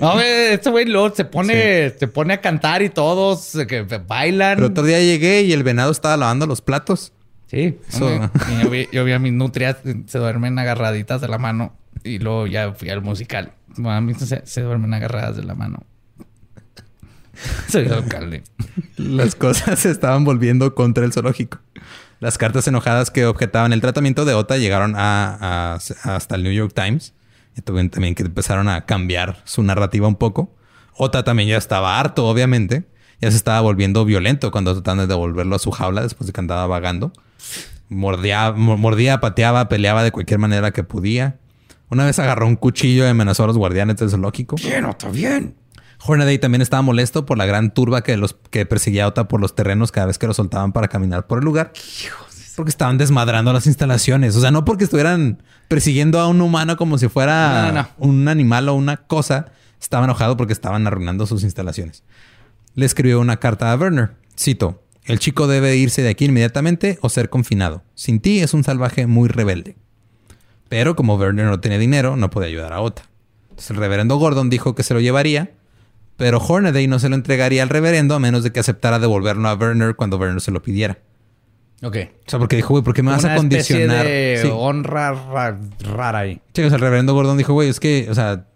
No, 0.00 0.12
güey, 0.14 0.52
este 0.52 0.70
güey 0.70 0.86
luego 0.86 1.14
se 1.14 1.24
pone, 1.24 1.90
se 1.90 2.06
pone 2.06 2.34
a 2.34 2.40
cantar 2.40 2.82
y 2.82 2.90
todos 2.90 3.54
eh, 3.54 3.66
que 3.66 3.82
bailan. 3.82 4.56
Pero 4.56 4.68
otro 4.68 4.84
día 4.84 5.00
llegué 5.00 5.42
y 5.42 5.52
el 5.52 5.62
venado 5.62 5.90
estaba 5.90 6.16
lavando 6.16 6.46
los 6.46 6.60
platos. 6.60 7.12
Sí. 7.48 7.78
Y 7.98 8.62
yo, 8.62 8.70
vi, 8.70 8.88
yo 8.92 9.04
vi 9.04 9.12
a 9.12 9.18
mis 9.18 9.32
nutrias, 9.32 9.76
se 10.06 10.18
duermen 10.18 10.58
agarraditas 10.58 11.20
de 11.20 11.28
la 11.28 11.38
mano. 11.38 11.74
Y 12.04 12.18
luego 12.18 12.46
ya 12.46 12.72
fui 12.72 12.90
al 12.90 13.02
musical. 13.02 13.52
A 13.84 14.00
mí 14.00 14.14
se, 14.14 14.46
se 14.46 14.60
duermen 14.60 14.94
agarradas 14.94 15.36
de 15.36 15.44
la 15.44 15.54
mano. 15.54 15.82
Soy 17.68 17.84
el 17.86 17.92
alcalde. 17.92 18.42
Las 18.96 19.34
cosas 19.34 19.78
se 19.80 19.90
estaban 19.90 20.24
volviendo 20.24 20.74
contra 20.74 21.04
el 21.04 21.12
zoológico. 21.12 21.58
Las 22.20 22.38
cartas 22.38 22.66
enojadas 22.66 23.10
que 23.10 23.26
objetaban 23.26 23.72
el 23.72 23.80
tratamiento 23.80 24.24
de 24.24 24.34
Ota 24.34 24.56
llegaron 24.56 24.94
a, 24.96 25.74
a- 25.74 26.14
hasta 26.14 26.34
el 26.36 26.42
New 26.42 26.52
York 26.52 26.72
Times. 26.74 27.12
Y 27.56 27.62
tuvieron 27.62 27.90
también 27.90 28.14
que 28.14 28.22
empezaron 28.22 28.68
a 28.68 28.84
cambiar 28.86 29.40
su 29.44 29.62
narrativa 29.62 30.06
un 30.08 30.16
poco. 30.16 30.54
Ota 30.94 31.24
también 31.24 31.48
ya 31.48 31.56
estaba 31.58 31.98
harto, 31.98 32.26
obviamente. 32.26 32.84
Ya 33.20 33.30
se 33.30 33.36
estaba 33.36 33.60
volviendo 33.60 34.04
violento 34.04 34.50
cuando 34.50 34.74
trataban 34.74 34.98
de 34.98 35.06
devolverlo 35.06 35.56
a 35.56 35.58
su 35.58 35.70
jaula 35.70 36.02
después 36.02 36.26
de 36.26 36.32
que 36.34 36.40
andaba 36.40 36.66
vagando. 36.66 37.12
Mordía, 37.88 38.52
mo- 38.52 38.76
mordía, 38.76 39.20
pateaba, 39.20 39.68
peleaba 39.68 40.02
de 40.02 40.10
cualquier 40.12 40.38
manera 40.38 40.70
que 40.72 40.82
podía. 40.84 41.38
Una 41.88 42.04
vez 42.04 42.18
agarró 42.18 42.46
un 42.46 42.56
cuchillo 42.56 43.04
y 43.06 43.08
amenazó 43.08 43.44
a 43.44 43.46
los 43.46 43.56
guardianes 43.56 43.96
del 43.96 44.10
zoológico. 44.10 44.56
Bien, 44.56 44.84
está 44.86 45.08
bien. 45.08 45.54
Hornaday 46.06 46.38
también 46.38 46.62
estaba 46.62 46.82
molesto 46.82 47.26
por 47.26 47.38
la 47.38 47.46
gran 47.46 47.72
turba 47.72 48.02
que 48.02 48.16
los 48.16 48.34
que 48.50 48.66
perseguía 48.66 49.04
a 49.04 49.08
Ota 49.08 49.28
por 49.28 49.40
los 49.40 49.54
terrenos 49.54 49.92
cada 49.92 50.06
vez 50.06 50.18
que 50.18 50.26
lo 50.26 50.34
soltaban 50.34 50.72
para 50.72 50.88
caminar 50.88 51.26
por 51.26 51.38
el 51.38 51.44
lugar. 51.44 51.72
Porque 52.54 52.70
estaban 52.70 52.96
desmadrando 52.98 53.52
las 53.52 53.66
instalaciones. 53.66 54.34
O 54.36 54.40
sea, 54.40 54.50
no 54.50 54.64
porque 54.64 54.84
estuvieran 54.84 55.42
persiguiendo 55.68 56.18
a 56.20 56.28
un 56.28 56.40
humano 56.40 56.76
como 56.76 56.96
si 56.96 57.08
fuera 57.08 57.66
No, 57.66 57.72
no, 57.72 57.82
no. 57.82 57.88
un 57.98 58.28
animal 58.28 58.68
o 58.68 58.74
una 58.74 58.96
cosa. 58.96 59.46
Estaba 59.80 60.04
enojado 60.04 60.36
porque 60.38 60.54
estaban 60.54 60.86
arruinando 60.86 61.26
sus 61.26 61.42
instalaciones. 61.42 62.02
Le 62.74 62.86
escribió 62.86 63.20
una 63.20 63.36
carta 63.38 63.70
a 63.72 63.76
Werner. 63.76 64.12
Cito: 64.38 64.82
El 65.04 65.18
chico 65.18 65.46
debe 65.46 65.76
irse 65.76 66.00
de 66.02 66.08
aquí 66.08 66.24
inmediatamente 66.26 66.98
o 67.02 67.10
ser 67.10 67.28
confinado. 67.28 67.82
Sin 67.94 68.20
ti 68.20 68.40
es 68.40 68.54
un 68.54 68.64
salvaje 68.64 69.06
muy 69.06 69.28
rebelde. 69.28 69.76
Pero 70.68 70.96
como 70.96 71.16
Werner 71.16 71.46
no 71.46 71.60
tenía 71.60 71.78
dinero, 71.78 72.16
no 72.16 72.30
podía 72.30 72.48
ayudar 72.48 72.72
a 72.72 72.80
Ota. 72.80 73.02
Entonces 73.50 73.70
el 73.70 73.76
reverendo 73.76 74.16
Gordon 74.16 74.50
dijo 74.50 74.74
que 74.74 74.82
se 74.82 74.94
lo 74.94 75.00
llevaría, 75.00 75.52
pero 76.16 76.38
Hornaday 76.38 76.86
no 76.86 76.98
se 76.98 77.08
lo 77.08 77.14
entregaría 77.14 77.62
al 77.62 77.68
reverendo 77.68 78.14
a 78.14 78.18
menos 78.18 78.42
de 78.42 78.52
que 78.52 78.60
aceptara 78.60 78.98
devolverlo 78.98 79.48
a 79.48 79.54
Werner 79.54 79.96
cuando 79.96 80.16
Werner 80.18 80.40
se 80.40 80.50
lo 80.50 80.62
pidiera. 80.62 80.98
Ok. 81.82 81.96
O 82.26 82.30
sea, 82.30 82.38
porque 82.38 82.56
dijo, 82.56 82.68
güey, 82.70 82.82
¿por 82.82 82.94
qué 82.94 83.02
me 83.02 83.10
vas 83.10 83.22
Una 83.24 83.34
a 83.34 83.36
condicionar? 83.36 84.06
de 84.06 84.38
Sí. 84.42 84.48
honra 84.50 85.12
ra- 85.12 85.58
rara 85.80 86.18
ahí. 86.20 86.40
Sí, 86.54 86.62
o 86.62 86.68
sea, 86.68 86.76
el 86.76 86.80
reverendo 86.80 87.12
Gordon 87.14 87.36
dijo, 87.36 87.52
güey, 87.52 87.68
es 87.68 87.80
que, 87.80 88.06
o 88.10 88.14
sea, 88.14 88.46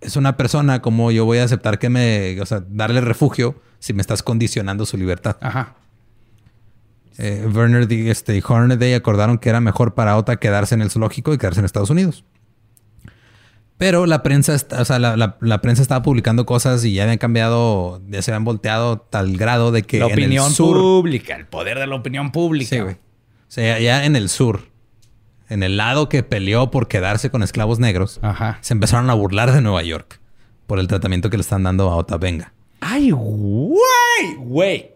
es 0.00 0.16
una 0.16 0.38
persona 0.38 0.80
como 0.80 1.10
yo 1.10 1.26
voy 1.26 1.38
a 1.38 1.44
aceptar 1.44 1.78
que 1.78 1.90
me, 1.90 2.40
o 2.40 2.46
sea, 2.46 2.62
darle 2.70 3.02
refugio 3.02 3.54
si 3.80 3.92
me 3.92 4.00
estás 4.00 4.22
condicionando 4.22 4.86
su 4.86 4.96
libertad. 4.96 5.36
Ajá. 5.42 5.74
Eh, 7.18 7.46
Werner 7.54 7.86
este, 7.92 8.34
y 8.36 8.42
Hornaday 8.46 8.94
acordaron 8.94 9.36
que 9.36 9.50
era 9.50 9.60
mejor 9.60 9.92
para 9.92 10.16
Ota 10.16 10.36
quedarse 10.36 10.74
en 10.74 10.80
el 10.80 10.90
zoológico 10.90 11.34
y 11.34 11.38
quedarse 11.38 11.60
en 11.60 11.66
Estados 11.66 11.90
Unidos. 11.90 12.24
Pero 13.80 14.04
la 14.04 14.22
prensa, 14.22 14.54
o 14.78 14.84
sea, 14.84 14.98
la, 14.98 15.16
la- 15.16 15.38
la 15.40 15.60
prensa 15.62 15.80
estaba 15.80 16.02
publicando 16.02 16.44
cosas 16.44 16.84
y 16.84 16.92
ya 16.92 17.04
habían 17.04 17.16
cambiado, 17.16 18.02
ya 18.10 18.20
se 18.20 18.30
habían 18.30 18.44
volteado 18.44 18.98
tal 19.00 19.38
grado 19.38 19.72
de 19.72 19.82
que 19.84 19.98
la 20.00 20.06
en 20.06 20.12
opinión 20.12 20.46
el 20.48 20.52
sur, 20.52 20.76
pública, 20.76 21.34
el 21.34 21.46
poder 21.46 21.78
de 21.78 21.86
la 21.86 21.94
opinión 21.96 22.30
pública. 22.30 22.68
Sí, 22.68 22.78
güey. 22.80 22.94
O 22.96 22.98
sea, 23.48 23.78
ya, 23.80 24.04
en 24.04 24.16
el 24.16 24.28
sur, 24.28 24.68
en 25.48 25.62
el 25.62 25.78
lado 25.78 26.10
que 26.10 26.22
peleó 26.22 26.70
por 26.70 26.88
quedarse 26.88 27.30
con 27.30 27.42
esclavos 27.42 27.78
negros, 27.78 28.20
Ajá. 28.22 28.58
se 28.60 28.74
empezaron 28.74 29.08
a 29.08 29.14
burlar 29.14 29.50
de 29.50 29.62
Nueva 29.62 29.82
York 29.82 30.20
por 30.66 30.78
el 30.78 30.86
tratamiento 30.86 31.30
que 31.30 31.38
le 31.38 31.40
están 31.40 31.62
dando 31.62 31.90
a 31.90 31.96
Ota 31.96 32.18
Venga. 32.18 32.52
Ay, 32.80 33.10
güey, 33.12 33.80
güey. 34.38 34.90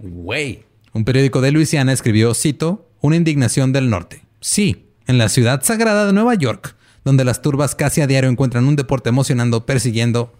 Güey. 0.00 0.64
Un 0.92 1.04
periódico 1.04 1.40
de 1.40 1.50
Luisiana 1.50 1.92
escribió, 1.92 2.32
cito, 2.32 2.88
una 3.00 3.16
indignación 3.16 3.72
del 3.72 3.90
norte. 3.90 4.22
Sí, 4.40 4.86
en 5.06 5.18
la 5.18 5.28
ciudad 5.28 5.62
sagrada 5.62 6.06
de 6.06 6.12
Nueva 6.12 6.34
York, 6.36 6.76
donde 7.04 7.24
las 7.24 7.42
turbas 7.42 7.74
casi 7.74 8.00
a 8.00 8.06
diario 8.06 8.30
encuentran 8.30 8.66
un 8.66 8.76
deporte 8.76 9.08
emocionando 9.08 9.66
persiguiendo 9.66 10.32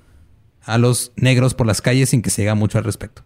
a 0.63 0.79
los 0.79 1.13
negros 1.17 1.55
por 1.55 1.67
las 1.67 1.81
calles 1.81 2.11
sin 2.11 2.23
que 2.23 2.31
se 2.31 2.43
diga 2.43 2.55
mucho 2.55 2.79
al 2.79 2.85
respecto. 2.85 3.23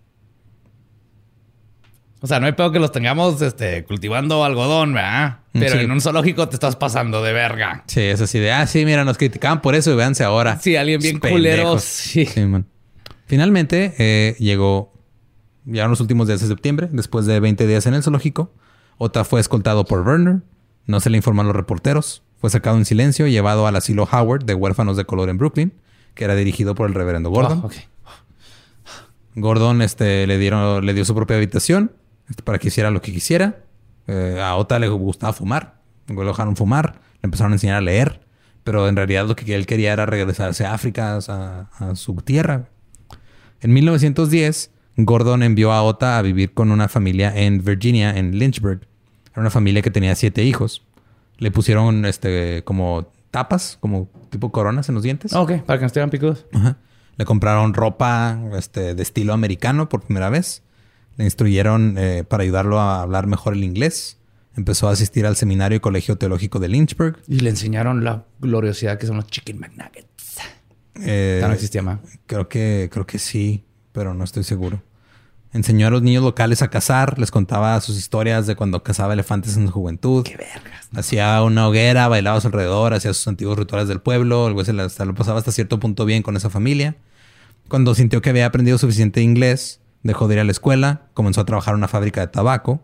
O 2.21 2.29
sea, 2.29 2.39
no 2.39 2.47
hay 2.47 2.53
pedo 2.53 2.71
que 2.71 2.79
los 2.79 2.93
tengamos 2.93 3.43
este, 3.43 3.83
cultivando 3.83 4.45
algodón, 4.45 4.95
¿verdad? 4.95 5.41
Pero 5.53 5.81
en 5.81 5.91
un 5.91 6.01
zoológico 6.01 6.49
te 6.49 6.55
estás 6.55 6.77
pasando 6.77 7.21
de 7.21 7.33
verga. 7.33 7.83
Sí, 7.89 8.01
es 8.01 8.21
así 8.21 8.39
de, 8.39 8.53
ah, 8.53 8.65
sí, 8.69 8.85
mira, 8.85 9.05
nos 9.05 9.19
criticaban 9.19 9.61
por 9.61 9.75
eso 9.75 9.93
y 9.93 9.97
véanse 9.97 10.23
ahora. 10.23 10.61
Sí, 10.61 10.77
alguien 10.77 11.01
bien 11.01 11.19
culero. 11.19 11.81
Sí. 11.81 12.29
Finalmente 13.27 13.95
eh, 13.99 14.37
llegó 14.39 14.93
ya 15.65 15.85
en 15.85 15.91
los 15.91 16.01
últimos 16.01 16.29
días 16.29 16.41
de 16.41 16.47
septiembre, 16.47 16.89
después 16.93 17.27
de 17.27 17.41
20 17.41 17.67
días 17.67 17.87
en 17.87 17.95
el 17.95 18.05
zoológico. 18.05 18.53
Ota 18.99 19.25
fue 19.25 19.41
escoltado 19.41 19.85
por 19.85 20.07
Werner. 20.07 20.43
No 20.87 21.01
se 21.01 21.11
le 21.11 21.17
informó 21.17 21.43
a 21.43 21.45
los 21.45 21.57
reporteros. 21.57 22.23
Fue 22.43 22.51
sacado 22.51 22.77
en 22.77 22.85
silencio 22.85 23.29
y 23.29 23.31
llevado 23.31 23.69
al 23.69 23.77
asilo 23.77 24.03
Howard 24.11 24.45
de 24.45 24.55
huérfanos 24.55 24.97
de 24.97 25.05
color 25.05 25.29
en 25.29 25.39
Brooklyn, 25.39 25.73
que 26.17 26.25
era 26.25 26.35
dirigido 26.35 26.75
por 26.75 26.89
el 26.89 26.95
reverendo 26.95 27.31
Gordon. 27.31 27.63
Ah, 28.05 28.11
Gordon 29.37 29.81
este, 29.81 30.27
le, 30.27 30.39
dieron, 30.39 30.85
le 30.85 30.93
dio 30.93 31.05
su 31.05 31.15
propia 31.15 31.37
habitación 31.37 31.93
este, 32.29 32.43
para 32.43 32.59
que 32.59 32.67
hiciera 32.67 32.91
lo 32.91 33.01
que 33.01 33.13
quisiera. 33.13 33.61
Eh, 34.09 34.41
a 34.43 34.57
Ota 34.57 34.81
le 34.81 34.89
gustaba 34.89 35.33
fumar. 35.33 35.77
Lo 36.09 36.25
dejaron 36.25 36.57
fumar. 36.57 37.01
Le 37.23 37.29
empezaron 37.29 37.53
a 37.53 37.55
enseñar 37.55 37.77
a 37.77 37.81
leer. 37.81 38.27
Pero 38.65 38.89
en 38.89 38.97
realidad 38.97 39.25
lo 39.29 39.37
que 39.37 39.55
él 39.55 39.65
quería 39.65 39.93
era 39.93 40.05
regresarse 40.05 40.67
a 40.67 40.75
África, 40.75 41.19
a, 41.19 41.95
su 41.95 42.17
tierra. 42.17 42.71
En 43.61 43.73
1910, 43.73 44.73
Gordon 44.97 45.45
envió 45.45 45.71
a 45.71 45.85
Ota 45.85 46.19
a 46.19 46.23
vivir 46.23 46.55
con 46.55 46.73
una 46.73 46.89
familia 46.89 47.33
en 47.37 47.63
Virginia, 47.63 48.19
en 48.19 48.37
Lynchburg. 48.37 48.81
Era 49.31 49.43
una 49.43 49.51
familia 49.51 49.81
que 49.81 49.93
tenía 49.93 50.17
siete 50.17 50.43
hijos. 50.43 50.83
Le 51.43 51.51
pusieron 51.51 52.05
este 52.05 52.63
como 52.63 53.11
tapas, 53.33 53.77
como 53.81 54.09
tipo 54.31 54.53
coronas 54.53 54.89
en 54.89 54.95
los 54.95 55.03
dientes. 55.03 55.33
ok, 55.33 55.63
para 55.63 55.79
que 55.79 55.83
no 55.83 55.87
estuvieran 55.87 56.11
picudos. 56.11 56.47
Le 57.17 57.25
compraron 57.25 57.75
ropa 57.75 58.41
este, 58.57 58.95
de 58.95 59.03
estilo 59.03 59.33
americano 59.33 59.89
por 59.89 60.03
primera 60.03 60.31
vez. 60.31 60.63
Le 61.17 61.25
instruyeron 61.25 61.97
eh, 61.99 62.23
para 62.23 62.45
ayudarlo 62.45 62.79
a 62.79 63.03
hablar 63.03 63.27
mejor 63.27 63.55
el 63.55 63.65
inglés. 63.65 64.19
Empezó 64.57 64.89
a 64.89 64.93
asistir 64.93 65.27
al 65.27 65.35
seminario 65.35 65.77
y 65.77 65.81
colegio 65.81 66.17
teológico 66.17 66.61
de 66.61 66.69
Lynchburg. 66.69 67.19
Y 67.27 67.41
le 67.41 67.51
enseñaron 67.51 68.05
la 68.05 68.25
gloriosidad 68.39 68.97
que 68.97 69.09
son 69.09 69.17
los 69.17 69.27
chicken 69.27 69.59
McNuggets. 69.59 70.39
Eh, 70.95 71.41
no 71.43 71.53
existía 71.53 71.83
más. 71.83 71.99
Creo 72.27 72.49
que, 72.49 72.89
creo 72.93 73.05
que 73.05 73.19
sí, 73.19 73.65
pero 73.91 74.15
no 74.15 74.23
estoy 74.23 74.45
seguro. 74.45 74.81
Enseñó 75.53 75.87
a 75.87 75.91
los 75.91 76.01
niños 76.01 76.25
locales 76.25 76.63
a 76.63 76.69
cazar, 76.69 77.19
les 77.19 77.31
contaba 77.31 77.79
sus 77.83 77.99
historias 77.99 78.47
de 78.47 78.57
cuando 78.57 78.83
cazaba 78.83 79.13
elefantes 79.13 79.57
en 79.59 79.67
su 79.67 79.73
juventud. 79.73 80.25
¡Qué 80.25 80.37
vergas! 80.37 80.89
Hacía 80.95 81.43
una 81.43 81.69
hoguera, 81.69 82.09
bailaba 82.09 82.39
a 82.39 82.41
su 82.41 82.47
alrededor, 82.47 82.95
hacía 82.95 83.13
sus 83.13 83.29
antiguos 83.29 83.59
rituales 83.59 83.87
del 83.87 84.01
pueblo. 84.01 84.49
El 84.49 84.55
güey 84.55 84.65
se 84.65 84.73
lo 84.73 85.15
pasaba 85.15 85.39
hasta 85.39 85.53
cierto 85.53 85.79
punto 85.79 86.07
bien 86.07 86.23
con 86.23 86.37
esa 86.37 86.49
familia. 86.49 86.97
Cuando 87.69 87.95
sintió 87.95 88.23
que 88.23 88.31
había 88.31 88.47
aprendido 88.47 88.79
suficiente 88.79 89.21
inglés, 89.21 89.81
dejó 90.03 90.27
de 90.27 90.35
ir 90.37 90.41
a 90.41 90.45
la 90.45 90.53
escuela, 90.53 91.03
comenzó 91.13 91.43
a 91.43 91.45
trabajar 91.45 91.73
en 91.73 91.79
una 91.79 91.89
fábrica 91.89 92.23
de 92.23 92.29
tabaco. 92.29 92.81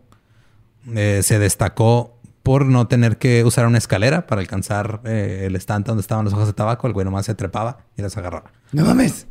Eh, 0.93 1.21
se 1.23 1.39
destacó 1.39 2.19
por 2.43 2.65
no 2.65 2.87
tener 2.87 3.17
que 3.17 3.43
usar 3.43 3.65
una 3.65 3.79
escalera 3.79 4.27
para 4.27 4.41
alcanzar 4.41 5.01
eh, 5.05 5.43
el 5.45 5.55
estante 5.55 5.89
donde 5.89 6.01
estaban 6.01 6.25
las 6.25 6.33
hojas 6.35 6.47
de 6.47 6.53
tabaco. 6.53 6.85
El 6.85 6.93
güey 6.93 7.05
nomás 7.05 7.25
se 7.25 7.33
trepaba 7.33 7.79
y 7.97 8.01
las 8.03 8.15
agarraba. 8.15 8.51
¡No 8.71 8.85
mames! 8.85 9.27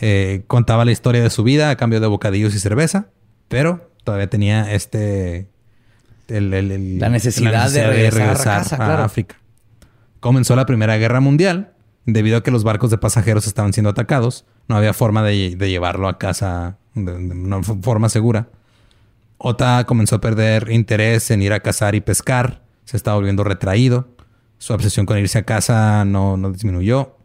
Eh, 0.00 0.44
contaba 0.46 0.84
la 0.84 0.92
historia 0.92 1.22
de 1.22 1.30
su 1.30 1.42
vida 1.42 1.70
a 1.70 1.76
cambio 1.76 2.00
de 2.00 2.06
bocadillos 2.06 2.54
y 2.54 2.60
cerveza, 2.60 3.08
pero 3.48 3.90
todavía 4.04 4.30
tenía 4.30 4.72
este... 4.72 5.48
la, 6.28 7.08
necesidad 7.08 7.70
de 7.70 8.10
regresar, 8.10 8.64
a, 8.80 9.04
África. 9.04 9.36
Comenzó 10.20 10.54
la 10.56 10.66
Primera 10.66 10.96
Guerra 10.96 11.20
Mundial. 11.20 11.72
Debido 12.10 12.38
a 12.38 12.42
que 12.42 12.50
los 12.50 12.64
barcos 12.64 12.90
de 12.90 12.96
pasajeros 12.96 13.46
estaban 13.46 13.74
siendo 13.74 13.90
atacados, 13.90 14.46
no 14.66 14.78
había 14.78 14.94
forma 14.94 15.22
de, 15.22 15.56
llevarlo 15.58 16.08
a 16.08 16.16
casa 16.16 16.78
de, 16.94 17.12
una 17.12 17.62
forma 17.62 18.08
segura. 18.08 18.48
Ota 19.36 19.84
comenzó 19.84 20.16
a 20.16 20.20
perder 20.22 20.70
interés 20.70 21.30
en 21.30 21.42
ir 21.42 21.52
a 21.52 21.60
cazar 21.60 21.94
y 21.94 22.00
pescar. 22.00 22.62
Se 22.86 22.96
estaba 22.96 23.16
volviendo 23.16 23.44
retraído. 23.44 24.08
Su 24.56 24.72
obsesión 24.72 25.04
con 25.04 25.18
irse 25.18 25.36
a 25.36 25.42
casa 25.42 26.06
no, 26.06 26.38
no 26.38 26.50
disminuyó. 26.50 27.17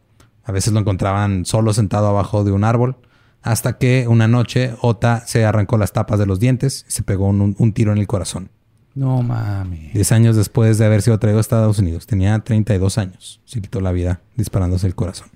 A 0.43 0.51
veces 0.51 0.73
lo 0.73 0.79
encontraban 0.79 1.45
solo 1.45 1.73
sentado 1.73 2.07
abajo 2.07 2.43
de 2.43 2.51
un 2.51 2.63
árbol. 2.63 2.97
Hasta 3.41 3.77
que 3.77 4.07
una 4.07 4.27
noche 4.27 4.73
Ota 4.81 5.25
se 5.25 5.43
arrancó 5.43 5.77
las 5.77 5.91
tapas 5.91 6.17
de 6.17 6.25
los 6.25 6.39
dientes 6.39 6.85
y 6.87 6.91
se 6.91 7.03
pegó 7.03 7.27
un, 7.27 7.73
tiro 7.73 7.91
en 7.91 7.97
el 7.97 8.07
corazón. 8.07 8.49
No 8.95 9.21
mames. 9.21 9.93
Diez 9.93 10.11
años 10.11 10.35
después 10.35 10.77
de 10.77 10.85
haber 10.85 11.01
sido 11.01 11.19
traído 11.19 11.39
a 11.39 11.41
Estados 11.41 11.79
Unidos. 11.79 12.07
Tenía 12.07 12.39
32 12.39 12.97
años. 12.97 13.41
Se 13.45 13.61
quitó 13.61 13.81
la 13.81 13.91
vida 13.91 14.21
disparándose 14.35 14.87
el 14.87 14.95
corazón. 14.95 15.27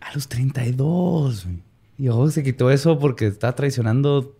A 0.00 0.14
los 0.14 0.28
32. 0.28 1.46
Y 1.98 2.08
ojo, 2.08 2.30
se 2.30 2.42
quitó 2.42 2.70
eso 2.70 2.98
porque 2.98 3.26
estaba 3.26 3.54
traicionando 3.54 4.36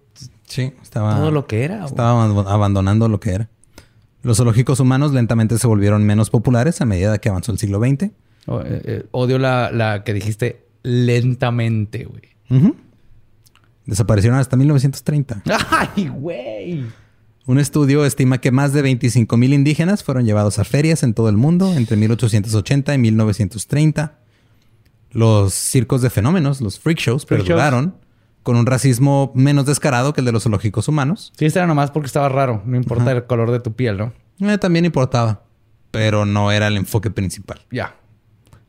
sí, 0.47 0.73
estaba, 0.83 1.17
todo 1.17 1.31
lo 1.31 1.47
que 1.47 1.65
era. 1.65 1.85
Estaba 1.85 2.25
abandonando 2.25 3.09
lo 3.09 3.21
que 3.21 3.31
era. 3.31 3.51
Los 4.23 4.39
zoológicos 4.39 4.81
humanos 4.81 5.13
lentamente 5.13 5.59
se 5.59 5.67
volvieron 5.67 6.05
menos 6.05 6.31
populares 6.31 6.81
a 6.81 6.87
medida 6.87 7.19
que 7.19 7.29
avanzó 7.29 7.53
el 7.53 7.59
siglo 7.59 7.79
XX. 7.79 8.11
Oh, 8.47 8.61
eh, 8.61 8.83
eh, 8.85 9.07
odio 9.11 9.39
la, 9.39 10.03
que 10.05 10.15
dijiste 10.15 10.67
lentamente, 10.83 12.05
güey. 12.05 12.23
Desaparecieron 13.87 14.39
hasta 14.39 14.57
1930. 14.57 15.43
¡Ay, 15.71 16.09
güey! 16.09 16.85
Un 17.47 17.59
estudio 17.59 18.07
estima 18.07 18.39
que 18.39 18.51
más 18.51 18.73
de 18.73 18.81
25 18.81 19.37
mil 19.37 19.53
indígenas 19.53 20.03
fueron 20.03 20.25
llevados 20.25 20.59
a 20.59 20.65
ferias 20.65 21.03
en 21.03 21.13
todo 21.13 21.29
el 21.29 21.37
mundo 21.37 21.75
entre 21.75 21.97
1880 21.97 22.95
y 22.95 22.99
1930. 22.99 24.19
Los 25.11 25.53
circos 25.53 26.01
de 26.01 26.11
fenómenos, 26.11 26.61
los 26.61 26.81
freak 26.81 26.99
shows, 26.99 27.27
perduraron 27.27 27.95
con 28.43 28.57
un 28.57 28.67
racismo 28.67 29.31
menos 29.35 29.67
descarado 29.67 30.13
que 30.13 30.23
el 30.23 30.25
de 30.25 30.33
los 30.33 30.45
zoológicos 30.45 30.89
humanos. 30.89 31.33
Sí, 31.37 31.45
este 31.45 31.59
era 31.59 31.67
nomás 31.67 31.91
porque 31.91 32.07
estaba 32.07 32.29
raro. 32.29 32.63
No 32.65 32.77
importa 32.77 33.13
el 33.13 33.25
color 33.25 33.51
de 33.51 33.61
tu 33.61 33.75
piel, 33.75 33.99
¿no? 33.99 34.13
Eh, 34.41 34.59
también 34.59 34.85
importaba, 34.87 35.43
pero 35.91 36.25
no 36.25 36.51
era 36.51 36.69
el 36.69 36.77
enfoque 36.77 37.11
principal. 37.11 37.61
Ya. 37.71 37.95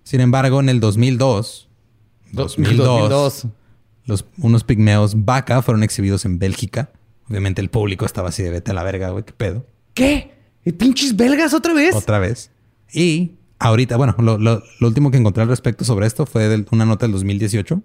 Sin 0.06 0.22
embargo, 0.22 0.60
en 0.60 0.70
el 0.70 0.80
2002, 0.80 1.68
2002, 2.32 3.48
Los, 4.06 4.26
unos 4.38 4.64
pigmeos 4.64 5.26
vaca 5.26 5.64
fueron 5.64 5.82
exhibidos 5.82 6.26
en 6.26 6.38
Bélgica. 6.38 6.92
Obviamente 7.28 7.60
el 7.60 7.70
público 7.70 8.06
estaba 8.06 8.30
así 8.30 8.44
de 8.44 8.52
vete 8.52 8.70
a 8.70 8.76
la 8.76 8.84
verga, 8.84 9.10
güey, 9.10 9.24
qué 9.24 9.34
pedo. 9.34 9.66
¿Qué? 9.96 10.32
¿Y 10.64 10.74
pinches 10.74 11.16
belgas 11.16 11.56
otra 11.56 11.74
vez? 11.74 11.96
Otra 11.96 12.20
vez. 12.20 12.52
Y 12.94 13.32
ahorita, 13.58 13.98
bueno, 13.98 14.16
lo, 14.20 14.62
último 14.82 15.10
que 15.10 15.18
encontré 15.18 15.42
al 15.42 15.50
respecto 15.50 15.84
sobre 15.84 16.06
esto 16.06 16.28
fue 16.28 16.64
una 16.70 16.86
nota 16.86 17.08
del 17.08 17.14
2018. 17.14 17.82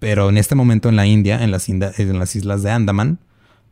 Pero 0.00 0.30
en 0.30 0.38
este 0.38 0.56
momento 0.56 0.88
en 0.88 0.96
la 0.96 1.06
India, 1.06 1.44
en 1.44 1.52
las, 1.52 1.68
en 1.68 2.18
las 2.18 2.34
islas 2.34 2.64
de 2.64 2.72
Andaman, 2.72 3.20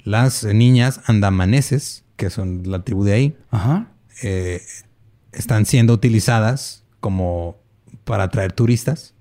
las 0.04 0.44
niñas 0.44 1.00
andamaneses, 1.06 2.04
que 2.14 2.30
son 2.30 2.62
la 2.66 2.84
tribu 2.84 3.02
de 3.02 3.12
ahí, 3.12 3.36
eh, 4.22 4.62
están 5.32 5.66
siendo 5.66 5.92
utilizadas 5.92 6.84
como 7.01 7.59
para 8.05 8.24
atraer 8.24 8.53
turistas. 8.53 9.14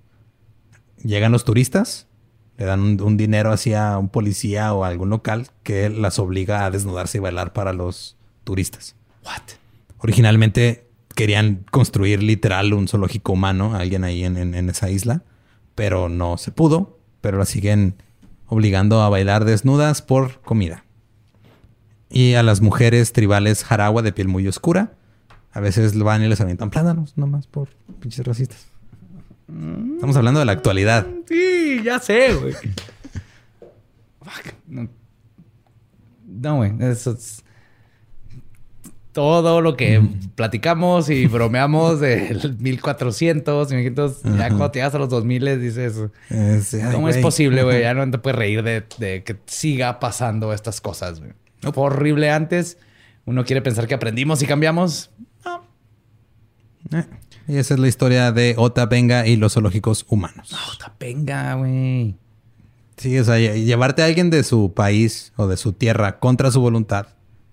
Llegan 1.04 1.32
los 1.32 1.46
turistas, 1.46 2.08
le 2.58 2.66
dan 2.66 3.02
un, 3.02 3.18
dinero 3.18 3.52
hacia 3.52 3.98
un 3.98 4.10
policía 4.10 4.74
o 4.74 4.84
algún 4.84 5.10
local 5.10 5.48
que 5.64 5.90
las 5.90 6.20
obliga 6.20 6.66
a 6.66 6.72
desnudarse 6.72 7.18
y 7.18 7.22
bailar 7.22 7.54
para 7.54 7.72
los 7.74 8.18
turistas. 8.44 8.96
What? 9.26 9.42
Originalmente 10.00 10.88
querían 11.16 11.66
construir 11.72 12.22
literal 12.22 12.74
un 12.74 12.88
zoológico 12.88 13.34
humano, 13.34 13.76
alguien 13.76 14.04
ahí 14.04 14.24
en, 14.24 14.70
esa 14.70 14.90
isla, 14.90 15.24
pero 15.76 16.10
no 16.10 16.38
se 16.38 16.52
pudo. 16.52 17.00
Pero 17.22 17.38
la 17.38 17.46
siguen 17.46 17.96
obligando 18.48 19.02
a 19.02 19.10
bailar 19.10 19.46
desnudas 19.46 20.02
por 20.02 20.42
comida. 20.42 20.86
Y 22.10 22.34
a 22.36 22.44
las 22.44 22.62
mujeres 22.62 23.14
tribales 23.14 23.64
jaragua 23.64 24.02
de 24.02 24.14
piel 24.14 24.28
muy 24.28 24.48
oscura 24.48 24.94
a 25.52 25.60
veces 25.60 25.98
van 25.98 26.24
y 26.24 26.28
les 26.28 26.42
avientan 26.42 26.70
plátanos, 26.70 27.18
nomás 27.18 27.48
por 27.48 27.70
pinches 28.00 28.26
racistas. 28.26 28.68
Estamos 29.96 30.16
hablando 30.16 30.40
de 30.40 30.46
la 30.46 30.52
actualidad. 30.52 31.08
Sí, 31.28 31.82
ya 31.84 32.00
sé, 32.00 32.34
güey. 32.36 32.54
no, 36.28 36.56
güey. 36.58 36.74
Eso 36.80 37.12
es 37.12 37.44
todo 39.12 39.62
lo 39.62 39.76
que 39.76 40.02
platicamos 40.36 41.10
y 41.10 41.26
bromeamos 41.28 42.00
del 42.00 42.58
1400, 42.60 43.72
1500, 43.72 44.24
ya 44.24 44.48
cuando 44.50 44.72
te 44.72 44.80
llegas 44.80 44.96
a 44.96 45.00
los 45.00 45.10
2000 45.10 45.60
dices, 45.60 45.96
¿cómo 46.94 47.10
es 47.10 47.18
posible, 47.18 47.64
güey? 47.64 47.82
Ya 47.82 47.94
no 47.94 48.10
te 48.10 48.18
puedes 48.18 48.38
reír 48.38 48.64
de, 48.64 48.84
que 49.24 49.36
siga 49.46 50.00
pasando 50.00 50.54
estas 50.54 50.80
cosas, 50.80 51.20
güey. 51.20 51.32
Fue 51.74 51.84
horrible 51.84 52.30
antes. 52.32 52.78
Uno 53.26 53.44
quiere 53.44 53.62
pensar 53.62 53.88
que 53.88 53.94
aprendimos 53.94 54.42
y 54.42 54.46
cambiamos. 54.46 55.12
Eh, 56.92 57.06
y 57.48 57.58
esa 57.58 57.74
es 57.74 57.80
la 57.80 57.88
historia 57.88 58.32
de 58.32 58.56
Otapenga 58.58 59.26
y 59.26 59.36
los 59.36 59.54
zoológicos 59.54 60.06
humanos. 60.08 60.56
Otapenga, 60.76 61.56
güey. 61.56 62.16
Sí, 62.98 63.18
o 63.18 63.24
sea, 63.24 63.38
llevarte 63.38 64.02
a 64.02 64.06
alguien 64.06 64.30
de 64.30 64.44
su 64.44 64.74
país 64.74 65.32
o 65.38 65.48
de 65.48 65.58
su 65.58 65.74
tierra 65.74 66.20
contra 66.20 66.52
su 66.52 66.60
voluntad, 66.60 67.08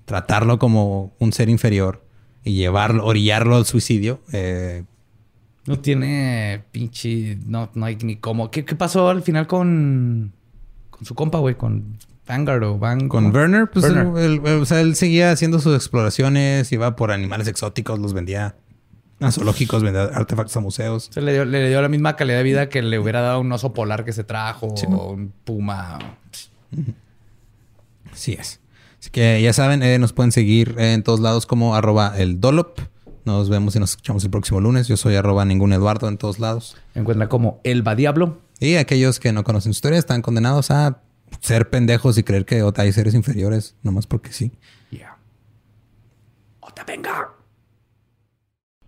tratarlo 0.05 0.59
como 0.59 1.15
un 1.19 1.33
ser 1.33 1.49
inferior 1.49 2.05
y 2.43 2.55
llevarlo, 2.55 3.07
orillarlo 3.07 3.57
al 3.57 3.65
suicidio. 3.65 4.21
Eh, 4.33 4.85
no 5.67 5.79
tiene 5.79 6.65
pinche. 6.73 7.39
No, 7.47 7.71
no 7.75 7.87
hay 7.87 7.97
ni 7.97 8.17
cómo. 8.17 8.51
¿Qué, 8.51 8.63
pasó 8.65 9.09
al 9.09 9.23
final 9.23 9.47
con. 9.47 10.33
con 10.91 11.05
su 11.05 11.15
compa, 11.15 11.39
güey? 11.39 11.55
Con 11.55 11.99
Vanguard 12.27 12.65
o 12.65 12.79
Van... 12.79 13.09
Con 13.09 13.35
Werner, 13.35 13.71
pues 13.71 13.85
Él, 13.85 14.41
o 14.45 14.65
sea, 14.65 14.81
él 14.81 14.97
seguía 14.97 15.31
haciendo 15.31 15.61
sus 15.61 15.75
exploraciones, 15.77 16.71
iba 16.73 16.97
por 16.97 17.13
animales 17.13 17.47
exóticos, 17.47 18.01
los 18.01 18.13
vendía 18.13 18.57
a 19.21 19.31
zoológicos, 19.31 19.83
vendía 19.83 20.05
artefactos 20.05 20.57
a 20.57 20.61
museos. 20.61 21.09
Se 21.13 21.21
le 21.21 21.33
dio, 21.33 21.45
le 21.45 21.69
dio 21.69 21.81
la 21.81 21.89
misma 21.89 22.17
calidad 22.17 22.39
de 22.39 22.45
vida 22.45 22.69
que 22.69 22.83
le 22.83 22.99
hubiera 22.99 23.21
dado 23.21 23.41
un 23.41 23.51
oso 23.51 23.73
polar 23.73 24.05
que 24.05 24.13
se 24.13 24.25
trajo 24.25 24.67
o 24.67 25.13
un 25.13 25.33
puma. 25.45 25.99
Así 28.13 28.33
es. 28.33 28.61
Así 29.01 29.11
que 29.11 29.41
ya 29.41 29.53
saben, 29.53 29.83
eh, 29.83 29.99
nos 29.99 30.13
pueden 30.13 30.33
seguir 30.33 30.75
en 30.79 31.03
todos 31.03 31.21
lados 31.21 31.47
como 31.47 31.75
arroba 31.75 32.15
el 32.17 32.41
Dolop. 32.41 32.79
Nos 33.25 33.49
vemos 33.49 33.75
y 33.75 33.81
nos 33.81 33.91
escuchamos 33.91 34.23
el 34.25 34.31
próximo 34.31 34.61
lunes. 34.61 34.87
Yo 34.89 34.97
soy 34.97 35.17
arroba 35.17 35.45
ningún 35.45 35.73
Eduardo 35.73 36.09
en 36.09 36.19
todos 36.19 36.39
lados. 36.39 36.77
Encuentra 36.95 37.29
como 37.29 37.61
Elba 37.65 37.95
Diablo. 37.95 38.41
Y 38.61 38.77
aquellos 38.77 39.21
que 39.21 39.33
no 39.33 39.45
conocen 39.45 39.73
su 39.73 39.79
historia 39.79 39.99
están 39.99 40.23
condenados 40.23 40.71
a 40.71 41.01
ser 41.41 41.69
pendejos 41.71 42.19
y 42.19 42.23
creer 42.23 42.45
que 42.45 42.65
hay 42.77 42.93
seres 42.93 43.15
inferiores, 43.15 43.75
nomás 43.83 44.07
porque 44.07 44.33
sí. 44.33 44.53
Yeah. 44.91 45.17
¡Ota 46.61 46.85
venga! 46.85 47.36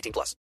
18 0.00 0.12
plus. 0.12 0.40